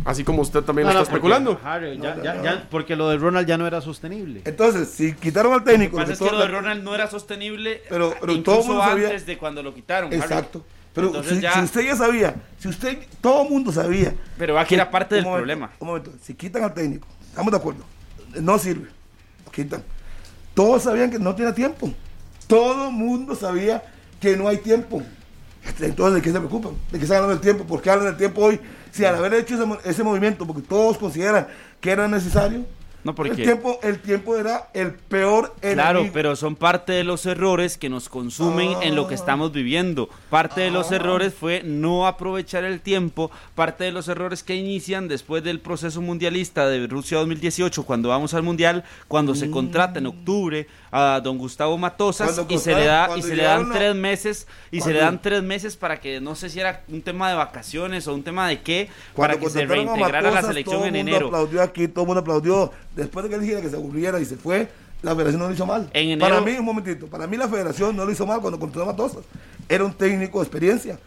Así 0.05 0.23
como 0.23 0.41
usted 0.41 0.61
también 0.61 0.87
No, 0.87 0.93
lo 0.93 0.99
no, 0.99 1.03
está 1.03 1.11
porque, 1.19 1.27
especulando. 1.27 1.59
Harry, 1.63 1.97
ya- 1.97 2.15
No, 2.15 2.23
ya- 2.23 2.33
no, 2.35 2.43
ya- 2.43 2.55
no. 2.55 2.61
porque 2.69 2.95
lo 2.95 3.09
de 3.09 3.17
Ronald 3.17 3.47
ya 3.47 3.57
no 3.57 3.67
era 3.67 3.81
sostenible. 3.81 4.41
Entonces, 4.45 4.89
si 4.89 5.13
quitaron 5.13 5.51
al 5.53 5.59
Lo 5.59 5.65
técnico. 5.65 5.97
que 5.97 6.03
pasa 6.03 6.07
lo 6.07 6.13
es 6.13 6.19
que 6.19 6.25
que 6.25 6.29
todo- 6.29 6.39
lo 6.39 6.45
de 6.45 6.51
Ronald 6.51 6.83
no 6.83 6.95
era 6.95 7.07
sostenible 7.09 7.81
Pero- 7.89 8.09
pero 8.11 8.19
todo 8.19 8.31
el 8.31 8.37
incluso 8.39 8.63
mundo 8.63 8.81
sabía- 8.83 9.07
antes 9.07 9.25
de 9.25 9.37
cuando 9.37 9.61
lo 9.63 9.73
quitaron. 9.73 10.07
Harry. 10.13 10.21
Exacto. 10.21 10.63
Pero 10.93 11.07
Entonces 11.07 11.35
si, 11.37 11.41
ya- 11.41 11.53
si 11.53 11.59
usted 11.61 11.81
ya 11.87 11.95
sabía, 11.95 12.35
si 12.59 12.67
usted, 12.67 12.99
todo 13.19 13.43
el 13.43 13.49
mundo 13.49 13.71
sabía. 13.71 14.13
Pero 14.37 14.59
aquí 14.59 14.75
era 14.75 14.89
parte 14.91 15.15
del 15.15 15.23
momento, 15.23 15.39
problema. 15.39 15.71
Un 15.79 15.87
momento, 15.87 16.11
si 16.21 16.35
quitan 16.35 16.63
al 16.63 16.73
técnico, 16.73 17.07
estamos 17.29 17.51
de 17.51 17.57
acuerdo, 17.57 17.83
no 18.39 18.59
sirve, 18.59 18.89
lo 19.45 19.51
quitan. 19.51 19.83
Todos 20.53 20.83
sabían 20.83 21.09
que 21.09 21.17
no 21.17 21.33
tiene 21.33 21.51
tiempo. 21.53 21.91
Todo 22.45 22.89
el 22.89 22.93
mundo 22.93 23.33
sabía 23.35 23.83
que 24.21 24.37
no 24.37 24.47
hay 24.47 24.57
tiempo. 24.57 25.01
Entonces, 25.79 26.15
¿de 26.15 26.21
qué 26.21 26.31
se 26.31 26.39
preocupan? 26.39 26.73
¿De 26.91 26.99
qué 26.99 27.05
se 27.07 27.15
hablan 27.15 27.31
del 27.31 27.39
tiempo? 27.41 27.63
¿Por 27.65 27.81
qué 27.81 27.89
hablan 27.89 28.07
del 28.07 28.17
tiempo 28.17 28.41
hoy? 28.41 28.59
Si 28.91 29.05
al 29.05 29.15
haber 29.15 29.33
hecho 29.35 29.55
ese, 29.55 29.65
mo- 29.65 29.77
ese 29.83 30.03
movimiento, 30.03 30.45
porque 30.45 30.61
todos 30.61 30.97
consideran 30.97 31.47
que 31.79 31.91
era 31.91 32.07
necesario, 32.07 32.65
No, 33.03 33.13
porque- 33.15 33.31
el, 33.31 33.43
tiempo, 33.43 33.79
el 33.83 33.99
tiempo 33.99 34.37
era 34.37 34.69
el 34.73 34.91
peor 34.93 35.53
Claro, 35.59 35.99
enemigo. 35.99 36.13
pero 36.13 36.35
son 36.37 36.55
parte 36.55 36.93
de 36.93 37.03
los 37.03 37.25
errores 37.25 37.77
que 37.77 37.89
nos 37.89 38.07
consumen 38.07 38.77
en 38.81 38.95
lo 38.95 39.07
que 39.07 39.15
Ah. 39.15 39.17
estamos 39.17 39.51
viviendo. 39.51 40.07
Parte 40.29 40.61
de 40.61 40.71
los 40.71 40.91
Ah. 40.91 40.95
errores 40.95 41.33
fue 41.33 41.63
no 41.65 42.07
aprovechar 42.07 42.63
el 42.63 42.79
tiempo. 42.79 43.29
Parte 43.55 43.83
de 43.83 43.91
los 43.91 44.07
errores 44.07 44.41
que 44.43 44.55
inician 44.55 45.09
después 45.09 45.43
del 45.43 45.59
proceso 45.59 45.99
mundialista 46.01 46.65
de 46.69 46.87
Rusia 46.87 47.17
2018, 47.17 47.83
cuando 47.83 48.07
vamos 48.09 48.33
al 48.35 48.43
mundial, 48.43 48.85
cuando 49.09 49.35
se 49.35 49.49
contrata 49.51 49.99
en 49.99 50.05
octubre 50.07 50.67
a 50.95 51.19
don 51.21 51.39
Gustavo 51.39 51.75
Matosas. 51.77 52.33
Cuando 52.35 52.53
y 52.53 52.59
se 52.59 52.75
le 52.75 52.85
da 52.85 53.09
y 53.17 53.21
se 53.23 53.35
le 53.35 53.43
dan 53.43 53.71
a- 53.71 53.73
tres 53.73 53.95
meses 53.95 54.47
y 54.69 54.79
se 54.79 54.93
le 54.93 54.99
dan 54.99 55.19
tres 55.21 55.41
meses 55.41 55.75
para 55.75 55.99
que 55.99 56.21
no 56.21 56.35
sé 56.35 56.49
si 56.51 56.59
era 56.59 56.83
un 56.87 57.01
tema 57.01 57.29
de 57.29 57.35
vacaciones 57.35 58.07
o 58.07 58.13
un 58.13 58.21
tema 58.21 58.47
de 58.47 58.61
qué 58.61 58.89
Cuando 59.15 59.33
para 59.37 59.39
que 59.43 59.49
se 59.49 59.59
contrataron 59.65 59.87
a 59.89 59.91
reintegrara 59.93 60.21
la 60.21 60.29
Matosas, 60.35 60.47
selección 60.53 60.77
todo 60.77 60.85
en 60.87 60.93
mundo 60.93 61.09
enero. 61.11 61.25
aplaudió 61.27 61.61
aquí, 61.63 61.87
todo 61.87 62.03
el 62.03 62.07
mundo 62.07 62.21
aplaudió. 62.21 62.71
Después 62.95 63.23
de 63.23 63.29
que 63.29 63.35
él 63.35 63.41
dijera 63.41 63.61
que 63.61 63.69
se 63.69 63.75
aburriera 63.75 64.19
y 64.19 64.25
se 64.25 64.35
fue, 64.37 64.69
la 65.01 65.15
federación 65.15 65.41
no 65.41 65.47
lo 65.47 65.53
hizo 65.55 65.65
mal. 65.65 65.89
En 65.93 66.09
enero- 66.11 66.29
Para 66.35 66.41
mí, 66.41 66.51
un 66.59 66.65
momentito, 66.65 67.07
para 67.07 67.25
mí 67.25 67.37
la 67.37 67.47
federación 67.47 67.95
no 67.95 68.05
lo 68.05 68.11
hizo 68.11 68.25
mal 68.27 68.39
cuando 68.39 68.59
contrató 68.59 68.83
a 68.83 68.93
Matosas. 68.93 69.23
Era 69.67 69.83
un 69.83 69.93
técnico 69.93 70.39
de 70.39 70.43
experiencia. 70.45 70.99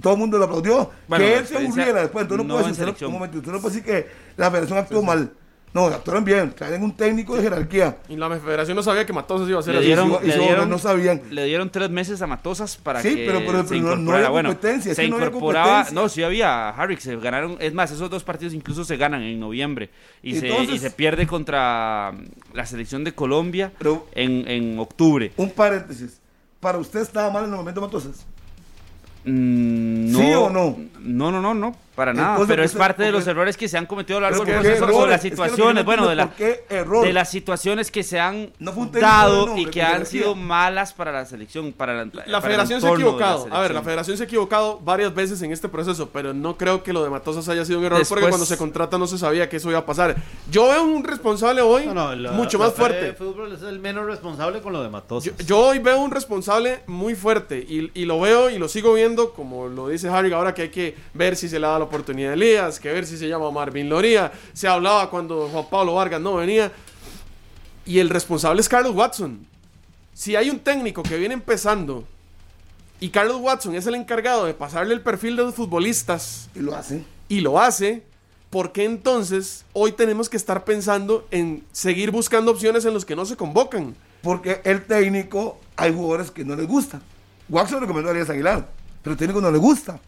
Todo 0.00 0.12
el 0.14 0.18
mundo 0.20 0.38
lo 0.38 0.44
aplaudió. 0.44 0.90
Bueno, 1.08 1.24
que 1.24 1.36
él 1.38 1.46
se 1.46 1.56
aburriera 1.56 2.00
después. 2.02 2.22
Entonces 2.22 2.46
no, 2.46 2.54
no 2.54 2.60
puede 2.60 2.72
decir, 2.74 3.06
un 3.06 3.12
momentito, 3.12 3.38
usted 3.40 3.52
no 3.52 3.60
puede 3.60 3.74
decir 3.76 3.86
que 3.92 4.08
la 4.36 4.50
federación 4.50 4.78
actuó 4.78 5.02
mal. 5.02 5.30
No, 5.74 5.86
actuaron 5.86 6.24
bien, 6.24 6.52
traen 6.52 6.80
un 6.84 6.96
técnico 6.96 7.34
de 7.36 7.42
jerarquía. 7.42 7.98
Y 8.08 8.14
la 8.14 8.30
federación 8.38 8.76
no 8.76 8.82
sabía 8.84 9.04
que 9.04 9.12
Matosas 9.12 9.48
iba 9.48 9.58
a 9.58 9.62
ser 9.62 9.72
Le 9.74 9.78
así. 9.80 9.86
dieron, 9.88 10.16
y 10.22 10.26
le 10.28 10.38
dieron- 10.38 10.70
no 10.70 10.78
sabían. 10.78 11.20
le 11.30 11.44
dieron 11.46 11.68
tres 11.68 11.90
meses 11.90 12.22
a 12.22 12.28
Matosas 12.28 12.76
para 12.76 13.02
Sí, 13.02 13.16
que 13.16 13.26
pero- 13.26 13.40
pero- 13.44 13.62
se 13.64 13.70
pero 13.70 13.80
no- 13.80 13.86
no 13.88 13.92
incorporara. 13.94 14.18
había 14.18 14.30
bueno, 14.30 14.48
competencia, 14.50 14.90
es 14.92 14.96
se 14.96 15.02
que 15.02 15.08
no 15.08 15.16
había 15.16 15.26
incorporaba, 15.26 15.66
competencia. 15.78 16.00
no, 16.02 16.08
sí 16.08 16.22
había, 16.22 16.68
Harry, 16.70 16.96
se 16.98 17.16
ganaron, 17.16 17.56
es 17.58 17.74
más, 17.74 17.90
esos 17.90 18.08
dos 18.08 18.22
partidos 18.22 18.54
incluso 18.54 18.84
se 18.84 18.96
ganan 18.96 19.22
en 19.22 19.40
noviembre 19.40 19.90
y, 20.22 20.36
se, 20.38 20.46
y 20.48 20.78
se 20.78 20.90
pierde 20.92 21.26
contra 21.26 22.12
mm, 22.14 22.56
la 22.56 22.66
selección 22.66 23.02
de 23.02 23.12
Colombia 23.12 23.72
Pero- 23.76 24.06
en, 24.14 24.48
en 24.48 24.78
octubre. 24.78 25.32
Un 25.36 25.50
paréntesis. 25.50 26.20
¿Para 26.60 26.78
usted 26.78 27.00
estaba 27.00 27.30
mal 27.32 27.44
en 27.46 27.50
el 27.50 27.56
momento 27.56 27.80
Matosas? 27.80 28.24
Mm, 29.24 30.14
¿Sí 30.14 30.34
o 30.34 30.50
no? 30.50 30.76
No, 31.00 31.32
no, 31.32 31.40
no, 31.40 31.52
no, 31.54 31.74
para 31.94 32.12
nada. 32.12 32.30
Entonces, 32.32 32.48
pero 32.48 32.62
¿por 32.62 32.66
es 32.70 32.74
parte 32.76 33.02
de 33.02 33.12
los 33.12 33.26
errores 33.26 33.56
que 33.56 33.68
se 33.68 33.78
han 33.78 33.86
cometido 33.86 34.18
a 34.18 34.20
lo 34.22 34.30
largo 34.30 34.44
del 34.44 34.54
¿por 34.54 34.62
qué 34.62 34.68
proceso, 34.70 34.84
o 34.84 34.88
errores? 34.88 35.10
las 35.10 35.16
Es 35.16 35.22
que 35.22 35.30
que 35.30 35.36
yo 35.36 35.44
situaciones, 35.44 35.74
no 35.76 35.84
bueno, 35.84 36.08
de, 36.08 36.14
la, 36.16 36.30
de 37.02 37.12
las 37.12 37.30
situaciones 37.30 37.90
que 37.90 38.02
se 38.02 38.18
han 38.20 38.50
No 38.58 38.72
dado 38.92 39.46
nombre, 39.46 39.62
y 39.62 39.66
que 39.66 39.82
han 39.82 40.04
sido 40.06 40.34
malas 40.34 40.92
para 40.92 41.12
la 41.12 41.24
selección, 41.26 41.72
para 41.72 42.04
la, 42.04 42.10
La 42.26 42.40
federación 42.40 42.80
se 42.80 42.86
ha 42.88 42.92
equivocado. 42.92 43.46
A 43.50 43.60
ver, 43.60 43.72
la 43.74 43.82
federación 43.82 44.16
se 44.16 44.24
ha 44.24 44.26
equivocado 44.26 44.78
varias 44.80 45.14
veces 45.14 45.40
en 45.42 45.52
este 45.52 45.68
proceso, 45.68 46.10
pero 46.12 46.34
no 46.34 46.56
creo 46.56 46.82
que 46.82 46.92
lo 46.92 47.02
de 47.04 47.10
Matosas 47.10 47.48
haya 47.48 47.64
sido 47.64 47.78
un 47.78 47.84
error 47.84 48.02
porque 48.08 48.28
cuando 48.28 48.46
se 48.46 48.56
contrata 48.56 48.98
no 48.98 49.06
se 49.06 49.18
sabía 49.18 49.48
que 49.48 49.56
eso 49.56 49.70
iba 49.70 49.78
a 49.78 49.86
pasar. 49.86 50.16
Yo 50.50 50.68
veo 50.68 50.82
un 50.84 51.04
responsable 51.04 51.60
hoy 51.62 51.86
No, 51.86 51.94
no, 51.94 52.14
la- 52.14 52.32
mucho 52.32 52.58
la 52.58 52.66
más 52.66 52.74
fuerte. 52.74 53.12
fútbol 53.14 53.52
es 53.52 53.62
el 53.62 53.78
menos 53.78 54.06
responsable 54.06 54.60
con 54.60 54.72
lo 54.72 54.82
de 54.82 54.88
Matosas. 54.88 55.36
Yo, 55.38 55.44
yo 55.46 55.58
hoy 55.60 55.78
veo 55.78 55.98
un 56.00 56.10
responsable 56.10 56.80
muy 56.86 57.14
fuerte 57.14 57.58
y, 57.58 57.90
y 57.94 58.04
lo 58.04 58.20
veo 58.20 58.50
y 58.50 58.58
lo 58.58 58.68
sigo 58.68 58.94
viendo, 58.94 59.32
como 59.32 59.68
lo 59.68 59.88
dice 59.88 60.08
Harry, 60.08 60.32
ahora 60.32 60.54
que 60.54 60.62
hay 60.62 60.68
que 60.70 60.96
ver 61.14 61.36
si 61.36 61.48
se 61.48 61.58
le 61.58 61.66
da 61.66 61.78
la 61.84 61.88
oportunidad 61.88 62.30
a 62.30 62.34
Elías, 62.34 62.80
que 62.80 62.90
ver 62.90 63.06
si 63.06 63.16
se 63.18 63.28
llama 63.28 63.50
Marvin 63.50 63.88
Loría. 63.88 64.32
Se 64.54 64.66
hablaba 64.66 65.10
cuando 65.10 65.48
Juan 65.48 65.66
Pablo 65.70 65.94
Vargas 65.94 66.20
no 66.20 66.34
venía. 66.36 66.72
Y 67.86 67.98
el 67.98 68.08
responsable 68.08 68.60
es 68.60 68.68
Carlos 68.68 68.94
Watson. 68.94 69.46
Si 70.14 70.34
hay 70.36 70.48
un 70.48 70.58
técnico 70.58 71.02
que 71.02 71.18
viene 71.18 71.34
empezando 71.34 72.04
y 73.00 73.10
Carlos 73.10 73.38
Watson 73.40 73.74
es 73.74 73.86
el 73.86 73.94
encargado 73.96 74.46
de 74.46 74.54
pasarle 74.54 74.94
el 74.94 75.00
perfil 75.02 75.36
de 75.36 75.42
los 75.42 75.54
futbolistas 75.54 76.48
Y 76.54 76.60
lo 76.60 76.74
hacen. 76.74 77.04
y 77.28 77.40
lo 77.40 77.60
hace, 77.60 78.04
¿por 78.48 78.72
qué 78.72 78.84
entonces 78.84 79.64
hoy 79.72 79.92
tenemos 79.92 80.28
que 80.28 80.36
estar 80.38 80.64
pensando 80.64 81.26
en 81.30 81.64
seguir 81.72 82.10
buscando 82.12 82.52
opciones 82.52 82.84
en 82.84 82.94
los 82.94 83.04
que 83.04 83.16
no 83.16 83.26
se 83.26 83.36
convocan? 83.36 83.94
Porque 84.22 84.62
el 84.64 84.84
técnico, 84.86 85.58
hay 85.76 85.92
jugadores 85.92 86.30
que 86.30 86.44
no 86.44 86.56
les 86.56 86.66
gusta. 86.66 87.02
Waxo 87.50 87.78
recomendó 87.78 88.08
a 88.08 88.12
Elías 88.12 88.30
Aguilar, 88.30 88.68
pero 89.02 89.12
el 89.12 89.18
técnico 89.18 89.42
no 89.42 89.50
le 89.50 89.58
gusta. 89.58 90.00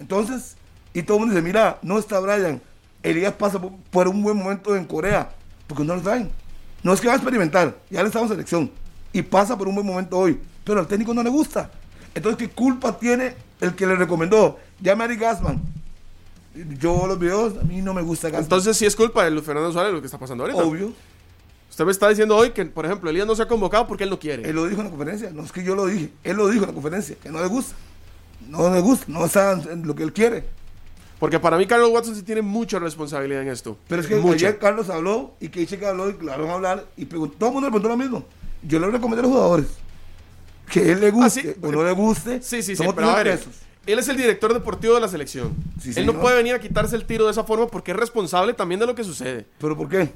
Entonces, 0.00 0.56
y 0.96 1.02
todo 1.02 1.18
el 1.18 1.20
mundo 1.20 1.34
dice, 1.34 1.44
mira, 1.44 1.78
no 1.82 1.98
está 1.98 2.18
Brian. 2.20 2.58
Elías 3.02 3.34
pasa 3.34 3.60
por, 3.60 4.08
un 4.08 4.22
buen 4.22 4.34
momento 4.34 4.74
en 4.74 4.86
Corea, 4.86 5.30
porque 5.66 5.84
no 5.84 5.94
lo 5.94 6.00
traen. 6.00 6.30
No 6.82 6.94
es 6.94 7.02
que 7.02 7.06
va 7.06 7.12
a 7.12 7.16
experimentar, 7.16 7.76
ya 7.90 8.00
le 8.00 8.06
estamos 8.06 8.30
en 8.30 8.36
selección. 8.36 8.70
Y 9.12 9.20
pasa 9.20 9.58
por 9.58 9.68
un 9.68 9.74
buen 9.74 9.86
momento 9.86 10.16
hoy, 10.16 10.40
pero 10.64 10.80
al 10.80 10.86
técnico 10.86 11.12
no 11.12 11.22
le 11.22 11.28
gusta. 11.28 11.70
Entonces, 12.14 12.38
¿qué 12.38 12.48
culpa 12.48 12.98
tiene 12.98 13.34
el 13.60 13.74
que 13.74 13.86
le 13.86 13.94
recomendó? 13.94 14.58
Llame 14.80 15.04
a 15.04 15.06
Eric 15.08 15.20
Gassman. 15.20 15.60
Yo 16.78 17.06
los 17.06 17.18
videos, 17.18 17.58
a 17.58 17.64
mí 17.64 17.82
no 17.82 17.92
me 17.92 18.00
gusta 18.00 18.28
Gassman. 18.28 18.44
Entonces 18.44 18.74
sí 18.74 18.86
es 18.86 18.96
culpa 18.96 19.22
de 19.22 19.32
Luis 19.32 19.44
Fernando 19.44 19.70
Suárez 19.72 19.92
lo 19.92 20.00
que 20.00 20.06
está 20.06 20.16
pasando 20.16 20.44
ahorita. 20.44 20.64
obvio. 20.64 20.94
Usted 21.68 21.84
me 21.84 21.92
está 21.92 22.08
diciendo 22.08 22.34
hoy 22.34 22.52
que, 22.52 22.64
por 22.64 22.86
ejemplo, 22.86 23.10
Elías 23.10 23.26
no 23.26 23.36
se 23.36 23.42
ha 23.42 23.48
convocado 23.48 23.86
porque 23.86 24.04
él 24.04 24.08
no 24.08 24.18
quiere. 24.18 24.48
Él 24.48 24.56
lo 24.56 24.64
dijo 24.64 24.80
en 24.80 24.86
la 24.86 24.90
conferencia, 24.90 25.28
no 25.30 25.44
es 25.44 25.52
que 25.52 25.62
yo 25.62 25.74
lo 25.74 25.84
dije, 25.84 26.10
él 26.24 26.38
lo 26.38 26.48
dijo 26.48 26.62
en 26.62 26.68
la 26.68 26.74
conferencia, 26.74 27.16
que 27.22 27.28
no 27.28 27.38
le 27.38 27.48
gusta. 27.48 27.76
No 28.48 28.72
le 28.72 28.80
gusta, 28.80 29.04
no 29.08 29.26
está 29.26 29.52
en 29.52 29.86
lo 29.86 29.94
que 29.94 30.02
él 30.02 30.14
quiere. 30.14 30.56
Porque 31.18 31.40
para 31.40 31.56
mí 31.56 31.66
Carlos 31.66 31.90
Watson 31.90 32.14
sí 32.14 32.22
tiene 32.22 32.42
mucha 32.42 32.78
responsabilidad 32.78 33.42
en 33.42 33.48
esto. 33.48 33.78
Pero 33.88 34.02
es 34.02 34.06
que 34.08 34.16
Mucha. 34.16 34.34
ayer 34.48 34.58
Carlos 34.58 34.90
habló 34.90 35.34
y 35.40 35.48
que 35.48 35.66
que 35.66 35.86
habló 35.86 36.10
y 36.10 36.14
claro 36.14 36.50
a 36.50 36.54
hablar 36.54 36.84
y 36.96 37.06
preguntó, 37.06 37.36
todo 37.38 37.48
el 37.48 37.52
mundo 37.54 37.68
le 37.68 37.70
preguntó 37.72 37.88
lo 37.88 37.96
mismo. 37.96 38.24
Yo 38.62 38.78
le 38.78 38.86
recomendé 38.88 39.20
a 39.20 39.22
los 39.22 39.32
jugadores 39.32 39.66
que 40.70 40.92
él 40.92 41.00
le 41.00 41.10
guste 41.10 41.40
Ah, 41.40 41.52
sí. 41.54 41.60
o 41.62 41.72
no 41.72 41.84
le 41.84 41.92
guste. 41.92 42.42
Sí, 42.42 42.62
sí, 42.62 42.76
sí, 42.76 42.82
pero 42.94 43.08
a 43.10 43.16
ver, 43.22 43.38
pesos. 43.38 43.54
él 43.86 43.98
es 43.98 44.08
el 44.08 44.16
director 44.16 44.52
deportivo 44.52 44.94
de 44.94 45.00
la 45.00 45.08
selección. 45.08 45.54
Sí, 45.80 45.88
él 45.90 45.94
señor. 45.94 46.14
no 46.16 46.20
puede 46.20 46.36
venir 46.36 46.54
a 46.54 46.58
quitarse 46.60 46.96
el 46.96 47.04
tiro 47.06 47.24
de 47.26 47.30
esa 47.30 47.44
forma 47.44 47.66
porque 47.68 47.92
es 47.92 47.96
responsable 47.96 48.52
también 48.52 48.80
de 48.80 48.86
lo 48.86 48.94
que 48.94 49.04
sucede. 49.04 49.46
¿Pero 49.58 49.76
por 49.76 49.88
qué? 49.88 50.06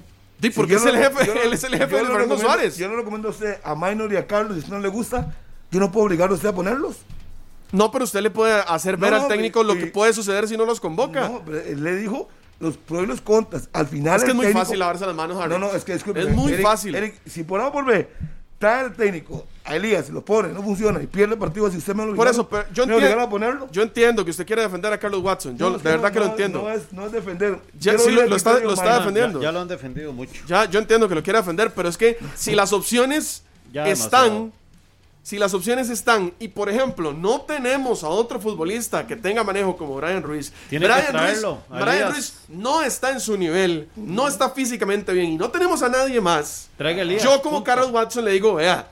Sí, 0.43 0.49
Si 0.49 0.51
porque 0.51 0.73
yo 0.73 0.79
es 0.79 0.85
no- 0.85 0.91
el 0.91 0.97
jefe, 0.97 1.27
yo 1.27 1.33
él 1.35 1.53
es 1.53 1.65
el 1.65 1.77
jefe 1.77 1.97
de 1.97 2.05
Fernando 2.05 2.37
Suárez. 2.39 2.77
Yo 2.77 2.89
no 2.89 2.97
recomiendo 2.97 3.29
a 3.29 3.31
usted 3.31 3.59
a 3.63 3.75
Minor 3.75 4.13
y 4.13 4.17
a 4.17 4.27
Carlos, 4.27 4.59
y 4.59 4.63
si 4.63 4.71
no 4.71 4.79
le 4.81 4.89
gusta, 4.89 5.35
yo 5.71 5.81
no 5.81 5.91
puedo 5.93 6.07
obligar 6.07 6.31
a 6.31 6.35
usted 6.35 6.49
a 6.49 6.55
ponerlos. 6.55 6.97
No, 7.73 7.91
pero 7.91 8.05
usted 8.05 8.21
le 8.23 8.31
puede 8.31 8.53
hacer 8.55 8.97
ver 8.97 9.13
No, 9.13 9.23
al 9.23 9.29
técnico 9.29 9.63
lo 9.63 9.75
que 9.77 9.87
puede 9.87 10.13
suceder 10.13 10.49
si 10.49 10.57
no 10.57 10.65
los 10.65 10.81
convoca. 10.81 11.29
No, 11.29 11.43
pero 11.45 11.59
él 11.61 11.83
le 11.83 11.97
dijo 11.97 12.29
los 12.59 12.77
pros 12.77 13.05
y 13.05 13.07
los 13.07 13.21
contras. 13.21 13.69
Al 13.73 13.87
final 13.87 14.17
es 14.17 14.25
que 14.25 14.27
el 14.27 14.31
es 14.33 14.37
muy 14.37 14.47
técnico- 14.47 14.59
fácil 14.61 14.79
lavarse 14.79 15.07
las 15.07 15.15
manos, 15.15 15.37
Harry. 15.41 15.51
No, 15.53 15.59
no, 15.59 15.73
es 15.73 15.85
que 15.85 15.95
disculpe, 15.95 16.21
Es 16.21 16.29
muy 16.31 16.53
Eric- 16.53 16.63
fácil. 16.63 16.95
Eric, 16.95 17.15
si 17.27 17.43
por 17.45 17.85
B 17.87 18.09
trae 18.59 18.85
el 18.85 18.93
técnico 18.93 19.47
a 19.65 19.77
Elías 19.77 20.11
y 20.11 20.13
lo 20.13 20.23
pone, 20.23 20.51
no 20.51 20.63
funciona 20.63 21.03
y 21.03 21.07
pierde 21.07 21.33
el 21.33 21.39
partido, 21.41 21.71
si 21.71 21.79
usted 21.79 21.95
me 21.95 22.05
lo 22.05 22.15
Por 22.15 22.29
eso, 22.29 22.47
pero 22.47 22.65
yo 22.75 22.83
entiendo. 22.83 23.21
a 23.21 23.31
ponerlo. 23.31 23.69
Yo 23.73 23.81
entiendo 23.83 24.23
que 24.23 24.33
usted 24.33 24.45
quiere 24.47 24.61
defender 24.61 24.93
a 24.93 24.99
Carlos 24.99 25.23
Watson. 25.23 25.57
Yo 25.57 25.71
No, 25.71 25.79
de 25.79 25.83
verdad 25.85 26.09
no, 26.09 26.13
que 26.13 26.19
lo 26.19 26.27
entiendo. 26.27 26.63
No 26.63 26.71
es, 26.71 26.93
no 26.93 27.07
es 27.07 27.13
defender. 27.13 27.59
Ya, 27.79 27.97
sí, 27.99 28.11
lo 28.11 28.37
está- 28.37 28.59
lo 28.59 28.75
está 28.75 28.99
defendiendo. 28.99 29.39
Ya, 29.41 29.45
ya 29.47 29.53
lo 29.53 29.61
han 29.61 29.69
defendido 29.69 30.13
mucho. 30.13 30.43
Ya, 30.47 30.67
yo 30.67 30.79
entiendo 30.79 31.09
que 31.09 31.15
lo 31.15 31.23
quiera 31.23 31.39
defender, 31.41 31.73
pero 31.75 31.89
es 31.89 31.97
que 31.97 32.19
si 32.37 32.55
las 32.55 32.75
opciones 32.75 33.45
Ya 33.73 33.87
están, 33.89 34.25
demasiado. 34.25 34.53
Si 35.23 35.39
las 35.39 35.53
opciones 35.55 35.91
están, 35.91 36.33
y 36.39 36.49
por 36.49 36.69
ejemplo, 36.71 37.13
no 37.13 37.43
tenemos 37.43 38.03
a 38.05 38.09
otro 38.09 38.41
futbolista 38.41 39.07
que 39.07 39.17
tenga 39.17 39.45
manejo 39.45 39.77
como 39.77 39.95
Brian 39.97 40.23
Ruiz. 40.23 40.53
Tiene 40.69 40.87
que 40.87 40.93
Brian, 40.93 41.13
traerlo, 41.13 41.59
Ruiz, 41.69 41.83
Brian. 41.83 42.13
Ruiz 42.13 42.35
no 42.49 42.83
está 42.83 43.11
en 43.11 43.21
su 43.21 43.37
nivel, 43.37 43.89
no 43.97 44.27
está 44.27 44.51
físicamente 44.51 45.13
bien, 45.13 45.33
y 45.33 45.37
no 45.37 45.51
tenemos 45.51 45.83
a 45.83 45.89
nadie 45.89 46.21
más. 46.21 46.69
Elías, 46.79 47.23
Yo 47.23 47.43
como 47.43 47.57
punto. 47.57 47.65
Carlos 47.65 47.91
Watson 47.91 48.25
le 48.25 48.33
digo, 48.33 48.55
vea, 48.55 48.89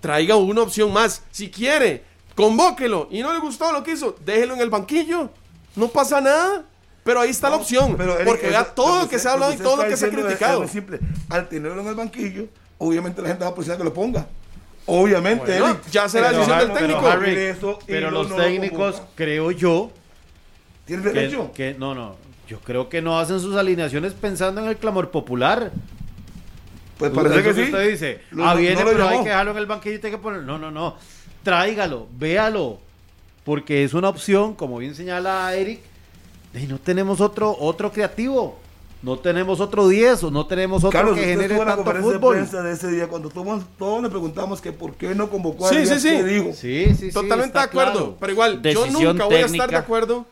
traiga 0.00 0.36
una 0.36 0.62
opción 0.62 0.92
más. 0.92 1.22
Si 1.30 1.50
quiere, 1.50 2.02
convóquelo. 2.34 3.08
Y 3.10 3.20
no 3.20 3.32
le 3.32 3.40
gustó 3.40 3.70
lo 3.72 3.82
que 3.82 3.92
hizo, 3.92 4.16
déjelo 4.24 4.54
en 4.54 4.60
el 4.60 4.70
banquillo. 4.70 5.30
No 5.76 5.88
pasa 5.88 6.20
nada. 6.20 6.64
Pero 7.04 7.20
ahí 7.20 7.30
está 7.30 7.48
la 7.48 7.56
opción. 7.56 7.94
Pero, 7.96 8.14
Eric, 8.16 8.26
porque 8.26 8.48
vea 8.48 8.64
todo 8.64 8.96
lo 9.02 9.08
que 9.08 9.16
usted- 9.16 9.18
se 9.18 9.28
ha 9.28 9.32
hablado 9.32 9.52
y 9.52 9.56
todo 9.56 9.76
lo 9.76 9.88
que 9.88 9.96
se 9.96 10.04
ha 10.04 10.08
es- 10.08 10.14
criticado. 10.14 10.62
Es 10.64 10.70
simple. 10.70 11.00
Al 11.30 11.48
tenerlo 11.48 11.80
en 11.80 11.86
el 11.88 11.94
banquillo, 11.94 12.48
obviamente 12.76 13.22
la 13.22 13.28
gente 13.28 13.44
va 13.44 13.50
a 13.50 13.54
presionar 13.54 13.78
que 13.78 13.84
lo 13.84 13.94
ponga. 13.94 14.26
Obviamente, 14.90 15.58
Bueno, 15.60 15.74
Eric. 15.74 15.90
ya 15.90 16.08
será 16.08 16.28
Pero, 16.28 16.38
decisión 16.38 16.58
del 16.68 16.72
técnico. 16.78 17.00
Pero, 17.00 17.12
Harry, 17.12 17.30
Mire 17.30 17.50
eso 17.50 17.78
y 17.82 17.84
pero 17.86 18.10
no- 18.10 18.18
los 18.18 18.28
no 18.30 18.36
lo 18.38 18.42
técnicos, 18.42 19.02
creo 19.14 19.50
yo, 19.50 19.90
Tiene 20.86 21.02
que, 21.02 21.08
derecho. 21.10 21.52
que- 21.52 21.74
no, 21.78 21.94
no, 21.94 22.16
yo 22.48 22.58
creo 22.60 22.88
que 22.88 23.02
no 23.02 23.18
hacen 23.18 23.38
sus 23.40 23.54
alineaciones 23.56 24.14
pensando 24.14 24.60
en 24.62 24.68
el 24.68 24.76
clamor 24.78 25.10
popular. 25.10 25.70
Pues 26.98 27.12
parece 27.12 27.40
Eso 27.40 27.48
que 27.48 27.54
sí. 27.54 27.62
Usted 27.62 27.90
dice, 27.90 28.20
Lo- 28.32 28.44
ah, 28.44 28.54
no 28.54 28.60
viene, 28.60 28.82
lo 28.82 28.90
pero 28.90 29.08
hay 29.08 29.18
que 29.22 29.28
dejarlo 29.28 29.52
en 29.52 29.58
el 29.58 29.66
banquillo 29.66 29.96
y 29.96 29.98
tiene 30.00 30.16
que 30.16 30.22
poner. 30.22 30.42
No, 30.42 30.58
no, 30.58 30.70
no. 30.70 30.96
Tráigalo, 31.42 32.08
véalo. 32.18 32.78
Porque 33.44 33.84
es 33.84 33.94
una 33.94 34.08
opción, 34.08 34.54
como 34.54 34.78
bien 34.78 34.94
señala 34.94 35.54
Eric, 35.54 35.80
y 36.54 36.66
no 36.66 36.78
tenemos 36.78 37.20
otro, 37.20 37.56
otro 37.60 37.92
creativo. 37.92 38.58
No 39.00 39.18
tenemos 39.18 39.60
otro 39.60 39.86
10 39.88 40.24
o 40.24 40.30
no 40.30 40.46
tenemos 40.46 40.82
otro 40.82 40.90
Carlos, 40.90 41.16
que 41.16 41.24
genere 41.24 41.54
en 41.54 41.60
la 41.60 41.66
tanto 41.66 41.84
conferencia 41.84 42.12
de 42.12 42.18
fútbol. 42.18 42.34
prensa 42.36 42.62
de 42.62 42.72
ese 42.72 42.90
día 42.90 43.06
cuando 43.06 43.28
todos, 43.28 43.62
todos 43.78 44.02
le 44.02 44.08
preguntamos 44.08 44.60
que 44.60 44.72
por 44.72 44.94
qué 44.94 45.14
no 45.14 45.30
convocó 45.30 45.66
a 45.66 45.70
Sí, 45.70 45.86
sí, 45.86 46.00
sí. 46.00 46.08
¿qué 46.08 46.24
dijo? 46.24 46.52
Sí, 46.52 46.86
sí, 46.88 46.94
sí. 46.94 47.12
Totalmente 47.12 47.56
de 47.58 47.64
acuerdo. 47.64 47.92
claro. 47.92 48.16
Pero 48.18 48.32
igual, 48.32 48.62
yo 48.62 48.86
nunca 48.86 49.24
voy 49.26 49.36
a 49.36 49.46
estar 49.46 49.70
de 49.70 49.76
acuerdo. 49.76 50.26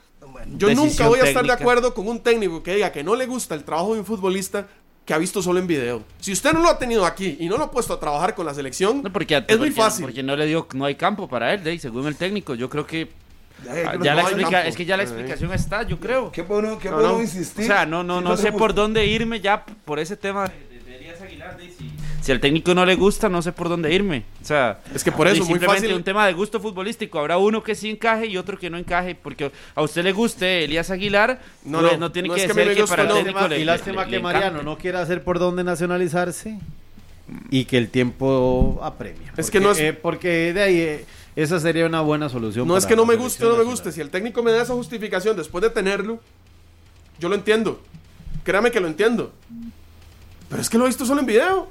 Yo 0.56 0.68
Decisión 0.68 0.88
nunca 0.88 1.08
voy 1.08 1.20
a 1.20 1.24
estar 1.24 1.44
de 1.44 1.52
acuerdo 1.52 1.94
con 1.94 2.08
un 2.08 2.20
técnico 2.20 2.62
que 2.62 2.74
diga 2.74 2.92
que 2.92 3.02
no 3.02 3.14
le 3.16 3.26
gusta 3.26 3.54
el 3.54 3.64
trabajo 3.64 3.94
de 3.94 4.00
un 4.00 4.06
futbolista 4.06 4.66
que 5.04 5.14
ha 5.14 5.18
visto 5.18 5.40
solo 5.40 5.60
en 5.60 5.66
video. 5.66 6.02
Si 6.20 6.32
usted 6.32 6.52
no 6.52 6.60
lo 6.60 6.68
ha 6.68 6.78
tenido 6.78 7.06
aquí 7.06 7.36
y 7.38 7.48
no 7.48 7.56
lo 7.56 7.64
ha 7.64 7.70
puesto 7.70 7.94
a 7.94 8.00
trabajar 8.00 8.34
con 8.34 8.44
la 8.44 8.52
selección, 8.52 9.02
No, 9.02 9.12
porque, 9.12 9.44
es 9.46 9.58
muy 9.58 9.70
fácil. 9.70 10.04
Porque 10.04 10.22
no 10.22 10.34
le 10.34 10.46
dio, 10.46 10.66
no 10.74 10.84
hay 10.84 10.96
campo 10.96 11.28
para 11.28 11.54
él, 11.54 11.62
de 11.62 11.78
según 11.78 12.06
el 12.08 12.16
técnico. 12.16 12.54
Yo 12.54 12.68
creo 12.68 12.86
que 12.86 13.08
Ya, 13.64 13.72
es 13.72 13.88
que 13.90 13.98
no- 13.98 14.04
ya 14.04 14.11
no 14.14 14.16
la 14.16 14.22
explica, 14.28 14.66
es 14.66 14.76
que 14.76 14.84
ya 14.84 14.96
la 14.96 15.02
explicación 15.02 15.52
está, 15.52 15.82
yo 15.82 15.98
creo. 15.98 16.30
Qué 16.30 16.42
bueno, 16.42 16.78
qué 16.78 16.88
No, 16.90 16.96
bueno 16.96 17.09
no. 17.12 17.16
O 17.18 17.22
insistir. 17.22 17.66
sea, 17.66 17.86
no, 17.86 18.02
no, 18.04 18.18
Si 18.18 18.24
no 18.24 18.36
sé 18.36 18.52
por 18.52 18.74
dónde 18.74 19.07
irme 19.07 19.40
ya 19.40 19.64
por 19.64 19.98
ese 19.98 20.16
tema 20.16 20.46
de, 20.48 20.80
de 20.84 20.96
Elías 20.96 21.20
Aguilar. 21.22 21.57
de 21.57 21.70
si, 21.70 21.90
si 22.20 22.32
al 22.32 22.38
técnico 22.40 22.74
no 22.74 22.84
le 22.84 22.94
gusta, 22.96 23.28
no 23.28 23.40
sé 23.40 23.52
por 23.52 23.68
dónde 23.68 23.92
irme. 23.92 24.24
O 24.42 24.44
sea, 24.44 24.80
Es 24.94 25.02
que 25.02 25.11
por 25.11 25.26
eso 25.26 25.38
muy 25.38 25.46
simplemente 25.54 25.82
fácil. 25.86 25.96
un 25.96 26.04
tema 26.04 26.26
de 26.26 26.34
gusto 26.34 26.61
futbolístico. 26.61 27.18
Habrá 27.18 27.38
uno 27.38 27.62
que 27.62 27.74
sí 27.74 27.88
encaje 27.90 28.26
y 28.26 28.36
otro 28.36 28.59
que 28.59 28.68
no 28.68 28.76
encaje. 28.78 29.14
Porque 29.14 29.50
a 29.74 29.82
usted 29.82 30.04
le 30.04 30.12
guste 30.12 30.64
Elías 30.64 30.90
Aguilar, 30.90 31.40
No, 31.64 31.80
no, 31.80 31.96
no, 31.96 32.12
tiene 32.12 32.28
no 32.28 32.34
que 32.34 32.42
es 32.42 32.46
que 32.48 32.54
ser 32.54 32.66
me 32.68 32.74
que, 32.74 32.84
para 32.84 33.02
el 33.02 33.09
no. 33.09 33.14
técnico 33.16 33.48
le 33.48 33.59
y 33.61 33.64
lástima 33.64 34.02
le- 34.04 34.11
que 34.11 34.16
le 34.16 34.22
Mariano 34.22 34.46
encante. 34.48 34.64
no 34.64 34.76
quiera 34.78 35.00
hacer 35.00 35.24
por 35.24 35.38
dónde 35.38 35.64
nacionalizarse 35.64 36.59
y 37.50 37.64
que 37.64 37.78
el 37.78 37.88
tiempo 37.88 38.78
apremia. 38.82 39.32
Es 39.36 39.50
que 39.50 39.59
no 39.61 39.70
es- 39.72 39.78
Porque, 39.78 39.88
eh, 39.88 39.92
porque 39.94 40.52
de 40.52 40.62
ahí 40.62 40.80
eh, 40.80 41.04
esa 41.37 41.61
sería 41.61 41.87
una 41.87 42.01
buena 42.01 42.28
solución. 42.30 42.66
No 42.66 42.76
es 42.76 42.87
que 42.87 42.97
no 42.97 43.05
me 43.05 43.14
guste 43.14 43.45
o 43.45 43.51
no 43.51 43.59
me 43.59 43.64
guste. 43.64 43.93
Si 43.93 44.01
el 44.01 44.11
técnico 44.11 44.43
me 44.43 44.53
da 44.53 44.62
esa 44.62 44.72
justificación 44.72 45.37
después 45.37 45.62
de 45.62 45.70
tenerlo, 45.70 46.18
yo 47.20 47.28
lo 47.28 47.34
entiendo. 47.34 47.80
Créame 48.43 48.70
que 48.70 48.80
lo 48.80 48.87
entiendo. 48.87 49.32
Pero 50.49 50.62
es 50.62 50.70
que 50.70 50.78
lo 50.78 50.84
he 50.84 50.89
visto 50.89 51.05
solo 51.05 51.20
en 51.20 51.26
video. 51.26 51.68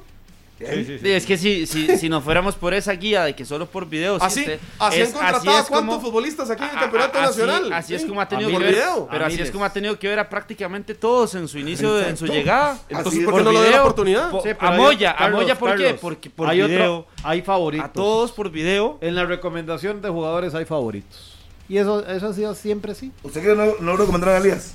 Sí, 0.57 0.65
sí, 0.67 0.85
sí. 0.85 0.99
Sí, 1.01 1.11
es 1.11 1.25
que 1.25 1.37
si, 1.37 1.65
si, 1.67 1.97
si 1.97 2.07
nos 2.07 2.23
fuéramos 2.23 2.55
por 2.55 2.73
esa 2.73 2.93
guía 2.93 3.25
de 3.25 3.35
que 3.35 3.43
solo 3.43 3.65
por 3.65 3.89
video. 3.89 4.17
si 4.19 4.25
Así, 4.25 4.39
usted- 4.39 4.59
así 4.79 4.95
han 5.01 5.07
es- 5.07 5.09
contratado 5.13 5.41
es 5.59 5.65
a 5.65 5.67
cuántos 5.67 5.95
como- 5.95 5.99
futbolistas 6.01 6.49
aquí 6.49 6.63
en 6.63 6.69
el 6.69 6.77
a- 6.77 6.79
campeonato 6.79 7.19
a- 7.19 7.23
así- 7.23 7.39
nacional. 7.41 7.73
Así 7.73 7.93
es 7.95 8.01
Sí. 8.03 8.07
como 8.07 8.21
ha 8.21 8.27
tenido 8.29 8.49
que 8.49 8.57
ver. 8.59 8.69
video. 8.73 9.07
Pero 9.11 9.25
así 9.25 9.41
es 9.41 9.51
como 9.51 9.65
ha 9.65 9.73
tenido 9.73 9.99
que 9.99 10.07
ver 10.07 10.17
a 10.19 10.29
prácticamente 10.29 10.95
todos 10.95 11.35
en 11.35 11.49
su 11.49 11.59
inicio, 11.59 11.99
en 12.01 12.15
su 12.15 12.25
llegada. 12.27 12.79
Entonces, 12.87 13.13
Así 13.19 13.25
¿por 13.25 13.35
qué 13.35 13.43
no 13.43 13.51
le 13.51 13.61
dio 13.61 13.71
la 13.71 13.81
oportunidad? 13.81 14.31
po- 14.31 14.43
Sí, 14.43 14.49
a 14.57 14.71
Moya, 14.71 15.15
Carlos, 15.17 15.39
a 15.39 15.41
Moya, 15.43 15.59
¿por 15.59 15.75
qué? 15.75 15.93
Porque 15.95 16.29
por 16.29 16.47
hay 16.49 16.61
video. 16.61 16.99
otro- 16.99 17.11
hay 17.23 17.41
favoritos. 17.41 17.89
A 17.89 17.91
todos 17.91 18.31
por 18.31 18.49
video. 18.49 18.97
En 19.01 19.15
la 19.15 19.25
recomendación 19.25 20.01
de 20.01 20.07
jugadores 20.09 20.55
hay 20.55 20.63
favoritos. 20.63 21.33
Y 21.67 21.79
eso, 21.79 22.05
eso 22.07 22.27
ha 22.29 22.33
sido 22.33 22.55
siempre 22.55 22.93
así. 22.93 23.11
¿Usted 23.23 23.41
cree 23.41 23.55
que 23.55 23.61
no, 23.61 23.73
no 23.81 23.97
recomendaron 23.97 24.35
a 24.35 24.37
Elías? 24.37 24.73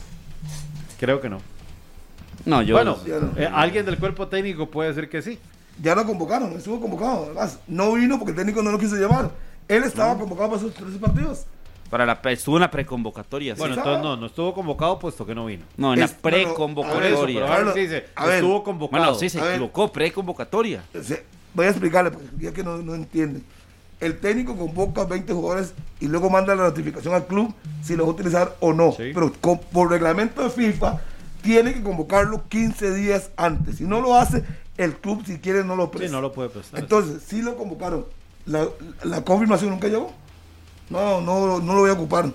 Creo 0.99 1.21
que 1.23 1.31
no. 1.31 1.41
No, 2.45 2.63
yo. 2.63 2.75
bueno, 2.75 2.99
no. 3.07 3.41
eh, 3.43 3.49
alguien 3.53 3.85
del 3.87 3.99
cuerpo 3.99 4.27
técnico 4.29 4.67
puede 4.71 4.93
decir 4.93 5.09
que 5.11 5.23
sí. 5.23 5.39
Ya 5.83 5.95
lo 5.95 6.05
convocaron, 6.05 6.53
estuvo 6.53 6.81
convocado. 6.81 7.25
Además, 7.27 7.59
no 7.67 7.93
vino 7.93 8.19
porque 8.19 8.33
el 8.33 8.37
técnico 8.37 8.63
no 8.63 8.71
lo 8.71 8.79
quiso 8.79 8.97
llamar. 8.97 9.31
Él 9.69 9.85
estaba 9.85 10.19
convocado 10.19 10.51
para 10.51 10.61
esos 10.61 10.75
tres 10.75 10.91
partidos. 11.01 11.47
para 11.89 12.05
la, 12.07 12.21
pre- 12.23 12.33
estuvo 12.35 12.57
en 12.57 12.61
la 12.61 12.71
preconvocatoria. 12.71 13.55
Bueno, 13.57 13.75
Sí, 13.75 13.81
entonces 13.81 14.03
no, 14.03 14.17
no 14.17 14.27
estuvo 14.27 14.53
convocado 14.55 14.99
puesto 14.99 15.25
que 15.27 15.35
no 15.35 15.47
vino. 15.47 15.65
no, 15.77 15.93
en 15.95 16.01
la 16.01 16.05
es- 16.07 16.13
preconvocatoria. 16.13 17.47
Ahora 17.47 17.73
sí 17.75 17.89
estuvo 18.35 18.63
convocado. 18.63 19.03
Bueno, 19.03 19.19
sí, 19.19 19.29
se 19.29 19.41
A 19.41 19.51
equivocó, 19.51 19.91
preconvocatoria. 19.91 20.85
Voy 21.55 21.67
a 21.67 21.71
explicarle, 21.71 22.11
porque 22.13 22.29
ya 22.39 22.53
que 22.53 22.63
no, 22.63 22.77
no 22.79 22.95
entiende. 22.95 23.41
El 23.99 24.19
técnico 24.21 24.57
convoca 24.57 25.05
20 25.05 25.33
jugadores 25.33 25.75
y 26.01 26.07
luego 26.09 26.31
manda 26.31 26.55
la 26.55 26.63
notificación 26.65 27.13
al 27.13 27.27
club 27.27 27.53
si 27.83 27.97
los 27.97 28.07
va 28.07 28.11
a 28.11 28.15
utilizar 28.15 28.57
o 28.61 28.73
no. 28.73 28.93
Sí. 28.93 29.11
Pero 29.13 29.33
con- 29.41 29.59
por 29.59 29.91
reglamento 29.91 30.43
de 30.45 30.51
FIFA, 30.51 31.01
tiene 31.43 31.73
que 31.75 31.83
convocarlo 31.83 32.49
15 32.49 32.95
días 32.95 33.31
antes. 33.37 33.77
Si 33.77 33.85
no 33.85 34.01
lo 34.01 34.15
hace, 34.17 34.45
el 34.77 34.95
club, 34.97 35.23
si 35.27 35.39
quiere, 35.39 35.65
no 35.65 35.77
lo 35.77 35.85
Sí, 35.87 35.91
presta. 35.99 36.13
no 36.17 36.21
lo 36.23 36.33
puede 36.33 36.49
prestar. 36.51 36.81
Entonces, 36.81 37.23
si 37.27 37.43
lo 37.43 37.57
convocaron, 37.57 38.07
la, 38.47 38.67
la 39.05 39.23
confirmación 39.25 39.71
nunca 39.71 39.89
llegó. 39.89 40.13
No, 40.89 41.21
no, 41.21 41.61
no 41.61 41.75
lo 41.75 41.81
voy 41.81 41.91
a 41.91 41.95
ocupar. 41.95 42.31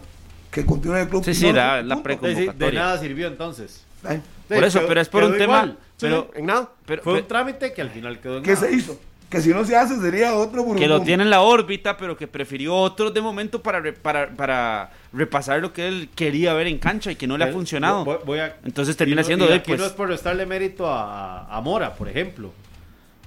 Que 0.51 0.65
continúe 0.65 0.95
el 0.95 1.09
club. 1.09 1.23
Sí, 1.25 1.33
sí, 1.33 1.47
No, 1.47 1.53
la- 1.53 1.81
la 1.81 1.95
Sí, 1.95 2.35
sí, 2.35 2.49
de 2.57 2.71
nada 2.71 2.97
sirvió 2.97 3.27
entonces. 3.27 3.83
Ay, 4.03 4.21
Por 4.47 4.63
eso, 4.63 4.81
pero 4.87 5.01
es 5.01 5.09
por 5.09 5.23
un 5.23 5.31
tema. 5.33 5.43
igual. 5.43 5.77
Pero, 5.99 6.29
Sí, 6.33 6.39
en 6.39 6.45
nada. 6.45 6.69
pero- 6.85 7.01
Fue 7.03 7.13
pero- 7.13 7.23
un 7.23 7.27
trámite 7.27 7.73
que 7.73 7.81
al 7.81 7.89
final 7.89 8.19
quedó 8.19 8.37
en 8.37 8.43
¿Qué 8.43 8.53
nada. 8.53 8.67
se 8.67 8.73
hizo? 8.73 8.97
Que 9.29 9.41
si 9.41 9.49
no 9.49 9.65
se 9.65 9.75
hace 9.75 9.99
sería 9.99 10.35
otro 10.35 10.63
que 10.75 10.87
lo 10.87 11.01
tiene 11.01 11.23
en 11.23 11.29
la 11.29 11.41
órbita, 11.41 11.97
pero 11.97 12.15
que 12.15 12.27
prefirió 12.27 12.75
otros 12.75 13.13
de 13.13 13.21
momento 13.21 13.61
para, 13.61 13.79
re- 13.81 13.91
para, 13.93 14.29
para 14.29 14.91
repasar 15.15 15.61
lo 15.61 15.71
que 15.73 15.87
él 15.87 16.09
quería 16.13 16.53
ver 16.53 16.67
en 16.67 16.77
cancha 16.77 17.11
y 17.11 17.15
que 17.15 17.25
no 17.27 17.37
le 17.37 17.45
ha 17.45 17.51
funcionado. 17.51 18.03
voy- 18.03 18.17
voy 18.25 18.39
a- 18.39 18.57
Entonces 18.65 18.97
termina 18.97 19.21
no- 19.21 19.27
siendo 19.27 19.47
de 19.47 19.59
pues. 19.61 19.79
no 19.79 19.85
es 19.85 19.93
por 19.93 20.09
restarle 20.09 20.45
mérito 20.45 20.87
a, 20.87 21.45
a 21.45 21.61
Mora, 21.61 21.93
por 21.95 22.07
ejemplo. 22.09 22.51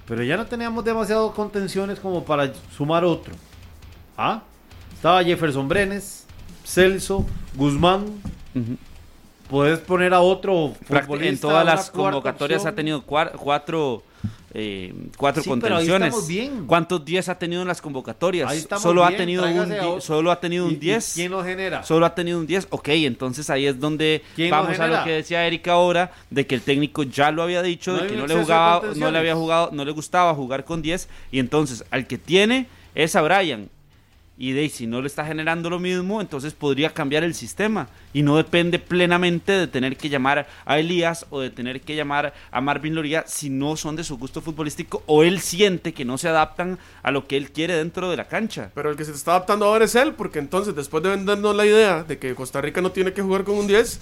Pero 0.07 0.23
ya 0.23 0.37
no 0.37 0.45
teníamos 0.45 0.83
demasiadas 0.85 1.31
contenciones 1.33 1.99
como 1.99 2.23
para 2.25 2.51
sumar 2.75 3.03
otro. 3.03 3.33
¿Ah? 4.17 4.41
Estaba 4.93 5.23
Jefferson 5.23 5.67
Brenes, 5.67 6.25
Celso, 6.65 7.25
Guzmán. 7.55 8.05
Ujú. 8.55 8.77
Puedes 9.49 9.79
poner 9.79 10.13
a 10.13 10.19
otro 10.21 10.75
futbolista, 10.85 11.27
en 11.27 11.39
todas 11.39 11.65
las 11.65 11.89
convocatorias 11.89 12.59
opción. 12.59 12.73
ha 12.73 12.75
tenido 12.75 13.01
cuatro, 13.03 14.03
eh, 14.53 14.93
cuatro 15.17 15.43
Sí, 15.43 15.49
pero 15.61 15.77
ahí 15.77 15.87
contenciones. 15.87 16.27
bien. 16.27 16.65
¿Cuántos 16.65 17.03
10 17.05 17.29
ha 17.29 17.37
tenido 17.37 17.61
en 17.61 17.67
las 17.67 17.81
convocatorias? 17.81 18.67
Solo 18.79 19.03
ha 19.03 19.09
bien, 19.09 19.17
tenido 19.19 19.43
un 19.45 20.01
solo 20.01 20.31
ha 20.31 20.39
tenido 20.39 20.65
¿Y- 20.65 20.67
un 20.69 20.73
y 20.73 20.77
10. 20.77 21.11
¿Quién 21.13 21.31
lo 21.31 21.43
genera? 21.43 21.83
Solo 21.83 22.05
ha 22.05 22.15
tenido 22.15 22.39
un 22.39 22.47
10. 22.47 22.67
Ok, 22.71 22.87
entonces 22.89 23.49
ahí 23.49 23.65
es 23.67 23.79
donde 23.79 24.23
¿Quién 24.35 24.49
lo 24.49 24.55
vamos 24.57 24.79
a 24.79 24.87
lo 24.87 25.03
que 25.03 25.11
decía 25.11 25.45
Erika 25.45 25.73
ahora, 25.73 26.11
de 26.29 26.47
que 26.47 26.55
el 26.55 26.61
técnico 26.61 27.03
ya 27.03 27.31
lo 27.31 27.43
había 27.43 27.61
dicho, 27.61 27.91
No 27.93 27.99
de 28.03 28.07
que 28.07 28.15
no 28.15 28.27
le 28.27 28.35
jugaba, 28.35 28.81
no 28.95 29.11
le 29.11 29.17
había 29.17 29.35
jugado, 29.35 29.69
no 29.71 29.85
le 29.85 29.91
gustaba 29.91 30.33
jugar 30.33 30.65
con 30.65 30.81
10, 30.81 31.07
y 31.31 31.39
entonces 31.39 31.83
al 31.91 32.07
que 32.07 32.17
tiene 32.17 32.67
es 32.95 33.15
a 33.15 33.21
Brian. 33.21 33.69
Y 34.41 34.53
de 34.53 34.61
ahí, 34.61 34.69
si 34.69 34.87
no 34.87 35.01
le 35.01 35.07
está 35.07 35.25
generando 35.25 35.69
lo 35.69 35.79
mismo, 35.79 36.21
entonces 36.21 36.53
podría 36.53 36.93
cambiar 36.93 37.25
el 37.25 37.35
sistema. 37.35 37.89
Y 38.13 38.21
no 38.21 38.37
depende 38.37 38.79
plenamente 38.79 39.51
de 39.51 39.67
tener 39.67 39.97
que 39.97 40.07
llamar 40.07 40.47
a 40.63 40.79
Elías 40.79 41.25
o 41.29 41.41
de 41.41 41.49
tener 41.49 41.81
que 41.81 41.93
llamar 41.93 42.33
a 42.49 42.61
Marvin 42.61 42.95
Loría 42.95 43.25
si 43.27 43.49
no 43.49 43.75
son 43.75 43.97
de 43.97 44.05
su 44.05 44.17
gusto 44.17 44.39
futbolístico 44.39 45.03
o 45.07 45.23
él 45.23 45.41
siente 45.41 45.93
que 45.93 46.05
no 46.05 46.17
se 46.17 46.29
adaptan 46.29 46.79
a 47.03 47.11
lo 47.11 47.27
que 47.27 47.35
él 47.35 47.51
quiere 47.51 47.73
dentro 47.75 48.09
de 48.09 48.15
la 48.15 48.29
cancha. 48.29 48.71
Pero 48.73 48.89
el 48.89 48.95
que 48.95 49.03
se 49.03 49.11
está 49.11 49.31
adaptando 49.31 49.65
ahora 49.65 49.83
es 49.83 49.95
él, 49.95 50.13
porque 50.13 50.39
entonces 50.39 50.73
después 50.73 51.03
de 51.03 51.09
vendernos 51.09 51.53
la 51.53 51.65
idea 51.65 52.03
de 52.03 52.17
que 52.17 52.33
Costa 52.33 52.61
Rica 52.61 52.79
no 52.79 52.93
tiene 52.93 53.11
que 53.11 53.21
jugar 53.21 53.43
con 53.43 53.55
un 53.57 53.67
10, 53.67 53.99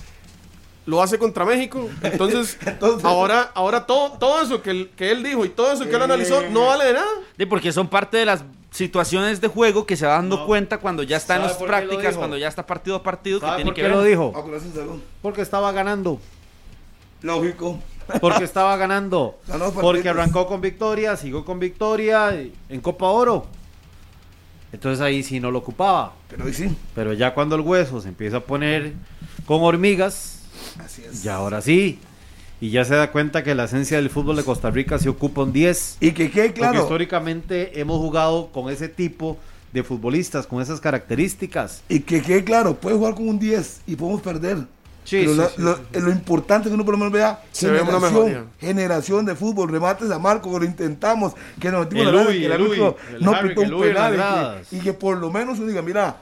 lo 0.86 1.02
hace 1.02 1.18
contra 1.18 1.46
México. 1.46 1.90
Entonces, 2.04 2.60
Entonces- 2.66 3.04
ahora, 3.06 3.52
ahora 3.56 3.88
todo, 3.88 4.12
todo 4.20 4.40
eso 4.44 4.62
que 4.62 4.70
él, 4.70 4.92
que 4.96 5.10
él 5.10 5.24
dijo 5.24 5.46
y 5.46 5.50
todo 5.50 5.72
eso 5.72 5.86
que 5.86 5.96
él 5.96 6.02
analizó 6.04 6.44
no 6.52 6.68
vale 6.68 6.86
de 6.86 6.94
nada. 6.94 7.08
De 7.38 7.48
porque 7.48 7.72
son 7.72 7.88
parte 7.88 8.18
de 8.18 8.26
las 8.26 8.44
situaciones 8.78 9.42
de 9.42 9.48
juego 9.48 9.86
que 9.86 9.98
se 9.98 10.06
va 10.06 10.14
dando 10.14 10.38
No. 10.38 10.46
cuenta 10.46 10.78
cuando 10.78 11.02
ya 11.04 11.18
está 11.18 11.36
en 11.36 11.42
¿Sabe 11.42 11.54
las 11.54 11.64
prácticas, 11.64 12.16
cuando 12.16 12.38
ya 12.38 12.48
está 12.48 12.66
partido 12.66 12.96
a 12.98 13.04
partido, 13.04 13.40
que 13.40 13.46
¿Sabe 13.46 13.56
tiene 13.58 13.70
por 13.72 13.76
que 13.76 13.82
qué 13.82 13.88
ver. 13.88 13.98
lo 13.98 14.04
dijo? 14.04 14.34
Ah. 14.36 14.44
Porque 15.22 15.42
estaba 15.42 15.72
ganando. 15.72 16.20
Lógico. 17.22 17.80
Porque 18.22 18.44
estaba 18.44 18.78
ganando. 18.78 19.40
Porque 19.82 20.08
arrancó 20.08 20.46
con 20.48 20.62
victoria, 20.62 21.18
siguió 21.18 21.44
con 21.44 21.60
victoria 21.60 22.30
en 22.70 22.82
Copa 22.82 23.08
Oro. 23.08 23.48
Entonces 24.72 25.02
ahí 25.02 25.24
sí 25.24 25.40
no 25.40 25.50
lo 25.50 25.60
ocupaba. 25.60 26.14
Pero 26.30 26.52
sí. 26.54 26.76
Pero 26.94 27.14
ya 27.14 27.34
cuando 27.34 27.56
el 27.56 27.62
hueso 27.62 28.00
se 28.02 28.10
empieza 28.10 28.38
a 28.38 28.40
poner 28.42 28.94
con 29.46 29.62
hormigas, 29.64 30.42
Así 30.84 31.04
es. 31.04 31.24
ya 31.24 31.36
ahora 31.36 31.62
sí. 31.62 32.00
Y 32.60 32.72
ya 32.72 32.84
se 32.86 32.96
da 32.96 33.12
cuenta 33.12 33.44
que 33.44 33.54
la 33.54 33.66
esencia 33.66 33.98
del 33.98 34.10
fútbol 34.10 34.36
de 34.36 34.44
Costa 34.44 34.72
Rica 34.72 34.98
se 34.98 35.10
ocupa 35.10 35.44
un 35.44 35.54
10. 35.54 35.98
Y 36.00 36.12
que 36.12 36.32
quede 36.32 36.48
Porque 36.48 36.60
claro. 36.62 36.82
históricamente 36.82 37.80
hemos 37.80 37.98
jugado 37.98 38.48
con 38.52 38.70
ese 38.72 38.90
tipo 38.90 39.38
de 39.74 39.84
futbolistas, 39.84 40.48
con 40.48 40.62
esas 40.62 40.80
características. 40.80 41.84
Y 41.90 42.00
que 42.00 42.22
quede 42.22 42.44
claro, 42.44 42.76
puede 42.76 42.96
jugar 42.98 43.14
con 43.16 43.30
un 43.30 43.38
10 43.40 43.82
y 43.86 43.96
podemos 43.96 44.22
perder. 44.22 44.58
Sí, 45.04 45.20
Pero 45.20 45.32
sí, 45.32 45.38
la- 45.38 45.48
sí, 45.50 45.54
lo, 45.62 45.76
sí. 45.76 45.82
lo 46.02 46.12
importante 46.12 46.68
es 46.68 46.72
que 46.72 46.76
uno 46.76 46.84
por 46.84 46.94
lo 46.94 46.98
menos 46.98 47.14
vea 47.14 47.42
Se 47.52 47.70
ve 47.70 47.80
generación, 47.80 48.14
mejoría. 48.14 48.44
generación 48.60 49.26
de 49.26 49.36
fútbol, 49.36 49.70
remates 49.70 50.10
a 50.12 50.20
Marco, 50.20 50.52
que 50.52 50.60
lo 50.60 50.66
intentamos, 50.66 51.34
que 51.62 51.72
nos 51.72 51.82
metimos 51.86 52.08
El 52.08 52.16
la 52.16 52.22
Uy, 52.24 52.40
que 52.40 52.46
el 52.48 52.62
Uy, 52.62 52.80
el 53.16 53.24
no 53.24 53.32
Harry, 53.34 53.50
pitó 53.50 53.62
un 53.62 53.74
Uy 53.76 53.88
penal 53.88 54.14
y 54.66 54.70
que, 54.70 54.76
y 54.76 54.80
que 54.82 54.94
por 54.94 55.18
lo 55.18 55.32
menos 55.32 55.60
uno 55.60 55.68
diga, 55.68 55.82
mira, 55.82 56.18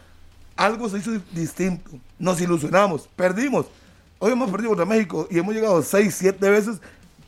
algo 0.55 0.87
se 0.89 0.99
hizo 0.99 1.11
distinto, 1.31 1.89
nos 2.19 2.39
ilusionamos, 2.41 3.09
perdimos, 3.15 3.65
hoy 4.19 4.31
hemos 4.31 4.49
perdido 4.51 4.69
contra 4.71 4.85
México 4.85 5.27
y 5.29 5.37
hemos 5.39 5.53
llegado 5.53 5.81
6, 5.81 6.13
7 6.17 6.49
veces, 6.49 6.77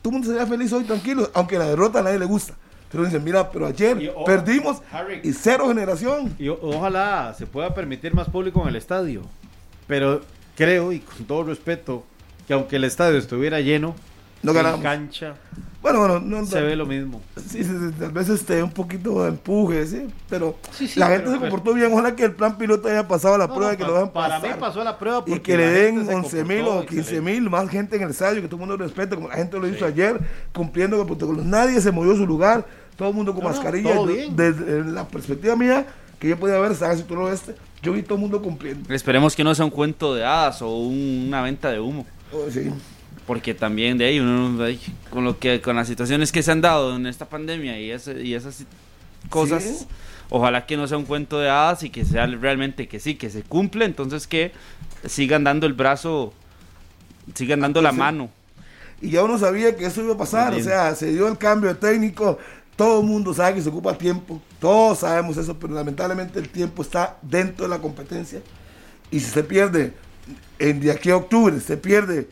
todo 0.02 0.10
el 0.10 0.12
mundo 0.12 0.28
sería 0.28 0.46
feliz 0.46 0.72
hoy 0.72 0.84
tranquilo, 0.84 1.30
aunque 1.34 1.58
la 1.58 1.66
derrota 1.66 2.00
a 2.00 2.02
nadie 2.02 2.18
le 2.18 2.24
gusta. 2.26 2.54
Pero 2.90 3.04
dicen, 3.04 3.22
mira, 3.22 3.50
pero 3.50 3.66
ayer 3.66 4.00
Y, 4.02 4.10
perdimos 4.24 4.78
Harry. 4.90 5.20
y 5.22 5.32
cero 5.34 5.68
generación. 5.68 6.34
Y 6.38 6.48
o- 6.48 6.58
ojalá 6.62 7.34
se 7.36 7.46
pueda 7.46 7.74
permitir 7.74 8.14
más 8.14 8.28
público 8.30 8.62
en 8.62 8.68
el 8.68 8.76
estadio. 8.76 9.22
Pero 9.86 10.22
creo, 10.56 10.92
y 10.92 11.00
con 11.00 11.24
todo 11.26 11.42
respeto, 11.44 12.04
que 12.46 12.54
aunque 12.54 12.76
el 12.76 12.84
estadio 12.84 13.18
estuviera 13.18 13.60
lleno, 13.60 13.94
No 14.42 14.50
en 14.52 14.56
ganamos. 14.56 14.80
cancha 14.80 15.34
Bueno, 15.82 16.00
bueno, 16.00 16.20
no, 16.20 16.44
se 16.46 16.60
ve 16.60 16.74
lo 16.76 16.86
mismo. 16.86 17.20
Sí, 17.36 17.62
sí, 17.62 17.64
sí, 17.64 17.92
tal 17.98 18.10
vez 18.12 18.28
este, 18.28 18.62
un 18.62 18.70
poquito 18.72 19.22
de 19.22 19.28
empuje, 19.30 19.86
sí, 19.86 20.06
pero 20.28 20.56
Sí, 20.72 20.88
sí, 20.88 20.98
la 20.98 21.06
pero- 21.06 21.16
gente 21.18 21.32
se 21.32 21.38
pero- 21.38 21.50
comportó 21.52 21.74
bien. 21.74 21.92
Ojalá 21.92 22.16
que 22.16 22.24
el 22.24 22.32
plan 22.32 22.58
piloto 22.58 22.88
haya 22.88 23.06
pasado 23.06 23.38
la 23.38 23.46
No, 23.46 23.54
prueba 23.54 23.72
no, 23.72 23.74
y 23.74 23.76
que 23.78 23.82
pa- 23.84 23.88
lo 23.88 23.94
dejan 23.94 24.12
para 24.12 24.34
pasar. 24.40 24.54
mí 24.54 24.60
pasó 24.60 24.84
la 24.84 24.98
prueba 24.98 25.18
y 25.18 25.30
porque 25.30 25.40
que 25.42 25.56
le 25.56 25.66
den 25.70 25.94
gente 25.96 26.10
se 26.10 26.14
11 26.16 26.44
mil 26.44 26.62
o 26.66 26.80
15 26.84 26.98
excelente. 27.00 27.30
mil 27.40 27.50
más 27.50 27.68
gente 27.70 27.96
en 27.96 28.02
el 28.02 28.10
estadio, 28.10 28.42
que 28.42 28.48
todo 28.48 28.56
el 28.56 28.66
mundo 28.68 28.76
respete, 28.76 29.14
como 29.14 29.28
la 29.28 29.34
gente 29.36 29.58
lo 29.58 29.68
hizo 29.68 29.86
ayer, 29.86 30.18
cumpliendo 30.52 30.96
con 30.98 31.06
el 31.08 31.16
protocolo. 31.16 31.44
Nadie 31.44 31.80
se 31.80 31.92
movió 31.92 32.10
de 32.12 32.18
su 32.18 32.26
lugar, 32.26 32.66
todo 32.96 33.08
el 33.08 33.14
mundo 33.14 33.32
con 33.32 33.44
No, 33.44 33.50
mascarilla. 33.50 33.94
todo 33.94 34.06
Yo- 34.08 34.14
bien. 34.14 34.36
Desde 34.36 34.84
la 34.84 35.06
perspectiva 35.06 35.54
mía, 35.54 35.86
que 36.18 36.28
yo 36.28 36.36
podía 36.38 36.58
ver, 36.58 36.72
estaba 36.72 36.90
en 36.92 36.98
el 36.98 37.04
sector 37.04 37.18
oeste, 37.18 37.54
yo 37.82 37.92
vi 37.92 38.02
todo 38.02 38.14
el 38.16 38.20
mundo 38.22 38.42
cumpliendo. 38.42 38.92
Esperemos 38.92 39.36
que 39.36 39.44
no 39.44 39.54
sea 39.54 39.64
un 39.64 39.70
cuento 39.70 40.12
de 40.14 40.24
hadas 40.24 40.60
o 40.60 40.76
un- 40.76 41.26
una 41.28 41.40
venta 41.42 41.70
de 41.70 41.78
humo. 41.78 42.04
Oh, 42.32 42.50
sí. 42.50 42.68
Porque 43.28 43.54
también 43.54 43.96
de 43.98 44.06
ahí 44.06 44.18
uno 44.18 44.64
ay, 44.64 44.80
con 45.10 45.22
lo 45.22 45.38
que 45.38 45.60
con 45.60 45.76
las 45.76 45.86
situaciones 45.86 46.32
que 46.32 46.42
se 46.42 46.50
han 46.50 46.60
dado 46.62 46.96
en 46.96 47.06
esta 47.06 47.28
pandemia 47.28 47.78
y, 47.78 47.90
ese- 47.92 48.22
y 48.24 48.34
esas 48.34 48.64
cosas, 49.28 49.62
Sí. 49.62 49.86
ojalá 50.30 50.66
que 50.66 50.76
no 50.76 50.88
sea 50.88 50.98
un 50.98 51.04
cuento 51.04 51.38
de 51.38 51.48
hadas 51.50 51.82
y 51.84 51.90
que 51.90 52.04
sea 52.04 52.26
realmente 52.26 52.88
que 52.88 52.98
sí, 52.98 53.14
que 53.14 53.28
se 53.30 53.42
cumple, 53.42 53.84
entonces 53.84 54.26
que 54.26 54.52
sigan 55.06 55.44
dando 55.44 55.66
el 55.66 55.74
brazo, 55.74 56.32
sigan 57.34 57.60
dando 57.60 57.80
la 57.82 57.90
Sí. 57.92 57.96
mano. 57.98 58.30
y 59.00 59.10
ya 59.10 59.22
uno 59.22 59.38
sabía 59.38 59.76
que 59.76 59.86
eso 59.86 60.02
iba 60.02 60.14
a 60.14 60.18
pasar, 60.18 60.52
o 60.54 60.60
sea, 60.60 60.92
se 60.96 61.12
dio 61.12 61.28
el 61.28 61.38
cambio 61.38 61.68
de 61.72 61.76
técnico, 61.76 62.36
todo 62.74 63.00
el 63.02 63.06
mundo 63.06 63.32
sabe 63.32 63.54
que 63.54 63.62
se 63.62 63.68
ocupa 63.68 63.96
tiempo, 63.96 64.42
todos 64.58 64.98
sabemos 64.98 65.36
eso, 65.36 65.56
pero 65.56 65.72
lamentablemente 65.72 66.40
el 66.40 66.48
tiempo 66.48 66.82
está 66.82 67.16
dentro 67.22 67.64
de 67.66 67.68
la 67.68 67.78
competencia 67.78 68.40
y 69.12 69.20
si 69.20 69.30
se 69.30 69.44
pierde 69.44 69.92
en 70.58 70.80
de 70.80 70.90
aquí 70.90 71.10
a 71.10 71.16
octubre, 71.16 71.60
se 71.60 71.76
pierde 71.76 72.28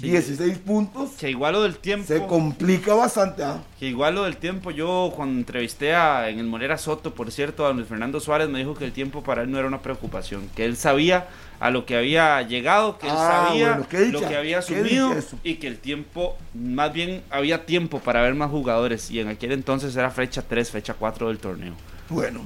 16 0.00 0.58
puntos. 0.58 1.10
Que 1.18 1.30
igual 1.30 1.54
lo 1.54 1.62
del 1.62 1.76
tiempo. 1.76 2.06
Se 2.06 2.26
complica 2.26 2.94
bastante. 2.94 3.42
¿ah? 3.44 3.62
Que 3.78 3.86
igual 3.86 4.14
lo 4.14 4.24
del 4.24 4.36
tiempo, 4.36 4.70
yo 4.70 5.12
cuando 5.16 5.38
entrevisté 5.38 5.94
a, 5.94 6.28
en 6.28 6.38
el 6.38 6.46
Morera 6.46 6.78
Soto, 6.78 7.14
por 7.14 7.30
cierto, 7.32 7.66
a 7.66 7.72
Luis 7.72 7.86
Fernando 7.88 8.20
Suárez, 8.20 8.48
me 8.48 8.58
dijo 8.58 8.74
que 8.74 8.84
el 8.84 8.92
tiempo 8.92 9.22
para 9.22 9.42
él 9.42 9.50
no 9.50 9.58
era 9.58 9.66
una 9.66 9.80
preocupación, 9.80 10.48
que 10.54 10.64
él 10.64 10.76
sabía 10.76 11.28
a 11.60 11.70
lo 11.70 11.86
que 11.86 11.96
había 11.96 12.42
llegado, 12.42 12.98
que 12.98 13.06
él 13.06 13.14
Ah, 13.16 13.46
sabía 13.48 13.68
bueno, 13.70 13.86
qué 13.88 14.00
dicha, 14.00 14.20
lo 14.20 14.28
que 14.28 14.36
había 14.36 14.58
asumido 14.58 15.14
y 15.42 15.54
que 15.54 15.66
el 15.68 15.78
tiempo, 15.78 16.36
más 16.54 16.92
bien 16.92 17.22
había 17.30 17.64
tiempo 17.64 17.98
para 18.00 18.20
ver 18.22 18.34
más 18.34 18.50
jugadores 18.50 19.10
y 19.10 19.20
en 19.20 19.28
aquel 19.28 19.52
entonces 19.52 19.96
era 19.96 20.10
fecha 20.10 20.42
3, 20.42 20.70
fecha 20.70 20.94
4 20.94 21.28
del 21.28 21.38
torneo. 21.38 21.72
Bueno, 22.10 22.42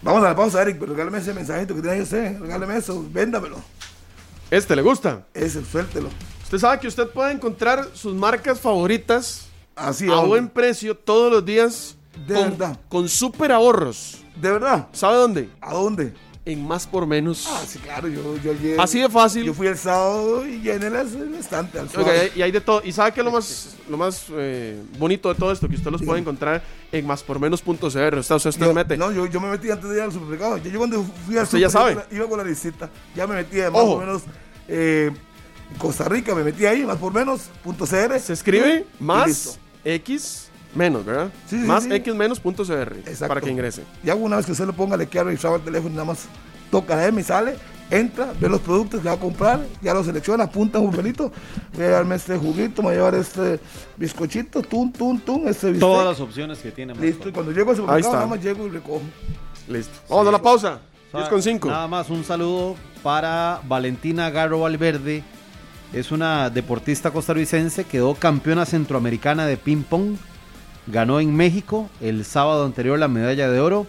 vamos 0.00 0.24
a 0.24 0.28
la 0.28 0.34
pausa, 0.36 0.62
Eric. 0.62 0.78
Pero 0.80 0.92
regálame 0.92 1.18
ese 1.18 1.34
mensajito 1.34 1.74
que 1.74 1.82
tiene 1.82 1.96
ahí 1.96 2.02
usted. 2.02 2.40
Regálame 2.40 2.76
eso, 2.76 3.04
véndamelo. 3.12 3.56
¿Este 4.50 4.74
le 4.74 4.80
gusta? 4.82 5.26
Ese, 5.34 5.62
suéltelo. 5.64 6.08
Usted 6.48 6.58
sabe 6.60 6.80
que 6.80 6.88
usted 6.88 7.06
puede 7.10 7.32
encontrar 7.32 7.88
sus 7.92 8.14
marcas 8.14 8.58
favoritas 8.58 9.48
Así, 9.76 10.06
a 10.08 10.14
hombre. 10.14 10.28
buen 10.28 10.48
precio 10.48 10.96
todos 10.96 11.30
los 11.30 11.44
días 11.44 11.94
De 12.26 12.34
con, 12.34 12.44
verdad. 12.52 12.80
con 12.88 13.06
super 13.06 13.52
ahorros. 13.52 14.16
¿De 14.34 14.50
verdad? 14.50 14.88
¿Sabe 14.92 15.16
dónde? 15.18 15.50
¿A 15.60 15.74
dónde? 15.74 16.14
En 16.46 16.66
más 16.66 16.86
por 16.86 17.06
menos. 17.06 17.46
Ah, 17.50 17.60
sí, 17.68 17.78
claro. 17.78 18.08
Yo, 18.08 18.34
yo 18.38 18.52
ayer- 18.52 18.80
Así 18.80 18.98
de 18.98 19.10
fácil. 19.10 19.44
Yo 19.44 19.52
fui 19.52 19.66
el 19.66 19.76
sábado 19.76 20.46
y 20.46 20.60
llené 20.60 20.86
el 20.86 21.34
estante 21.34 21.78
al 21.80 21.88
Oiga, 21.94 22.12
y 22.34 22.40
hay 22.40 22.50
de 22.50 22.62
todo. 22.62 22.80
¿Y 22.82 22.92
sabe 22.92 23.12
qué 23.12 23.20
es 23.20 23.24
lo 23.26 23.30
más, 23.32 23.76
lo 23.90 23.98
más 23.98 24.24
eh, 24.30 24.82
bonito 24.98 25.28
de 25.28 25.34
todo 25.34 25.52
esto? 25.52 25.68
Que 25.68 25.74
usted 25.74 25.90
los 25.90 26.00
puede 26.02 26.20
encontrar 26.20 26.62
en 26.90 27.06
máspormenos.cr. 27.06 27.76
Usted, 27.84 28.18
usted, 28.36 28.48
usted 28.48 28.66
Yo- 28.66 28.72
mete. 28.72 28.96
No, 28.96 29.12
yo, 29.12 29.26
yo 29.26 29.38
me 29.38 29.50
metí 29.50 29.70
antes 29.70 29.90
de 29.90 29.96
ir 29.96 30.02
al 30.02 30.12
supermercado. 30.12 30.56
Yo, 30.56 30.70
yo 30.70 30.78
cuando 30.78 31.04
fui 31.26 31.36
al 31.36 31.44
Usted 31.44 31.58
ya 31.58 31.68
sabe. 31.68 31.98
Iba 32.10 32.26
con 32.26 32.38
la 32.38 32.44
visita. 32.44 32.88
Ya 33.14 33.26
me 33.26 33.34
metí 33.34 33.56
de 33.56 33.70
más 33.70 33.82
Ojo. 33.82 33.92
o 33.96 33.98
menos. 34.00 34.22
Eh, 34.70 35.10
Costa 35.76 36.04
Rica, 36.04 36.34
me 36.34 36.42
metí 36.44 36.66
ahí, 36.66 36.84
más 36.84 36.96
por 36.96 37.12
menos, 37.12 37.50
punto 37.62 37.84
CR. 37.84 38.18
Se 38.18 38.32
escribe 38.32 38.86
Y 38.98 39.02
más. 39.04 39.58
X 39.84 40.48
menos, 40.74 41.04
¿verdad? 41.04 41.30
Sí, 41.46 41.60
sí, 41.60 41.66
más 41.66 41.84
sí. 41.84 41.92
X 41.92 42.14
menos 42.14 42.40
punto 42.40 42.64
CR 42.64 42.96
Exacto. 42.98 43.28
para 43.28 43.40
que 43.40 43.50
ingrese. 43.50 43.84
Ya 44.02 44.14
una 44.14 44.36
vez 44.36 44.46
que 44.46 44.52
usted 44.52 44.66
lo 44.66 44.72
ponga, 44.72 44.96
le 44.96 45.06
queda 45.06 45.24
registrado 45.24 45.56
el 45.56 45.62
teléfono 45.62 45.90
y 45.90 45.94
nada 45.94 46.04
más 46.06 46.24
toca 46.70 46.96
la 46.96 47.06
M 47.06 47.20
y 47.20 47.24
sale, 47.24 47.56
entra, 47.90 48.32
ve 48.38 48.48
los 48.48 48.60
productos 48.60 49.00
que 49.00 49.08
va 49.08 49.14
a 49.14 49.18
comprar, 49.18 49.64
ya 49.80 49.94
lo 49.94 50.04
selecciona, 50.04 50.44
apunta 50.44 50.78
un 50.78 50.90
papelito, 50.90 51.32
voy 51.72 51.84
a 51.84 51.86
llevarme 51.88 52.16
este 52.16 52.36
juguito, 52.36 52.82
me 52.82 52.88
voy 52.88 52.94
a 52.94 52.96
llevar 52.96 53.14
este 53.14 53.60
bizcochito, 53.96 54.60
tun, 54.62 54.92
tun, 54.92 55.20
tun, 55.20 55.48
este 55.48 55.68
bistec. 55.68 55.80
Todas 55.80 56.06
las 56.06 56.20
opciones 56.20 56.58
que 56.58 56.70
tiene. 56.70 56.94
Listo, 56.96 57.28
y 57.28 57.32
cuando 57.32 57.52
llego 57.52 57.70
al 57.70 57.76
Ahí 57.76 57.76
supermercado, 57.76 57.98
está. 58.00 58.12
nada 58.16 58.26
más 58.26 58.42
llego 58.42 58.66
y 58.66 58.70
recojo. 58.70 59.02
Listo. 59.68 59.92
Vamos 60.08 60.28
a 60.28 60.32
la 60.32 60.42
pausa. 60.42 60.80
10 61.14 61.28
con 61.28 61.42
5. 61.42 61.68
Nada 61.68 61.88
más 61.88 62.10
un 62.10 62.22
saludo 62.22 62.76
para 63.02 63.62
Valentina 63.66 64.28
Garro 64.28 64.60
Valverde. 64.60 65.24
Es 65.92 66.12
una 66.12 66.50
deportista 66.50 67.10
costarricense, 67.10 67.84
quedó 67.84 68.14
campeona 68.14 68.66
centroamericana 68.66 69.46
de 69.46 69.56
ping-pong. 69.56 70.16
Ganó 70.86 71.20
en 71.20 71.34
México 71.34 71.88
el 72.00 72.24
sábado 72.24 72.64
anterior 72.66 72.98
la 72.98 73.08
medalla 73.08 73.50
de 73.50 73.60
oro. 73.60 73.86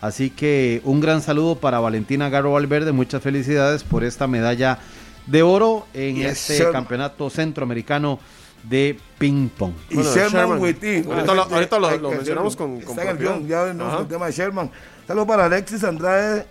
Así 0.00 0.30
que 0.30 0.80
un 0.84 1.00
gran 1.00 1.22
saludo 1.22 1.56
para 1.56 1.80
Valentina 1.80 2.28
Garro 2.28 2.52
Valverde. 2.52 2.92
Muchas 2.92 3.22
felicidades 3.22 3.84
por 3.84 4.04
esta 4.04 4.26
medalla 4.26 4.78
de 5.26 5.42
oro 5.42 5.86
en 5.92 6.16
Yes, 6.16 6.26
este 6.50 6.56
sir. 6.58 6.70
campeonato 6.72 7.28
centroamericano 7.30 8.18
de 8.62 8.98
ping-pong. 9.18 9.72
Y 9.90 9.96
Bueno, 9.96 10.10
Sherman, 10.14 10.32
Sherman. 10.32 10.60
Witty. 10.60 10.96
Ahorita 11.08 11.34
lo- 11.34 11.42
ahorita 11.42 11.78
lo- 11.78 11.88
hay 11.88 11.98
lo 11.98 12.10
que 12.10 12.16
mencionamos 12.16 12.56
con- 12.56 12.80
con 12.80 12.90
Está 12.90 13.02
en 13.02 13.08
el 13.08 13.16
propiedad. 13.16 13.34
guion, 13.36 13.48
ya 13.48 13.62
venimos 13.64 13.86
Ajá. 13.88 13.96
con 13.96 14.02
el 14.06 14.08
tema 14.12 14.26
de 14.26 14.32
Sherman. 14.32 14.70
Saludos 15.06 15.28
para 15.28 15.44
Alexis 15.46 15.84
Andrade 15.84 16.46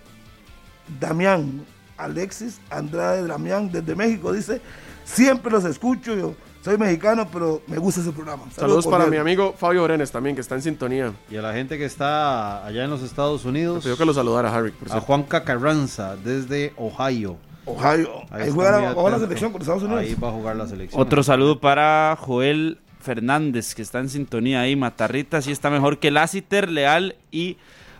Damián. 1.00 1.64
Alexis 1.96 2.60
Andrade 2.70 3.26
Damián 3.26 3.70
desde 3.70 3.94
México 3.94 4.32
dice, 4.32 4.60
siempre 5.12 5.52
los 5.52 5.64
escucho, 5.64 6.14
yo 6.14 6.34
soy 6.62 6.76
mexicano, 6.76 7.28
pero 7.32 7.62
me 7.66 7.78
gusta 7.78 8.00
ese 8.00 8.12
programa. 8.12 8.44
Saludos 8.50 8.86
para 8.86 9.06
mi 9.06 9.16
amigo 9.16 9.54
Fabio 9.56 9.84
Brenes 9.84 10.10
también, 10.10 10.34
que 10.34 10.42
está 10.42 10.54
en 10.56 10.62
sintonía. 10.62 11.12
Y 11.30 11.36
a 11.36 11.42
la 11.42 11.52
gente 11.52 11.78
que 11.78 11.84
está 11.84 12.64
allá 12.64 12.84
en 12.84 12.90
los 12.90 13.02
Estados 13.02 13.44
Me 13.44 13.50
Unidos, 13.50 13.82
pidió 13.82 13.96
que 13.96 14.04
lo 14.04 14.12
saludara, 14.12 14.54
Harry. 14.54 14.70
Por 14.70 14.88
a 14.88 14.92
cierto. 14.92 15.06
Juan 15.06 15.22
Carranza 15.22 16.16
desde 16.16 16.72
Ohio. 16.76 17.36
Ohio. 17.64 18.24
Ahí, 18.30 18.42
está 18.42 18.54
juega 18.54 18.94
la, 18.94 19.18
selección 19.18 19.52
con 19.52 19.62
Estados 19.62 19.82
Unidos. 19.82 20.02
Ahí 20.02 20.14
va 20.14 20.28
a 20.28 20.32
jugar 20.32 20.56
la 20.56 20.66
selección. 20.66 21.00
Otro 21.00 21.22
saludo 21.22 21.60
para 21.60 22.16
Joel 22.18 22.78
Fernández, 23.00 23.74
que 23.74 23.82
está 23.82 24.00
en 24.00 24.08
sintonía 24.08 24.60
ahí. 24.60 24.76
Matarrita, 24.76 25.40
sí 25.40 25.52
está 25.52 25.70
mejor 25.70 25.98
que 25.98 26.10
Lassiter, 26.10 26.68
Leal 26.68 27.16
y 27.30 27.56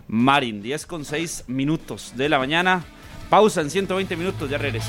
Marin. 0.09 0.63
10 0.63 0.87
con 0.87 1.05
6 1.05 1.45
minutos 1.47 2.13
de 2.17 2.29
la 2.29 2.39
mañana. 2.39 2.85
Pausa 3.31 3.61
en 3.61 3.71
120 3.71 4.17
minutos, 4.17 4.51
ya 4.51 4.59
regreso. 4.59 4.89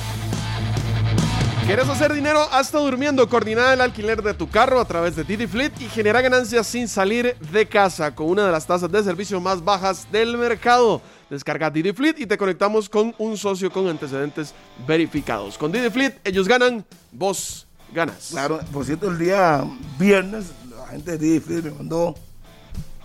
¿Quieres 1.65 1.87
hacer 1.87 2.11
dinero 2.11 2.41
hasta 2.51 2.79
durmiendo? 2.79 3.29
Coordina 3.29 3.71
el 3.73 3.81
alquiler 3.81 4.21
de 4.21 4.33
tu 4.33 4.49
carro 4.49 4.79
a 4.81 4.85
través 4.85 5.15
de 5.15 5.23
Didi 5.23 5.47
Fleet 5.47 5.71
y 5.79 5.85
genera 5.85 6.19
ganancias 6.19 6.67
sin 6.67 6.87
salir 6.87 7.37
de 7.37 7.67
casa 7.67 8.13
con 8.13 8.27
una 8.27 8.45
de 8.45 8.51
las 8.51 8.65
tasas 8.65 8.91
de 8.91 9.01
servicio 9.03 9.39
más 9.39 9.63
bajas 9.63 10.11
del 10.11 10.37
mercado. 10.37 11.01
Descarga 11.29 11.69
Didi 11.69 11.93
Fleet 11.93 12.15
y 12.19 12.25
te 12.25 12.37
conectamos 12.37 12.89
con 12.89 13.15
un 13.19 13.37
socio 13.37 13.71
con 13.71 13.87
antecedentes 13.87 14.53
verificados. 14.85 15.57
Con 15.57 15.71
Didi 15.71 15.89
Fleet, 15.89 16.19
ellos 16.25 16.47
ganan, 16.47 16.83
vos 17.11 17.67
ganas. 17.93 18.29
Claro, 18.31 18.59
por 18.73 18.83
cierto, 18.83 19.09
el 19.09 19.19
día 19.19 19.63
viernes, 19.97 20.47
la 20.75 20.87
gente 20.87 21.17
de 21.17 21.39
DFL 21.39 21.69
me 21.69 21.71
mandó 21.71 22.15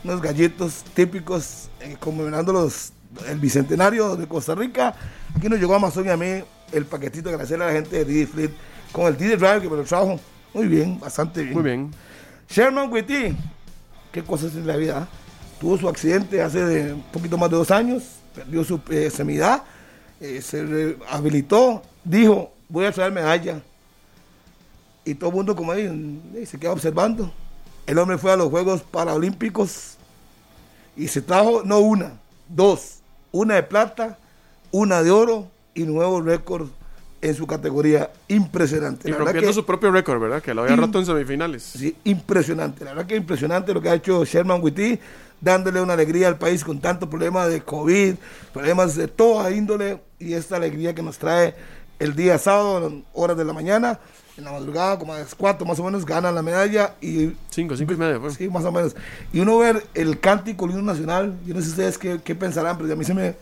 unos 0.03 0.21
gallitos 0.21 0.83
típicos 0.95 1.69
eh, 1.81 1.97
conmemorando 2.01 2.53
los, 2.53 2.93
el 3.29 3.39
bicentenario 3.39 4.17
de 4.17 4.27
Costa 4.27 4.55
Rica. 4.55 4.95
Aquí 5.37 5.49
nos 5.49 5.61
llegó 5.61 5.75
Amazon 5.75 6.07
y 6.07 6.09
a 6.09 6.17
mí 6.17 6.43
el 6.73 6.85
paquetito 6.87 7.31
que 7.31 7.37
le 7.37 7.43
hacía 7.43 7.57
a 7.57 7.61
la 7.61 7.73
gente 7.73 8.05
de 8.05 8.25
DD 8.25 8.29
Fleet 8.29 8.51
con 8.93 9.07
el 9.07 9.17
DD 9.17 9.37
Drive 9.37 9.63
que 9.63 9.69
me 9.69 9.77
lo 9.77 9.85
trajo. 9.85 10.19
Muy 10.55 10.67
bien, 10.67 10.99
bastante 10.99 11.43
bien. 11.43 11.55
Muy 11.55 11.63
bien. 11.63 11.91
Sherman 12.49 12.91
Witty, 12.91 13.37
qué 14.13 14.23
cosas 14.23 14.55
en 14.55 14.67
la 14.67 14.77
vida. 14.77 15.03
¿ah? 15.03 15.09
Tuvo 15.61 15.77
su 15.79 15.89
accidente 15.89 16.43
hace 16.43 16.65
de 16.65 16.93
un 16.95 17.03
poquito 17.03 17.37
más 17.37 17.51
de 17.51 17.57
dos 17.57 17.71
años, 17.71 18.05
perdió 18.35 18.65
su 18.65 18.81
eh, 18.91 19.11
semidad, 19.11 19.63
eh, 20.21 20.41
se 20.41 20.65
rehabilitó, 20.65 21.83
dijo, 22.05 22.53
voy 22.69 22.87
a 22.87 22.93
traer 22.93 23.13
medalla. 23.13 23.61
Y 25.05 25.15
todo 25.15 25.31
el 25.31 25.37
mundo 25.37 25.55
como 25.55 25.73
ahí 25.73 26.45
se 26.47 26.59
queda 26.59 26.73
observando. 26.73 27.33
El 27.87 27.99
hombre 27.99 28.19
fue 28.19 28.33
a 28.33 28.37
los 28.37 28.51
Juegos 28.51 28.83
Paralímpicos 28.83 29.97
y 30.97 31.07
se 31.09 31.23
trajo 31.23 31.63
no 31.65 31.79
una, 31.79 32.15
dos, 32.49 32.99
una 33.31 33.55
de 33.55 33.63
plata, 33.63 34.19
una 34.73 35.03
de 35.03 35.11
oro 35.11 35.49
y 35.77 35.85
nuevo 35.85 36.21
récord 36.21 36.69
en 37.23 37.35
su 37.35 37.47
categoría. 37.47 38.11
Impresionante. 38.29 39.09
Y 39.09 39.13
La 39.13 39.19
rompiendo 39.19 39.49
que- 39.51 39.55
su 39.55 39.65
propio 39.65 39.91
récord, 39.93 40.21
¿verdad? 40.21 40.43
Que 40.43 40.53
lo 40.55 40.63
había 40.63 40.77
roto 40.77 40.99
en 40.99 41.07
semifinales. 41.07 41.63
Sí, 41.63 41.97
impresionante. 42.05 42.85
La 42.85 42.93
verdad 42.93 43.07
que 43.07 43.17
impresionante 43.17 43.73
lo 43.73 43.81
que 43.81 43.89
ha 43.89 43.95
hecho 43.95 44.25
Sherman 44.25 44.61
Witty, 44.63 44.99
dándole 45.41 45.81
una 45.81 45.93
alegría 45.93 46.29
al 46.29 46.39
país 46.39 46.65
con 46.65 46.81
tantos 46.81 47.09
problemas 47.09 47.49
de 47.51 47.61
COVID, 47.63 48.15
problemas 48.53 48.97
de 48.97 49.07
toda 49.09 49.51
índole 49.51 49.99
y 50.19 50.33
esta 50.33 50.57
alegría 50.57 50.95
que 50.95 51.03
nos 51.03 51.19
trae 51.19 51.55
el 51.99 52.15
día 52.17 52.39
sábado, 52.39 52.87
en 52.89 53.05
horas 53.15 53.37
de 53.37 53.45
la 53.45 53.53
mañana, 53.55 53.99
en 54.37 54.45
la 54.45 54.53
madrugada, 54.53 54.99
como 54.99 55.15
a 55.15 55.19
las 55.19 55.35
4 55.35 55.67
más 55.67 55.79
o 55.79 55.85
menos, 55.85 56.05
ganan 56.05 56.35
la 56.35 56.43
medalla 56.43 56.95
y 57.01 57.33
Cinco, 57.51 57.75
cinco 57.77 57.95
y 57.95 57.97
medio. 57.97 58.21
fue. 58.21 58.31
sí, 58.33 58.49
más 58.51 58.65
o 58.65 58.73
menos. 58.73 58.95
Y 59.33 59.41
uno 59.41 59.57
ver 59.59 59.83
el 59.95 60.21
cántico 60.21 60.67
el 60.67 60.73
himno 60.73 60.83
nacional, 60.83 61.35
yo 61.47 61.55
no 61.55 61.63
sé 61.63 61.69
ustedes 61.71 61.97
qué, 61.97 62.21
qué 62.23 62.35
pensarán, 62.35 62.77
pero 62.77 62.93
a 62.93 62.97
mí 62.97 63.05
se 63.05 63.15
me 63.15 63.35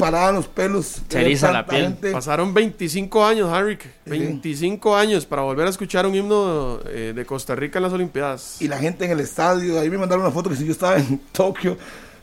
paraban 0.00 0.34
los 0.34 0.46
pelos. 0.48 1.02
Se 1.08 1.20
eriza 1.20 1.52
la 1.52 1.66
piel. 1.66 1.96
Pasaron 2.12 2.52
25 2.54 3.24
años, 3.24 3.52
Harry. 3.52 3.78
25 4.06 4.96
años 4.96 5.26
para 5.26 5.42
volver 5.42 5.66
a 5.66 5.70
escuchar 5.70 6.06
un 6.06 6.14
himno 6.14 6.80
eh, 6.86 7.12
de 7.14 7.26
Costa 7.26 7.54
Rica 7.54 7.78
en 7.78 7.84
las 7.84 7.92
Olimpiadas. 7.92 8.60
y 8.60 8.68
la 8.68 8.78
gente 8.78 9.04
en 9.04 9.12
el 9.12 9.20
estadio. 9.20 9.78
Ahí 9.78 9.90
me 9.90 9.98
mandaron 9.98 10.24
una 10.24 10.32
foto 10.32 10.50
que 10.50 10.56
si 10.56 10.64
yo 10.64 10.72
estaba 10.72 10.96
en 10.96 11.18
Tokio, 11.32 11.76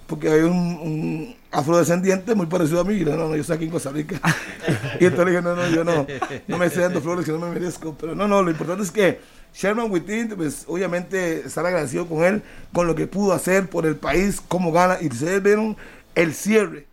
porque 0.07 0.29
había 0.29 0.45
un, 0.45 0.57
un 0.57 1.35
afrodescendiente 1.51 2.35
muy 2.35 2.47
parecido 2.47 2.81
a 2.81 2.83
mí. 2.83 2.95
Y 2.95 3.05
yo, 3.05 3.15
no, 3.15 3.29
no, 3.29 3.35
yo 3.35 3.41
estoy 3.41 3.55
aquí 3.55 3.65
en 3.65 3.71
Costa 3.71 3.91
Rica. 3.91 4.19
y 4.99 5.05
entonces 5.05 5.27
dije, 5.27 5.41
no, 5.41 5.55
no, 5.55 5.69
yo 5.69 5.83
no, 5.83 6.07
no 6.47 6.57
me 6.57 6.65
estoy 6.65 6.83
dando 6.83 7.01
flores 7.01 7.25
que 7.25 7.31
no 7.31 7.39
me 7.39 7.49
merezco. 7.49 7.95
Pero 7.99 8.15
no, 8.15 8.27
no, 8.27 8.41
lo 8.41 8.51
importante 8.51 8.83
es 8.83 8.91
que 8.91 9.19
Sherman 9.53 9.91
Wittin, 9.91 10.29
pues 10.35 10.65
obviamente 10.67 11.39
estar 11.45 11.65
agradecido 11.65 12.07
con 12.07 12.23
él, 12.23 12.43
con 12.73 12.85
lo 12.87 12.95
que 12.95 13.07
pudo 13.07 13.33
hacer 13.33 13.69
por 13.69 13.85
el 13.85 13.95
país, 13.95 14.41
cómo 14.47 14.71
gana. 14.71 14.97
Y 15.01 15.07
ustedes 15.07 15.41
vieron 15.41 15.77
el 16.15 16.33
cierre. 16.33 16.85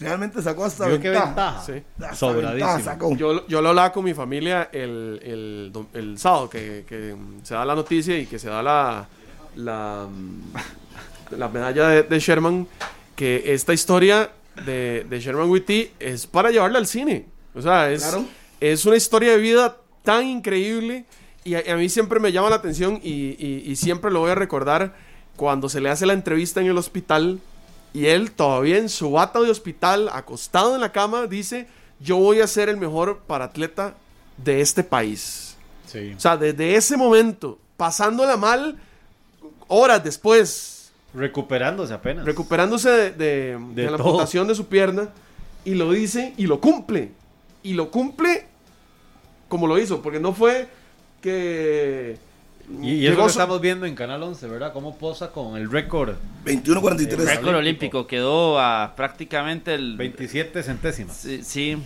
Realmente 0.00 0.42
sacó 0.42 0.64
hasta 0.64 0.86
Vio 0.86 1.00
qué 1.00 1.10
ventaja. 1.10 1.26
ventaja. 1.28 1.62
Sí. 1.66 1.72
Hasta 2.00 2.14
Sobradísimo. 2.16 2.52
ventaja 2.54 2.80
sacó. 2.80 3.16
Yo, 3.16 3.46
yo 3.46 3.60
lo 3.62 3.68
hablaba 3.70 3.92
con 3.92 4.04
mi 4.04 4.14
familia 4.14 4.68
el, 4.72 5.20
el, 5.22 5.72
el 5.94 6.18
sábado, 6.18 6.48
que, 6.50 6.84
que 6.88 7.14
se 7.42 7.54
da 7.54 7.64
la 7.64 7.74
noticia 7.74 8.18
y 8.18 8.26
que 8.26 8.38
se 8.38 8.48
da 8.48 8.62
la, 8.62 9.06
la, 9.56 10.06
mm, 10.10 11.36
la 11.38 11.48
medalla 11.48 11.88
de, 11.88 12.02
de 12.04 12.18
Sherman, 12.18 12.66
que 13.16 13.52
esta 13.54 13.72
historia 13.74 14.30
de, 14.66 15.06
de 15.08 15.20
Sherman 15.20 15.48
Witty 15.50 15.90
es 16.00 16.26
para 16.26 16.50
llevarla 16.50 16.78
al 16.78 16.86
cine. 16.86 17.26
O 17.54 17.60
sea, 17.62 17.90
es, 17.90 18.02
Claro. 18.02 18.24
es 18.60 18.84
una 18.86 18.96
historia 18.96 19.32
de 19.32 19.38
vida 19.38 19.76
tan 20.02 20.26
increíble 20.26 21.04
y 21.44 21.54
a, 21.54 21.66
y 21.66 21.70
a 21.70 21.76
mí 21.76 21.88
siempre 21.88 22.20
me 22.20 22.32
llama 22.32 22.48
la 22.50 22.56
atención 22.56 22.98
y, 23.02 23.36
y- 23.38 23.62
y 23.66 23.76
siempre 23.76 24.10
lo 24.10 24.20
voy 24.20 24.30
a 24.30 24.34
recordar 24.34 24.94
cuando 25.36 25.68
se 25.68 25.80
le 25.80 25.88
hace 25.88 26.06
la 26.06 26.12
entrevista 26.12 26.60
en 26.60 26.66
el 26.66 26.76
hospital 26.78 27.40
y 27.92 28.06
él 28.06 28.30
todavía 28.32 28.78
en 28.78 28.88
su 28.88 29.10
bata 29.12 29.40
de 29.40 29.50
hospital, 29.50 30.08
acostado 30.12 30.74
en 30.74 30.80
la 30.80 30.92
cama, 30.92 31.26
dice, 31.26 31.66
yo 32.00 32.16
voy 32.16 32.40
a 32.40 32.46
ser 32.46 32.68
el 32.68 32.76
mejor 32.76 33.18
paratleta 33.26 33.94
de 34.36 34.60
este 34.60 34.84
país. 34.84 35.56
Sí. 35.86 36.14
O 36.16 36.20
sea, 36.20 36.36
desde 36.36 36.76
ese 36.76 36.96
momento, 36.96 37.58
pasándola 37.76 38.36
mal, 38.36 38.78
horas 39.68 40.02
después, 40.04 40.92
Recuperándose 41.12 41.92
apenas. 41.92 42.24
recuperándose 42.24 42.88
de, 42.88 43.10
de- 43.10 43.58
De 43.58 43.82
de 43.82 43.90
la 43.90 43.96
amputación 43.96 44.46
de 44.46 44.54
su 44.54 44.66
pierna, 44.66 45.08
y 45.64 45.74
lo 45.74 45.90
dice 45.90 46.32
y 46.36 46.46
lo 46.46 46.60
cumple. 46.60 47.10
Y 47.62 47.72
lo 47.74 47.90
cumple 47.90 48.46
como 49.48 49.66
lo 49.66 49.78
hizo, 49.78 50.00
porque 50.00 50.20
no 50.20 50.32
fue 50.32 50.68
que... 51.20 52.16
y, 52.82 52.90
y 52.92 53.06
eso 53.06 53.16
lo 53.16 53.24
su- 53.24 53.30
estamos 53.30 53.60
viendo 53.60 53.86
en 53.86 53.94
Canal 53.94 54.22
11, 54.22 54.46
¿verdad? 54.48 54.72
Cómo 54.72 54.96
posa 54.96 55.30
con 55.32 55.56
el 55.56 55.70
récord 55.70 56.14
21-43. 56.44 57.16
Récord 57.16 57.54
olímpico 57.56 58.06
quedó 58.06 58.58
a 58.60 58.94
prácticamente 58.96 59.74
el 59.74 59.96
27 59.96 60.62
centésimas. 60.62 61.16
Sí, 61.16 61.40
sí, 61.42 61.76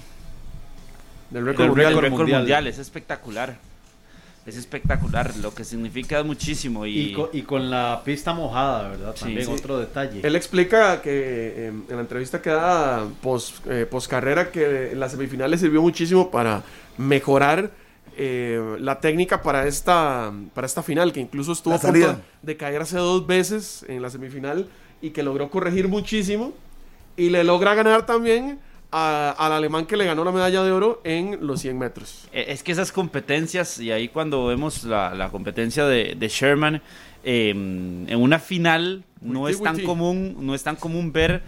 del 1.31 1.41
el 1.41 1.47
récord 1.47 1.67
récord 1.69 1.75
mundial. 1.77 1.95
mundial. 1.95 2.11
mundial. 2.11 2.41
mundial 2.41 2.67
es 2.67 2.79
espectacular. 2.79 3.57
Es 4.47 4.59
espectacular, 4.59 5.35
lo 5.39 5.55
que 5.55 5.65
significa 5.65 6.19
es 6.21 6.27
muchísimo 6.27 6.85
y, 6.85 6.99
Y, 7.01 7.13
co- 7.15 7.31
y 7.33 7.41
con 7.43 7.71
la 7.71 8.03
pista 8.05 8.35
mojada, 8.35 8.91
¿verdad? 8.91 9.13
Sí, 9.17 9.21
También 9.25 9.47
sí. 9.47 9.53
otro 9.53 9.79
detalle. 9.79 10.21
Él 10.23 10.37
explica 10.37 11.01
que 11.01 11.11
eh, 11.11 11.69
en 11.69 11.97
la 11.97 12.01
entrevista 12.03 12.43
que 12.43 12.51
da 12.51 13.07
post, 13.23 13.67
eh, 13.67 13.87
carrera 14.07 14.51
que 14.51 14.93
en 14.93 15.01
las 15.01 15.13
semifinales 15.13 15.61
sirvió 15.61 15.81
muchísimo 15.81 16.31
para 16.31 16.63
mejorar 16.99 17.71
eh, 18.17 18.77
la 18.81 19.01
técnica 19.01 19.43
para 19.43 19.67
esta, 19.67 20.33
para 20.55 20.67
esta 20.67 20.83
final, 20.83 21.13
que 21.13 21.21
incluso 21.21 21.53
estuvo 21.53 21.75
a 21.75 21.79
punto 22.13 22.23
de 22.43 22.57
caerse 22.57 22.97
dos 22.99 23.27
veces 23.27 23.85
en 23.89 24.03
la 24.03 24.11
semifinal 24.11 24.69
y 25.03 25.11
que 25.11 25.23
logró 25.23 25.51
corregir 25.51 25.89
muchísimo 25.89 26.53
y 27.17 27.31
le 27.31 27.43
logra 27.45 27.75
ganar 27.75 28.07
también 28.07 28.59
a- 28.93 29.35
al 29.37 29.53
alemán 29.53 29.87
que 29.87 29.97
le 29.97 30.05
ganó 30.05 30.23
la 30.25 30.31
medalla 30.31 30.63
de 30.63 30.71
oro 30.71 31.01
en 31.05 31.45
los 31.45 31.61
100 31.61 31.77
metros. 31.79 32.29
Eh, 32.33 32.45
Es 32.49 32.63
que 32.63 32.71
esas 32.73 32.93
competencias, 32.93 33.81
y 33.81 33.91
ahí 33.91 34.09
cuando 34.09 34.47
vemos 34.47 34.85
la, 34.85 35.13
la 35.15 35.31
competencia 35.31 35.85
de, 35.87 36.15
de 36.17 36.29
Sherman, 36.29 36.81
eh, 37.25 37.51
en 37.51 38.17
una 38.21 38.39
final 38.39 39.03
no 39.21 39.49
es 39.49 39.57
tan 39.63 39.75
común, 39.87 40.37
no 40.41 40.55
es 40.55 40.63
tan 40.63 40.77
común 40.77 41.11
ver 41.13 41.43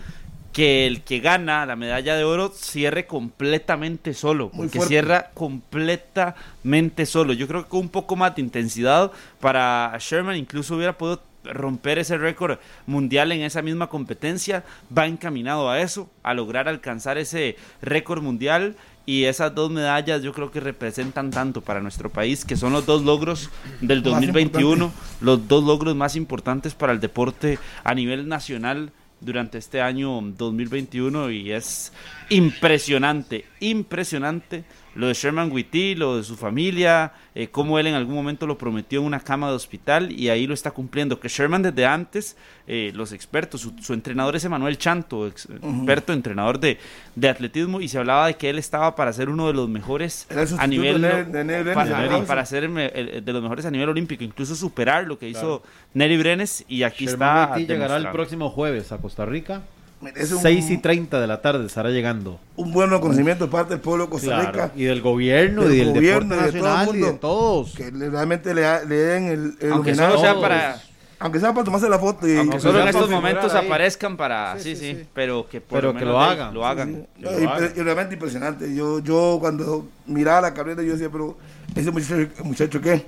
que 0.56 0.86
el 0.86 1.02
que 1.02 1.20
gana 1.20 1.66
la 1.66 1.76
medalla 1.76 2.16
de 2.16 2.24
oro 2.24 2.48
cierre 2.48 3.06
completamente 3.06 4.14
solo, 4.14 4.48
Muy 4.54 4.68
porque 4.68 4.78
fuerte. 4.78 4.88
cierra 4.88 5.30
completamente 5.34 7.04
solo. 7.04 7.34
Yo 7.34 7.46
creo 7.46 7.64
que 7.64 7.68
con 7.68 7.80
un 7.80 7.88
poco 7.90 8.16
más 8.16 8.34
de 8.34 8.40
intensidad 8.40 9.12
para 9.38 9.94
Sherman 10.00 10.34
incluso 10.34 10.74
hubiera 10.74 10.96
podido 10.96 11.20
romper 11.44 11.98
ese 11.98 12.16
récord 12.16 12.56
mundial 12.86 13.32
en 13.32 13.42
esa 13.42 13.60
misma 13.60 13.88
competencia, 13.88 14.64
va 14.96 15.06
encaminado 15.06 15.68
a 15.68 15.78
eso, 15.82 16.08
a 16.22 16.32
lograr 16.32 16.70
alcanzar 16.70 17.18
ese 17.18 17.56
récord 17.82 18.22
mundial 18.22 18.76
y 19.04 19.24
esas 19.24 19.54
dos 19.54 19.70
medallas 19.70 20.22
yo 20.22 20.32
creo 20.32 20.50
que 20.50 20.60
representan 20.60 21.30
tanto 21.30 21.60
para 21.60 21.82
nuestro 21.82 22.08
país, 22.08 22.46
que 22.46 22.56
son 22.56 22.72
los 22.72 22.86
dos 22.86 23.02
logros 23.02 23.50
del 23.82 23.98
Más 23.98 24.12
2021, 24.12 24.90
los 25.20 25.48
dos 25.48 25.64
logros 25.64 25.94
más 25.94 26.16
importantes 26.16 26.72
para 26.72 26.94
el 26.94 27.00
deporte 27.00 27.58
a 27.84 27.92
nivel 27.92 28.26
nacional 28.26 28.90
durante 29.20 29.58
este 29.58 29.80
año 29.80 30.20
2021 30.20 31.30
y 31.30 31.52
es 31.52 31.92
impresionante, 32.28 33.44
impresionante 33.60 34.64
lo 34.96 35.06
de 35.08 35.14
Sherman 35.14 35.52
Witty, 35.52 35.94
lo 35.94 36.16
de 36.16 36.24
su 36.24 36.36
familia, 36.36 37.12
eh, 37.34 37.48
cómo 37.48 37.78
él 37.78 37.86
en 37.86 37.94
algún 37.94 38.14
momento 38.14 38.46
lo 38.46 38.56
prometió 38.58 39.00
en 39.00 39.06
una 39.06 39.20
cama 39.20 39.48
de 39.48 39.54
hospital 39.54 40.10
y 40.10 40.28
ahí 40.30 40.46
lo 40.46 40.54
está 40.54 40.70
cumpliendo. 40.70 41.20
Que 41.20 41.28
Sherman 41.28 41.62
desde 41.62 41.84
antes, 41.86 42.36
eh, 42.66 42.92
los 42.94 43.12
expertos, 43.12 43.60
su, 43.60 43.74
su 43.80 43.92
entrenador 43.92 44.34
es 44.36 44.44
Emanuel 44.44 44.78
Chanto, 44.78 45.26
ex- 45.26 45.46
experto, 45.50 46.12
entrenador 46.12 46.58
de, 46.58 46.78
de 47.14 47.28
atletismo, 47.28 47.80
y 47.80 47.88
se 47.88 47.98
hablaba 47.98 48.26
de 48.26 48.34
que 48.34 48.48
él 48.50 48.58
estaba 48.58 48.96
para 48.96 49.12
ser 49.12 49.28
uno 49.28 49.46
de 49.46 49.52
los 49.52 49.68
mejores 49.68 50.26
a 50.58 50.66
nivel 50.66 51.02
de 51.02 51.08
Neri- 51.08 51.30
de 51.30 51.44
Neri 51.44 51.62
Brenes, 52.08 52.26
para, 52.26 52.46
ser 52.46 52.64
el 52.64 52.70
me- 52.70 52.86
el- 52.86 53.24
de 53.24 53.32
los 53.32 53.42
mejores 53.42 53.66
a 53.66 53.70
nivel 53.70 53.88
olímpico, 53.90 54.24
incluso 54.24 54.54
superar 54.56 55.04
lo 55.06 55.18
que 55.18 55.28
hizo 55.28 55.62
Neri 55.94 56.16
Brenes 56.16 56.64
y 56.68 56.82
aquí 56.84 57.04
Sherman 57.06 57.28
está. 57.42 57.54
Witty 57.56 57.66
llegará 57.72 57.96
el 57.96 58.02
próximo 58.12 58.50
jueves 58.50 58.92
a 58.92 58.98
Costa 58.98 59.26
Rica. 59.26 59.62
Merece 60.00 60.34
un, 60.34 60.42
6 60.42 60.70
y 60.70 60.78
30 60.78 61.20
de 61.20 61.26
la 61.26 61.40
tarde 61.40 61.64
estará 61.66 61.88
llegando. 61.90 62.38
un 62.56 62.70
buen 62.72 62.90
reconocimiento 62.90 63.46
de 63.46 63.50
parte 63.50 63.74
del 63.74 63.80
pueblo 63.80 64.04
de 64.04 64.10
Costa 64.10 64.26
Claro, 64.26 64.52
Rica. 64.52 64.72
Y 64.76 64.84
del 64.84 65.00
gobierno, 65.00 65.62
Del 65.62 65.72
y 65.72 65.76
del 65.78 65.94
gobierno, 65.94 66.34
deporte 66.36 66.50
y 66.50 66.54
de 66.54 66.60
todo 66.60 66.68
el 66.68 66.74
nacional, 66.76 66.88
y 66.96 66.98
de 66.98 67.04
mundo. 67.06 67.18
todos. 67.20 67.74
Que 67.74 67.90
le- 67.92 68.10
realmente 68.10 68.54
le, 68.54 68.86
le 68.86 68.94
den 68.96 69.24
el, 69.24 69.56
el 69.60 69.72
Aunque 69.72 69.92
homenaje. 69.92 70.18
sea 70.18 70.40
para. 70.40 70.82
Aunque 71.18 71.40
sea 71.40 71.54
para 71.54 71.64
tomarse 71.64 71.88
la 71.88 71.98
foto. 71.98 72.28
Y, 72.28 72.36
Aunque 72.36 72.56
que 72.56 72.60
solo 72.60 72.82
en 72.82 72.88
estos 72.88 73.08
momentos 73.08 73.54
ahí. 73.54 73.64
aparezcan 73.66 74.18
para. 74.18 74.58
Sí, 74.58 74.76
Sí, 74.76 74.76
sí, 74.76 74.94
sí, 74.96 75.06
pero 75.14 75.48
que 75.48 75.62
por 75.62 75.78
Pero 75.80 75.92
lo 75.94 75.98
que 75.98 76.04
lo 76.04 76.20
hagan. 76.20 76.52
Lo 76.52 76.66
hagan. 76.66 77.06
Sí, 77.16 77.22
Que 77.22 77.22
no, 77.24 77.30
lo 77.32 77.40
y, 77.40 77.46
hagan. 77.46 77.72
y 77.74 77.80
realmente 77.80 78.14
impresionante. 78.16 78.74
Yo, 78.74 78.98
yo 78.98 79.38
cuando 79.40 79.88
miraba 80.06 80.42
la 80.42 80.52
carrera, 80.52 80.82
yo 80.82 80.92
decía, 80.92 81.08
pero 81.10 81.38
ese 81.74 81.90
muchacho, 81.90 82.28
muchacho 82.44 82.80
¿qué? 82.82 83.02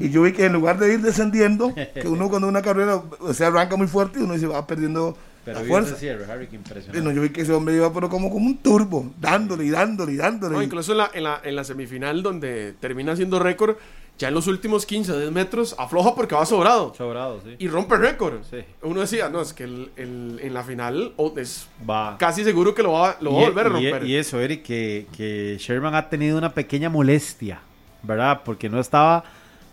Y 0.00 0.10
yo 0.10 0.22
vi 0.22 0.32
que 0.32 0.46
en 0.46 0.54
lugar 0.54 0.76
de 0.80 0.92
ir 0.92 1.02
descendiendo, 1.02 1.72
que 1.94 2.08
uno 2.08 2.28
cuando 2.28 2.48
una 2.48 2.62
carrera 2.62 3.00
o 3.20 3.32
sea, 3.32 3.46
arranca 3.46 3.76
muy 3.76 3.86
fuerte 3.86 4.18
y 4.18 4.22
uno 4.24 4.34
dice, 4.34 4.48
va 4.48 4.66
perdiendo 4.66 5.16
Pero 5.54 5.66
fuerza. 5.68 5.90
ese 5.90 6.00
cierre, 6.00 6.24
Harry, 6.30 6.48
impresionante. 6.52 7.00
No, 7.02 7.10
yo 7.12 7.22
vi 7.22 7.30
que 7.30 7.42
ese 7.42 7.52
hombre 7.52 7.74
iba 7.76 7.92
pero 7.92 8.08
como, 8.08 8.30
como 8.30 8.46
un 8.46 8.58
turbo, 8.58 9.10
dándole 9.20 9.64
y 9.64 9.70
dándole 9.70 10.12
y 10.12 10.16
dándole. 10.16 10.54
No, 10.56 10.62
incluso 10.62 10.92
en 10.92 10.98
la, 10.98 11.10
en, 11.14 11.24
la, 11.24 11.40
en 11.44 11.56
la 11.56 11.64
semifinal 11.64 12.22
donde 12.22 12.74
termina 12.80 13.14
siendo 13.16 13.38
récord, 13.38 13.76
ya 14.18 14.28
en 14.28 14.34
los 14.34 14.46
últimos 14.48 14.84
15 14.84 15.12
o 15.12 15.18
10 15.18 15.32
metros 15.32 15.74
afloja 15.78 16.14
porque 16.14 16.34
va 16.34 16.44
sobrado. 16.44 16.92
Sobrado, 16.94 17.40
sí. 17.42 17.56
Y 17.58 17.68
rompe 17.68 17.96
récord. 17.96 18.42
Sí. 18.50 18.58
Uno 18.82 19.00
decía, 19.00 19.30
no, 19.30 19.40
es 19.40 19.54
que 19.54 19.64
el- 19.64 19.90
el- 19.96 20.38
en 20.42 20.52
la 20.52 20.62
final 20.62 21.14
oh, 21.16 21.32
es 21.38 21.66
Va. 21.88 22.16
casi 22.18 22.44
seguro 22.44 22.74
que 22.74 22.82
lo 22.82 22.92
va, 22.92 23.16
lo 23.22 23.32
va 23.32 23.40
a 23.40 23.44
volver 23.46 23.66
a 23.66 23.68
y, 23.80 23.90
romper. 23.90 24.04
y 24.08 24.16
eso, 24.16 24.38
Eric, 24.38 24.62
que, 24.62 25.06
que 25.16 25.56
Sherman 25.58 25.94
ha 25.94 26.10
tenido 26.10 26.36
una 26.36 26.52
pequeña 26.52 26.90
molestia, 26.90 27.60
¿verdad? 28.02 28.42
Porque 28.44 28.68
no 28.68 28.78
estaba 28.78 29.24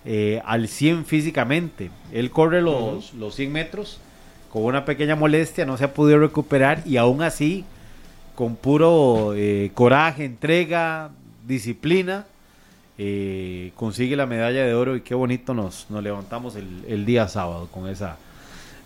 eh, 0.06 0.42
al 0.46 0.70
100 0.70 1.04
físicamente. 1.06 1.92
Él 2.14 2.32
corre 2.32 2.62
los, 2.62 3.14
los 3.16 3.36
100 3.36 3.52
metros 3.52 4.00
con 4.58 4.66
una 4.68 4.86
pequeña 4.86 5.16
molestia, 5.16 5.66
no 5.66 5.78
se 5.78 5.84
ha 5.86 5.94
podido 5.94 6.20
recuperar 6.20 6.82
y 6.86 6.98
aún 6.98 7.22
así, 7.22 7.66
con 8.36 8.56
puro 8.56 9.34
eh, 9.36 9.72
coraje, 9.74 10.26
entrega, 10.26 11.10
disciplina, 11.48 12.26
eh, 12.98 13.72
consigue 13.76 14.16
la 14.16 14.26
medalla 14.26 14.66
de 14.66 14.74
oro 14.74 14.96
y 14.96 15.02
qué 15.02 15.14
bonito 15.16 15.54
nos, 15.54 15.86
nos 15.90 16.04
levantamos 16.04 16.56
el, 16.56 16.84
el 16.88 17.06
día 17.06 17.28
sábado 17.28 17.68
con 17.72 17.88
esa 17.88 18.18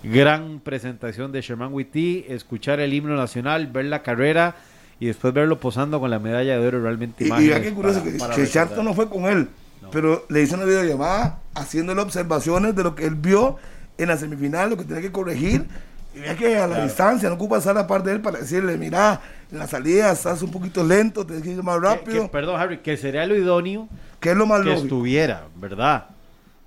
gran 0.04 0.60
presentación 0.60 1.32
de 1.32 1.42
Sherman 1.42 1.74
Witty, 1.74 2.26
escuchar 2.28 2.80
el 2.80 2.94
himno 2.94 3.16
nacional, 3.16 3.68
ver 3.68 3.86
la 3.86 4.02
carrera 4.02 4.56
y 5.00 5.06
después 5.06 5.34
verlo 5.34 5.60
posando 5.60 6.00
con 6.00 6.10
la 6.10 6.20
medalla 6.20 6.58
de 6.60 6.68
oro 6.68 6.82
realmente 6.82 7.24
Y, 7.26 7.28
y 7.28 7.50
qué 7.62 7.72
curioso 7.74 8.00
para- 8.00 8.12
que, 8.12 8.18
para 8.20 8.36
que 8.36 8.42
recordar. 8.42 8.48
Charlton 8.68 8.86
no 8.86 8.94
fue 8.94 9.10
con 9.10 9.26
él, 9.26 9.48
pero 9.92 10.26
le 10.30 10.42
hizo 10.42 10.56
una 10.56 10.66
videollamada 10.66 11.40
haciéndole 11.56 12.02
observaciones 12.02 12.76
de 12.76 12.84
lo 12.84 12.96
que 12.96 13.06
él 13.06 13.16
vio 13.16 13.58
en 14.04 14.10
la 14.10 14.18
semifinal, 14.18 14.70
lo 14.72 14.78
que 14.78 14.84
tenía 14.86 15.02
que 15.02 15.12
corregir. 15.12 15.66
Y 16.14 16.20
vea 16.20 16.36
que 16.36 16.58
a 16.58 16.68
la 16.68 16.84
distancia 16.84 17.30
no 17.30 17.36
ocupa 17.36 17.58
estar 17.58 17.76
a 17.78 17.82
la 17.82 17.88
par 17.88 18.04
de 18.04 18.12
él 18.14 18.20
para 18.22 18.40
decirle, 18.40 18.78
mira, 18.78 19.22
en 19.52 19.60
la 19.60 19.68
salida 19.68 20.12
estás 20.12 20.42
un 20.42 20.52
poquito 20.52 20.84
lento, 20.84 21.26
tienes 21.26 21.44
que 21.44 21.52
ir 21.52 21.64
más 21.64 21.80
rápido, 21.82 22.24
que- 22.24 22.30
perdón, 22.30 22.60
Harry, 22.60 22.80
que 22.80 22.98
sería 22.98 23.26
lo 23.26 23.36
idóneo 23.36 23.88
que 24.20 24.32
es 24.32 24.36
lo 24.36 24.46
más 24.46 24.60
que 24.60 24.66
lógico. 24.70 24.84
estuviera, 24.84 25.46
¿verdad? 25.56 26.08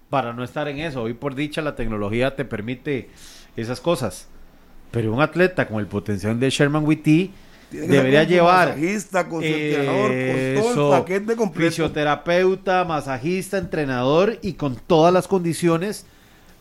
Para 0.09 0.33
no 0.33 0.43
estar 0.45 0.67
en 0.69 0.79
eso. 0.79 1.03
Hoy 1.03 1.13
por 1.15 1.35
dicha 1.35 1.61
la 1.61 1.75
tecnología 1.75 2.35
te 2.37 2.45
permite 2.45 3.11
esas 3.57 3.81
cosas. 3.81 4.29
Pero 4.91 5.13
un 5.13 5.21
atleta 5.21 5.67
con 5.69 5.79
el 5.81 5.87
potencial 5.89 6.39
de 6.41 6.49
Sherman 6.51 6.85
Witty 6.85 7.33
debería 7.71 8.23
llevar 8.25 8.69
masajista, 8.69 9.29
con 9.29 9.41
su 9.43 9.47
entrenador, 9.49 10.07
con 10.09 10.63
todo 10.63 10.71
eso, 10.73 10.95
el 10.95 11.01
paquete 11.01 11.37
completo. 11.37 11.71
fisioterapeuta, 11.71 12.85
masajista, 12.85 13.59
entrenador 13.59 14.39
y 14.43 14.55
con 14.55 14.77
todas 14.77 15.13
las 15.13 15.27
condiciones 15.29 16.07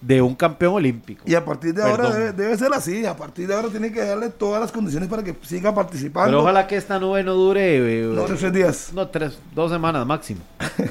de 0.06 0.22
un 0.22 0.36
campeón 0.36 0.74
olímpico. 0.74 1.24
Y 1.26 1.34
a 1.36 1.46
partir 1.46 1.74
de 1.74 1.82
ahora 1.84 2.10
debe, 2.12 2.34
debe 2.34 2.58
ser 2.58 2.74
así. 2.74 3.06
A 3.06 3.16
partir 3.16 3.48
de 3.48 3.56
ahora 3.56 3.70
tiene 3.70 3.92
que 3.92 4.02
darle 4.04 4.30
todas 4.30 4.60
las 4.62 4.72
condiciones 4.72 5.08
para 5.10 5.24
que 5.24 5.34
siga 5.44 5.74
participando. 5.74 6.28
Pero 6.30 6.42
ojalá 6.42 6.68
que 6.68 6.76
esta 6.76 7.00
nube 7.00 7.24
no 7.24 7.34
dure 7.34 7.78
eh, 7.78 8.04
No, 8.14 8.24
tres 8.26 8.52
días. 8.52 8.92
no, 8.94 9.08
tres, 9.08 9.40
dos 9.56 9.72
semanas 9.72 10.06
máximo. 10.06 10.42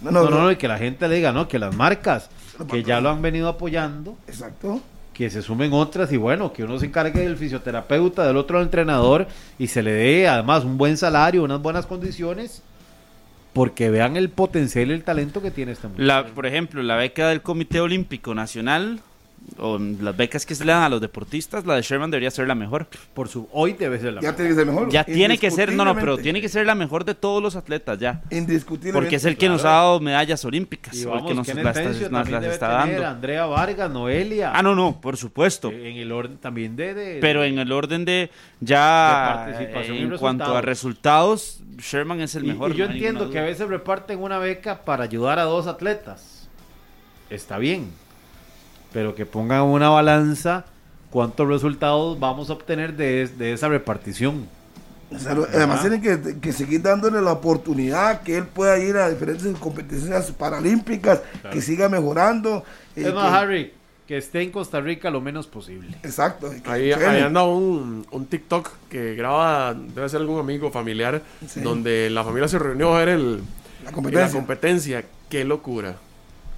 No, 0.00 0.12
No, 0.12 0.22
no, 0.24 0.30
no, 0.30 0.42
no. 0.42 0.50
y 0.52 0.56
que 0.56 0.68
la 0.68 0.78
gente 0.78 1.08
le 1.08 1.16
diga, 1.16 1.32
no, 1.32 1.48
que 1.48 1.58
las 1.58 1.74
marcas 1.74 2.30
que 2.70 2.84
ya 2.84 3.00
lo 3.00 3.10
han 3.10 3.20
venido 3.20 3.48
apoyando, 3.48 4.16
Exacto. 4.28 4.80
que 5.12 5.28
se 5.28 5.42
sumen 5.42 5.72
otras 5.72 6.12
y 6.12 6.16
bueno, 6.16 6.52
que 6.52 6.62
uno 6.62 6.78
se 6.78 6.86
encargue 6.86 7.20
del 7.20 7.36
fisioterapeuta, 7.36 8.24
del 8.24 8.36
otro 8.36 8.62
entrenador 8.62 9.26
y 9.58 9.66
se 9.66 9.82
le 9.82 9.92
dé 9.92 10.28
además 10.28 10.62
un 10.64 10.78
buen 10.78 10.96
salario, 10.96 11.42
unas 11.42 11.60
buenas 11.60 11.86
condiciones, 11.86 12.62
porque 13.52 13.90
vean 13.90 14.16
el 14.16 14.28
potencial 14.28 14.90
y 14.90 14.92
el 14.92 15.04
talento 15.04 15.42
que 15.42 15.50
tiene 15.50 15.72
este 15.72 15.88
muchacho. 15.88 16.04
La, 16.04 16.26
por 16.26 16.46
ejemplo, 16.46 16.82
la 16.82 16.96
beca 16.96 17.28
del 17.28 17.42
Comité 17.42 17.80
Olímpico 17.80 18.34
Nacional 18.34 19.00
o 19.58 19.78
las 19.78 20.16
becas 20.16 20.46
que 20.46 20.54
se 20.54 20.64
le 20.64 20.72
dan 20.72 20.82
a 20.84 20.88
los 20.88 21.00
deportistas, 21.00 21.66
la 21.66 21.74
de 21.74 21.82
Sherman 21.82 22.10
debería 22.10 22.30
ser 22.30 22.46
la 22.46 22.54
mejor. 22.54 22.86
Por 23.14 23.28
su, 23.28 23.48
hoy 23.52 23.72
debe 23.72 23.98
ser 23.98 24.12
la 24.12 24.20
Ya 24.20 24.32
mejor. 24.32 24.36
tiene 24.36 24.48
que 24.50 24.54
ser 24.56 24.66
mejor. 24.66 24.90
Ya 24.90 25.04
tiene 25.04 25.38
que 25.38 25.50
ser, 25.50 25.72
no, 25.72 25.84
no, 25.84 25.94
pero 25.96 26.18
tiene 26.18 26.40
que 26.40 26.48
ser 26.48 26.66
la 26.66 26.74
mejor 26.74 27.04
de 27.04 27.14
todos 27.14 27.42
los 27.42 27.56
atletas 27.56 27.98
ya. 27.98 28.22
Indiscutiblemente. 28.30 29.00
Porque 29.00 29.16
es 29.16 29.24
el 29.24 29.36
que 29.36 29.48
nos 29.48 29.64
ha 29.64 29.70
dado 29.70 30.00
medallas 30.00 30.44
olímpicas, 30.44 30.94
Y 30.96 31.04
o 31.06 31.14
el 31.14 31.24
que 31.24 31.34
nos 31.34 31.48
las, 31.48 32.10
nos 32.10 32.44
está 32.44 32.68
dando. 32.68 33.06
Andrea 33.06 33.46
Vargas, 33.46 33.90
Noelia. 33.90 34.52
Ah, 34.54 34.62
no, 34.62 34.74
no, 34.74 35.00
por 35.00 35.16
supuesto. 35.16 35.70
En 35.70 35.96
el 35.96 36.12
orden 36.12 36.38
también 36.38 36.76
de... 36.76 36.94
de- 36.94 37.18
Pero 37.20 37.42
en 37.44 37.58
el 37.58 37.72
orden 37.72 38.04
de 38.04 38.30
ya 38.60 39.44
De 39.48 39.52
participación 39.54 39.96
en 39.98 40.18
cuanto 40.18 40.56
a 40.56 40.60
resultados, 40.60 41.60
Sherman 41.78 42.20
es 42.20 42.34
el 42.34 42.44
Y- 42.44 42.48
mejor. 42.48 42.72
Y, 42.72 42.74
yo 42.76 42.86
no 42.86 42.92
entiendo 42.92 43.30
que 43.30 43.38
a 43.38 43.42
veces 43.42 43.68
reparten 43.68 44.20
una 44.22 44.38
beca 44.38 44.84
para 44.84 45.04
ayudar 45.04 45.38
a 45.38 45.44
dos 45.44 45.66
atletas. 45.66 46.48
Está 47.30 47.58
bien. 47.58 47.90
Pero 48.92 49.14
que 49.14 49.26
pongan 49.26 49.62
una 49.62 49.88
balanza 49.90 50.64
cuántos 51.10 51.46
resultados 51.48 52.18
vamos 52.18 52.50
a 52.50 52.54
obtener 52.54 52.96
de, 52.96 53.22
es- 53.22 53.38
de 53.38 53.52
esa 53.52 53.68
repartición. 53.68 54.46
O 55.10 55.18
sea, 55.18 55.34
lo- 55.34 55.44
además 55.44 55.80
tienen 55.80 56.02
que, 56.02 56.38
que 56.38 56.52
seguir 56.52 56.82
dándole 56.82 57.22
la 57.22 57.32
oportunidad 57.32 58.20
que 58.22 58.36
él 58.38 58.44
pueda 58.44 58.78
ir 58.78 58.96
a 58.96 59.08
diferentes 59.08 59.46
competiciones 59.58 60.30
paralímpicas, 60.32 61.22
que 61.50 61.62
siga 61.62 61.88
mejorando. 61.88 62.62
eh, 62.94 63.04
es 63.06 63.14
más, 63.14 63.30
que- 63.30 63.36
Harry, 63.36 63.72
que 64.06 64.18
esté 64.18 64.42
en 64.42 64.50
Costa 64.50 64.80
Rica 64.80 65.10
lo 65.10 65.20
menos 65.22 65.46
posible. 65.46 65.96
Exacto. 66.02 66.50
Ahí, 66.66 66.92
ahí 66.92 67.20
anda 67.22 67.42
un, 67.44 68.06
un 68.10 68.26
TikTok 68.26 68.70
que 68.90 69.14
graba, 69.14 69.74
debe 69.74 70.08
ser 70.10 70.20
algún 70.20 70.40
amigo 70.40 70.70
familiar, 70.70 71.22
Sí. 71.46 71.60
donde 71.60 72.08
la 72.10 72.22
familia 72.24 72.48
se 72.48 72.58
reunió 72.58 72.94
a 72.94 72.98
ver 72.98 73.08
el, 73.10 73.36
La 73.36 73.84
la 73.84 73.92
competencia. 73.92 74.38
competencia. 74.38 75.04
Qué 75.30 75.44
locura. 75.44 75.96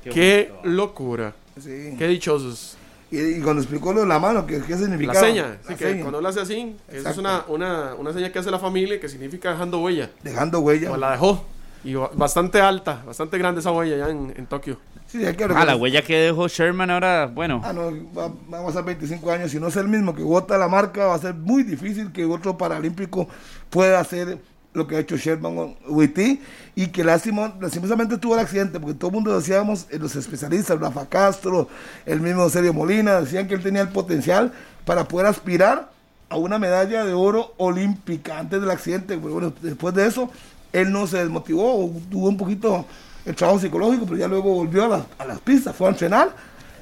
Qué 0.02 0.52
locura. 0.64 1.34
Sí. 1.58 1.94
Qué 1.98 2.06
dichosos. 2.08 2.76
Y, 3.10 3.18
y 3.18 3.40
cuando 3.40 3.60
explicó 3.62 3.92
lo 3.92 4.02
de 4.02 4.06
la 4.06 4.18
mano, 4.20 4.46
¿qué, 4.46 4.60
qué 4.62 4.72
La 4.72 4.78
significaba? 4.78 5.20
seña, 5.20 5.58
sí, 5.62 5.70
La 5.72 5.76
que 5.76 5.84
seña. 5.84 6.00
cuando 6.02 6.18
él 6.20 6.26
hace 6.26 6.40
así, 6.40 6.76
esa 6.88 7.10
es 7.10 7.18
una, 7.18 7.44
una, 7.48 7.94
una 7.98 8.12
seña 8.12 8.30
que 8.30 8.38
hace 8.38 8.50
la 8.52 8.58
familia 8.60 9.00
que 9.00 9.08
significa 9.08 9.50
dejando 9.50 9.80
huella. 9.80 10.10
Dejando 10.22 10.60
huella. 10.60 10.88
Pues 10.90 11.00
la 11.00 11.10
dejó. 11.12 11.44
Y 11.82 11.94
ba- 11.94 12.10
bastante 12.14 12.60
alta, 12.60 13.02
bastante 13.06 13.36
grande 13.38 13.60
esa 13.60 13.72
huella 13.72 13.96
allá 13.96 14.10
en, 14.10 14.32
en 14.36 14.46
Tokio. 14.46 14.78
Sí, 15.06 15.24
hay 15.26 15.34
que 15.34 15.42
Ah, 15.44 15.64
la 15.64 15.74
huella 15.74 16.02
que 16.02 16.14
dejó 16.16 16.46
Sherman 16.46 16.88
ahora, 16.90 17.26
bueno, 17.26 17.60
Ah, 17.64 17.72
no, 17.72 17.90
va- 18.16 18.32
vamos 18.48 18.76
a 18.76 18.82
25 18.82 19.28
años. 19.32 19.50
Si 19.50 19.58
no 19.58 19.66
es 19.68 19.76
el 19.76 19.88
mismo 19.88 20.14
que 20.14 20.22
vota 20.22 20.56
la 20.56 20.68
marca, 20.68 21.06
va 21.06 21.14
a 21.16 21.18
ser 21.18 21.34
muy 21.34 21.64
difícil 21.64 22.12
que 22.12 22.24
otro 22.26 22.56
paralímpico 22.56 23.28
pueda 23.70 23.98
hacer 23.98 24.38
lo 24.72 24.86
que 24.86 24.96
ha 24.96 25.00
hecho 25.00 25.16
Sherman 25.16 25.76
Witty. 25.88 26.40
Y 26.76 26.88
que 26.88 27.04
lástima, 27.04 27.54
lastimosamente 27.60 28.16
tuvo 28.18 28.34
el 28.34 28.40
accidente, 28.40 28.78
porque 28.80 28.94
todo 28.94 29.08
el 29.10 29.14
mundo 29.14 29.36
decíamos, 29.38 29.86
eh, 29.90 29.98
los 29.98 30.14
especialistas, 30.16 30.78
Rafa 30.80 31.06
Castro, 31.06 31.68
el 32.06 32.20
mismo 32.20 32.48
Sergio 32.48 32.72
Molina, 32.72 33.20
decían 33.20 33.46
que 33.48 33.54
él 33.54 33.62
tenía 33.62 33.82
el 33.82 33.88
potencial 33.88 34.52
para 34.84 35.04
poder 35.06 35.26
aspirar 35.26 35.90
a 36.28 36.36
una 36.36 36.58
medalla 36.58 37.04
de 37.04 37.12
oro 37.12 37.54
olímpica 37.56 38.38
antes 38.38 38.60
del 38.60 38.70
accidente. 38.70 39.18
Pero 39.18 39.32
bueno, 39.34 39.52
después 39.60 39.94
de 39.94 40.06
eso, 40.06 40.30
él 40.72 40.92
no 40.92 41.06
se 41.06 41.18
desmotivó, 41.18 41.90
tuvo 42.10 42.28
un 42.28 42.36
poquito 42.36 42.86
el 43.26 43.34
trabajo 43.34 43.58
psicológico, 43.60 44.04
pero 44.06 44.16
ya 44.16 44.28
luego 44.28 44.54
volvió 44.54 44.84
a, 44.84 44.88
las- 44.88 45.02
a 45.18 45.24
las 45.24 45.40
pistas, 45.40 45.74
fue 45.74 45.88
a 45.88 45.90
entrenar, 45.90 46.34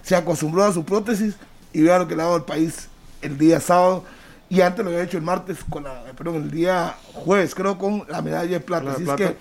se 0.03 0.15
acostumbró 0.15 0.65
a 0.65 0.73
su 0.73 0.85
prótesis 0.85 1.35
y 1.73 1.83
vea 1.83 1.99
lo 1.99 2.07
que 2.07 2.15
le 2.15 2.23
ha 2.23 2.27
dado 2.27 2.37
al 2.37 2.45
país 2.45 2.89
el 3.23 3.37
día 3.39 3.59
sábado. 3.61 4.05
Y 4.51 4.61
antes 4.63 4.85
lo 4.85 4.91
había 4.91 5.03
hecho 5.03 5.19
el 5.19 5.25
martes, 5.25 5.59
con 5.69 5.85
la, 5.85 6.05
perdón, 6.17 6.37
el 6.37 6.51
día 6.51 6.97
jueves, 7.13 7.55
creo, 7.55 7.77
con 7.77 8.05
la 8.09 8.23
medalla 8.23 8.51
de 8.51 8.61
plata. 8.61 8.85
La 8.85 8.93
Así 8.93 9.05
plata. 9.05 9.25
es 9.25 9.31
que 9.31 9.37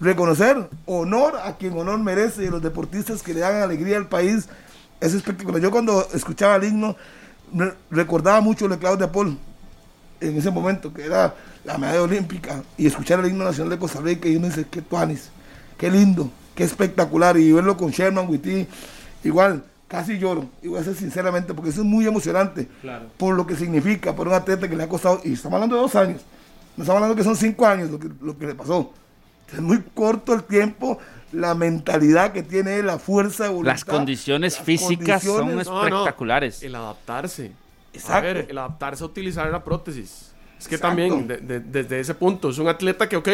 reconocer, 0.00 0.68
honor 0.86 1.38
a 1.42 1.56
quien 1.56 1.78
honor 1.78 1.98
merece 2.00 2.44
y 2.44 2.48
los 2.48 2.60
deportistas 2.62 3.22
que 3.22 3.32
le 3.32 3.40
dan 3.40 3.62
alegría 3.62 3.96
al 3.96 4.08
país 4.08 4.48
es 5.00 5.14
espectacular. 5.14 5.60
Yo 5.60 5.70
cuando 5.70 6.06
escuchaba 6.12 6.56
el 6.56 6.64
himno 6.64 6.96
recordaba 7.90 8.40
mucho 8.40 8.66
el 8.66 8.78
Claudio 8.78 9.06
de 9.06 9.12
Paul 9.12 9.38
en 10.20 10.36
ese 10.36 10.50
momento, 10.50 10.92
que 10.92 11.04
era 11.04 11.34
la 11.64 11.78
medalla 11.78 12.02
olímpica, 12.02 12.62
y 12.76 12.86
escuchar 12.86 13.20
el 13.20 13.26
himno 13.30 13.44
nacional 13.44 13.70
de 13.70 13.78
Costa 13.78 14.00
Rica 14.00 14.28
y 14.28 14.36
uno 14.36 14.48
dice, 14.48 14.66
qué 14.70 14.82
tuanis, 14.82 15.30
qué 15.78 15.90
lindo, 15.90 16.30
qué 16.54 16.64
espectacular, 16.64 17.36
y 17.36 17.52
verlo 17.52 17.76
con 17.76 17.90
Sherman, 17.90 18.28
Witty, 18.28 18.66
igual, 19.24 19.64
casi 19.92 20.18
lloro, 20.18 20.48
y 20.62 20.68
voy 20.68 20.80
a 20.80 20.82
ser 20.84 20.94
sinceramente, 20.96 21.52
porque 21.52 21.68
eso 21.70 21.82
es 21.82 21.86
muy 21.86 22.06
emocionante, 22.06 22.66
Claro. 22.80 23.04
por 23.18 23.34
lo 23.36 23.46
que 23.46 23.54
significa, 23.54 24.16
por 24.16 24.26
un 24.26 24.32
atleta 24.34 24.66
que 24.68 24.74
le 24.74 24.82
ha 24.84 24.88
costado, 24.88 25.20
y 25.22 25.34
estamos 25.34 25.56
hablando 25.56 25.76
de 25.76 25.82
dos 25.82 25.94
años, 25.94 26.22
no 26.76 26.82
estamos 26.82 26.96
hablando 27.02 27.14
que 27.14 27.22
son 27.22 27.36
cinco 27.36 27.66
años 27.66 27.90
lo 27.90 27.98
que, 28.00 28.08
lo 28.22 28.36
que 28.38 28.46
le 28.46 28.54
pasó, 28.54 28.90
es 29.52 29.60
muy 29.60 29.82
corto 29.94 30.32
el 30.32 30.44
tiempo, 30.44 30.98
la 31.32 31.54
mentalidad 31.54 32.32
que 32.32 32.42
tiene 32.42 32.82
la 32.82 32.98
fuerza, 32.98 33.50
voluntad, 33.50 33.72
las 33.72 33.84
condiciones 33.84 34.54
las 34.56 34.64
físicas 34.64 35.22
son 35.22 35.36
condiciones- 35.50 35.66
No, 35.66 35.88
no, 35.90 35.96
espectaculares. 35.98 36.62
El 36.62 36.74
adaptarse. 36.74 37.52
Exacto. 37.92 38.14
A 38.14 38.20
ver, 38.22 38.46
el 38.48 38.56
adaptarse 38.56 39.02
a 39.04 39.06
utilizar 39.06 39.50
la 39.50 39.62
prótesis. 39.62 40.32
Es 40.58 40.68
que 40.68 40.76
Exacto. 40.76 40.88
también, 40.96 41.28
de- 41.28 41.36
de- 41.38 41.60
desde 41.60 42.00
ese 42.00 42.14
punto, 42.14 42.48
es 42.48 42.56
un 42.58 42.68
atleta 42.68 43.06
que, 43.08 43.16
ok, 43.16 43.28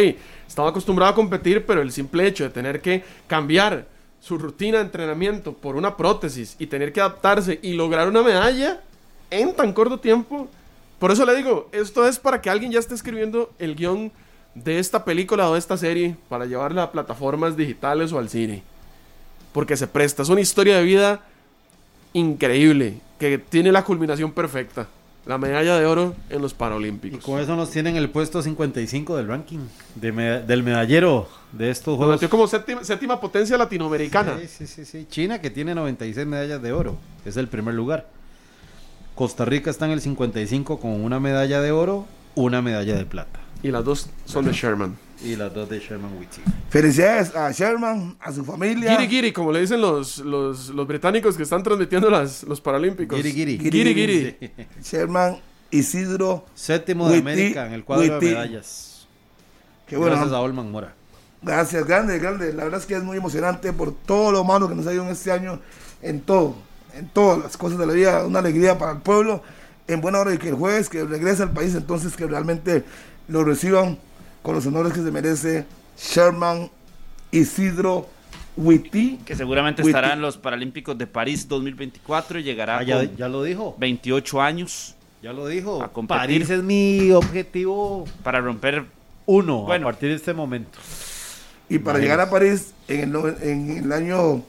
estaba 0.48 0.70
acostumbrado 0.70 1.12
a 1.12 1.14
competir, 1.14 1.64
pero 1.64 1.82
el 1.82 1.92
simple 1.92 2.26
hecho 2.26 2.42
de 2.44 2.50
tener 2.50 2.80
que 2.80 3.04
cambiar 3.28 3.86
su 4.20 4.38
rutina 4.38 4.78
de 4.78 4.84
entrenamiento 4.84 5.52
por 5.52 5.76
una 5.76 5.96
prótesis 5.96 6.56
y 6.58 6.66
tener 6.66 6.92
que 6.92 7.00
adaptarse 7.00 7.58
y 7.62 7.74
lograr 7.74 8.08
una 8.08 8.22
medalla 8.22 8.80
en 9.30 9.54
tan 9.54 9.72
corto 9.72 9.98
tiempo. 9.98 10.48
Por 10.98 11.10
eso 11.12 11.24
le 11.24 11.36
digo, 11.36 11.68
esto 11.72 12.06
es 12.06 12.18
para 12.18 12.40
que 12.40 12.50
alguien 12.50 12.72
ya 12.72 12.80
esté 12.80 12.94
escribiendo 12.94 13.50
el 13.58 13.76
guion 13.76 14.10
de 14.54 14.78
esta 14.78 15.04
película 15.04 15.48
o 15.48 15.52
de 15.52 15.58
esta 15.58 15.76
serie 15.76 16.16
para 16.28 16.46
llevarla 16.46 16.82
a 16.82 16.92
plataformas 16.92 17.56
digitales 17.56 18.12
o 18.12 18.18
al 18.18 18.28
cine. 18.28 18.62
Porque 19.52 19.76
se 19.76 19.86
presta. 19.86 20.22
Es 20.22 20.28
una 20.28 20.40
historia 20.40 20.76
de 20.76 20.82
vida 20.82 21.20
increíble, 22.12 23.00
que 23.18 23.38
tiene 23.38 23.72
la 23.72 23.84
culminación 23.84 24.32
perfecta. 24.32 24.88
La 25.28 25.36
medalla 25.36 25.78
de 25.78 25.84
oro 25.84 26.16
en 26.30 26.40
los 26.40 26.52
Y 26.52 26.54
Paralímpicos. 26.54 27.22
con 27.22 27.38
eso 27.38 27.54
nos 27.54 27.70
tienen 27.70 27.96
el 27.96 28.08
puesto 28.08 28.40
55 28.42 29.14
del 29.16 29.28
ranking 29.28 29.58
de 29.94 30.10
del 30.42 30.62
medallero 30.62 31.28
de 31.52 31.68
estos 31.70 31.92
Nos 31.92 31.96
Juegos. 31.98 32.14
metió 32.16 32.30
como 32.30 32.46
séptima, 32.48 32.82
séptima 32.82 33.20
potencia 33.20 33.58
latinoamericana. 33.58 34.38
Sí, 34.40 34.46
sí, 34.48 34.66
sí, 34.66 34.84
sí. 34.86 35.06
China 35.10 35.38
que 35.40 35.50
tiene 35.50 35.74
96 35.74 36.26
medallas 36.26 36.62
de 36.62 36.72
oro, 36.72 36.96
es 37.26 37.36
el 37.36 37.46
primer 37.46 37.74
lugar. 37.74 38.08
Costa 39.14 39.44
Rica 39.44 39.68
está 39.70 39.84
en 39.84 39.92
el 39.92 40.00
55 40.00 40.80
con 40.80 40.92
una 40.92 41.20
medalla 41.20 41.60
de 41.60 41.72
oro, 41.72 42.06
una 42.34 42.62
medalla 42.62 42.94
de 42.96 43.04
plata. 43.04 43.38
Y 43.62 43.70
las 43.70 43.84
dos 43.84 44.08
son 44.24 44.46
de 44.46 44.52
Sherman. 44.52 44.96
Y 45.22 45.34
las 45.34 45.52
dos 45.52 45.68
de 45.68 45.80
Sherman 45.80 46.16
Whitty. 46.16 46.40
Felicidades 46.70 47.34
a 47.34 47.50
Sherman, 47.50 48.16
a 48.20 48.32
su 48.32 48.44
familia. 48.44 48.92
Giri 48.92 49.08
Giri, 49.08 49.32
como 49.32 49.50
le 49.50 49.60
dicen 49.60 49.80
los, 49.80 50.18
los, 50.18 50.68
los 50.68 50.86
británicos 50.86 51.36
que 51.36 51.42
están 51.42 51.62
transmitiendo 51.62 52.08
las, 52.08 52.44
los 52.44 52.60
Paralímpicos. 52.60 53.16
Giri, 53.16 53.32
giri. 53.32 53.58
Giri, 53.58 53.94
giri. 53.94 54.36
Sherman 54.82 55.38
Isidro. 55.70 56.44
Séptimo 56.54 57.08
de 57.08 57.18
América 57.18 57.66
en 57.66 57.72
el 57.72 57.84
cuadro 57.84 58.20
de 58.20 58.26
medallas. 58.26 59.08
Qué 59.86 59.96
bueno. 59.96 60.14
Gracias 60.14 60.32
a 60.32 60.40
Olman 60.40 60.70
Mora. 60.70 60.94
Gracias, 61.42 61.86
grande, 61.86 62.18
grande. 62.18 62.52
La 62.52 62.64
verdad 62.64 62.80
es 62.80 62.86
que 62.86 62.94
es 62.94 63.02
muy 63.02 63.16
emocionante 63.16 63.72
por 63.72 63.92
todo 63.94 64.32
lo 64.32 64.44
malo 64.44 64.68
que 64.68 64.74
nos 64.74 64.86
ha 64.86 64.92
ido 64.92 65.04
en 65.04 65.10
este 65.10 65.32
año, 65.32 65.60
en 66.02 66.20
todo, 66.20 66.56
en 66.94 67.08
todas 67.08 67.38
las 67.38 67.56
cosas 67.56 67.78
de 67.78 67.86
la 67.86 67.92
vida. 67.92 68.24
Una 68.24 68.38
alegría 68.38 68.78
para 68.78 68.92
el 68.92 68.98
pueblo. 68.98 69.42
En 69.86 70.00
buena 70.00 70.18
hora 70.18 70.34
y 70.34 70.38
que 70.38 70.50
el 70.50 70.54
jueves 70.54 70.88
que 70.90 71.02
regrese 71.04 71.42
al 71.42 71.52
país, 71.52 71.74
entonces 71.74 72.14
que 72.14 72.26
realmente 72.26 72.84
lo 73.26 73.42
reciban 73.42 73.98
con 74.42 74.54
los 74.54 74.64
honores 74.66 74.92
que 74.92 75.02
se 75.02 75.10
merece 75.10 75.66
Sherman 75.98 76.70
Isidro 77.30 78.08
Witty. 78.56 79.18
Que 79.24 79.36
seguramente 79.36 79.82
Witty. 79.82 79.90
estará 79.90 80.12
en 80.14 80.20
los 80.20 80.36
Paralímpicos 80.36 80.96
de 80.98 81.06
París 81.06 81.46
2024 81.48 82.40
y 82.40 82.42
llegará 82.42 82.78
Ah, 82.78 82.82
ya, 82.82 82.96
con 82.98 83.16
ya 83.16 83.28
lo 83.28 83.42
dijo. 83.42 83.76
28 83.78 84.40
años 84.42 84.94
Ya 85.22 85.32
lo 85.32 85.46
dijo. 85.48 85.82
A 85.82 85.88
competir. 85.92 86.20
París 86.20 86.50
es 86.50 86.62
mi 86.62 87.10
objetivo 87.10 88.04
para 88.22 88.40
romper 88.40 88.84
uno 89.26 89.62
Bueno. 89.62 89.88
a 89.88 89.90
partir 89.92 90.10
de 90.10 90.14
este 90.16 90.32
momento. 90.32 90.78
Y 91.68 91.78
para 91.80 91.98
llegar 91.98 92.20
a 92.20 92.30
París 92.30 92.72
en 92.86 93.14
el, 93.14 93.36
en 93.42 93.78
el 93.84 93.92
año 93.92 94.42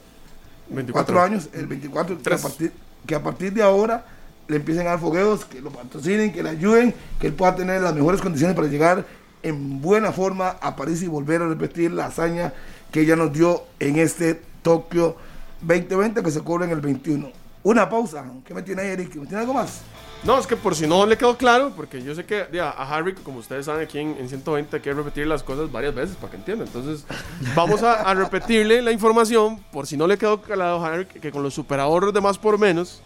24 0.70 0.92
cuatro 0.92 1.20
años, 1.20 1.48
el 1.52 1.66
24, 1.66 2.22
que 2.22 2.32
a, 2.34 2.38
partir, 2.38 2.72
que 3.06 3.14
a 3.16 3.22
partir 3.22 3.52
de 3.52 3.62
ahora 3.62 4.06
le 4.48 4.56
empiecen 4.56 4.86
a 4.86 4.90
dar 4.90 5.00
fogueos, 5.00 5.44
que 5.44 5.60
lo 5.60 5.70
patrocinen, 5.70 6.32
que 6.32 6.42
le 6.42 6.50
ayuden, 6.50 6.94
que 7.20 7.26
él 7.26 7.34
pueda 7.34 7.54
tener 7.56 7.80
las 7.82 7.94
mejores 7.94 8.20
condiciones 8.20 8.56
para 8.56 8.68
llegar 8.68 9.04
en 9.42 9.80
buena 9.80 10.12
forma 10.12 10.56
a 10.60 10.76
París 10.76 11.02
y 11.02 11.06
volver 11.06 11.42
a 11.42 11.48
repetir 11.48 11.92
la 11.92 12.06
hazaña 12.06 12.52
que 12.90 13.00
ella 13.02 13.16
nos 13.16 13.32
dio 13.32 13.64
en 13.78 13.98
este 13.98 14.40
Tokio 14.62 15.16
2020 15.62 16.22
que 16.22 16.30
se 16.30 16.40
cobra 16.40 16.66
en 16.66 16.72
el 16.72 16.80
21. 16.80 17.30
Una 17.62 17.88
pausa. 17.88 18.24
¿Qué 18.44 18.54
me 18.54 18.62
tiene 18.62 18.82
ahí, 18.82 18.88
Eric? 18.88 19.14
¿Me 19.16 19.26
tiene 19.26 19.40
algo 19.40 19.54
más? 19.54 19.82
No, 20.22 20.38
es 20.38 20.46
que 20.46 20.56
por 20.56 20.74
si 20.74 20.86
no 20.86 21.06
le 21.06 21.16
quedó 21.16 21.36
claro, 21.36 21.72
porque 21.74 22.02
yo 22.02 22.14
sé 22.14 22.26
que 22.26 22.46
ya, 22.52 22.70
a 22.70 22.94
Harry, 22.94 23.14
como 23.14 23.38
ustedes 23.38 23.64
saben, 23.64 23.82
aquí 23.82 23.98
en, 23.98 24.16
en 24.18 24.28
120 24.28 24.76
hay 24.76 24.82
que 24.82 24.92
repetir 24.92 25.26
las 25.26 25.42
cosas 25.42 25.72
varias 25.72 25.94
veces 25.94 26.16
para 26.16 26.32
que 26.32 26.36
entienda. 26.36 26.64
Entonces, 26.66 27.06
vamos 27.54 27.82
a, 27.82 28.12
repetirle 28.12 28.82
la 28.82 28.92
información, 28.92 29.64
por 29.72 29.86
si 29.86 29.96
no 29.96 30.06
le 30.06 30.18
quedó 30.18 30.42
claro 30.42 30.84
a 30.84 30.86
Harry, 30.86 31.06
que, 31.06 31.20
que 31.20 31.30
con 31.30 31.42
los 31.42 31.54
super 31.54 31.80
ahorros 31.80 32.12
de 32.12 32.20
más 32.20 32.36
por 32.36 32.58
menos, 32.58 33.00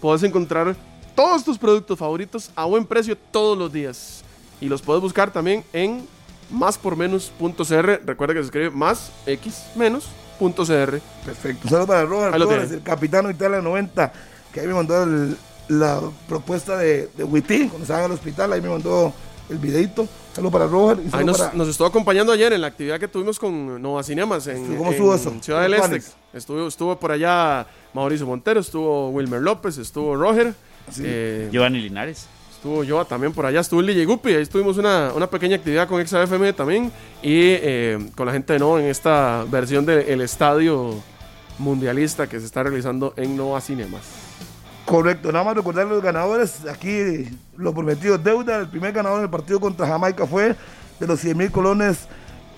puedes 0.00 0.22
encontrar 0.22 0.76
todos 1.16 1.44
tus 1.44 1.58
productos 1.58 1.98
favoritos 1.98 2.50
a 2.54 2.64
buen 2.66 2.84
precio 2.84 3.16
todos 3.16 3.58
los 3.58 3.72
días. 3.72 4.22
Y 4.60 4.66
los 4.68 4.82
puedes 4.82 5.00
buscar 5.02 5.32
también 5.32 5.64
en 5.72 6.06
máspormenos.cr. 6.50 8.00
Recuerda 8.06 8.34
que 8.34 8.40
se 8.40 8.46
escribe 8.46 8.70
más 8.70 9.10
x 9.26 9.64
menos 9.76 10.08
punto 10.38 10.64
cr. 10.64 11.00
Perfecto. 11.24 11.60
Un 11.64 11.70
saludo 11.70 11.86
para 11.86 12.04
Robert 12.04 12.34
Ahí 12.34 12.40
lo 12.40 12.46
Flores, 12.48 12.70
el 12.72 12.82
capitán 12.82 13.30
Italia 13.30 13.60
90. 13.60 14.12
que 14.52 14.60
ahí 14.60 14.66
me 14.66 14.74
mandó 14.74 15.02
el- 15.04 15.36
la 15.68 16.00
propuesta 16.28 16.76
de, 16.76 17.08
de 17.16 17.22
Witty, 17.22 17.68
cuando 17.68 17.82
estaban 17.82 18.04
al 18.06 18.10
hospital, 18.12 18.52
ahí 18.52 18.60
me 18.60 18.68
mandó 18.68 19.12
el 19.48 19.58
videito. 19.58 20.08
Saludo 20.32 20.50
para 20.50 20.66
Roger 20.66 20.98
y 21.04 21.24
nos, 21.24 21.38
para... 21.38 21.52
nos 21.54 21.68
estuvo 21.68 21.86
acompañando 21.86 22.32
ayer 22.32 22.52
en 22.52 22.60
la 22.60 22.66
actividad 22.66 22.98
que 22.98 23.06
tuvimos 23.06 23.38
con 23.38 23.80
Nova 23.80 24.02
Cinemas 24.02 24.46
en, 24.48 24.66
¿Cómo 24.76 24.86
en 24.88 24.92
estuvo 24.94 25.14
eso? 25.14 25.32
Ciudad 25.40 25.62
del 25.62 25.72
¿Los 25.72 25.90
Este. 25.90 26.12
Estuvo, 26.32 26.66
estuvo 26.66 26.98
por 26.98 27.12
allá 27.12 27.66
Mauricio 27.94 28.26
Montero, 28.26 28.58
estuvo 28.60 29.10
Wilmer 29.10 29.40
López, 29.42 29.78
estuvo 29.78 30.16
Roger, 30.16 30.54
eh, 31.00 31.48
Giovanni 31.52 31.80
Linares. 31.80 32.26
Estuvo 32.60 32.84
yo 32.84 33.02
también 33.06 33.32
por 33.32 33.46
allá, 33.46 33.60
estuvo 33.60 33.80
Lille 33.80 34.04
Guppy, 34.04 34.34
ahí 34.34 34.44
tuvimos 34.44 34.76
una, 34.76 35.12
una 35.16 35.26
pequeña 35.26 35.56
actividad 35.56 35.88
con 35.88 36.06
XFM 36.06 36.52
también 36.52 36.92
y 37.22 37.56
eh, 37.56 38.10
con 38.14 38.26
la 38.26 38.34
gente 38.34 38.52
de 38.52 38.58
Nova 38.58 38.82
en 38.82 38.86
esta 38.88 39.46
versión 39.50 39.86
del 39.86 40.20
estadio 40.20 41.02
mundialista 41.58 42.28
que 42.28 42.38
se 42.38 42.44
está 42.44 42.62
realizando 42.62 43.14
en 43.16 43.34
Nova 43.34 43.62
Cinemas. 43.62 44.02
Correcto, 44.84 45.32
nada 45.32 45.42
más 45.42 45.56
recordar 45.56 45.86
los 45.86 46.02
ganadores. 46.02 46.66
Aquí 46.66 47.30
lo 47.56 47.72
prometido 47.72 48.18
deuda. 48.18 48.58
El 48.58 48.68
primer 48.68 48.92
ganador 48.92 49.20
en 49.20 49.24
el 49.24 49.30
partido 49.30 49.58
contra 49.58 49.86
Jamaica 49.86 50.26
fue 50.26 50.54
de 50.98 51.06
los 51.06 51.18
100 51.18 51.38
mil 51.38 51.50
colones 51.50 52.08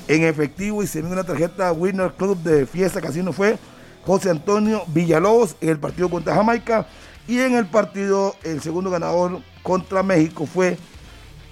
en 0.09 0.25
efectivo 0.25 0.83
y 0.83 0.89
100 0.89 1.05
mil 1.05 1.13
una 1.13 1.23
tarjeta 1.23 1.71
Winner 1.71 2.11
Club 2.11 2.39
de 2.39 2.67
Fiesta 2.67 3.01
Casino 3.01 3.33
fue 3.33 3.57
José 4.05 4.31
Antonio 4.31 4.83
Villalobos 4.89 5.55
en 5.61 5.69
el 5.69 5.79
partido 5.79 6.11
contra 6.11 6.35
Jamaica. 6.35 6.89
Y 7.29 7.39
en 7.39 7.55
el 7.55 7.67
partido, 7.67 8.35
el 8.43 8.61
segundo 8.61 8.91
ganador 8.91 9.41
contra 9.63 10.03
México 10.03 10.47
fue 10.47 10.79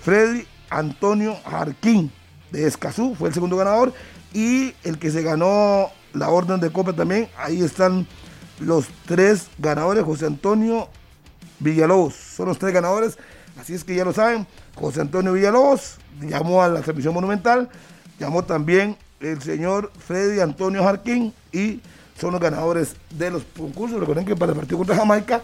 Freddy 0.00 0.46
Antonio 0.70 1.36
Jarquín 1.44 2.10
de 2.50 2.66
Escazú, 2.66 3.14
fue 3.14 3.28
el 3.28 3.34
segundo 3.34 3.56
ganador. 3.56 3.92
Y 4.32 4.74
el 4.84 4.98
que 4.98 5.10
se 5.10 5.22
ganó 5.22 5.90
la 6.12 6.28
orden 6.30 6.60
de 6.60 6.70
copa 6.70 6.92
también, 6.92 7.28
ahí 7.36 7.62
están 7.62 8.06
los 8.60 8.86
tres 9.06 9.48
ganadores, 9.58 10.04
José 10.04 10.26
Antonio 10.26 10.88
Villalobos, 11.58 12.14
son 12.14 12.46
los 12.46 12.58
tres 12.58 12.72
ganadores, 12.72 13.18
así 13.60 13.74
es 13.74 13.84
que 13.84 13.94
ya 13.94 14.04
lo 14.04 14.12
saben, 14.12 14.46
José 14.74 15.00
Antonio 15.00 15.32
Villalobos 15.32 15.98
llamó 16.20 16.62
a 16.62 16.68
la 16.68 16.80
transmisión 16.80 17.14
monumental, 17.14 17.68
llamó 18.18 18.44
también 18.44 18.96
el 19.20 19.42
señor 19.42 19.90
Freddy 19.98 20.40
Antonio 20.40 20.82
Jarquín 20.82 21.32
y 21.52 21.80
son 22.18 22.32
los 22.32 22.40
ganadores 22.40 22.96
de 23.10 23.30
los 23.30 23.42
concursos. 23.56 23.98
Recuerden 23.98 24.26
que 24.26 24.36
para 24.36 24.52
el 24.52 24.58
partido 24.58 24.78
contra 24.78 24.96
Jamaica 24.96 25.42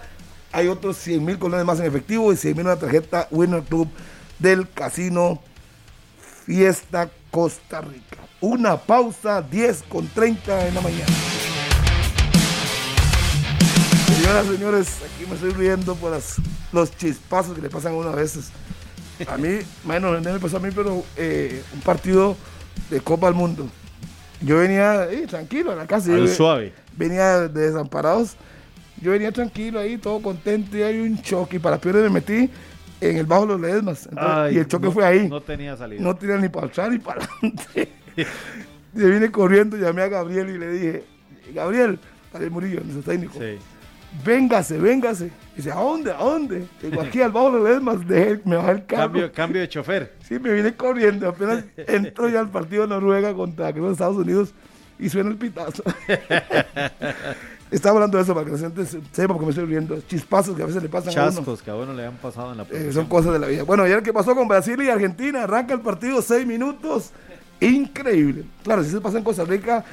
hay 0.57 0.69
otros 0.69 0.97
100 0.97 1.23
mil 1.23 1.39
colones 1.39 1.67
más 1.67 1.79
en 1.81 1.85
efectivo 1.87 2.33
y 2.33 2.37
100 2.37 2.57
mil 2.57 2.65
una 2.67 2.77
tarjeta 2.77 3.29
Winner 3.31 3.63
Club 3.63 3.89
del 4.39 4.67
Casino 4.71 5.43
Fiesta 6.47 7.11
Costa 7.31 7.83
Rica. 7.83 8.17
Una 8.41 8.79
pausa, 8.79 9.43
10 9.43 9.83
con 9.87 10.09
30 10.09 10.69
en 10.69 10.75
la 10.75 10.81
mañana. 10.81 11.05
Señoras, 14.17 14.47
señores, 14.47 14.89
aquí 15.05 15.27
me 15.29 15.35
estoy 15.35 15.51
riendo 15.51 15.95
por 15.95 16.11
las- 16.13 16.37
los 16.73 16.97
chispazos 16.97 17.55
que 17.55 17.61
le 17.61 17.69
pasan 17.69 17.93
a 17.93 17.97
uno 17.97 18.09
a 18.09 18.15
veces. 18.15 18.49
A 19.29 19.37
mí, 19.37 19.59
bueno, 19.85 20.19
no 20.19 20.33
me 20.33 20.39
pasó 20.41 20.57
a 20.57 20.61
mí, 20.61 20.71
pero 20.75 21.05
eh, 21.19 21.63
un 21.75 21.81
partido 21.81 22.35
de 22.91 23.01
Copa 23.01 23.27
del 23.27 23.35
Mundo. 23.37 23.69
Yo 24.41 24.57
venía 24.59 25.05
eh, 25.11 25.27
tranquilo 25.29 25.73
a 25.73 25.75
la 25.77 25.87
casa. 25.87 26.13
Al 26.15 26.27
yo- 26.27 26.35
suave. 26.35 26.73
Venía 26.97 27.41
de 27.41 27.49
desamparados. 27.71 28.37
Yo 29.01 29.11
venía 29.13 29.31
tranquilo 29.33 29.79
ahí, 29.79 29.99
todo 29.99 30.21
contento, 30.23 30.77
y 30.77 30.83
hay 30.83 30.99
un 31.01 31.21
choque. 31.23 31.57
Y 31.57 31.59
para 31.59 31.79
peor 31.79 31.97
me 31.97 32.09
metí 32.11 32.49
en 33.01 33.17
el 33.17 33.27
bajo 33.27 33.47
de 33.47 33.59
los. 33.59 34.07
Entonces, 34.07 34.09
Ay, 34.17 34.55
y 34.57 34.59
el 34.59 34.67
choque 34.67 34.87
no- 34.87 34.93
fue 34.93 35.05
ahí. 35.05 35.29
No 35.29 35.41
tenía 35.41 35.77
salida. 35.77 36.01
No 36.03 36.17
tenía 36.17 36.37
ni 36.39 36.49
para 36.49 36.67
atrás 36.67 36.91
ni 36.91 36.99
para 36.99 37.23
adelante. 37.25 37.89
Yo 38.95 39.09
vine 39.11 39.31
corriendo, 39.31 39.77
llamé 39.77 40.03
a 40.03 40.09
Gabriel 40.09 40.49
y 40.49 40.59
le 40.59 40.71
dije, 40.71 41.05
Gabriel, 41.55 41.99
para 42.33 42.45
el 42.45 42.51
Murillo, 42.51 42.81
nuestro 42.83 43.03
técnico, 43.03 43.35
Sí. 43.39 43.59
véngase, 44.25 44.79
véngase. 44.79 45.27
Y 45.53 45.57
dice, 45.57 45.71
¿a 45.71 45.75
dónde? 45.75 46.13
¿A 46.13 46.17
dónde? 46.19 46.65
Digo, 46.81 47.03
aquí 47.03 47.21
al 47.21 47.31
bajo 47.33 47.51
de 47.51 47.59
los 47.59 47.69
Ledesmas, 47.69 47.97
dejé- 48.07 48.41
me 48.47 48.57
bajé 48.57 48.71
el 48.71 48.87
carro. 48.87 49.03
Cambio, 49.03 49.33
cambio 49.33 49.61
de 49.61 49.69
chofer. 49.69 50.15
Sí, 50.27 50.39
me 50.39 50.51
vine 50.55 50.75
corriendo. 50.75 51.29
Apenas 51.29 51.65
entro 51.77 52.31
ya 52.31 52.41
al 52.41 52.49
partido 52.51 52.83
de 52.85 52.89
Noruega 52.89 53.35
contra 53.35 53.71
creo, 53.73 53.91
Estados 53.91 54.17
Unidos 54.17 54.55
y 54.99 55.11
suena 55.11 55.29
el 55.29 55.37
pitazo. 55.37 55.83
Estaba 57.71 57.97
hablando 57.97 58.17
de 58.17 58.23
eso 58.23 58.33
para 58.33 58.47
que 58.47 58.53
la 58.53 58.59
gente 58.59 58.87
se- 58.87 59.01
sepa 59.13 59.35
porque 59.35 59.45
me 59.47 59.51
estoy 59.51 59.65
riendo. 59.67 60.01
Chispazos 60.03 60.55
que 60.57 60.63
a 60.63 60.67
veces 60.67 60.83
le 60.83 60.89
pasan 60.89 61.19
a 61.19 61.23
uno. 61.25 61.33
Chascos 61.33 61.63
que 61.63 61.71
a 61.71 61.75
uno 61.75 61.93
le 61.95 62.07
han 62.07 62.17
pasado 62.17 62.53
en 62.53 62.59
la 62.59 62.67
Eh, 62.71 62.91
son 62.93 63.07
cosas 63.07 63.33
de 63.33 63.39
la 63.41 63.49
vida. 63.49 63.65
Bueno, 63.65 63.83
ayer 63.83 64.03
que 64.03 64.13
pasó 64.13 64.35
con 64.37 64.47
Brasil 64.47 64.81
y 64.83 64.89
Argentina, 64.89 65.43
arranca 65.45 65.75
el 65.75 65.81
partido 65.81 66.23
seis 66.23 66.47
minutos. 66.47 67.11
Increíble. 67.61 68.45
Claro, 68.63 68.85
si 68.85 68.91
se 68.91 69.01
pasa 69.01 69.19
en 69.19 69.25
Costa 69.25 69.45
Rica, 69.45 69.85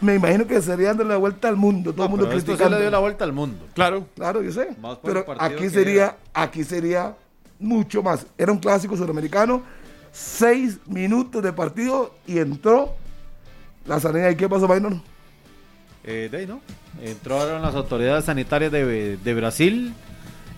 me 0.00 0.14
imagino 0.16 0.46
que 0.46 0.60
sería 0.62 0.88
dándole 0.88 1.10
la 1.10 1.18
vuelta 1.18 1.48
al 1.48 1.56
mundo. 1.56 1.92
Todo 1.92 1.98
No, 1.98 2.04
el 2.06 2.10
mundo 2.10 2.26
pero 2.26 2.38
esto 2.38 2.46
criticando. 2.52 2.76
le 2.76 2.82
dio 2.82 2.90
la 2.90 2.98
vuelta 2.98 3.24
al 3.24 3.32
mundo. 3.32 3.66
Claro, 3.74 4.06
Claro, 4.16 4.42
yo 4.42 4.50
sé. 4.50 4.68
Más 4.80 4.98
Pero 5.02 5.24
partido 5.24 5.46
aquí 5.58 5.68
sería, 5.68 6.16
aquí 6.34 6.64
sería 6.64 7.14
mucho 7.58 8.02
más. 8.02 8.26
Era 8.38 8.50
un 8.50 8.58
clásico 8.58 8.96
sudamericano, 8.96 9.62
seis 10.10 10.78
minutos 10.86 11.42
de 11.42 11.52
partido 11.52 12.14
y 12.26 12.38
entró 12.38 12.94
la 13.86 14.00
sanidad. 14.00 14.30
¿Y 14.30 14.36
qué 14.36 14.48
pasó, 14.48 14.66
Maynor? 14.66 14.94
Eh, 16.04 16.28
de 16.30 16.38
ahí, 16.38 16.46
¿no? 16.46 16.60
Entraron 17.02 17.60
las 17.62 17.74
autoridades 17.74 18.24
sanitarias 18.24 18.72
de, 18.72 19.16
de 19.16 19.34
Brasil, 19.34 19.92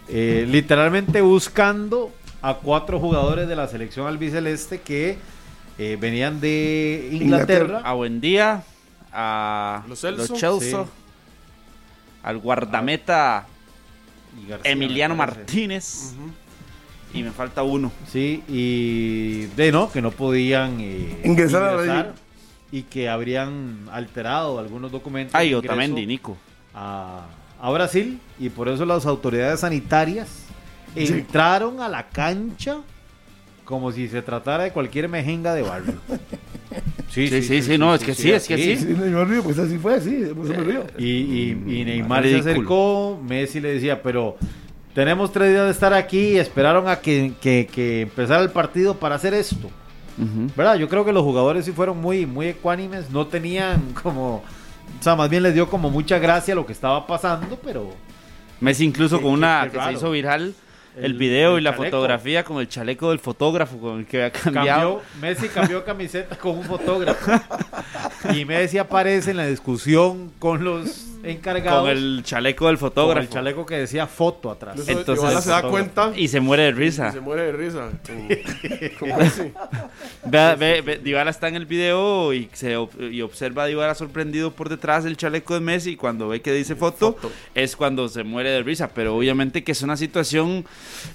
eh, 0.09 0.47
literalmente 0.49 1.21
buscando 1.21 2.13
a 2.43 2.55
cuatro 2.55 2.99
jugadores 3.01 3.49
de 3.49 3.57
la 3.57 3.67
selección 3.69 4.07
albiceleste 4.07 4.81
que 4.81 5.19
eh, 5.79 5.97
venían 6.01 6.41
de 6.41 7.09
Inglaterra. 7.13 7.65
Inglaterra. 7.65 7.81
A 7.85 7.93
Buendía, 7.95 8.63
a 9.13 9.83
Los 9.89 10.03
Los 10.05 10.17
Celso. 10.29 10.35
Chelsea, 10.37 10.85
Sí. 10.85 10.91
al 12.23 12.39
guardameta 12.39 13.47
y 14.43 14.49
García, 14.49 14.71
Emiliano. 14.73 15.15
Martínez. 15.17 16.15
Y 17.15 17.23
me 17.23 17.31
falta 17.31 17.63
uno. 17.63 17.93
Sí, 18.11 18.43
y 18.49 19.45
de 19.57 19.71
no, 19.71 19.91
que 19.93 20.01
no 20.01 20.11
podían 20.13 20.79
eh, 20.81 21.21
Ingresar 21.25 21.63
a 21.65 21.73
la 21.77 21.83
liga. 21.83 22.13
Y 22.73 22.83
que 22.85 23.09
habrían 23.09 23.87
alterado 23.93 24.59
algunos 24.59 24.91
documentos. 24.91 25.35
Ay, 25.35 25.49
ingreso 25.53 25.73
Otamendi, 25.73 26.07
Nico. 26.07 26.37
a, 26.75 27.27
a 27.61 27.71
Brasil 27.71 28.19
y 28.41 28.49
por 28.49 28.69
eso 28.69 28.85
las 28.85 29.07
autoridades 29.07 29.61
sanitarias 29.61 30.47
Sí. 30.97 31.07
entraron 31.09 31.81
a 31.81 31.89
la 31.89 32.09
cancha 32.09 32.79
como 33.65 33.93
si 33.93 34.09
se 34.09 34.21
tratara 34.23 34.65
de 34.65 34.73
cualquier 34.73 35.09
mejenga 35.09 35.55
de 35.55 35.63
barrio. 35.63 35.95
Sí, 37.11 37.29
sí, 37.43 37.61
sí, 37.61 37.77
no, 37.77 37.95
es 37.95 38.03
que 38.03 38.15
sí, 38.15 38.33
es 38.33 38.49
que 38.49 38.57
sí. 38.57 38.75
Sí, 38.79 38.87
me 38.87 39.23
río, 39.27 39.43
pues 39.43 39.59
así 39.59 39.77
fue, 39.77 40.01
sí, 40.01 40.25
río. 40.33 40.87
Y, 40.97 41.05
y- 41.07 41.51
y 41.81 41.85
Neymar 41.85 42.25
se 42.25 42.39
acercó, 42.39 43.21
Messi 43.23 43.61
le 43.61 43.75
decía, 43.75 44.03
pero 44.03 44.39
tenemos 44.95 45.31
tres 45.31 45.51
días 45.51 45.67
de 45.67 45.73
estar 45.73 45.93
aquí 45.93 46.29
y 46.31 46.39
esperaron 46.39 46.89
a 46.89 47.01
que, 47.01 47.35
que- 47.43 47.69
que 47.71 48.01
empezara 48.03 48.41
el 48.43 48.49
partido 48.51 48.95
para 48.99 49.17
hacer 49.17 49.35
esto. 49.35 49.71
¿Verdad? 50.57 50.77
Yo 50.77 50.89
creo 50.89 51.05
que 51.05 51.13
los 51.13 51.23
jugadores 51.23 51.65
sí 51.65 51.73
fueron 51.73 52.01
muy, 52.01 52.27
muy 52.27 52.47
ecuánimes, 52.49 53.11
no 53.11 53.27
tenían 53.27 53.93
como, 54.03 54.37
o 54.37 54.43
sea, 55.03 55.17
más 55.17 55.31
bien 55.31 55.43
les 55.43 55.55
dio 55.55 55.69
como 55.69 55.91
mucha 55.91 56.19
gracia 56.19 56.55
lo 56.55 56.67
que 56.67 56.73
estaba 56.73 57.07
pasando, 57.07 57.59
pero 57.63 57.91
Messi 58.61 58.85
incluso 58.85 59.21
con 59.21 59.33
una 59.33 59.69
que 59.71 59.81
se 59.81 59.93
hizo 59.93 60.11
viral 60.11 60.55
el, 60.97 61.05
El- 61.05 61.15
video 61.15 61.55
el 61.57 61.61
y 61.61 61.65
la 61.65 61.71
chaleco. 61.73 61.85
fotografía 61.97 62.45
con 62.45 62.61
el 62.61 62.69
chaleco 62.69 63.11
del 63.11 63.19
fotógrafo 63.19 63.79
con 63.79 64.01
el 64.01 64.07
que 64.07 64.19
había 64.25 64.33
cambiado. 64.33 64.99
cambió, 64.99 65.21
Messi 65.21 65.49
cambió 65.49 65.85
camiseta 65.85 66.37
con 66.37 66.59
un 66.59 66.65
fotógrafo. 66.65 67.31
Y 68.35 68.45
Messi 68.45 68.79
aparece 68.79 69.31
en 69.33 69.37
la 69.39 69.47
discusión 69.47 70.33
con 70.39 70.63
los 70.65 71.09
encargados 71.25 71.83
Con 71.83 71.91
el 71.91 72.23
chaleco 72.25 72.67
del 72.67 72.77
con 72.79 72.89
fotógrafo. 72.91 73.21
el 73.21 73.29
chaleco 73.29 73.65
que 73.65 73.77
decía 73.77 74.07
foto 74.09 74.51
atrás. 74.51 74.77
Entonces, 74.89 75.23
Ivana 75.25 75.41
se 75.41 75.51
da 75.51 75.57
fotógrafo. 75.63 75.71
cuenta 75.71 76.13
Y 76.19 76.29
se 76.29 76.41
muere 76.41 76.65
de 76.65 76.69
y 76.71 76.73
risa. 76.73 77.13
se 77.13 77.21
muere 77.21 77.43
de 77.45 77.53
risa. 77.53 77.91
con- 78.07 79.09
con 79.09 79.19
Messi. 79.19 79.53
Ve, 80.25 80.55
ve, 80.57 80.81
ve, 80.83 80.99
Dybala 80.99 81.31
está 81.31 81.49
en 81.49 81.55
el 81.57 81.67
video 81.67 82.33
y, 82.33 82.49
se, 82.53 82.77
y 83.11 83.23
observa 83.23 83.65
a 83.65 83.67
Dybala 83.67 83.95
sorprendido 83.95 84.51
por 84.53 84.69
detrás 84.69 85.05
del 85.05 85.17
chaleco 85.17 85.55
de 85.55 85.61
Messi 85.61 85.91
y 85.93 85.97
cuando 85.97 86.29
ve 86.29 86.41
que 86.43 86.53
dice 86.53 86.75
foto, 86.77 87.13
Foto. 87.15 87.33
es 87.55 87.77
cuando 87.77 88.09
se 88.09 88.25
muere 88.25 88.51
de 88.51 88.63
risa. 88.63 88.91
Pero 88.95 89.17
obviamente 89.17 89.63
que 89.65 89.73
es 89.73 89.83
una 89.83 89.97
situación, 89.97 90.65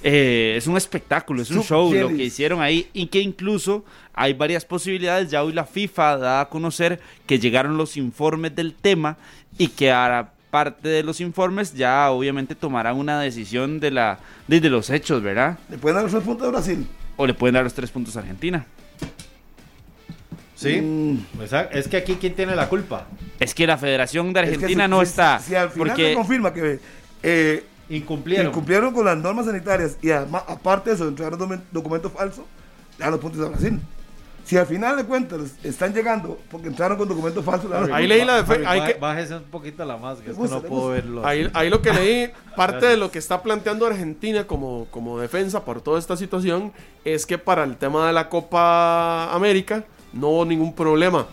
eh, 0.03 0.55
es 0.57 0.67
un 0.67 0.77
espectáculo, 0.77 1.41
es 1.41 1.51
un 1.51 1.63
show 1.63 1.93
lo 1.93 2.09
que 2.09 2.23
hicieron 2.25 2.61
ahí 2.61 2.89
y 2.93 3.07
que 3.07 3.19
incluso 3.21 3.83
hay 4.13 4.33
varias 4.33 4.65
posibilidades. 4.65 5.29
Ya 5.31 5.43
hoy 5.43 5.53
la 5.53 5.65
FIFA 5.65 6.17
da 6.17 6.41
a 6.41 6.49
conocer 6.49 6.99
que 7.25 7.39
llegaron 7.39 7.77
los 7.77 7.97
informes 7.97 8.55
del 8.55 8.73
tema 8.73 9.17
y 9.57 9.67
que 9.69 9.91
a 9.91 10.31
parte 10.49 10.87
de 10.87 11.03
los 11.03 11.19
informes 11.19 11.73
ya 11.73 12.09
obviamente 12.09 12.55
tomarán 12.55 12.95
una 12.97 13.19
decisión 13.19 13.79
de, 13.79 13.91
la, 13.91 14.19
de, 14.47 14.59
de 14.61 14.69
los 14.69 14.89
hechos, 14.89 15.21
¿verdad? 15.21 15.57
¿Le 15.69 15.77
pueden 15.77 15.95
dar 15.95 16.03
los 16.03 16.11
tres 16.13 16.23
puntos 16.23 16.47
de 16.47 16.51
Brasil? 16.51 16.87
O 17.17 17.27
le 17.27 17.33
pueden 17.33 17.53
dar 17.55 17.63
los 17.63 17.73
tres 17.73 17.91
puntos 17.91 18.15
a 18.15 18.19
Argentina. 18.21 18.65
Sí, 20.55 20.81
Mm. 20.81 21.41
exacto. 21.41 21.77
es 21.77 21.87
que 21.87 21.97
aquí 21.97 22.17
quién 22.19 22.33
tiene 22.33 22.55
la 22.55 22.67
culpa. 22.67 23.05
Es 23.39 23.53
que 23.53 23.67
la 23.67 23.77
Federación 23.77 24.33
de 24.33 24.39
Es 24.39 24.45
que 24.49 24.55
Argentina 24.55 24.85
si- 24.85 24.89
no 24.89 24.97
si- 24.99 25.03
está. 25.09 25.39
Si 25.39 25.53
al 25.53 25.69
final 25.69 25.87
se 25.89 25.93
porque 25.95 26.13
confirma 26.15 26.53
que 26.53 26.79
eh, 27.21 27.63
Incumplieron. 27.89 28.47
incumplieron 28.47 28.93
con 28.93 29.05
las 29.05 29.17
normas 29.17 29.45
sanitarias 29.45 29.97
y 30.01 30.11
además, 30.11 30.43
aparte 30.47 30.89
de 30.89 30.95
eso, 30.95 31.07
entregaron 31.07 31.63
documentos 31.71 32.11
falsos, 32.11 32.43
le 32.97 33.03
dan 33.03 33.11
los 33.11 33.19
puntos 33.19 33.45
a 33.45 33.49
Brasil. 33.49 33.79
Si 34.43 34.55
al 34.57 34.65
final 34.65 34.95
de 34.95 35.03
cuentas 35.03 35.41
están 35.61 35.93
llegando 35.93 36.39
porque 36.49 36.67
entraron 36.69 36.97
con 36.97 37.07
documentos 37.09 37.43
falsos, 37.43 37.69
la- 37.69 37.93
Ahí 37.93 38.07
leí 38.07 38.23
la 38.23 38.39
defe- 38.45 38.63
Javi, 38.63 38.65
hay 38.65 38.93
que- 38.93 38.99
Bájese 38.99 39.35
un 39.35 39.43
poquito 39.43 39.83
la 39.83 39.97
máscara, 39.97 40.31
es 40.31 40.37
que 40.37 40.43
no 40.47 40.61
puedo 40.61 40.87
verlo. 40.89 41.25
Ahí, 41.27 41.49
ahí 41.53 41.69
lo 41.69 41.81
que 41.81 41.91
leí, 41.91 42.31
parte 42.55 42.85
de 42.85 42.95
lo 42.95 43.11
que 43.11 43.19
está 43.19 43.43
planteando 43.43 43.85
Argentina 43.85 44.47
como, 44.47 44.87
como 44.89 45.19
defensa 45.19 45.65
por 45.65 45.81
toda 45.81 45.99
esta 45.99 46.15
situación 46.15 46.71
es 47.03 47.25
que 47.25 47.37
para 47.37 47.65
el 47.65 47.75
tema 47.75 48.07
de 48.07 48.13
la 48.13 48.29
Copa 48.29 49.33
América 49.33 49.83
no 50.13 50.29
hubo 50.29 50.45
ningún 50.45 50.73
problema. 50.73 51.27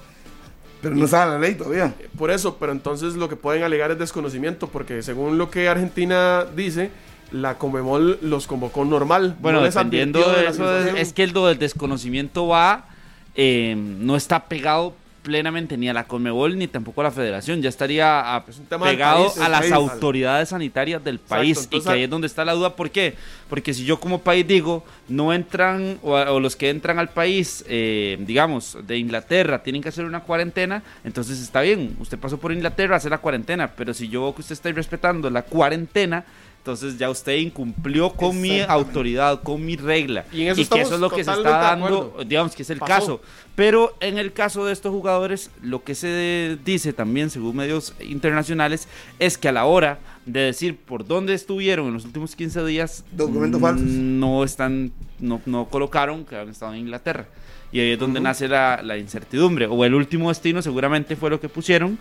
Pero 0.84 0.94
no 0.94 1.08
saben 1.08 1.34
la 1.34 1.40
ley 1.40 1.54
todavía. 1.54 1.94
Por 2.18 2.30
eso, 2.30 2.56
pero 2.58 2.72
entonces 2.72 3.14
lo 3.14 3.28
que 3.28 3.36
pueden 3.36 3.62
alegar 3.62 3.90
es 3.90 3.98
desconocimiento, 3.98 4.68
porque 4.68 5.02
según 5.02 5.38
lo 5.38 5.50
que 5.50 5.68
Argentina 5.68 6.44
dice, 6.54 6.90
la 7.32 7.56
Comebol 7.56 8.18
los 8.20 8.46
convocó 8.46 8.84
normal. 8.84 9.36
Bueno, 9.40 9.60
no 9.60 9.64
les 9.64 9.74
dependiendo 9.74 10.20
de 10.20 10.44
la 10.44 10.50
eso, 10.50 10.78
es, 10.78 11.12
que 11.14 11.22
el 11.22 11.32
del 11.32 11.58
desconocimiento 11.58 12.46
va, 12.46 12.86
eh, 13.34 13.74
no 13.76 14.14
está 14.14 14.44
pegado 14.44 14.94
plenamente 15.28 15.76
ni 15.78 15.88
a 15.88 15.94
la 15.94 16.04
Conmebol 16.04 16.56
ni 16.58 16.68
tampoco 16.68 17.00
a 17.00 17.04
la 17.04 17.10
Federación, 17.10 17.62
ya 17.62 17.70
estaría 17.70 18.36
a- 18.36 18.44
tema 18.68 18.86
del 18.86 18.94
pegado 18.96 19.24
país, 19.24 19.38
a 19.40 19.48
las 19.48 19.60
país. 19.62 19.72
autoridades 19.72 20.50
sanitarias 20.50 21.02
del 21.02 21.18
país 21.18 21.56
y 21.58 21.64
entonces- 21.64 21.88
que 21.88 21.92
ahí 21.96 22.02
es 22.04 22.10
donde 22.10 22.26
está 22.26 22.44
la 22.44 22.52
duda, 22.52 22.76
¿por 22.76 22.90
qué? 22.90 23.14
Porque 23.48 23.72
si 23.74 23.84
yo 23.84 23.98
como 23.98 24.20
país 24.20 24.46
digo, 24.46 24.84
no 25.08 25.32
entran 25.32 25.98
o, 26.02 26.12
o 26.12 26.40
los 26.40 26.54
que 26.56 26.68
entran 26.70 26.98
al 26.98 27.08
país, 27.08 27.64
eh, 27.68 28.18
digamos, 28.20 28.76
de 28.86 28.98
Inglaterra, 28.98 29.62
tienen 29.62 29.82
que 29.82 29.88
hacer 29.88 30.04
una 30.04 30.20
cuarentena, 30.20 30.82
entonces 31.04 31.40
está 31.40 31.62
bien, 31.62 31.96
usted 31.98 32.18
pasó 32.18 32.38
por 32.38 32.52
Inglaterra 32.52 32.94
a 32.94 32.98
hacer 32.98 33.10
la 33.10 33.18
cuarentena, 33.18 33.72
pero 33.74 33.94
si 33.94 34.08
yo 34.08 34.22
veo 34.22 34.34
que 34.34 34.42
usted 34.42 34.52
está 34.52 34.70
respetando 34.72 35.30
la 35.30 35.42
cuarentena, 35.42 36.24
entonces 36.64 36.96
ya 36.96 37.10
usted 37.10 37.36
incumplió 37.36 38.08
con 38.08 38.40
mi 38.40 38.62
autoridad, 38.62 39.42
con 39.42 39.62
mi 39.62 39.76
regla. 39.76 40.24
Y 40.32 40.44
en 40.44 40.58
eso 40.58 40.74
que 40.74 40.80
eso 40.80 40.94
es 40.94 41.00
lo 41.00 41.10
que 41.10 41.22
se 41.22 41.30
está 41.30 41.58
dando, 41.58 42.16
digamos 42.26 42.56
que 42.56 42.62
es 42.62 42.70
el 42.70 42.78
Pasó. 42.78 42.88
caso. 42.88 43.20
Pero 43.54 43.94
en 44.00 44.16
el 44.16 44.32
caso 44.32 44.64
de 44.64 44.72
estos 44.72 44.90
jugadores, 44.90 45.50
lo 45.60 45.84
que 45.84 45.94
se 45.94 46.56
dice 46.64 46.94
también, 46.94 47.28
según 47.28 47.56
medios 47.56 47.92
internacionales, 48.00 48.88
es 49.18 49.36
que 49.36 49.48
a 49.48 49.52
la 49.52 49.66
hora 49.66 49.98
de 50.24 50.40
decir 50.40 50.78
por 50.78 51.06
dónde 51.06 51.34
estuvieron 51.34 51.88
en 51.88 51.92
los 51.92 52.06
últimos 52.06 52.34
15 52.34 52.64
días, 52.64 53.04
Documentos 53.12 53.60
mm, 53.60 53.62
falsos. 53.62 53.86
no 53.86 54.42
están, 54.42 54.90
no, 55.20 55.42
no 55.44 55.66
colocaron 55.66 56.24
que 56.24 56.34
habían 56.34 56.48
estado 56.48 56.72
en 56.72 56.80
Inglaterra. 56.80 57.26
Y 57.72 57.80
ahí 57.80 57.90
es 57.90 57.98
donde 57.98 58.20
nace 58.20 58.48
la, 58.48 58.80
la 58.82 58.96
incertidumbre. 58.96 59.66
O 59.66 59.84
el 59.84 59.94
último 59.94 60.28
destino 60.30 60.62
seguramente 60.62 61.14
fue 61.14 61.28
lo 61.28 61.40
que 61.40 61.48
pusieron. 61.50 61.98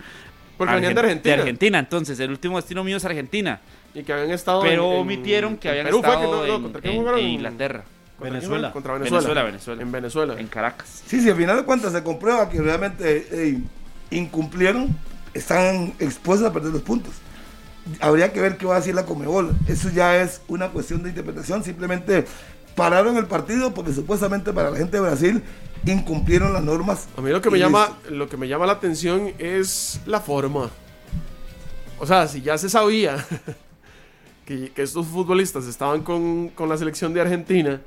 Porque 0.58 0.74
venían 0.76 0.94
de 0.94 1.02
Argen- 1.02 1.06
Argentina. 1.06 1.36
De 1.36 1.42
Argentina, 1.42 1.80
entonces 1.80 2.20
el 2.20 2.30
último 2.32 2.58
destino 2.58 2.84
mío 2.84 2.98
es 2.98 3.06
Argentina. 3.06 3.60
Y 3.96 4.04
que 4.04 4.14
habían 4.14 4.32
estado 4.32 4.62
Pero 4.62 4.92
en- 4.94 5.00
omitieron 5.00 5.58
que 5.58 5.70
habían 5.70 5.86
Perú 5.86 6.00
fue 6.02 6.10
estado 6.10 6.22
que 6.32 6.32
no- 6.32 6.48
no, 6.48 6.56
en, 6.56 6.62
¿contra 6.64 6.82
quién 6.82 6.94
en- 6.94 7.00
jugaron? 7.00 7.20
en 7.20 7.26
Inglaterra, 7.28 7.84
¿Contra 7.84 8.18
quién 8.20 8.34
Venezuela. 8.34 8.72
Contra 8.72 8.94
Venezuela. 8.94 9.20
Venezuela, 9.22 9.44
Venezuela. 9.44 9.82
En 9.82 9.92
Venezuela. 9.92 10.36
en 10.40 10.48
Caracas. 10.48 11.04
Sí, 11.06 11.22
si 11.22 11.30
al 11.30 11.36
final 11.38 11.58
de 11.58 11.64
cuentas 11.64 11.92
se 11.94 12.04
comprueba 12.04 12.50
que 12.50 12.62
realmente 12.62 13.28
eh, 13.32 13.60
incumplieron, 14.12 14.96
están 15.34 15.94
expuestos 16.00 16.48
a 16.50 16.54
perder 16.54 16.72
los 16.72 16.82
puntos. 16.82 17.14
Habría 18.00 18.32
que 18.32 18.40
ver 18.40 18.58
qué 18.58 18.66
va 18.66 18.76
a 18.76 18.80
decir 18.80 18.96
la 18.96 19.06
Comebol. 19.06 19.52
Eso 19.68 19.90
ya 19.90 20.22
es 20.22 20.42
una 20.48 20.70
cuestión 20.70 21.04
de 21.04 21.10
interpretación. 21.10 21.64
Simplemente 21.64 22.26
pararon 22.76 23.18
el 23.18 23.26
partido 23.26 23.74
porque 23.74 23.92
supuestamente 23.92 24.54
para 24.54 24.70
la 24.72 24.78
gente 24.78 24.98
de 24.98 25.02
Brasil 25.02 25.44
incumplieron 25.92 26.54
las 26.54 26.64
normas. 26.64 27.08
A 27.18 27.22
mí 27.22 27.30
lo 27.32 27.42
que 27.42 27.50
me 27.50 27.60
llama, 27.60 27.88
listo. 27.88 28.12
lo 28.16 28.30
que 28.30 28.38
me 28.38 28.48
llama 28.48 28.66
la 28.66 28.74
atención 28.74 29.34
es 29.38 30.00
la 30.06 30.22
forma. 30.22 30.70
O 32.00 32.06
sea, 32.06 32.28
si 32.28 32.42
ya 32.42 32.58
se 32.58 32.70
sabía 32.70 33.26
que, 34.46 34.72
que 34.72 34.82
estos 34.82 35.06
futbolistas 35.08 35.66
estaban 35.66 36.02
con, 36.04 36.50
con 36.50 36.70
la 36.70 36.78
selección 36.78 37.14
de 37.14 37.22
Argentina, 37.22 37.82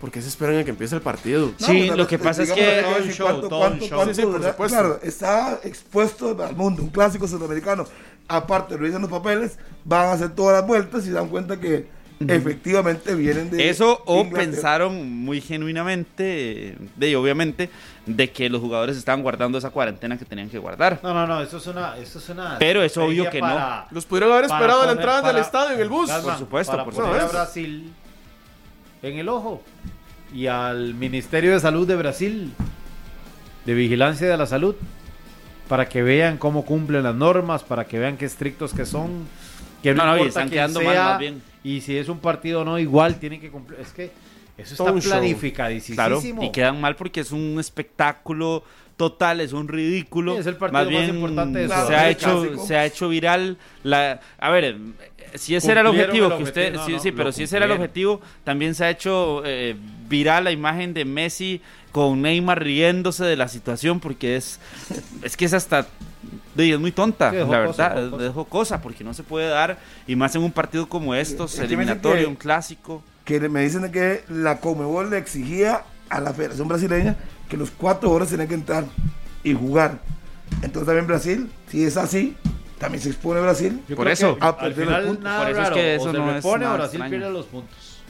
¿por 0.00 0.10
qué 0.10 0.22
se 0.22 0.28
esperan 0.28 0.58
a 0.58 0.64
que 0.64 0.70
empiece 0.70 0.94
el 0.94 1.02
partido? 1.02 1.52
Sí, 1.58 1.84
pues, 1.86 1.96
lo 1.96 2.06
que 2.06 2.18
pasa 2.18 2.42
es 2.42 2.52
que- 2.52 2.64
hay 2.64 2.82
todo 2.82 2.90
un 2.92 2.98
decir 2.98 3.12
show, 3.14 3.26
cuánto- 3.28 3.48
todo 3.48 3.58
un 3.60 3.66
cuánto- 3.68 3.86
show. 3.86 3.96
cuánto, 3.96 4.14
Sí, 4.14 4.20
sí, 4.20 4.26
por 4.26 4.32
¿verdad? 4.34 4.50
supuesto. 4.52 4.78
Claro, 4.78 5.00
está 5.02 5.60
expuesto 5.64 6.44
al 6.44 6.56
mundo, 6.56 6.82
un 6.82 6.90
clásico 6.90 7.26
sudamericano. 7.26 7.84
Aparte, 8.28 8.76
revisan 8.76 9.00
los 9.02 9.10
papeles, 9.10 9.56
van 9.84 10.06
a 10.08 10.12
hacer 10.12 10.34
todas 10.34 10.60
las 10.60 10.66
vueltas 10.66 11.02
y 11.04 11.06
se 11.06 11.12
dan 11.12 11.28
cuenta 11.28 11.58
que 11.58 11.86
efectivamente 12.26 13.14
vienen 13.14 13.50
de. 13.50 13.68
Eso 13.68 14.02
o 14.06 14.20
Inglaterra. 14.20 14.50
pensaron 14.50 15.10
muy 15.12 15.40
genuinamente, 15.40 16.76
de 16.96 17.16
obviamente, 17.16 17.70
de 18.06 18.30
que 18.30 18.48
los 18.48 18.60
jugadores 18.60 18.96
estaban 18.96 19.22
guardando 19.22 19.58
esa 19.58 19.70
cuarentena 19.70 20.18
que 20.18 20.24
tenían 20.24 20.48
que 20.48 20.58
guardar. 20.58 20.98
No, 21.02 21.14
no, 21.14 21.26
no, 21.26 21.40
eso 21.42 21.58
es 21.58 21.66
una. 21.66 21.96
Eso 21.98 22.18
es 22.18 22.28
una 22.28 22.56
Pero 22.58 22.82
es 22.82 22.96
obvio 22.96 23.30
que 23.30 23.40
no. 23.40 23.86
Los 23.90 24.06
pudieron 24.06 24.32
haber 24.32 24.46
esperado 24.46 24.80
en 24.82 24.86
la 24.86 24.92
entrada 24.92 25.32
del 25.32 25.42
estadio, 25.42 25.74
en 25.74 25.80
el 25.80 25.88
bus. 25.88 26.08
Calma, 26.08 26.30
Por 26.30 26.38
supuesto, 26.38 26.72
para 26.72 26.84
por 26.84 26.94
poner 26.94 27.10
supuesto. 27.12 27.36
a 27.36 27.42
Brasil 27.42 27.92
en 29.02 29.18
el 29.18 29.28
ojo 29.28 29.62
y 30.34 30.46
al 30.46 30.94
Ministerio 30.94 31.52
de 31.52 31.60
Salud 31.60 31.86
de 31.86 31.96
Brasil, 31.96 32.52
de 33.64 33.74
Vigilancia 33.74 34.28
de 34.28 34.36
la 34.36 34.46
Salud, 34.46 34.74
para 35.68 35.88
que 35.88 36.02
vean 36.02 36.38
cómo 36.38 36.64
cumplen 36.64 37.02
las 37.02 37.14
normas, 37.14 37.62
para 37.62 37.86
que 37.86 37.98
vean 37.98 38.16
qué 38.16 38.24
estrictos 38.24 38.72
que 38.74 38.84
son, 38.86 39.26
que 39.82 39.94
no, 39.94 40.04
No, 40.04 40.16
no, 40.16 40.24
y 40.24 40.28
están 40.28 40.50
quedando 40.50 40.80
mal, 40.80 40.96
más 40.96 41.18
bien. 41.18 41.42
Y 41.64 41.80
si 41.80 41.96
es 41.96 42.08
un 42.08 42.18
partido 42.18 42.62
o 42.62 42.64
no, 42.64 42.78
igual 42.78 43.18
tienen 43.18 43.40
que 43.40 43.50
cumplir. 43.50 43.80
Es 43.80 43.92
que 43.92 44.10
eso 44.56 44.76
Todo 44.76 44.96
está 44.96 45.00
show. 45.00 45.18
planificadísimo. 45.18 45.96
Claro, 45.96 46.20
y 46.42 46.50
quedan 46.50 46.80
mal 46.80 46.96
porque 46.96 47.20
es 47.20 47.32
un 47.32 47.58
espectáculo 47.60 48.64
total, 48.96 49.40
es 49.40 49.52
un 49.52 49.68
ridículo. 49.68 50.34
Sí, 50.34 50.40
es 50.40 50.46
el 50.46 50.56
partido 50.56 50.84
más 50.84 50.92
más 50.92 51.02
bien 51.02 51.14
importante 51.14 51.58
de 51.60 51.68
se, 51.68 51.74
Sudamérica. 51.74 52.00
ha 52.00 52.10
hecho, 52.10 52.58
se 52.66 52.76
ha 52.76 52.84
hecho 52.84 53.08
viral. 53.08 53.56
La, 53.84 54.20
a 54.38 54.50
ver, 54.50 54.76
si 55.34 55.54
ese 55.54 55.70
era 55.70 55.82
el 55.82 55.86
objetivo, 55.86 56.26
el 56.26 56.36
que 56.38 56.42
usted, 56.42 56.74
no, 56.74 56.84
sí, 56.84 56.92
no, 56.92 56.98
sí, 56.98 57.12
pero 57.12 57.30
si 57.32 57.44
ese 57.44 57.56
era 57.56 57.66
el 57.66 57.72
objetivo, 57.72 58.20
también 58.44 58.74
se 58.74 58.84
ha 58.84 58.90
hecho 58.90 59.42
eh, 59.44 59.76
viral 60.08 60.44
la 60.44 60.50
imagen 60.50 60.94
de 60.94 61.04
Messi 61.04 61.60
con 61.92 62.20
Neymar 62.22 62.62
riéndose 62.62 63.24
de 63.24 63.36
la 63.36 63.48
situación 63.48 64.00
porque 64.00 64.36
es, 64.36 64.60
es 65.22 65.36
que 65.36 65.44
es 65.44 65.54
hasta 65.54 65.86
de- 66.64 66.72
es 66.74 66.80
muy 66.80 66.92
tonta, 66.92 67.30
Sí, 67.30 67.36
la 67.36 67.44
verdad, 67.44 67.66
cosa. 68.10 68.18
dejó 68.18 68.44
cosa 68.44 68.80
porque 68.82 69.04
no 69.04 69.14
se 69.14 69.22
puede 69.22 69.48
dar 69.48 69.78
y 70.06 70.16
más 70.16 70.34
en 70.34 70.42
un 70.42 70.52
partido 70.52 70.88
como 70.88 71.14
estos, 71.14 71.58
eliminatorio, 71.58 72.22
que- 72.22 72.28
un 72.28 72.36
clásico. 72.36 73.02
Que 73.24 73.40
me 73.48 73.60
dicen 73.62 73.90
que 73.92 74.24
la 74.28 74.58
Comebol 74.58 75.10
le 75.10 75.18
exigía 75.18 75.82
a 76.08 76.20
la 76.20 76.32
Federación 76.32 76.66
Brasileña 76.68 77.16
que 77.48 77.56
los 77.56 77.70
cuatro 77.70 78.10
horas 78.10 78.28
tenían 78.28 78.48
que 78.48 78.54
entrar 78.54 78.84
y 79.44 79.54
jugar. 79.54 79.98
Entonces 80.62 80.86
también 80.86 81.06
Brasil, 81.06 81.50
si 81.70 81.84
es 81.84 81.96
así, 81.98 82.36
también 82.78 83.02
se 83.02 83.10
expone 83.10 83.40
Brasil. 83.40 83.82
Yo 83.88 83.96
Por 83.96 84.08
eso. 84.08 84.36
que 84.38 84.44
A 84.44 84.48
al 84.48 84.74
final 84.74 85.04
puntos. 85.06 85.24
nada 85.24 85.40
Por 85.42 85.50
eso 85.50 85.62
es 85.62 85.68
que 85.70 85.74
o 85.74 85.82
eso 85.96 86.12
se 86.12 86.18
no 86.18 86.24
no 86.26 86.30
se 86.32 86.38
es 86.38 86.44
repone 86.44 86.64
o 86.64 86.68
nada 86.68 86.76
Brasil 86.78 87.00
extraño. 87.02 87.10
pierde 87.22 87.32
los 87.32 87.46
puntos. 87.46 88.00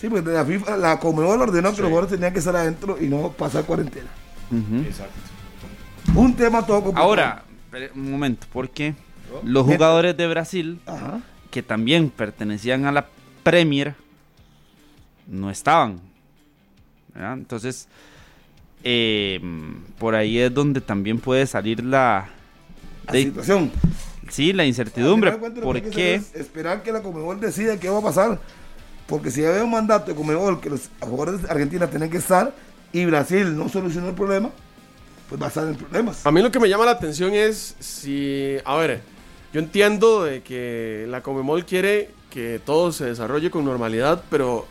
Sí, 0.00 0.08
porque 0.08 0.30
la, 0.30 0.44
FIFA, 0.44 0.76
la 0.76 1.00
Comebol 1.00 1.42
ordenó 1.42 1.74
que 1.74 1.80
los 1.82 1.88
jugadores 1.90 2.10
tenían 2.12 2.32
que 2.32 2.38
estar 2.38 2.54
adentro 2.54 2.96
y 3.00 3.06
no 3.08 3.32
pasar 3.32 3.64
cuarentena. 3.64 4.06
Exacto. 4.86 5.12
Un 6.14 6.34
tema 6.36 6.64
todo 6.64 6.76
complicado. 6.78 7.04
Ahora, 7.08 7.42
un 7.94 8.10
momento, 8.10 8.46
porque 8.52 8.94
los 9.44 9.64
jugadores 9.66 10.16
de 10.16 10.26
Brasil, 10.26 10.80
Ajá. 10.86 11.20
que 11.50 11.62
también 11.62 12.10
pertenecían 12.10 12.84
a 12.86 12.92
la 12.92 13.06
Premier, 13.42 13.94
no 15.26 15.50
estaban. 15.50 16.00
¿verdad? 17.14 17.34
Entonces, 17.34 17.88
eh, 18.84 19.40
por 19.98 20.14
ahí 20.14 20.38
es 20.38 20.52
donde 20.54 20.80
también 20.80 21.18
puede 21.18 21.46
salir 21.46 21.84
la, 21.84 22.28
La 23.06 23.12
de- 23.12 23.22
situación. 23.24 23.70
sí, 24.30 24.52
la 24.52 24.64
incertidumbre. 24.64 25.36
cuentas, 25.38 25.58
lo 25.60 25.64
¿Por 25.66 25.82
qué? 25.90 26.14
es 26.14 26.34
Esperar 26.34 26.82
que 26.82 26.92
la 26.92 27.02
Comebol 27.02 27.40
decida 27.40 27.78
qué 27.78 27.88
va 27.88 27.98
a 27.98 28.02
pasar. 28.02 28.40
Porque 29.06 29.30
si 29.30 29.44
había 29.44 29.64
un 29.64 29.70
mandato 29.70 30.10
de 30.10 30.14
Comebol 30.16 30.60
que 30.60 30.68
los 30.70 30.90
jugadores 31.00 31.42
de 31.42 31.50
Argentina 31.50 31.86
tienen 31.88 32.10
que 32.10 32.18
estar 32.18 32.54
y 32.92 33.04
Brasil 33.06 33.56
no 33.56 33.68
solucionó 33.68 34.08
el 34.10 34.14
problema, 34.14 34.50
pues 35.28 35.40
va 35.40 35.46
a 35.46 35.48
estar 35.48 35.66
en 35.68 35.76
problemas. 35.76 36.24
A 36.26 36.30
mí 36.30 36.42
lo 36.42 36.50
que 36.50 36.58
me 36.58 36.68
llama 36.68 36.84
la 36.84 36.92
atención 36.92 37.34
es 37.34 37.76
si, 37.78 38.56
a 38.64 38.76
ver, 38.76 39.00
yo 39.52 39.60
entiendo 39.60 40.24
de 40.24 40.42
que 40.42 41.06
la 41.08 41.22
Comemol 41.22 41.64
quiere 41.64 42.10
que 42.30 42.60
todo 42.64 42.92
se 42.92 43.06
desarrolle 43.06 43.50
con 43.50 43.64
normalidad, 43.64 44.22
pero 44.30 44.66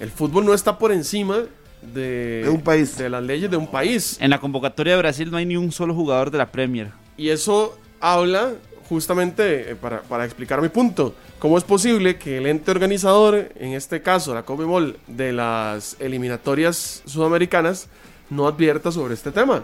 el 0.00 0.10
fútbol 0.10 0.44
no 0.44 0.54
está 0.54 0.78
por 0.78 0.92
encima 0.92 1.44
de, 1.82 2.42
De 2.44 2.48
un 2.48 2.62
país. 2.62 2.96
de 2.96 3.08
las 3.08 3.22
leyes 3.22 3.50
de 3.50 3.56
un 3.56 3.70
país. 3.70 4.16
En 4.20 4.30
la 4.30 4.40
convocatoria 4.40 4.94
de 4.94 4.98
Brasil 5.00 5.30
no 5.30 5.36
hay 5.36 5.46
ni 5.46 5.56
un 5.56 5.70
solo 5.70 5.94
jugador 5.94 6.30
de 6.30 6.38
la 6.38 6.50
Premier. 6.50 6.90
Y 7.16 7.28
eso 7.28 7.78
habla 8.00 8.52
justamente 8.88 9.72
eh, 9.72 9.76
para, 9.76 10.02
para 10.02 10.24
explicar 10.24 10.60
mi 10.60 10.68
punto. 10.68 11.14
¿Cómo 11.38 11.58
es 11.58 11.64
posible 11.64 12.16
que 12.16 12.38
el 12.38 12.46
ente 12.46 12.70
organizador, 12.70 13.50
en 13.56 13.72
este 13.72 14.02
caso 14.02 14.34
la 14.34 14.44
Comebol, 14.44 14.98
de 15.06 15.32
las 15.32 15.96
eliminatorias 16.00 17.02
sudamericanas, 17.06 17.88
no 18.30 18.46
advierta 18.46 18.90
sobre 18.92 19.14
este 19.14 19.30
tema? 19.32 19.62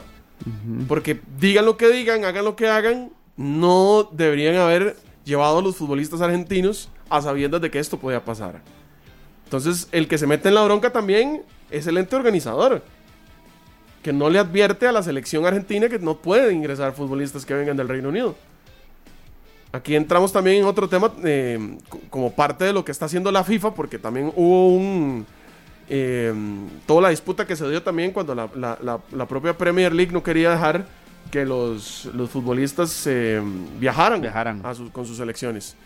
Porque 0.89 1.21
digan 1.39 1.67
lo 1.67 1.77
que 1.77 1.89
digan, 1.89 2.25
hagan 2.25 2.45
lo 2.45 2.57
que 2.57 2.67
hagan, 2.69 3.11
no 3.37 4.09
deberían 4.13 4.57
haber 4.57 4.97
llevado 5.25 5.59
a 5.59 5.63
los 5.63 5.77
futbolistas 5.77 6.21
argentinos 6.21 6.89
a 7.11 7.21
sabiendas 7.21 7.61
de 7.61 7.71
que 7.71 7.79
esto 7.79 7.99
podía 7.99 8.25
pasar. 8.25 8.61
Entonces, 9.45 9.89
el 9.93 10.09
que 10.09 10.17
se 10.17 10.27
mete 10.27 10.49
en 10.49 10.55
la 10.55 10.63
bronca 10.65 10.91
también 10.93 11.43
es 11.71 11.87
el 11.87 11.99
ente 11.99 12.17
organizador 12.17 12.83
que 14.03 14.13
no 14.15 14.31
le 14.31 14.39
advierte 14.39 14.87
a 14.87 14.93
la 14.93 15.03
selección 15.03 15.45
argentina 15.45 15.89
que 15.89 15.99
no 15.99 16.17
puede 16.17 16.55
ingresar 16.55 16.95
futbolistas 16.95 17.45
que 17.45 17.53
vengan 17.53 17.77
del 17.77 17.89
Reino 17.89 18.09
Unido. 18.09 18.35
Aquí 19.73 19.95
entramos 19.95 20.33
también 20.33 20.57
en 20.57 20.65
otro 20.65 20.89
tema 20.89 21.13
eh, 21.23 21.77
co- 21.89 22.01
como 22.09 22.33
parte 22.33 22.65
de 22.65 22.73
lo 22.73 22.85
que 22.85 22.93
está 22.93 23.05
haciendo 23.05 23.31
la 23.31 23.45
FIFA, 23.45 23.75
porque 23.75 23.99
también 23.99 24.33
hubo 24.35 24.69
un 24.69 25.27
eh, 25.93 26.33
toda 26.87 27.03
la 27.03 27.09
disputa 27.11 27.45
que 27.47 27.57
se 27.57 27.69
dio 27.69 27.83
también 27.83 28.13
cuando 28.13 28.33
la, 28.35 28.49
la- 28.55 28.79
la- 28.81 29.01
la 29.13 29.27
propia 29.27 29.59
Premier 29.59 29.93
League 29.93 30.13
no 30.13 30.23
quería 30.23 30.51
dejar 30.53 30.87
que 31.33 31.45
los, 31.45 32.07
los 32.15 32.31
futbolistas 32.31 33.07
eh, 33.09 33.43
viajaran, 33.79 34.21
Viajaran. 34.21 34.61
a 34.65 34.73
sus- 34.75 34.91
con 34.91 35.05
sus 35.05 35.17
selecciones. 35.17 35.77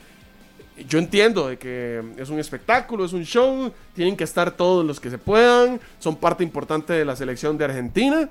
Yo 0.89 0.99
entiendo 0.99 1.49
de 1.49 1.57
que 1.57 2.03
es 2.17 2.29
un 2.31 2.39
espectáculo, 2.39 3.05
es 3.05 3.13
un 3.13 3.25
show, 3.25 3.73
tienen 3.95 4.17
que 4.17 4.25
estar 4.25 4.51
todos 4.51 4.85
los 4.85 4.99
que 5.01 5.09
se 5.09 5.19
puedan, 5.19 5.81
son 6.01 6.17
parte 6.17 6.43
importante 6.45 6.93
de 6.93 7.05
la 7.05 7.15
selección 7.17 7.57
de 7.57 7.65
Argentina, 7.65 8.29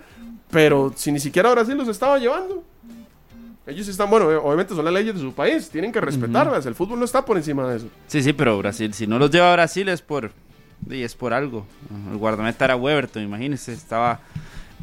pero 0.52 0.94
si 0.96 1.12
ni 1.12 1.20
siquiera 1.20 1.50
Brasil 1.52 1.76
los 1.78 1.88
estaba 1.88 2.20
llevando. 2.20 2.64
Ellos 3.66 3.88
están, 3.88 4.10
bueno, 4.10 4.30
eh, 4.30 4.36
obviamente 4.36 4.76
son 4.76 4.84
las 4.84 4.94
leyes 4.94 5.16
de 5.16 5.22
su 5.22 5.32
país, 5.34 5.70
tienen 5.70 5.92
que 5.92 6.02
respetarlas, 6.02 6.66
el 6.66 6.76
fútbol 6.76 7.00
no 7.00 7.06
está 7.06 7.24
por 7.24 7.38
encima 7.38 7.66
de 7.70 7.78
eso. 7.78 7.88
Sí, 8.08 8.22
sí, 8.22 8.34
pero 8.34 8.58
Brasil, 8.58 8.94
si 8.94 9.08
no 9.08 9.18
los 9.18 9.32
lleva 9.32 9.50
a 9.52 9.54
Brasil 9.56 9.88
es 9.88 10.02
por, 10.02 10.32
sí, 10.90 11.04
es 11.04 11.16
por 11.16 11.34
algo. 11.34 11.66
El 12.12 12.18
guardameta 12.18 12.66
era 12.66 12.76
Weberton, 12.76 13.24
imagínense, 13.24 13.74
estaba 13.74 14.20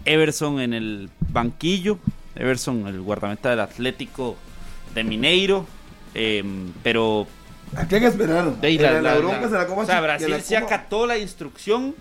Everson 0.05 0.60
en 0.60 0.72
el 0.74 1.10
banquillo, 1.31 1.98
Everson, 2.35 2.86
el 2.86 3.01
guardameta 3.01 3.51
del 3.51 3.60
Atlético 3.60 4.36
de 4.94 5.05
Mineiro, 5.05 5.66
eh, 6.14 6.43
pero 6.82 7.27
Aquí 7.77 7.94
hay 7.97 8.01
que 8.01 8.06
esperar. 8.09 8.51
de 8.56 8.72
la- 8.78 8.93
la, 8.93 9.14
la- 9.14 9.18
bronca 9.20 9.48
se 9.48 9.55
la 9.55 9.66
coma 9.66 9.82
o 9.82 9.86
sea, 9.86 10.01
Brasil 10.01 10.28
coma- 10.60 10.66
acató 10.66 11.06
la 11.06 11.18
instrucción, 11.18 11.94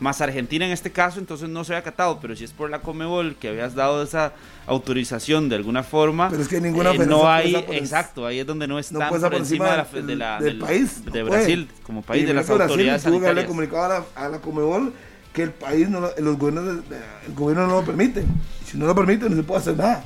más 0.00 0.20
Argentina 0.20 0.66
en 0.66 0.72
este 0.72 0.90
caso, 0.90 1.18
entonces 1.20 1.48
no 1.48 1.62
se 1.64 1.72
había 1.72 1.80
acatado, 1.80 2.18
pero 2.20 2.34
si 2.36 2.44
es 2.44 2.52
por 2.52 2.68
la 2.68 2.80
Comebol 2.80 3.36
que 3.36 3.48
habías 3.48 3.74
dado 3.74 4.02
esa 4.02 4.32
autorización 4.66 5.48
de 5.48 5.56
alguna 5.56 5.82
forma, 5.82 6.28
Pero 6.30 6.42
es 6.42 6.48
que 6.48 6.60
ninguna 6.60 6.90
eh, 6.92 6.98
no 7.06 7.20
puede 7.20 7.32
hay, 7.32 7.52
por- 7.52 7.74
exacto, 7.74 8.26
ahí 8.26 8.40
es 8.40 8.46
donde 8.46 8.66
no 8.66 8.78
están 8.78 8.98
no 9.00 9.08
puede 9.08 9.18
estar 9.18 9.30
por 9.30 9.40
encima 9.40 9.70
de 9.70 9.76
la, 9.76 9.84
de 10.06 10.16
la- 10.16 10.40
del 10.40 10.44
del- 10.44 10.58
país. 10.58 11.00
de 11.00 11.04
no 11.06 11.10
puede. 11.12 11.22
Brasil 11.40 11.68
como 11.84 12.02
país, 12.02 12.22
Y 12.22 12.26
de 12.26 12.34
las 12.34 12.46
que 12.46 12.52
Brasil 12.54 12.70
autoridades 12.70 13.02
tuvo 13.02 13.12
que 13.12 13.18
sanitarias. 13.26 13.46
comunicado 13.46 13.82
a 13.84 13.88
la, 13.88 14.04
a 14.26 14.28
la 14.28 14.38
Comebol 14.40 14.92
que 15.32 15.42
el 15.44 15.50
país, 15.50 15.88
no, 15.88 16.00
lo- 16.00 16.12
los 16.18 16.38
gobiernos, 16.38 16.84
el 17.26 17.34
gobierno 17.34 17.66
no 17.66 17.80
lo 17.80 17.84
permite. 17.84 18.24
Si 18.66 18.78
no 18.78 18.86
lo 18.86 18.94
permite, 18.94 19.28
no 19.30 19.36
se 19.36 19.42
puede 19.42 19.60
hacer 19.60 19.76
nada. 19.76 20.04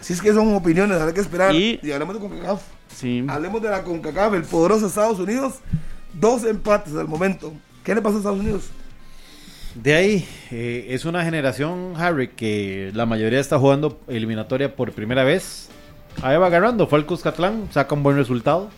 Así 0.00 0.12
es 0.12 0.20
que 0.20 0.32
son 0.32 0.52
opiniones, 0.54 1.00
hay 1.00 1.12
que 1.12 1.20
esperar. 1.20 1.54
Y- 1.54 1.78
Y, 1.82 1.90
hablemos 1.92 2.14
de 2.14 2.20
CONCACAF. 2.20 2.62
Sí. 2.94 3.24
Hablemos 3.28 3.62
de 3.62 3.70
la 3.70 3.82
CONCACAF, 3.84 4.34
el 4.34 4.42
poderoso 4.42 4.86
Estados 4.86 5.18
Unidos. 5.18 5.54
Dos 6.12 6.44
empates 6.44 6.94
al 6.94 7.08
momento. 7.08 7.52
¿Qué 7.84 7.94
le 7.94 8.02
pasó 8.02 8.16
a 8.16 8.18
Estados 8.18 8.38
Unidos? 8.40 8.64
De 9.74 9.94
ahí, 9.94 10.28
eh, 10.50 10.88
es 10.90 11.06
una 11.06 11.24
generación, 11.24 11.94
Harry, 11.96 12.28
que 12.28 12.90
la 12.94 13.06
mayoría 13.06 13.40
está 13.40 13.58
jugando 13.58 14.00
eliminatoria 14.06 14.76
por 14.76 14.92
primera 14.92 15.24
vez. 15.24 15.70
Ahí 16.22 16.36
va 16.36 16.46
agarrando, 16.46 16.86
fue 16.86 16.98
al 16.98 17.06
Cuscatlán, 17.06 17.68
saca 17.72 17.94
un 17.94 18.02
buen 18.02 18.16
resultado. 18.16 18.68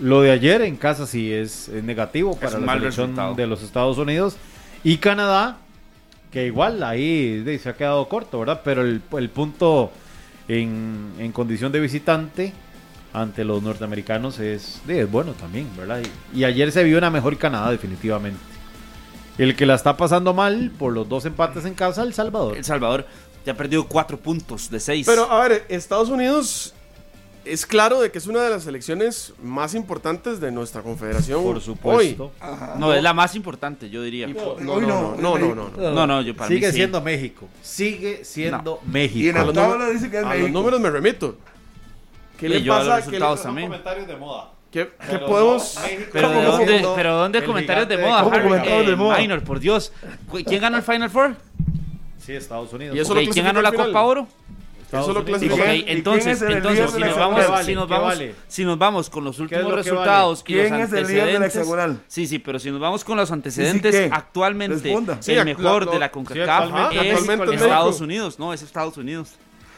Lo 0.00 0.20
de 0.20 0.32
ayer 0.32 0.60
en 0.60 0.76
casa 0.76 1.06
sí 1.06 1.32
es, 1.32 1.68
es 1.68 1.82
negativo 1.82 2.36
para 2.36 2.58
la 2.58 2.66
mal 2.66 2.78
selección 2.80 3.08
resultado. 3.08 3.34
de 3.34 3.46
los 3.46 3.62
Estados 3.62 3.96
Unidos. 3.96 4.36
Y 4.84 4.98
Canadá, 4.98 5.56
que 6.30 6.44
igual 6.46 6.82
ahí 6.82 7.38
de, 7.42 7.58
se 7.58 7.70
ha 7.70 7.76
quedado 7.76 8.06
corto, 8.06 8.38
¿verdad? 8.38 8.60
Pero 8.62 8.82
el, 8.82 9.00
el 9.16 9.30
punto 9.30 9.90
en, 10.46 11.14
en 11.18 11.32
condición 11.32 11.72
de 11.72 11.80
visitante 11.80 12.52
ante 13.14 13.44
los 13.44 13.62
norteamericanos 13.62 14.38
es, 14.40 14.82
de, 14.86 15.00
es 15.00 15.10
bueno 15.10 15.32
también, 15.32 15.68
¿verdad? 15.74 16.02
Y, 16.34 16.40
y 16.40 16.44
ayer 16.44 16.70
se 16.70 16.84
vio 16.84 16.98
una 16.98 17.08
mejor 17.08 17.38
Canadá 17.38 17.70
definitivamente. 17.70 18.55
El 19.38 19.54
que 19.56 19.66
la 19.66 19.74
está 19.74 19.96
pasando 19.96 20.32
mal 20.34 20.72
por 20.78 20.92
los 20.92 21.08
dos 21.08 21.24
empates 21.26 21.64
en 21.66 21.74
casa, 21.74 22.02
El 22.02 22.14
Salvador. 22.14 22.56
El 22.56 22.64
Salvador 22.64 23.06
ya 23.44 23.52
ha 23.52 23.56
perdido 23.56 23.86
cuatro 23.86 24.18
puntos 24.18 24.70
de 24.70 24.80
seis. 24.80 25.06
Pero 25.06 25.30
a 25.30 25.46
ver, 25.46 25.66
Estados 25.68 26.08
Unidos 26.08 26.72
es 27.44 27.64
claro 27.64 28.00
de 28.00 28.10
que 28.10 28.18
es 28.18 28.26
una 28.26 28.42
de 28.42 28.50
las 28.50 28.64
selecciones 28.64 29.32
más 29.40 29.74
importantes 29.74 30.40
de 30.40 30.50
nuestra 30.50 30.82
confederación. 30.82 31.42
Por 31.44 31.60
supuesto. 31.60 32.32
No, 32.78 32.92
es 32.92 33.02
la 33.02 33.12
más 33.14 33.36
importante, 33.36 33.88
yo 33.90 34.02
diría. 34.02 34.26
No, 34.26 34.56
no, 34.58 34.80
no, 34.80 35.16
no, 35.16 35.38
no, 35.38 35.54
no, 35.54 35.70
no. 35.76 35.90
No, 35.92 36.06
no, 36.08 36.22
yo 36.22 36.34
para 36.34 36.48
Sigue 36.48 36.66
mí 36.66 36.72
sí. 36.72 36.76
siendo 36.78 37.00
México. 37.02 37.46
Sigue 37.62 38.24
siendo 38.24 38.80
Y 38.82 38.86
en 38.86 38.92
México. 38.92 39.38
la 39.38 39.44
los 39.44 39.54
tabla 39.54 39.74
números- 39.76 39.92
dice 39.94 40.10
que 40.10 40.18
es 40.18 40.24
A 40.24 40.34
los 40.34 40.50
números 40.50 40.80
me 40.80 40.90
remito. 40.90 41.36
¿Qué 42.36 42.48
le 42.48 42.60
los 42.60 42.76
pasa? 42.76 42.84
¿Qué, 42.84 43.12
le- 43.12 43.18
resultados 43.18 43.42
también. 43.44 43.68
comentarios 43.68 44.06
de 44.08 44.16
moda. 44.16 44.50
Qué- 44.84 44.90
qué 45.10 45.18
podemos...? 45.18 45.78
Pero 46.12 46.28
¿Cómo 46.28 46.40
¿de 46.40 46.44
que 46.44 46.50
dónde, 46.50 46.88
pero 46.96 47.16
¿dónde 47.16 47.44
comentarios 47.44 47.88
de 47.88 47.98
moda? 47.98 48.22
¿Cómo 48.22 48.34
Harry? 48.34 48.44
comentarios 48.44 48.86
de 48.86 48.92
Eh, 48.92 48.96
moda? 48.96 49.18
Minor, 49.18 49.42
por 49.42 49.58
Dios. 49.60 49.92
¿Quién 50.46 50.60
ganó 50.60 50.76
el 50.76 50.82
Final 50.82 51.10
Four? 51.10 51.34
Sí, 52.18 52.32
Estados 52.32 52.72
Unidos. 52.72 52.96
Y 52.96 53.00
eso 53.00 53.12
Ok, 53.12 53.20
lo 53.24 53.30
¿Quién 53.32 53.44
ganó 53.44 53.62
la 53.62 53.72
Copa? 53.72 54.02
Oro? 54.02 54.26
Estados 54.82 55.06
Eso 55.06 55.14
lo 55.14 55.20
Unidos. 55.20 55.40
clasificó. 55.40 55.68
Ok, 55.68 55.74
¿Y 55.74 55.82
quién 55.82 55.96
entonces, 55.98 56.42
entonces 56.42 56.90
si 56.92 57.00
nos 57.00 57.16
vamos, 57.16 57.38
hexagonal? 57.40 57.64
si 57.64 57.74
nos 57.74 57.86
¿Qué 57.86 57.92
vamos, 57.92 58.06
vale? 58.08 58.34
si 58.46 58.64
nos 58.64 58.78
vamos 58.78 59.10
con 59.10 59.24
los 59.24 59.38
últimos 59.40 59.64
lo 59.64 59.70
que 59.70 59.76
resultados 59.76 60.40
y 60.40 60.44
¿Quién 60.44 60.58
los 60.78 60.80
es 60.88 60.92
el 60.92 61.06
líder 61.06 61.06
de 61.08 61.16
la 61.16 61.22
antecedentes, 61.38 61.56
hexagonal? 61.56 61.98
sí, 62.06 62.26
sí, 62.28 62.38
pero 62.38 62.58
si 62.60 62.70
nos 62.70 62.80
vamos 62.80 63.02
con 63.04 63.16
los 63.16 63.30
antecedentes, 63.32 63.92
qué? 63.94 64.08
actualmente 64.12 64.74
Responda. 64.76 65.16
Sí, 65.20 65.32
el 65.32 65.44
mejor 65.44 65.86
lo- 65.86 65.90
de 65.92 65.98
la 65.98 66.06
sí, 66.06 66.12
CONCACAF 66.12 66.48
actualmente- 66.64 66.94
es 67.08 67.14
actualmente 67.18 67.54
es 67.56 67.62
Estados. 67.62 68.00
Unidos, 68.00 68.38
no, 68.38 68.52
es 68.52 68.62
Estados 68.62 68.96
Unidos. 68.96 69.30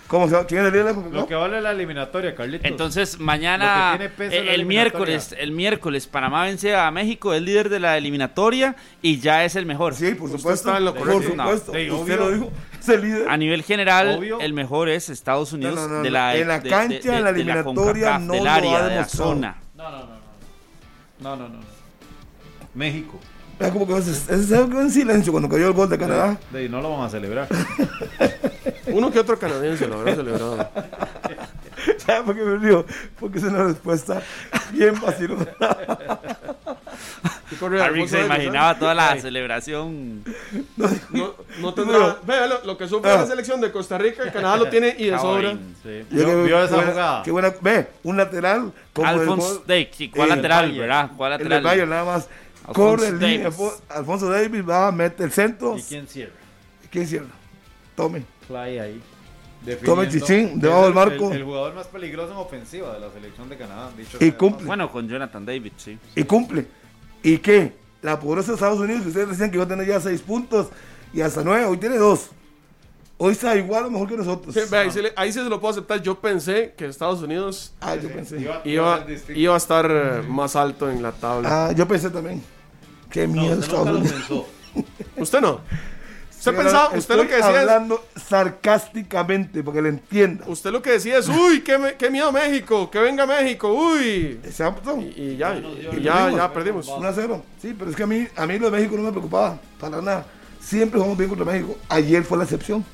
¿Cómo 0.09 0.26
se 0.26 0.32
llama? 0.35 0.47
¿Quién 0.47 0.60
es 0.62 0.66
el 0.68 0.72
líder 0.72 0.86
de 0.86 1.02
la 1.02 1.09
Lo 1.20 1.26
que 1.26 1.35
vale 1.35 1.60
la 1.60 1.70
eliminatoria, 1.72 2.35
Carlitos. 2.35 2.64
Entonces, 2.70 3.20
mañana, 3.20 3.98
eh, 4.01 4.43
la 4.47 4.52
el 4.55 4.64
miércoles, 4.64 5.35
el 5.39 5.52
miércoles, 5.52 6.06
Panamá 6.06 6.44
vence 6.44 6.74
a 6.74 6.90
México, 6.90 7.35
es 7.35 7.43
líder 7.43 7.68
de 7.68 7.78
la 7.78 7.98
eliminatoria 7.98 8.74
y 9.02 9.18
ya 9.20 9.44
es 9.44 9.55
el 9.55 9.66
mejor. 9.66 9.94
Sí, 9.94 10.14
por 10.14 10.24
Usted 10.30 10.39
supuesto. 10.39 10.68
está 10.70 10.78
en 10.78 10.86
lo 10.86 10.94
por 10.94 11.09
correcto. 11.12 11.30
supuesto. 11.36 11.72
No. 11.74 11.78
Sí, 11.78 11.90
Usted 11.90 12.18
lo 12.18 12.30
dijo. 12.30 12.51
Es 12.80 12.89
el 12.89 13.01
líder. 13.02 13.28
A 13.28 13.36
nivel 13.36 13.62
general, 13.62 14.16
Obvio. 14.18 14.40
el 14.40 14.55
mejor 14.55 14.89
es 14.89 15.10
Estados 15.10 15.52
Unidos 15.52 15.74
No, 15.74 15.82
no, 15.89 15.94
no, 15.98 16.02
de 16.02 16.09
no. 16.09 16.14
la 16.14 16.36
En 16.36 16.48
la 16.48 16.56
de- 16.59 16.64
de- 16.64 16.70
cancha, 16.70 17.10
de- 17.10 17.16
en 17.18 17.24
la 17.24 17.32
de 17.32 17.40
eliminatoria, 17.43 17.74
CONCACAF, 18.16 18.22
no 18.22 18.32
del 18.32 18.44
lo 18.44 18.51
área, 18.51 18.78
ha 18.78 18.89
de 18.89 18.97
la 18.97 19.05
zona. 19.05 19.56
No, 19.76 19.90
no, 19.90 19.98
no, 19.98 20.06
no. 20.06 20.18
No, 21.20 21.36
no, 21.36 21.48
no. 21.51 21.60
México. 22.74 23.20
Vea 23.59 23.70
como 23.72 23.86
que 23.86 24.01
se 24.02 24.32
en 24.32 24.90
silencio 24.90 25.32
cuando 25.32 25.48
cayó 25.51 25.66
el 25.66 25.72
gol 25.72 25.90
de 25.90 25.98
Canadá. 25.98 26.39
De 26.51 26.68
no 26.68 26.80
lo 26.80 26.97
van 26.97 27.06
a 27.06 27.10
celebrar. 27.10 27.48
Uno 28.93 29.10
que 29.10 29.19
otro 29.20 29.39
canadiense 29.39 29.86
lo 29.86 29.97
habrá 30.01 30.15
celebrado. 30.15 30.70
¿Sabe 31.98 32.24
por 32.24 32.35
qué 32.35 32.43
me 32.43 32.56
río? 32.59 32.85
Porque 33.19 33.39
es 33.39 33.44
una 33.44 33.65
respuesta 33.65 34.23
bien 34.73 35.01
vacilona. 35.01 35.47
¿Qué 37.48 37.56
corre 37.56 37.81
Harry 37.81 38.06
se 38.06 38.24
imaginaba 38.27 38.78
toda 38.78 38.94
la 38.94 39.19
celebración. 39.19 40.23
No, 40.77 41.35
no 41.60 41.73
tendrá. 41.74 42.19
Vea 42.27 42.47
lo, 42.47 42.65
lo 42.65 42.77
que 42.77 42.86
sufre 42.86 43.10
Ah. 43.10 43.16
la 43.19 43.27
selección 43.27 43.59
de 43.60 43.73
Costa 43.73 43.97
Rica, 43.97 44.31
Canadá 44.31 44.56
lo 44.59 44.69
tiene 44.69 44.94
y 44.98 45.06
de 45.06 45.19
sobra. 45.19 45.52
Sí. 45.82 46.05
Yo 46.10 46.43
Vio, 46.44 46.59
esa 46.62 46.69
qué 46.69 46.74
buena- 46.74 46.90
jugada. 46.93 47.23
Qué 47.23 47.31
buena. 47.31 47.55
Ve, 47.62 47.89
un 48.02 48.16
lateral. 48.19 48.73
Como 48.93 49.09
el 49.09 49.19
Alphonse 49.20 49.89
sí, 49.97 50.10
¿cuál 50.10 50.31
el 50.31 50.36
lateral, 50.36 50.73
verdad? 50.73 51.10
¿Cuál 51.16 51.32
El 51.32 51.39
lateral? 51.39 51.62
Bayern 51.62 51.90
nada 51.90 52.05
más. 52.05 52.28
Alphonso 52.66 52.74
Corre 53.06 53.12
línea. 53.12 53.44
Davis. 53.44 53.59
Alfo- 53.59 53.81
Alfonso 53.89 54.31
Davis 54.31 54.69
va 54.69 54.89
a 54.89 54.93
meter 54.93 55.24
el 55.27 55.32
centro. 55.32 55.78
¿Y 55.78 55.82
quién 55.82 56.06
cierra? 56.06 56.32
¿Quién 56.90 57.06
cierra? 57.06 57.27
Tome. 57.97 58.24
Fly 58.48 58.78
ahí. 58.78 59.00
Tome. 59.84 60.08
Chichín, 60.08 60.58
debajo 60.60 60.80
del 60.82 60.88
el- 60.90 60.94
marco. 60.94 61.30
El, 61.32 61.38
el 61.38 61.44
jugador 61.44 61.74
más 61.74 61.86
peligroso 61.88 62.32
en 62.32 62.38
ofensiva 62.38 62.92
de 62.94 63.00
la 63.00 63.10
selección 63.12 63.48
de 63.48 63.56
Canadá. 63.56 63.90
Dicho 63.96 64.16
Y 64.20 64.32
cumple. 64.32 64.66
Bueno, 64.66 64.90
con 64.90 65.08
Jonathan 65.08 65.44
David, 65.44 65.72
sí. 65.76 65.98
Y 66.16 66.22
cumple. 66.24 66.66
¿Y 67.22 67.38
qué? 67.38 67.72
La 68.02 68.18
pobreza 68.18 68.48
de 68.48 68.54
Estados 68.54 68.78
Unidos, 68.78 69.02
que 69.02 69.08
ustedes 69.08 69.28
decían 69.28 69.50
que 69.50 69.56
iba 69.56 69.64
a 69.64 69.68
tener 69.68 69.86
ya 69.86 70.00
seis 70.00 70.22
puntos 70.22 70.68
y 71.12 71.20
hasta 71.20 71.42
nueve, 71.44 71.64
hoy 71.66 71.76
tiene 71.76 71.96
dos. 71.98 72.30
Hoy 73.20 73.32
está 73.32 73.56
igual 73.56 73.86
o 73.86 73.90
mejor 73.90 74.08
que 74.08 74.16
nosotros. 74.16 74.54
Sí, 74.54 74.60
ahí, 74.72 74.90
sí 74.92 75.02
le- 75.02 75.12
ahí 75.16 75.32
sí 75.32 75.40
se 75.42 75.48
lo 75.48 75.58
puedo 75.60 75.72
aceptar. 75.72 76.00
Yo 76.00 76.20
pensé 76.20 76.74
que 76.78 76.86
Estados 76.86 77.20
Unidos 77.20 77.74
Ah, 77.80 77.96
yo 77.96 78.08
pensé. 78.12 78.38
iba, 78.64 79.04
iba 79.34 79.54
a 79.54 79.56
estar 79.56 79.90
eh, 79.90 80.22
más 80.28 80.54
alto 80.54 80.88
en 80.88 81.02
la 81.02 81.10
tabla. 81.10 81.66
Ah, 81.66 81.72
yo 81.72 81.88
pensé 81.88 82.10
también. 82.10 82.40
Qué 83.10 83.26
No, 83.26 83.42
miedo 83.42 83.58
usted 83.58 83.64
Estados 83.74 83.88
lo 83.90 83.98
Unidos. 83.98 84.46
¿Usted 85.16 85.40
no? 85.40 85.60
Usted 86.39 86.52
Estoy 86.52 86.55
pensaba, 86.65 86.85
hablando- 86.85 86.98
usted 87.01 87.16
lo 87.16 87.23
que 87.23 87.35
decía 87.35 87.51
es, 87.51 87.56
hablando 87.69 88.05
sarcásticamente, 88.28 89.62
porque 89.62 89.82
le 89.82 89.89
entienda. 89.90 90.44
usted 90.47 90.70
lo 90.70 90.81
que 90.82 90.90
decía 90.93 91.19
es, 91.19 91.28
uy, 91.28 91.62
qué, 91.62 91.78
me- 91.78 91.94
qué 91.97 92.10
miedo 92.10 92.31
México, 92.32 92.90
que 92.90 92.98
venga 93.01 93.27
México, 93.27 93.73
uy. 93.73 94.39
Y, 94.44 95.20
y 95.20 95.36
ya, 95.36 95.55
y 95.56 96.01
ya, 96.02 96.24
mismo. 96.27 96.36
ya 96.36 96.52
perdimos. 96.52 96.89
1 96.89 97.09
a 97.09 97.12
0. 97.12 97.44
Sí, 97.60 97.74
pero 97.77 97.90
es 97.90 97.97
que 97.97 98.02
a 98.05 98.06
mí, 98.06 98.27
a 98.36 98.47
mí 98.47 98.59
lo 98.59 98.70
de 98.70 98.78
México 98.78 98.97
no 98.97 99.02
me 99.02 99.10
preocupaba, 99.10 99.59
para 99.81 100.01
nada. 100.01 100.27
Siempre 100.60 100.98
jugamos 100.98 101.19
bien 101.19 101.28
contra 101.28 101.47
México. 101.47 101.77
Ayer 101.89 102.23
fue 102.24 102.39
la 102.39 102.44
excepción. 102.44 102.85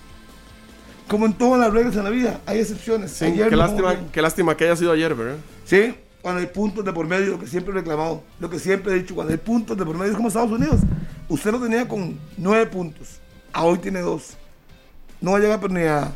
Como 1.09 1.27
en 1.27 1.35
todas 1.35 1.61
las 1.61 1.73
reglas 1.73 1.95
en 1.97 2.05
la 2.05 2.11
vida, 2.11 2.41
hay 2.47 2.61
excepciones. 2.61 3.11
Sí, 3.13 3.27
Ayer 3.27 3.51
qué, 3.51 3.57
lástima, 3.57 3.95
qué 4.11 4.23
lástima 4.23 4.57
que 4.57 4.65
haya 4.65 4.77
sido 4.77 4.93
ayer, 4.93 5.15
¿verdad? 5.15 5.37
Sí, 5.67 5.95
cuando 6.23 6.41
hay 6.41 6.47
puntos 6.47 6.83
de 6.83 6.93
por 6.95 7.07
medio, 7.07 7.33
lo 7.33 7.39
que 7.39 7.47
siempre 7.47 7.73
he 7.73 7.77
reclamado, 7.77 8.23
lo 8.41 8.49
que 8.49 8.59
siempre 8.59 8.93
he 8.95 8.97
dicho, 9.01 9.15
cuando 9.15 9.33
hay 9.33 9.39
puntos 9.39 9.77
de 9.77 9.85
por 9.85 9.97
medio 9.99 10.13
es 10.13 10.17
como 10.17 10.29
Estados 10.29 10.51
Unidos. 10.51 10.81
Usted 11.29 11.53
lo 11.53 11.61
tenía 11.61 11.87
con 11.87 12.19
nueve 12.39 12.67
puntos, 12.67 13.21
a 13.55 13.65
hoy 13.65 13.79
tiene 13.79 14.01
dos. 14.01 14.35
No 15.21 15.31
va 15.33 15.39
a 15.39 15.41
llegar 15.41 15.71
ni 15.71 15.83
a, 15.85 16.13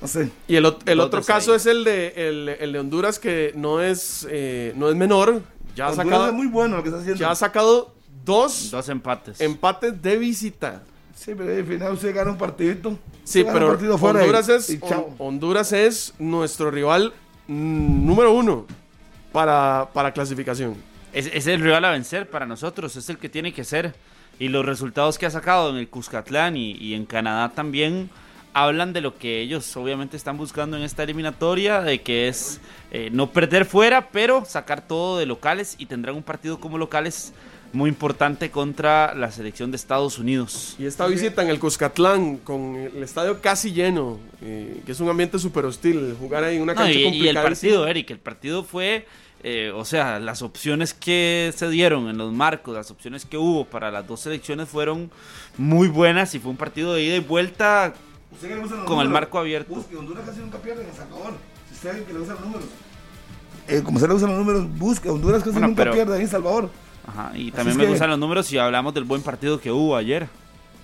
no 0.00 0.08
sé, 0.08 0.30
Y 0.48 0.56
el, 0.56 0.74
el 0.86 1.00
otro 1.00 1.22
caso 1.22 1.54
es 1.54 1.66
el 1.66 1.84
de, 1.84 2.12
el, 2.16 2.48
el 2.48 2.72
de 2.72 2.78
Honduras, 2.78 3.18
que 3.18 3.52
no 3.54 3.80
es, 3.82 4.26
eh, 4.30 4.72
no 4.76 4.88
es 4.88 4.96
menor. 4.96 5.42
Ya 5.76 5.88
ha, 5.88 5.92
sacado, 5.94 6.28
es 6.28 6.32
muy 6.32 6.46
bueno 6.46 6.76
lo 6.76 6.82
que 6.82 6.88
está 6.88 7.00
haciendo. 7.00 7.20
ya 7.20 7.30
ha 7.30 7.34
sacado 7.34 7.92
dos 8.24 8.70
Dos 8.70 8.88
empates. 8.88 9.40
empates 9.40 10.00
de 10.00 10.16
visita. 10.16 10.82
Sí, 11.14 11.32
pero 11.36 11.52
al 11.54 11.64
final 11.64 11.92
usted 11.92 12.14
gana 12.14 12.30
un 12.30 12.38
partidito. 12.38 12.98
Sí, 13.24 13.44
pero 13.44 13.68
partido 13.68 13.98
fuera 13.98 14.20
y- 14.20 14.22
Honduras, 14.22 14.48
es, 14.48 14.70
y 14.70 14.80
Honduras 15.18 15.72
es 15.72 16.14
nuestro 16.18 16.70
rival 16.70 17.12
mm, 17.48 18.06
número 18.06 18.32
uno 18.32 18.66
para, 19.32 19.88
para 19.92 20.12
clasificación. 20.12 20.76
Es, 21.12 21.26
es 21.32 21.46
el 21.46 21.60
rival 21.60 21.84
a 21.84 21.90
vencer 21.90 22.28
para 22.28 22.46
nosotros, 22.46 22.94
es 22.96 23.08
el 23.10 23.18
que 23.18 23.28
tiene 23.28 23.52
que 23.52 23.64
ser. 23.64 23.94
Y 24.38 24.48
los 24.48 24.64
resultados 24.64 25.18
que 25.18 25.26
ha 25.26 25.30
sacado 25.30 25.70
en 25.70 25.76
el 25.76 25.88
Cuscatlán 25.88 26.56
y, 26.56 26.72
y 26.72 26.94
en 26.94 27.06
Canadá 27.06 27.52
también 27.54 28.10
hablan 28.54 28.92
de 28.92 29.00
lo 29.00 29.18
que 29.18 29.40
ellos 29.40 29.76
obviamente 29.76 30.16
están 30.16 30.38
buscando 30.38 30.76
en 30.76 30.84
esta 30.84 31.02
eliminatoria, 31.02 31.80
de 31.80 32.00
que 32.02 32.28
es 32.28 32.60
eh, 32.92 33.10
no 33.12 33.30
perder 33.30 33.64
fuera, 33.64 34.08
pero 34.10 34.44
sacar 34.44 34.86
todo 34.86 35.18
de 35.18 35.26
locales 35.26 35.74
y 35.78 35.86
tendrán 35.86 36.14
un 36.14 36.22
partido 36.22 36.60
como 36.60 36.78
locales 36.78 37.32
muy 37.72 37.90
importante 37.90 38.52
contra 38.52 39.12
la 39.16 39.32
selección 39.32 39.72
de 39.72 39.76
Estados 39.76 40.20
Unidos. 40.20 40.76
Y 40.78 40.86
esta 40.86 41.08
visita 41.08 41.42
en 41.42 41.48
el 41.48 41.58
Cuscatlán, 41.58 42.36
con 42.36 42.76
el 42.76 43.02
estadio 43.02 43.40
casi 43.40 43.72
lleno, 43.72 44.20
eh, 44.40 44.80
que 44.86 44.92
es 44.92 45.00
un 45.00 45.08
ambiente 45.08 45.40
súper 45.40 45.64
hostil, 45.64 46.14
jugar 46.20 46.44
ahí 46.44 46.54
en 46.54 46.62
una 46.62 46.74
No, 46.74 46.82
cancha 46.82 46.96
y, 46.96 47.22
y 47.22 47.28
el 47.28 47.34
partido, 47.34 47.88
Eric, 47.88 48.12
el 48.12 48.20
partido 48.20 48.62
fue, 48.62 49.08
eh, 49.46 49.70
o 49.74 49.84
sea, 49.84 50.18
las 50.18 50.40
opciones 50.42 50.94
que 50.94 51.52
se 51.54 51.68
dieron 51.68 52.08
en 52.08 52.16
los 52.16 52.32
marcos, 52.32 52.74
las 52.74 52.90
opciones 52.90 53.26
que 53.26 53.36
hubo 53.36 53.66
para 53.66 53.90
las 53.90 54.06
dos 54.08 54.20
selecciones 54.20 54.68
fueron 54.68 55.10
muy 55.58 55.88
buenas 55.88 56.34
y 56.34 56.38
fue 56.40 56.50
un 56.50 56.56
partido 56.56 56.94
de 56.94 57.02
ida 57.02 57.16
y 57.16 57.20
vuelta 57.20 57.92
con 58.86 59.00
el 59.00 59.08
marco 59.10 59.38
abierto. 59.38 59.74
Busque, 59.74 59.96
Honduras 59.96 60.24
casi 60.26 60.40
nunca 60.40 60.58
pierde 60.58 60.82
en 60.82 60.88
El 60.88 60.94
Salvador. 60.96 61.34
Si 61.68 61.74
usted 61.74 61.88
alguien 61.90 62.06
que 62.06 62.12
le 62.14 62.18
gustan 62.20 62.36
los 62.36 62.46
números. 62.46 62.66
Eh, 63.68 63.82
como 63.84 63.98
se 64.00 64.06
le 64.08 64.12
gustan 64.14 64.30
los 64.30 64.38
números, 64.38 64.78
busque. 64.78 65.08
Honduras 65.10 65.40
casi 65.42 65.52
Bueno, 65.52 65.68
nunca 65.68 65.82
pero- 65.82 65.92
pierde 65.94 66.16
en 66.16 66.22
El 66.22 66.28
Salvador. 66.28 66.70
Ajá, 67.06 67.32
y 67.34 67.42
Así 67.42 67.50
también 67.52 67.68
es 67.72 67.76
me 67.76 67.84
que- 67.84 67.90
gustan 67.90 68.10
los 68.10 68.18
números 68.18 68.46
si 68.46 68.56
hablamos 68.58 68.94
del 68.94 69.04
buen 69.04 69.20
partido 69.22 69.60
que 69.60 69.70
hubo 69.70 69.94
ayer. 69.94 70.26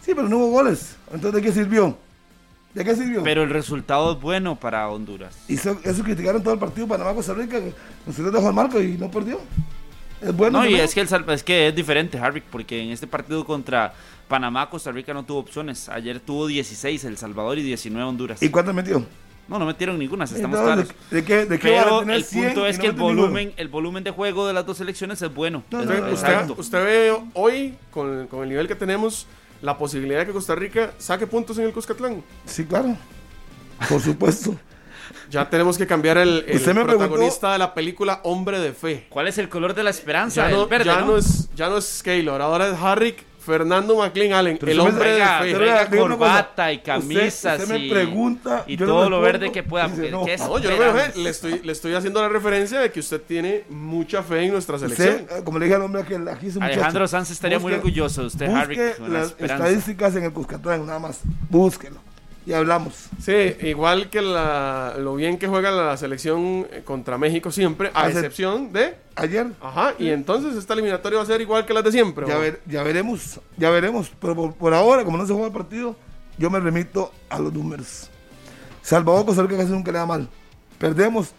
Sí, 0.03 0.13
pero 0.15 0.29
no 0.29 0.37
hubo 0.37 0.51
goles. 0.51 0.97
Entonces, 1.13 1.33
¿de 1.33 1.43
qué 1.43 1.53
sirvió? 1.53 1.97
¿De 2.75 2.85
qué 2.85 2.95
sirvió? 2.95 3.23
Pero 3.23 3.43
el 3.43 3.51
resultado 3.51 4.13
es 4.13 4.21
bueno 4.21 4.57
para 4.57 4.89
Honduras. 4.89 5.37
Y 5.49 5.55
eso, 5.55 5.79
eso 5.83 6.03
criticaron 6.05 6.43
todo 6.43 6.55
el 6.55 6.61
partido 6.61 6.87
Panamá-Costa 6.87 7.35
Rica. 7.35 7.59
que 7.61 7.73
Nosotros 8.07 8.33
dejó 8.33 8.49
el 8.49 8.55
marco 8.55 8.81
y 8.81 8.97
no 8.97 9.11
perdió. 9.11 9.41
Es 10.21 10.37
bueno. 10.37 10.61
No, 10.61 10.69
y 10.69 10.75
es 10.75 10.95
que, 10.95 11.01
el, 11.01 11.09
es 11.31 11.43
que 11.43 11.69
es 11.69 11.75
diferente, 11.75 12.19
Harvick, 12.19 12.45
porque 12.45 12.81
en 12.81 12.91
este 12.91 13.07
partido 13.07 13.45
contra 13.45 13.93
Panamá, 14.29 14.71
Costa 14.71 14.93
Rica 14.93 15.13
no 15.13 15.25
tuvo 15.25 15.39
opciones. 15.41 15.89
Ayer 15.89 16.21
tuvo 16.21 16.47
16 16.47 17.05
El 17.05 17.17
Salvador 17.17 17.59
y 17.59 17.63
19 17.63 18.09
Honduras. 18.09 18.43
¿Y 18.43 18.51
cuánto 18.51 18.73
metió? 18.73 19.05
No, 19.49 19.59
no 19.59 19.67
metieron 19.67 19.99
ninguna, 19.99 20.29
si 20.29 20.37
estamos 20.37 20.61
Entonces, 20.61 20.95
claros. 20.95 21.11
¿De, 21.11 21.17
de 21.17 21.25
qué, 21.25 21.47
de 21.47 21.59
qué 21.59 21.69
Pero 21.71 22.03
el 22.03 22.23
100 22.23 22.45
punto 22.45 22.67
es 22.69 22.77
no 22.77 22.83
que 22.83 22.87
el 22.89 22.95
ninguno? 22.95 23.23
volumen, 23.23 23.53
el 23.57 23.67
volumen 23.67 24.05
de 24.05 24.13
juego 24.13 24.47
de 24.47 24.53
las 24.53 24.65
dos 24.65 24.77
selecciones 24.77 25.21
es 25.23 25.35
bueno. 25.35 25.65
No, 25.73 25.81
es, 25.81 25.87
no, 25.87 26.07
es 26.07 26.23
no, 26.47 26.55
Usted, 26.57 26.85
ve 26.85 27.17
hoy, 27.35 27.75
con, 27.91 28.29
con 28.29 28.45
el 28.45 28.49
nivel 28.51 28.69
que 28.69 28.77
tenemos, 28.77 29.27
la 29.63 29.77
posibilidad 29.79 30.21
de 30.21 30.27
que 30.27 30.33
Costa 30.33 30.55
Rica 30.55 30.93
saque 30.99 31.27
puntos 31.27 31.59
en 31.59 31.65
el 31.67 31.73
Cuscatlán. 31.73 32.23
Sí, 32.47 32.65
claro. 32.65 32.97
Por 33.89 34.01
supuesto. 34.01 34.57
Ya 35.29 35.49
tenemos 35.51 35.77
que 35.77 35.87
cambiar 35.89 36.19
el, 36.19 36.45
el 36.47 36.57
Usted 36.57 36.73
me 36.73 36.85
preguntó- 36.85 37.09
protagonista 37.09 37.53
de 37.53 37.59
la 37.59 37.75
película 37.75 38.21
Hombre 38.25 38.61
de 38.61 38.73
Fe. 38.73 39.07
¿Cuál 39.09 39.27
es 39.27 39.39
el 39.39 39.49
color 39.49 39.75
de 39.75 39.83
la 39.83 39.91
esperanza? 39.91 40.49
Ya 40.49 40.55
no, 40.57 40.63
el 40.65 40.69
verde, 40.69 40.85
ya 40.85 41.01
¿no? 41.01 41.07
no 41.09 41.17
es, 41.17 41.49
ya 41.55 41.69
no 41.69 41.79
es 41.79 42.03
Keylor, 42.05 42.41
ahora 42.41 42.69
es 42.69 42.75
Harrick 42.81 43.25
Fernando 43.41 43.97
McLean 43.97 44.33
Allen, 44.35 44.59
Pero 44.61 44.73
el 44.73 44.81
hombre 44.81 45.13
de 45.13 45.25
fe. 45.25 45.57
pero- 45.89 46.03
corbata 46.09 46.73
y 46.73 46.79
camisas 46.81 47.61
usted 47.61 47.73
me 47.73 47.79
y, 47.87 47.91
pregunta, 47.91 48.65
y 48.67 48.77
todo 48.77 49.09
lo 49.09 49.21
verde 49.21 49.51
que 49.51 49.63
pueda. 49.63 49.89
dice, 49.89 50.11
no. 50.11 50.25
¿Qué 50.25 50.37
No, 50.37 50.59
yo 50.59 50.71
no 50.71 50.77
me 50.77 50.85
esperamos? 50.85 51.03
enojé, 51.05 51.19
le 51.23 51.31
estoy, 51.31 51.61
le 51.65 51.73
estoy 51.73 51.95
haciendo 51.95 52.21
la 52.21 52.29
referencia 52.29 52.81
de 52.81 52.91
que 52.93 53.01
usted 53.01 53.21
tiene 53.23 53.65
mucha 53.71 54.23
fe 54.23 54.43
en 54.45 54.53
nuestra 54.53 54.79
selección. 54.79 55.23
Usted, 55.23 55.39
eh, 55.39 55.43
como 55.45 55.59
le 55.59 55.65
dije 55.65 55.77
al 55.77 55.83
hombre 55.83 56.05
que 56.05 56.17
aquí 56.31 56.49
es 56.49 56.57
un 56.57 56.63
Alejandro 56.63 57.09
Sanz 57.09 57.31
estaría 57.31 57.59
muy 57.59 57.73
orgulloso 57.73 58.21
de 58.21 58.27
usted, 58.27 58.47
busque 58.47 58.61
Harvick, 58.61 58.97
con 58.99 59.13
la 59.13 59.19
las 59.21 59.29
esperanza. 59.29 59.65
estadísticas 59.67 60.17
en 60.17 60.25
el 60.25 60.33
Cuscatlán, 60.33 60.87
nada 60.87 60.99
más. 60.99 61.21
Búsquelo. 61.49 61.97
Y 62.51 62.53
hablamos. 62.53 63.05
Sí, 63.23 63.55
igual 63.61 64.11
que 64.11 64.21
la- 64.21 64.97
lo 64.99 65.15
bien 65.15 65.39
que 65.39 65.47
juega 65.47 65.71
la 65.71 65.97
selección 65.97 66.67
eh, 66.73 66.83
contra 66.85 67.17
México 67.17 67.53
siempre, 67.53 67.93
a 67.95 68.01
Hace- 68.03 68.13
excepción 68.19 68.73
de... 68.73 68.97
Ayer 69.15 69.47
Ajá, 69.61 69.95
y 70.01 70.09
entonces 70.09 70.57
esta 70.57 70.73
eliminatoria 70.73 71.19
va 71.19 71.23
a 71.23 71.27
ser 71.27 71.41
igual 71.41 71.65
que 71.65 71.73
las 71.75 71.85
de 71.85 71.93
siempre. 71.93 72.27
ya, 72.27 72.37
¿o? 72.39 72.41
ver- 72.41 72.61
ya 72.67 72.83
veremos, 72.83 73.39
ya 73.57 73.71
veremos. 73.71 74.11
Pero 74.21 74.35
por, 74.35 74.55
por 74.55 74.75
ahora, 74.75 75.05
como 75.05 75.17
no 75.17 75.27
se 75.27 75.33
juega 75.33 75.47
el 75.47 75.53
partido, 75.53 75.95
yo 76.39 76.51
me 76.51 76.59
remito 76.59 77.13
a 77.29 77.39
los 77.39 77.53
números. 77.53 78.11
Salvador 78.83 79.25
Costa 79.27 79.43
Rica 79.43 79.59
casi 79.59 79.71
nunca 79.71 79.93
le 79.93 79.99
da 79.99 80.07
mal. 80.07 80.29
Perdemos, 80.79 81.33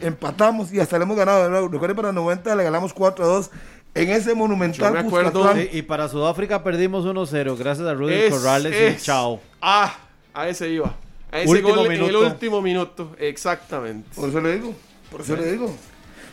empatamos 0.00 0.72
y 0.72 0.80
hasta 0.80 0.96
le 0.98 1.04
hemos 1.04 1.16
ganado. 1.18 1.42
de 1.44 1.50
nuevo. 1.50 1.68
Recuerden, 1.68 1.96
para 1.96 2.12
90 2.12 2.56
le 2.56 2.64
ganamos 2.64 2.94
4 2.94 3.24
a 3.24 3.28
2 3.28 3.50
en 3.94 4.10
ese 4.10 4.34
monumental 4.34 4.88
Yo 4.88 4.92
me 4.94 5.00
acuerdo- 5.06 5.32
Cuscatlán. 5.32 5.62
Sí, 5.70 5.78
y 5.78 5.82
para 5.82 6.08
Sudáfrica 6.08 6.62
perdimos 6.62 7.04
1-0 7.04 7.56
gracias 7.58 7.86
a 7.86 7.92
Rudy 7.94 8.14
Es- 8.14 8.34
Corrales 8.34 8.74
es- 8.74 9.02
y 9.02 9.04
chao. 9.04 9.40
Ah, 9.60 9.92
a 10.36 10.48
ese 10.48 10.68
iba. 10.70 10.94
A 11.32 11.40
ese 11.40 11.50
Último 11.50 11.74
gol 11.74 11.86
en 11.86 11.92
el 12.04 12.16
último 12.16 12.62
minuto, 12.62 13.16
exactamente. 13.18 14.08
Por 14.14 14.28
eso 14.28 14.40
le 14.40 14.54
digo, 14.54 14.74
por 15.10 15.20
eso 15.22 15.34
le 15.36 15.50
digo. 15.52 15.74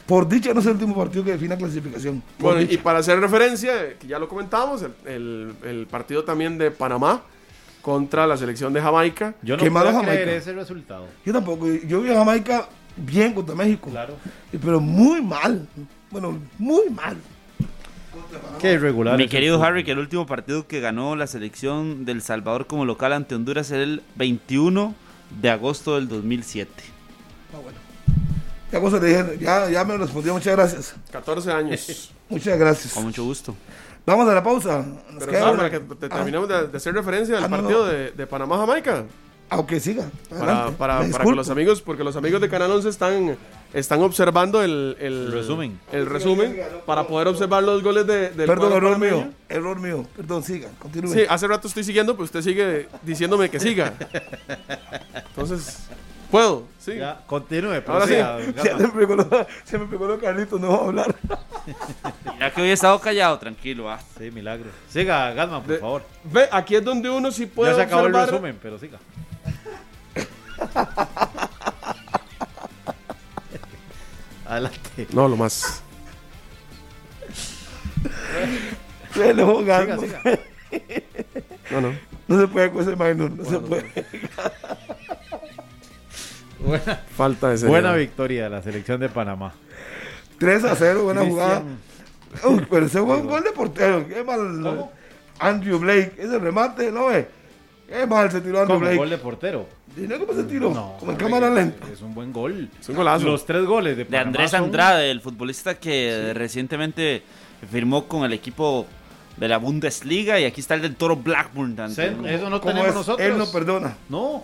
Por 0.05 0.27
dicha 0.27 0.53
no 0.53 0.59
es 0.59 0.65
el 0.65 0.73
último 0.73 0.95
partido 0.95 1.23
que 1.23 1.31
define 1.31 1.55
la 1.55 1.57
clasificación. 1.57 2.21
Por 2.37 2.55
Bueno, 2.55 2.69
y 2.69 2.77
para 2.77 2.99
hacer 2.99 3.19
referencia, 3.19 3.97
que 3.97 4.05
ya 4.05 4.19
lo 4.19 4.27
comentamos, 4.27 4.81
el, 4.83 4.91
el- 5.05 5.55
el 5.63 5.87
partido 5.87 6.23
también 6.25 6.57
de 6.57 6.69
Panamá 6.71 7.21
contra 7.81 8.27
la 8.27 8.35
selección 8.37 8.73
de 8.73 8.81
Jamaica. 8.81 9.33
Yo 9.41 9.55
no 9.57 9.63
puedo 9.63 9.83
creer 9.85 9.95
Jamaica. 9.95 10.31
ese 10.33 10.53
resultado. 10.53 11.05
Yo 11.25 11.31
tampoco, 11.33 11.67
yo 11.67 12.01
vi 12.01 12.11
a 12.11 12.15
Jamaica 12.15 12.67
bien 12.97 13.33
contra 13.33 13.55
México. 13.55 13.89
Claro. 13.89 14.15
Pero 14.51 14.79
muy 14.79 15.21
mal. 15.21 15.67
Bueno, 16.11 16.37
muy 16.59 16.89
mal. 16.89 17.17
Qué 18.59 18.73
irregular. 18.73 19.17
Mi 19.17 19.27
querido 19.27 19.55
fútbol. 19.57 19.67
Harry, 19.67 19.83
que 19.83 19.91
el 19.91 19.99
último 19.99 20.25
partido 20.25 20.67
que 20.67 20.79
ganó 20.79 21.15
la 21.15 21.27
selección 21.27 22.05
del 22.05 22.21
Salvador 22.21 22.67
como 22.67 22.85
local 22.85 23.13
ante 23.13 23.35
Honduras 23.35 23.69
era 23.71 23.83
el 23.83 24.01
21 24.15 24.95
de 25.41 25.49
agosto 25.49 25.95
del 25.95 26.07
2007. 26.07 26.71
Ah, 27.53 27.57
bueno. 27.61 27.77
Ya, 28.71 28.79
cosa 28.81 28.97
le 28.99 29.07
dije, 29.07 29.37
ya, 29.39 29.69
ya 29.69 29.83
me 29.85 29.97
respondió, 29.97 30.33
muchas 30.33 30.55
gracias. 30.55 30.95
14 31.11 31.51
años. 31.51 32.11
Muchas 32.29 32.57
gracias. 32.57 32.93
Con 32.93 33.03
mucho 33.03 33.23
gusto. 33.23 33.55
Vamos 34.05 34.27
a 34.27 34.33
la 34.33 34.41
pausa. 34.41 34.83
Nos 35.11 35.23
Pero 35.25 35.33
¿sabe? 35.39 35.43
una- 35.51 35.57
para 35.57 35.69
que 35.69 35.79
te- 35.79 36.05
Ah, 36.07 36.09
terminemos 36.09 36.49
de, 36.49 36.67
de 36.69 36.77
hacer 36.77 36.93
referencia 36.95 37.37
al 37.37 37.43
Ah, 37.43 37.47
no, 37.47 37.57
partido 37.57 37.85
no. 37.85 37.91
de, 37.91 38.11
de 38.11 38.25
Panamá-Jamaica. 38.27 39.03
Aunque 39.49 39.79
siga. 39.79 40.05
Para, 40.29 40.41
adelante. 40.43 40.75
para, 40.79 40.99
que 41.23 41.31
los 41.35 41.49
amigos, 41.51 41.81
porque 41.83 42.03
los 42.03 42.15
amigos 42.15 42.41
de 42.41 42.49
Canal 42.49 42.71
11 42.71 42.89
están, 42.89 43.37
están 43.73 44.01
observando 44.01 44.61
el, 44.63 44.95
el, 44.99 45.13
El 45.13 45.31
resumen. 45.31 45.79
el 45.91 46.05
resumen 46.05 46.57
para 46.85 47.07
poder 47.07 47.27
observar 47.27 47.63
los 47.63 47.81
goles 47.83 48.05
de, 48.07 48.29
del 48.29 48.47
Perdón, 48.47 48.73
error 48.73 48.93
panameño. 48.93 49.17
mío. 49.17 49.33
Error 49.49 49.79
mío. 49.79 50.05
Perdón, 50.15 50.43
siga. 50.43 50.69
Continúe. 50.79 51.11
Sí, 51.13 51.21
hace 51.27 51.47
rato 51.47 51.67
estoy 51.67 51.83
siguiendo, 51.83 52.13
pero 52.13 52.25
usted 52.25 52.41
sigue 52.41 52.87
diciéndome 53.01 53.49
que 53.49 53.59
siga. 53.59 53.93
Entonces, 55.29 55.87
puedo, 56.29 56.65
sí. 56.79 56.95
Ya, 56.97 57.21
continúe, 57.25 57.81
Ahora 57.87 58.05
sí. 58.07 58.13
Ya 58.13 58.37
se 58.77 58.83
me 58.87 58.89
pegó, 58.89 59.15
lo- 59.15 59.47
se 59.63 59.77
me 59.79 59.85
pegó 59.87 60.07
lo 60.07 60.19
Carlitos, 60.19 60.59
no 60.59 60.69
va 60.69 60.75
a 60.77 60.85
hablar. 60.85 61.15
Ya 62.39 62.51
que 62.51 62.61
hoy 62.61 62.69
he 62.69 62.73
estado 62.73 62.99
callado, 62.99 63.39
tranquilo. 63.39 63.89
ah. 63.89 63.97
Sí, 64.17 64.29
milagro. 64.31 64.69
Siga, 64.89 65.31
Galman, 65.33 65.61
por 65.63 65.71
De- 65.71 65.79
favor. 65.79 66.03
Ve, 66.25 66.49
aquí 66.51 66.75
es 66.75 66.83
donde 66.83 67.09
uno 67.09 67.31
sí 67.31 67.45
puede 67.45 67.71
Ya 67.71 67.77
se 67.77 67.81
acabó 67.83 68.07
el 68.07 68.13
resumen, 68.13 68.59
pero 68.61 68.77
siga. 68.77 68.97
Adelante. 74.53 75.07
No, 75.13 75.27
lo 75.27 75.35
más. 75.35 75.81
Se 79.13 79.33
lo 79.33 79.47
jugando. 79.47 79.99
Siga, 79.99 80.19
siga. 80.21 80.39
No, 81.71 81.81
no. 81.81 81.93
No 82.27 82.39
se 82.39 82.47
puede 82.47 82.71
con 82.71 82.81
ese 82.81 82.95
minor, 82.95 83.31
no 83.31 83.45
se 83.45 83.59
puede. 83.59 83.85
Buena, 86.59 87.01
Falta 87.17 87.49
de 87.49 87.67
buena 87.67 87.93
victoria 87.93 88.45
de 88.45 88.49
la 88.49 88.61
selección 88.61 88.99
de 89.01 89.09
Panamá. 89.09 89.53
3 90.37 90.63
a 90.63 90.75
0, 90.75 91.03
buena 91.03 91.25
jugada. 91.25 91.61
Uy, 92.45 92.65
pero 92.69 92.85
ese 92.85 93.01
fue 93.01 93.17
un 93.17 93.27
gol 93.27 93.43
de 93.43 93.51
portero. 93.51 94.07
Qué 94.07 94.23
mal. 94.23 94.89
Andrew 95.39 95.79
Blake, 95.79 96.13
ese 96.17 96.39
remate, 96.39 96.89
¿no 96.91 97.07
ve? 97.07 97.27
Qué 97.93 98.07
mal 98.07 98.31
se 98.31 98.41
tiró 98.41 98.61
Andrew 98.61 98.79
Blake. 98.79 98.97
gol 98.97 99.09
de 99.09 99.17
portero. 99.19 99.67
¿Y 99.95 100.01
no 100.01 100.17
cómo 100.17 100.33
se 100.33 100.43
tiró? 100.45 100.73
No, 100.73 100.95
como 100.99 101.11
en 101.11 101.17
cámara 101.17 101.49
lenta. 101.51 101.87
Es 101.91 102.01
un 102.01 102.15
buen 102.15 102.33
gol. 102.33 102.69
Es 102.79 102.89
un 102.89 102.95
golazo. 102.95 103.25
Los 103.25 103.45
tres 103.45 103.65
goles 103.65 103.95
de 103.95 104.05
De 104.05 104.17
Andrés 104.17 104.49
son- 104.51 104.63
Andrade, 104.63 105.11
el 105.11 105.21
futbolista 105.21 105.75
que 105.79 106.31
recientemente 106.33 107.21
firmó 107.71 108.05
con 108.07 108.23
el 108.25 108.33
equipo 108.33 108.87
de 109.37 109.47
la 109.47 109.57
Bundesliga 109.57 110.39
y 110.39 110.45
aquí 110.45 110.61
está 110.61 110.73
el 110.73 110.81
del 110.81 110.95
Toro 110.95 111.15
Blackburn. 111.15 111.77
Eso 111.79 112.49
no 112.49 112.59
¿Cómo 112.59 112.71
tenemos 112.71 112.87
es? 112.89 112.95
nosotros. 112.95 113.27
Él 113.27 113.37
no 113.37 113.45
perdona. 113.51 113.95
No. 114.09 114.43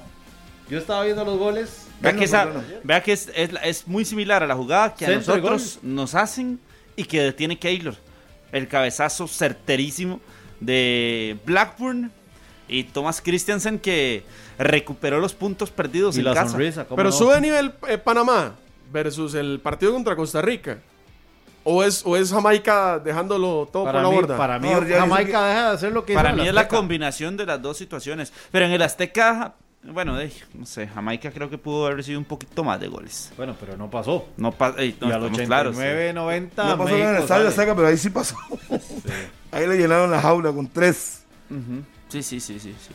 Yo 0.70 0.78
estaba 0.78 1.04
viendo 1.04 1.26
los 1.26 1.40
goles. 1.40 1.88
Vea 2.02 2.12
que, 2.12 2.20
no 2.20 2.24
esa- 2.26 2.44
perdona. 2.46 2.64
vea 2.84 3.02
que 3.04 3.12
es, 3.14 3.32
es, 3.36 3.50
es 3.64 3.88
muy 3.88 4.06
similar 4.06 4.44
a 4.44 4.48
la 4.48 4.56
jugada 4.56 4.94
que 4.94 5.06
a 5.06 5.08
Centro 5.08 5.36
nosotros 5.38 5.80
nos 5.82 6.14
hacen 6.14 6.60
y 6.96 7.04
que 7.06 7.22
detiene 7.22 7.58
Keylor. 7.58 7.96
El 8.52 8.68
cabezazo 8.68 9.28
certerísimo 9.28 10.20
de 10.60 11.38
Blackburn 11.46 12.12
y 12.70 12.84
Thomas 12.86 13.22
Christiansen 13.22 13.80
que 13.80 14.24
recuperó 14.58 15.20
los 15.20 15.34
puntos 15.34 15.72
perdidos 15.72 16.16
Y 16.16 16.20
en 16.20 16.26
la 16.26 16.34
casa. 16.34 16.52
sonrisa. 16.52 16.86
¿cómo 16.86 16.96
Pero 16.96 17.10
no? 17.10 17.16
sube 17.16 17.42
nivel 17.42 17.74
eh, 17.88 17.98
Panamá 17.98 18.54
versus 18.92 19.34
el 19.36 19.60
partido 19.60 19.92
contra 19.94 20.16
Costa 20.16 20.42
Rica. 20.42 20.78
¿O 21.66 21.84
es, 21.84 22.04
o 22.06 22.16
es 22.16 22.32
Jamaica 22.32 23.00
dejándolo 23.00 23.68
todo 23.72 23.84
Para 23.84 24.00
por 24.00 24.04
la 24.04 24.10
mí, 24.10 24.16
borda? 24.16 24.38
para 24.38 24.60
mí 24.60 24.70
No, 24.70 24.80
Jamaica 24.82 25.46
deja 25.46 25.70
de 25.70 25.76
hacer 25.76 25.92
lo 25.92 26.06
que 26.06 26.14
Para 26.14 26.30
hizo 26.30 26.42
mí 26.42 26.48
es 26.48 26.54
la 26.54 26.68
combinación 26.68 27.36
de 27.38 27.46
las 27.46 27.62
dos 27.62 27.78
situaciones. 27.78 28.32
Pero 28.52 28.66
en 28.66 28.72
el 28.72 28.82
Azteca, 28.82 29.54
bueno, 29.84 30.16
de- 30.16 30.32
no 30.54 30.66
sé, 30.66 30.88
Jamaica 30.88 31.32
creo 31.32 31.50
que 31.50 31.58
pudo 31.58 31.86
haber 31.86 31.98
recibido 31.98 32.20
un 32.20 32.26
poquito 32.26 32.64
más 32.64 32.80
de 32.80 32.88
goles. 32.88 33.32
Bueno, 33.36 33.56
pero 33.60 33.76
no 33.78 33.90
pasó. 33.90 34.26
No, 34.38 34.52
pa- 34.54 34.74
ey, 34.78 34.96
no 35.02 35.10
y 35.10 35.12
al 35.12 35.18
estamos 35.26 35.40
89, 35.40 35.46
claros. 35.48 35.76
sí. 35.76 36.14
90, 36.16 36.64
No 36.70 36.78
pasó 36.78 36.90
en 36.96 37.02
el 37.02 37.16
estadio 37.18 37.28
sale. 37.28 37.48
Azteca, 37.50 37.76
pero 37.76 37.88
ahí 37.90 37.98
sí 37.98 38.10
pasó. 38.10 38.36
Ahí 39.52 39.68
le 39.68 39.78
llenaron 39.78 40.10
la 40.12 40.22
jaula 40.22 40.52
con 40.54 40.68
tres. 40.68 41.24
Ujú. 41.50 41.84
Sí, 42.10 42.22
sí, 42.24 42.40
sí, 42.40 42.60
sí, 42.60 42.76
sí. 42.80 42.92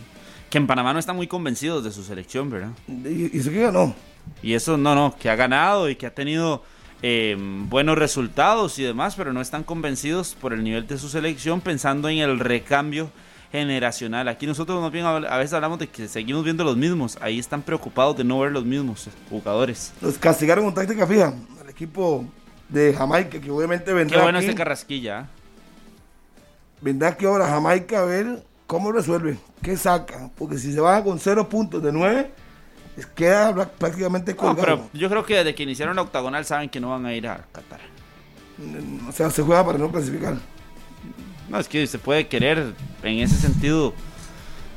Que 0.51 0.59
en 0.59 0.67
Panamá 0.67 0.93
no 0.93 0.99
están 0.99 1.17
muy 1.17 1.27
convencidos 1.27 1.83
de 1.85 1.91
su 1.91 2.03
selección, 2.05 2.51
¿verdad? 2.51 2.71
Y, 2.87 3.37
y 3.37 3.43
se 3.43 3.51
que 3.51 3.63
ganó. 3.63 3.95
Y 4.43 4.55
eso 4.55 4.77
no, 4.77 4.95
no, 4.95 5.17
que 5.19 5.31
ha 5.31 5.37
ganado 5.37 5.89
y 5.89 5.97
que 5.97 6.07
ha 6.07 6.15
tenido 6.15 6.63
eh, 7.03 7.37
buenos 7.39 7.97
resultados 7.99 8.79
y 8.79 8.83
demás, 8.83 9.15
pero 9.17 9.33
no 9.33 9.41
están 9.41 9.65
convencidos 9.65 10.35
por 10.41 10.53
el 10.53 10.63
nivel 10.63 10.87
de 10.87 10.99
su 10.99 11.09
selección 11.09 11.61
pensando 11.61 12.09
en 12.09 12.19
el 12.19 12.39
recambio 12.39 13.11
generacional. 13.53 14.27
Aquí 14.29 14.47
nosotros 14.47 14.81
más 14.81 14.91
bien 14.91 15.05
habl- 15.05 15.29
a 15.29 15.37
veces 15.39 15.53
hablamos 15.53 15.79
de 15.79 15.89
que 15.89 16.09
seguimos 16.09 16.43
viendo 16.45 16.65
los 16.65 16.77
mismos, 16.77 17.19
ahí 17.21 17.39
están 17.39 17.63
preocupados 17.63 18.17
de 18.17 18.25
no 18.25 18.39
ver 18.41 18.51
los 18.53 18.65
mismos 18.65 19.09
jugadores. 19.31 19.93
Los 20.01 20.19
castigaron 20.19 20.65
con 20.65 20.75
táctica 20.75 21.07
fija. 21.07 21.35
El 21.63 21.71
equipo 21.71 22.25
de 22.69 22.95
Jamaica, 22.95 23.41
que 23.41 23.51
obviamente 23.51 23.87
Qué 23.87 23.93
vendrá 23.93 24.23
bueno 24.23 24.39
aquí, 24.39 24.47
este 24.49 24.57
Carrasquilla. 24.57 25.21
¿eh? 25.21 25.25
vendrá 26.81 27.09
aquí 27.09 27.25
ahora 27.27 27.47
Jamaica 27.47 28.01
a 28.01 28.05
ver 28.05 28.43
cómo 28.67 28.93
resuelve, 28.93 29.39
qué 29.63 29.77
saca. 29.77 30.31
Porque 30.37 30.59
si 30.59 30.73
se 30.73 30.81
va 30.81 31.03
con 31.05 31.19
cero 31.19 31.49
puntos 31.49 31.83
de 31.83 31.93
nueve, 31.93 32.31
es- 32.97 33.07
queda 33.07 33.53
pra- 33.53 33.69
prácticamente 33.69 34.33
No, 34.33 34.37
colgado. 34.39 34.61
pero 34.63 34.91
yo 34.93 35.09
creo 35.09 35.25
que 35.25 35.37
desde 35.37 35.55
que 35.55 35.63
iniciaron 35.65 35.97
la 35.97 36.03
octagonal 36.03 36.45
saben 36.45 36.69
que 36.69 36.81
no 36.81 36.91
van 36.91 37.07
a 37.07 37.15
ir 37.15 37.27
a 37.29 37.45
Qatar. 37.53 37.81
O 39.09 39.13
sea, 39.13 39.31
se 39.31 39.43
juega 39.43 39.65
para 39.65 39.79
no 39.79 39.91
clasificar. 39.91 40.37
No, 41.49 41.59
es 41.59 41.69
que 41.69 41.87
se 41.87 41.99
puede 41.99 42.27
querer 42.29 42.73
en 43.03 43.19
ese 43.19 43.37
sentido 43.37 43.93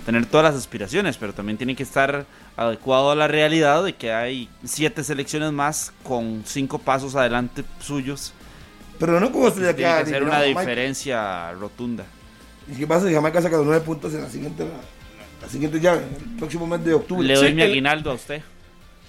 tener 0.05 0.26
todas 0.26 0.51
las 0.53 0.55
aspiraciones, 0.61 1.18
pero 1.18 1.34
también 1.34 1.57
tiene 1.57 1.76
que 1.76 1.84
estar 1.84 2.26
adecuado 2.55 3.11
a 3.11 3.15
la 3.15 3.27
realidad 3.27 3.84
de 3.84 3.93
que 3.93 4.11
hay 4.14 4.49
siete 4.64 5.03
selecciones 5.03 5.51
más 5.51 5.93
con 6.03 6.43
cinco 6.45 6.80
pasos 6.80 7.15
adelante 7.15 7.64
suyos. 7.80 8.34
Pero 8.99 9.19
no 9.19 9.31
como 9.31 9.51
se 9.51 9.59
le 9.61 9.73
Tiene 9.73 9.99
que 9.99 10.09
ser 10.09 10.23
una 10.23 10.41
diferencia 10.41 11.51
rotunda. 11.51 12.05
¿Y 12.72 12.76
qué 12.76 12.88
pasa 12.88 13.07
si 13.07 13.14
Jamaica 13.14 13.41
saca 13.41 13.57
los 13.57 13.65
nueve 13.65 13.81
puntos 13.81 14.14
en 14.14 14.22
la 14.22 14.30
siguiente, 14.30 14.64
la, 14.64 15.45
la 15.45 15.49
siguiente 15.52 15.80
llave, 15.80 16.02
el 16.03 16.35
próximo 16.38 16.68
mes 16.68 16.84
de 16.84 16.94
octubre? 16.94 17.26
Le 17.26 17.35
doy 17.35 17.49
Sí, 17.49 17.53
mi 17.53 17.61
el- 17.61 17.72
aguinaldo 17.72 18.11
a 18.11 18.14
usted. 18.15 18.41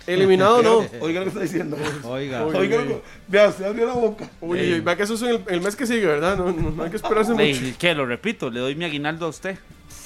Eliminado 0.07 0.63
no. 0.63 0.79
Oiga 1.01 1.21
lo 1.21 1.25
que 1.25 1.29
está 1.29 1.41
diciendo. 1.41 1.77
Oiga. 2.05 2.45
Oiga, 2.47 2.79
lo 2.79 2.89
que- 2.89 3.03
vea, 3.27 3.49
usted 3.49 3.65
abrió 3.67 3.87
la 3.87 3.93
boca. 3.95 4.29
Uy, 4.41 4.59
Ey. 4.59 4.81
vea 4.81 4.97
que 4.97 5.03
eso 5.03 5.15
es 5.15 5.23
el, 5.23 5.43
el 5.49 5.61
mes 5.61 5.77
que 5.77 5.87
sigue, 5.87 6.07
¿verdad? 6.07 6.37
No, 6.39 6.51
no- 6.53 6.71
no 6.71 6.83
hay 6.83 6.91
que 6.91 6.97
esperarse 6.97 7.33
mucho. 7.33 7.77
¿Qué? 7.79 7.95
Lo 7.95 8.07
repito, 8.07 8.49
le 8.51 8.61
doy 8.61 8.75
mi 8.75 8.85
aguinaldo 8.87 9.27
a 9.27 9.29
usted. 9.29 9.59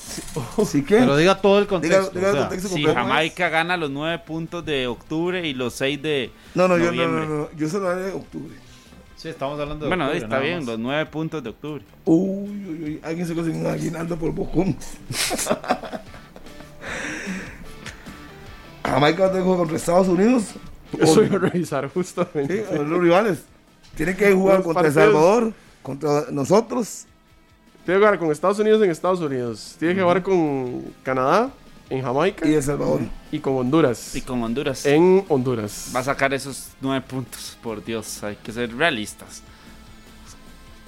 ¿Sí 0.66 0.82
que? 0.84 0.96
Pero 0.96 1.16
diga 1.16 1.40
todo 1.40 1.58
el 1.58 1.66
contexto. 1.66 2.10
diga 2.10 2.28
o 2.28 2.34
el 2.34 2.38
contexto 2.40 2.68
Si. 2.68 2.84
Jamaica 2.84 3.48
gana 3.48 3.76
los 3.76 3.90
nueve 3.90 4.18
puntos 4.26 4.64
de 4.64 4.86
octubre 4.86 5.46
y 5.46 5.54
los 5.54 5.72
seis 5.74 6.02
de 6.02 6.30
No, 6.54 6.66
no, 6.68 6.76
yo, 6.78 6.86
no, 6.86 6.90
noviembre. 6.92 7.26
no, 7.26 7.34
no, 7.42 7.48
yo 7.56 7.68
solo 7.68 7.88
haré 7.88 8.02
de 8.02 8.12
octubre. 8.12 8.54
Sí, 9.22 9.28
estamos 9.28 9.60
hablando 9.60 9.84
de. 9.84 9.88
Bueno, 9.88 10.06
octubre, 10.06 10.24
está 10.24 10.40
bien, 10.40 10.56
más. 10.56 10.66
los 10.66 10.80
nueve 10.80 11.06
puntos 11.06 11.40
de 11.44 11.50
octubre. 11.50 11.84
Uy, 12.06 12.66
uy, 12.66 12.82
uy, 12.84 13.00
alguien 13.04 13.24
se 13.24 13.34
consiguió 13.36 13.60
un 13.60 13.66
aguinaldo 13.68 14.16
por 14.16 14.32
bocón. 14.32 14.76
Jamaica 18.84 19.22
va 19.22 19.28
a 19.28 19.30
tener 19.30 19.44
juego 19.44 19.58
contra 19.58 19.76
Estados 19.76 20.08
Unidos. 20.08 20.54
Eso 20.98 21.22
iba 21.22 21.36
a 21.36 21.38
revisar 21.38 21.88
justamente. 21.88 22.66
Sí, 22.68 22.74
los 22.74 23.00
rivales. 23.00 23.44
Tienen 23.94 24.16
que 24.16 24.32
jugar 24.32 24.56
Los 24.56 24.64
contra 24.64 24.88
El. 24.88 24.92
Salvador, 24.92 25.52
contra 25.84 26.24
nosotros. 26.32 27.04
Tiene 27.84 28.00
que 28.00 28.04
jugar 28.04 28.18
con 28.18 28.32
Estados 28.32 28.58
Unidos 28.58 28.82
en 28.82 28.90
Estados 28.90 29.20
Unidos. 29.20 29.76
Tiene 29.78 29.94
que 29.94 30.02
jugar 30.02 30.24
con 30.24 30.82
Canadá 31.04 31.48
en 31.92 32.02
Jamaica 32.02 32.48
y 32.48 32.54
El 32.54 32.62
Salvador. 32.62 33.00
y 33.30 33.38
con 33.38 33.54
Honduras 33.56 34.14
Y 34.16 34.22
con 34.22 34.42
Honduras. 34.42 34.86
en 34.86 35.24
Honduras. 35.28 35.92
Va 35.94 36.00
a 36.00 36.04
sacar 36.04 36.32
esos 36.32 36.68
nueve 36.80 37.04
puntos, 37.06 37.56
por 37.62 37.84
Dios, 37.84 38.22
hay 38.24 38.36
que 38.36 38.50
ser 38.52 38.74
realistas. 38.74 39.42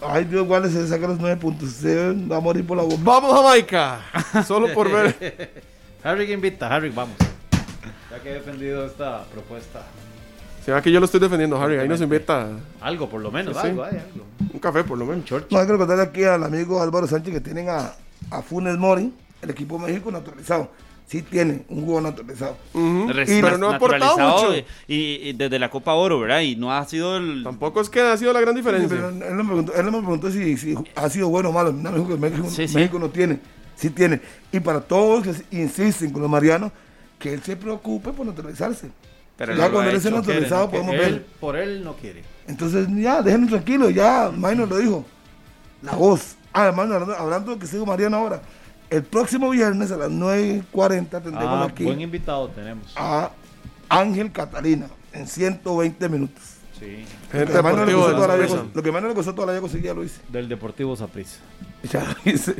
Ay, 0.02 0.24
Dios, 0.24 0.46
guarde, 0.46 0.70
se 0.70 0.86
saca 0.88 1.06
los 1.06 1.18
nueve 1.18 1.36
puntos. 1.36 1.70
Se 1.70 2.12
va 2.12 2.36
a 2.36 2.40
morir 2.40 2.66
por 2.66 2.76
la 2.76 2.82
bomba. 2.82 3.20
¡Vamos 3.20 3.32
Jamaica! 3.34 4.00
Solo 4.46 4.72
por 4.74 4.90
ver. 4.90 5.62
Harry 6.02 6.30
invita, 6.32 6.68
Harry, 6.74 6.90
vamos. 6.90 7.14
Ya 8.10 8.20
que 8.22 8.30
he 8.30 8.34
defendido 8.34 8.84
esta 8.84 9.24
propuesta. 9.24 9.82
Se 10.64 10.72
ve 10.72 10.80
que 10.82 10.90
yo 10.92 10.98
lo 11.00 11.06
estoy 11.06 11.20
defendiendo, 11.20 11.60
Harry. 11.60 11.78
Ahí 11.78 11.88
nos 11.88 12.00
invita 12.00 12.48
Algo, 12.80 13.08
por 13.08 13.20
lo 13.20 13.30
menos, 13.30 13.54
Sí, 13.56 13.60
sí. 13.62 13.68
algo, 13.68 13.84
hay 13.84 13.96
algo. 13.98 14.24
un 14.52 14.58
café, 14.58 14.84
por 14.84 14.98
lo 14.98 15.04
menos. 15.06 15.30
No, 15.30 15.36
hay 15.58 15.66
que 15.66 15.72
recordarle 15.72 16.02
aquí 16.04 16.24
al 16.24 16.42
amigo 16.44 16.82
Álvaro 16.82 17.06
Sánchez 17.06 17.32
que 17.34 17.40
tienen 17.40 17.68
a, 17.70 17.92
a 18.30 18.42
Funes 18.42 18.76
Mori, 18.76 19.12
el 19.42 19.50
equipo 19.50 19.78
de 19.78 19.86
México 19.86 20.10
naturalizado. 20.10 20.70
Sí 21.06 21.20
tiene 21.22 21.62
un 21.68 21.84
juego 21.84 22.00
naturalizado. 22.00 22.56
Ujú. 22.72 23.08
Res- 23.12 23.28
Pero 23.28 23.58
no 23.58 23.70
ha 23.70 23.76
aportado 23.76 24.16
mucho. 24.18 24.54
Y, 24.88 24.94
y 25.28 25.32
desde 25.34 25.58
la 25.58 25.70
Copa 25.70 25.92
Oro, 25.94 26.18
¿verdad? 26.20 26.40
Y 26.40 26.56
no 26.56 26.72
ha 26.72 26.84
sido 26.86 27.16
el. 27.18 27.42
Tampoco 27.44 27.80
es 27.82 27.90
que 27.90 28.00
ha 28.00 28.16
sido 28.16 28.32
la 28.32 28.40
gran 28.40 28.54
Sí, 28.54 28.60
diferencia. 28.60 28.88
pero 28.96 29.08
él 29.10 29.36
no 29.36 29.44
me 29.44 29.48
preguntó, 29.50 29.74
él 29.74 29.84
no 29.86 29.92
me 29.92 29.98
preguntó 29.98 30.30
si, 30.30 30.56
si 30.56 30.74
ha 30.96 31.08
sido 31.10 31.28
bueno 31.28 31.50
o 31.50 31.52
malo. 31.52 31.72
No 31.72 31.90
me 31.92 31.98
dijo 31.98 32.08
que 32.08 32.16
México, 32.16 32.48
Sí, 32.48 32.66
sí. 32.66 32.74
México 32.74 32.98
no 32.98 33.10
tiene. 33.10 33.38
Sí 33.76 33.90
tiene. 33.90 34.20
Y 34.50 34.60
para 34.60 34.80
todos 34.80 35.24
que 35.24 35.56
insisten 35.56 36.10
con 36.10 36.22
los 36.22 36.30
marianos, 36.30 36.72
que 37.18 37.34
él 37.34 37.42
se 37.42 37.56
preocupe 37.56 38.10
por 38.12 38.24
naturalizarse. 38.26 38.90
Pero 39.36 39.54
ya 39.54 39.66
no 39.66 39.72
cuando 39.72 39.90
él 39.90 39.96
hecho. 39.96 40.10
naturalizado 40.10 40.70
Quiere, 40.70 40.84
no 40.84 40.90
podemos 40.90 40.90
quiere. 41.04 41.04
ver. 41.12 41.22
Él, 41.22 41.26
por 41.40 41.56
él 41.56 41.84
no 41.84 41.92
quiere. 41.96 42.22
Entonces 42.46 42.86
ya, 42.96 43.20
déjenlo 43.20 43.48
tranquilo, 43.48 43.90
ya, 43.90 44.30
Maino 44.34 44.64
lo 44.64 44.78
dijo. 44.78 45.04
La 45.82 45.92
voz. 45.92 46.36
Ah, 46.52 46.66
hermano, 46.68 46.94
hablando, 46.94 47.16
hablando 47.16 47.52
de 47.52 47.58
que 47.58 47.66
sigo 47.66 47.84
Mariano 47.84 48.16
ahora. 48.16 48.40
El 48.94 49.02
próximo 49.02 49.50
viernes 49.50 49.90
a 49.90 49.96
las 49.96 50.08
9.40 50.08 51.08
tendremos 51.10 51.42
Ah, 51.44 51.64
aquí 51.68 51.82
buen 51.82 52.00
invitado 52.00 52.46
tenemos. 52.50 52.92
a 52.94 53.32
Ángel 53.88 54.30
Catalina 54.30 54.86
en 55.12 55.26
120 55.26 56.08
minutos. 56.08 56.42
Sí. 56.78 57.04
Lo 57.32 57.44
que 57.44 57.62
más 57.62 57.74
no 57.74 57.84
le 57.84 57.92
de 57.92 57.98
toda 57.98 58.28
la 58.28 58.36
vida, 58.36 58.64
lo 58.72 58.82
que 58.84 58.92
más 58.92 59.02
no 59.02 59.08
le 59.08 59.14
costó 59.14 59.34
toda 59.34 59.46
la 59.46 59.52
vida 59.52 59.62
conseguir, 59.62 59.86
ya 59.86 59.94
lo 59.94 60.04
hice. 60.04 60.20
Del 60.28 60.48
Deportivo 60.48 60.94
Saprissa. 60.94 61.40
Ya 61.90 62.04
lo 62.04 62.32
hice. 62.32 62.54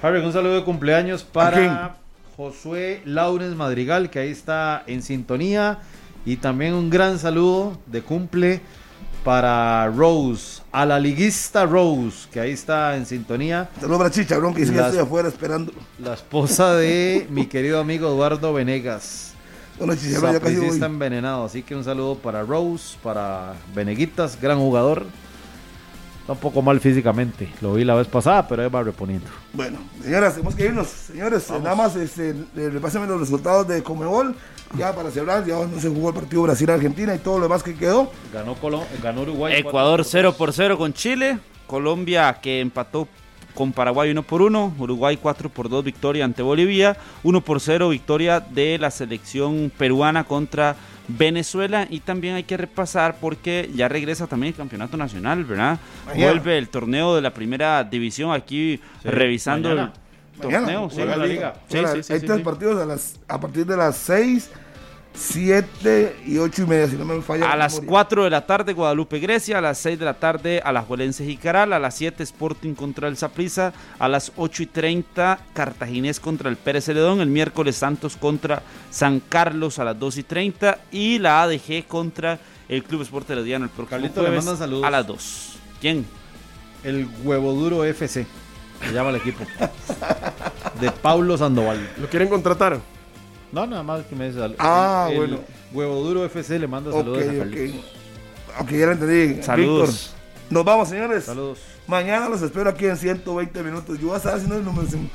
Harry, 0.00 0.24
un 0.24 0.32
saludo 0.32 0.54
de 0.54 0.64
cumpleaños 0.64 1.22
¿A 1.22 1.32
para 1.32 1.96
Josué 2.38 3.02
Laurens 3.04 3.56
Madrigal, 3.56 4.08
que 4.08 4.20
ahí 4.20 4.30
está 4.30 4.84
en 4.86 5.02
sintonía. 5.02 5.80
Y 6.24 6.36
también 6.36 6.72
un 6.72 6.88
gran 6.88 7.18
saludo 7.18 7.78
de 7.84 8.00
cumple 8.00 8.62
para 9.22 9.86
Rose, 9.88 10.62
a 10.74 10.84
la 10.84 10.98
liguista 10.98 11.66
Rose, 11.66 12.28
que 12.32 12.40
ahí 12.40 12.50
está 12.50 12.96
en 12.96 13.06
sintonía. 13.06 13.70
Saludos 13.80 13.98
para 13.98 14.10
Chicharrón, 14.10 14.52
que 14.52 14.62
estoy 14.62 14.98
afuera 14.98 15.28
esperando. 15.28 15.72
La 16.00 16.14
esposa 16.14 16.74
de 16.74 17.28
mi 17.30 17.46
querido 17.46 17.78
amigo 17.78 18.08
Eduardo 18.08 18.52
Venegas. 18.52 19.34
Bueno, 19.78 19.94
Chicharrón 19.94 20.32
ya 20.32 20.40
casi 20.40 20.56
voy. 20.56 20.82
envenenado. 20.82 21.44
Así 21.44 21.62
que 21.62 21.76
un 21.76 21.84
saludo 21.84 22.16
para 22.16 22.42
Rose, 22.42 22.96
para 23.04 23.54
Veneguitas, 23.72 24.40
gran 24.40 24.58
jugador. 24.58 25.06
Está 26.22 26.32
un 26.32 26.40
poco 26.40 26.60
mal 26.60 26.80
físicamente. 26.80 27.52
Lo 27.60 27.74
vi 27.74 27.84
la 27.84 27.94
vez 27.94 28.08
pasada, 28.08 28.48
pero 28.48 28.64
ahí 28.64 28.68
va 28.68 28.82
reponiendo. 28.82 29.28
Bueno, 29.52 29.78
señoras, 30.02 30.34
tenemos 30.34 30.56
que 30.56 30.64
irnos. 30.64 30.88
Señores, 30.88 31.50
nada 31.50 31.76
más 31.76 31.94
este, 31.94 32.34
repásenme 32.56 33.06
los 33.06 33.20
resultados 33.20 33.68
de 33.68 33.80
Comebol. 33.84 34.34
Ya 34.76 34.94
para 34.94 35.10
cerrar, 35.10 35.44
ya 35.46 35.54
no 35.66 35.78
se 35.80 35.88
jugó 35.88 36.08
el 36.08 36.14
partido 36.16 36.42
Brasil-Argentina 36.42 37.14
y 37.14 37.18
todo 37.18 37.38
lo 37.38 37.44
demás 37.44 37.62
que 37.62 37.74
quedó. 37.74 38.10
Ganó, 38.32 38.54
Colo- 38.56 38.84
ganó 39.02 39.22
Uruguay. 39.22 39.54
Ecuador 39.56 40.00
4 40.00 40.04
0 40.10 40.34
por 40.36 40.52
0 40.52 40.78
con 40.78 40.92
Chile. 40.92 41.38
Colombia 41.66 42.38
que 42.42 42.60
empató 42.60 43.06
con 43.54 43.72
Paraguay 43.72 44.10
1 44.10 44.22
por 44.24 44.42
1. 44.42 44.74
Uruguay 44.78 45.16
4 45.20 45.48
por 45.48 45.68
2 45.68 45.84
victoria 45.84 46.24
ante 46.24 46.42
Bolivia. 46.42 46.96
1 47.22 47.40
por 47.40 47.60
0 47.60 47.88
victoria 47.88 48.40
de 48.40 48.78
la 48.78 48.90
selección 48.90 49.70
peruana 49.78 50.24
contra 50.24 50.74
Venezuela. 51.06 51.86
Y 51.88 52.00
también 52.00 52.34
hay 52.34 52.42
que 52.42 52.56
repasar 52.56 53.16
porque 53.20 53.70
ya 53.76 53.88
regresa 53.88 54.26
también 54.26 54.52
el 54.54 54.56
campeonato 54.56 54.96
nacional, 54.96 55.44
¿verdad? 55.44 55.78
Mañana. 56.06 56.32
Vuelve 56.32 56.58
el 56.58 56.68
torneo 56.68 57.14
de 57.14 57.22
la 57.22 57.32
primera 57.32 57.84
división 57.84 58.32
aquí 58.32 58.80
Sí, 59.02 59.08
revisando 59.08 59.68
mañana. 59.68 59.92
el 59.94 60.03
torneo. 60.40 60.90
Sí. 60.90 61.04
la 61.04 61.16
liga. 61.16 61.54
Sí, 61.68 61.78
Ahora, 61.78 61.92
sí, 61.94 62.02
sí, 62.02 62.12
hay 62.12 62.20
tres 62.20 62.40
partidos 62.40 62.82
a, 62.82 62.86
las, 62.86 63.16
a 63.28 63.40
partir 63.40 63.66
de 63.66 63.76
las 63.76 63.96
6, 63.96 64.50
7 65.16 66.16
y 66.26 66.38
8 66.38 66.62
y 66.62 66.66
media, 66.66 66.88
si 66.88 66.96
no 66.96 67.04
me 67.04 67.22
falla. 67.22 67.46
A 67.46 67.50
la 67.50 67.56
las 67.64 67.74
memoria. 67.74 67.90
4 67.90 68.24
de 68.24 68.30
la 68.30 68.46
tarde 68.46 68.72
Guadalupe 68.72 69.20
Grecia, 69.20 69.58
a 69.58 69.60
las 69.60 69.78
6 69.78 69.98
de 69.98 70.04
la 70.04 70.14
tarde 70.14 70.60
Alajuelense 70.64 71.24
Jicaral, 71.24 71.72
a 71.72 71.78
las 71.78 71.94
7 71.94 72.22
Sporting 72.24 72.74
contra 72.74 73.06
el 73.06 73.16
Saprissa, 73.16 73.72
a 73.98 74.08
las 74.08 74.32
8 74.36 74.64
y 74.64 74.66
30 74.66 75.38
Cartaginés 75.52 76.18
contra 76.18 76.50
el 76.50 76.56
Pérez 76.56 76.86
Celedón, 76.86 77.20
el 77.20 77.28
miércoles 77.28 77.76
Santos 77.76 78.16
contra 78.16 78.62
San 78.90 79.20
Carlos 79.20 79.78
a 79.78 79.84
las 79.84 79.98
2 79.98 80.18
y 80.18 80.22
30 80.24 80.78
y 80.90 81.18
la 81.20 81.42
ADG 81.42 81.86
contra 81.86 82.40
el 82.68 82.82
Club 82.82 83.02
Sport 83.02 83.30
Herediano 83.30 83.66
el 83.66 83.70
próximo 83.70 83.90
Carlito, 84.00 84.20
le 84.20 84.28
jueves 84.28 84.44
mandan 84.44 84.58
saludos. 84.58 84.84
a 84.84 84.90
las 84.90 85.06
2. 85.06 85.56
¿Quién? 85.80 86.06
El 86.82 87.06
Huevo 87.22 87.52
Duro 87.52 87.84
FC. 87.84 88.26
Se 88.86 88.92
llama 88.92 89.10
el 89.10 89.16
equipo. 89.16 89.44
De 90.80 90.90
Paulo 90.90 91.36
Sandoval. 91.38 91.88
¿Lo 91.98 92.08
quieren 92.08 92.28
contratar? 92.28 92.78
No, 93.52 93.66
nada 93.66 93.82
más 93.82 94.04
que 94.06 94.16
me 94.16 94.28
dice 94.30 94.40
Ah, 94.58 95.08
el- 95.10 95.16
bueno. 95.16 95.38
Huevo 95.72 96.00
Duro 96.02 96.24
FC 96.24 96.58
le 96.58 96.66
manda 96.68 96.92
saludos 96.92 97.18
a 97.18 98.60
ok. 98.62 98.70
Ya 98.70 98.86
lo 98.86 98.92
entendí. 98.92 99.42
Saludos. 99.42 99.88
Víctor, 99.90 100.50
nos 100.50 100.64
vamos, 100.64 100.88
señores. 100.88 101.24
Saludos. 101.24 101.58
Mañana 101.86 102.28
los 102.28 102.40
espero 102.42 102.70
aquí 102.70 102.86
en 102.86 102.96
120 102.96 103.62
minutos. 103.62 103.98
Yo 103.98 104.06
voy 104.06 104.14
a 104.14 104.18
estar 104.18 104.34
haciendo 104.34 104.56
el 104.56 104.64
número 104.64 104.88
en, 104.92 105.10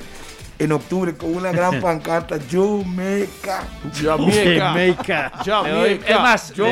en 0.59 0.71
octubre 0.73 1.15
con 1.15 1.33
una 1.35 1.51
gran 1.51 1.79
pancarta. 1.81 2.37
Jamaica. 2.51 3.63
Jamaica. 4.01 5.31
Doy- 5.37 5.45
Jamaica. 5.45 6.05
es 6.07 6.19
más, 6.19 6.53
Yo 6.53 6.65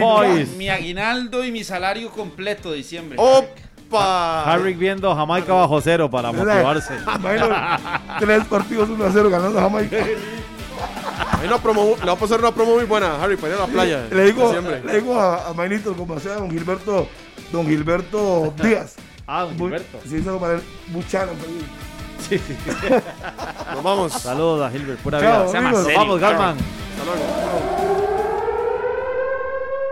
Boys. 0.00 0.48
mi 0.56 0.68
aguinaldo 0.68 1.44
y 1.44 1.50
mi 1.52 1.64
salario 1.64 2.10
completo 2.10 2.70
de 2.70 2.76
diciembre. 2.78 3.16
Oh, 3.20 3.44
¡Upa! 3.92 4.44
Harry 4.52 4.72
viendo 4.74 5.14
Jamaica 5.14 5.52
bajo 5.52 5.80
cero 5.80 6.10
para 6.10 6.32
motivarse. 6.32 6.94
Imagino, 6.96 7.48
tres 8.18 8.44
partidos 8.46 8.88
1 8.88 9.04
a 9.04 9.10
0 9.12 9.30
ganando 9.30 9.58
a 9.58 9.62
Jamaica. 9.62 9.96
Promo, 11.62 11.96
le 12.00 12.06
va 12.06 12.12
a 12.12 12.16
pasar 12.16 12.38
una 12.38 12.50
promo 12.52 12.74
muy 12.76 12.84
buena, 12.84 13.22
Harry, 13.22 13.36
para 13.36 13.52
ir 13.54 13.58
a 13.60 13.66
la 13.66 13.66
playa. 13.66 14.06
Le 14.10 14.24
digo, 14.24 14.54
le 14.84 14.92
digo 15.00 15.18
a, 15.20 15.48
a 15.48 15.52
Mainito, 15.52 15.92
como 15.94 16.18
sea 16.18 16.36
don 16.36 16.50
Gilberto, 16.50 17.06
don 17.52 17.66
Gilberto 17.66 18.54
Díaz. 18.62 18.94
Ah, 19.26 19.42
don 19.42 19.56
Muy- 19.58 19.66
Gilberto. 19.70 19.98
Sí, 20.08 20.16
eso 20.16 20.38
para 20.38 20.54
él, 20.54 20.62
Buchanan. 20.88 21.34
pues. 21.36 22.40
Nos 23.74 23.82
vamos. 23.82 24.12
Saludos 24.12 24.66
a 24.66 24.70
Gilbert, 24.70 24.98
pura 25.00 25.20
Chao, 25.20 25.48
vida. 25.50 25.82
Serio. 25.82 25.98
Vamos, 25.98 26.20
Galman. 26.20 26.56
Hasta 26.56 27.04
luego. 27.04 27.91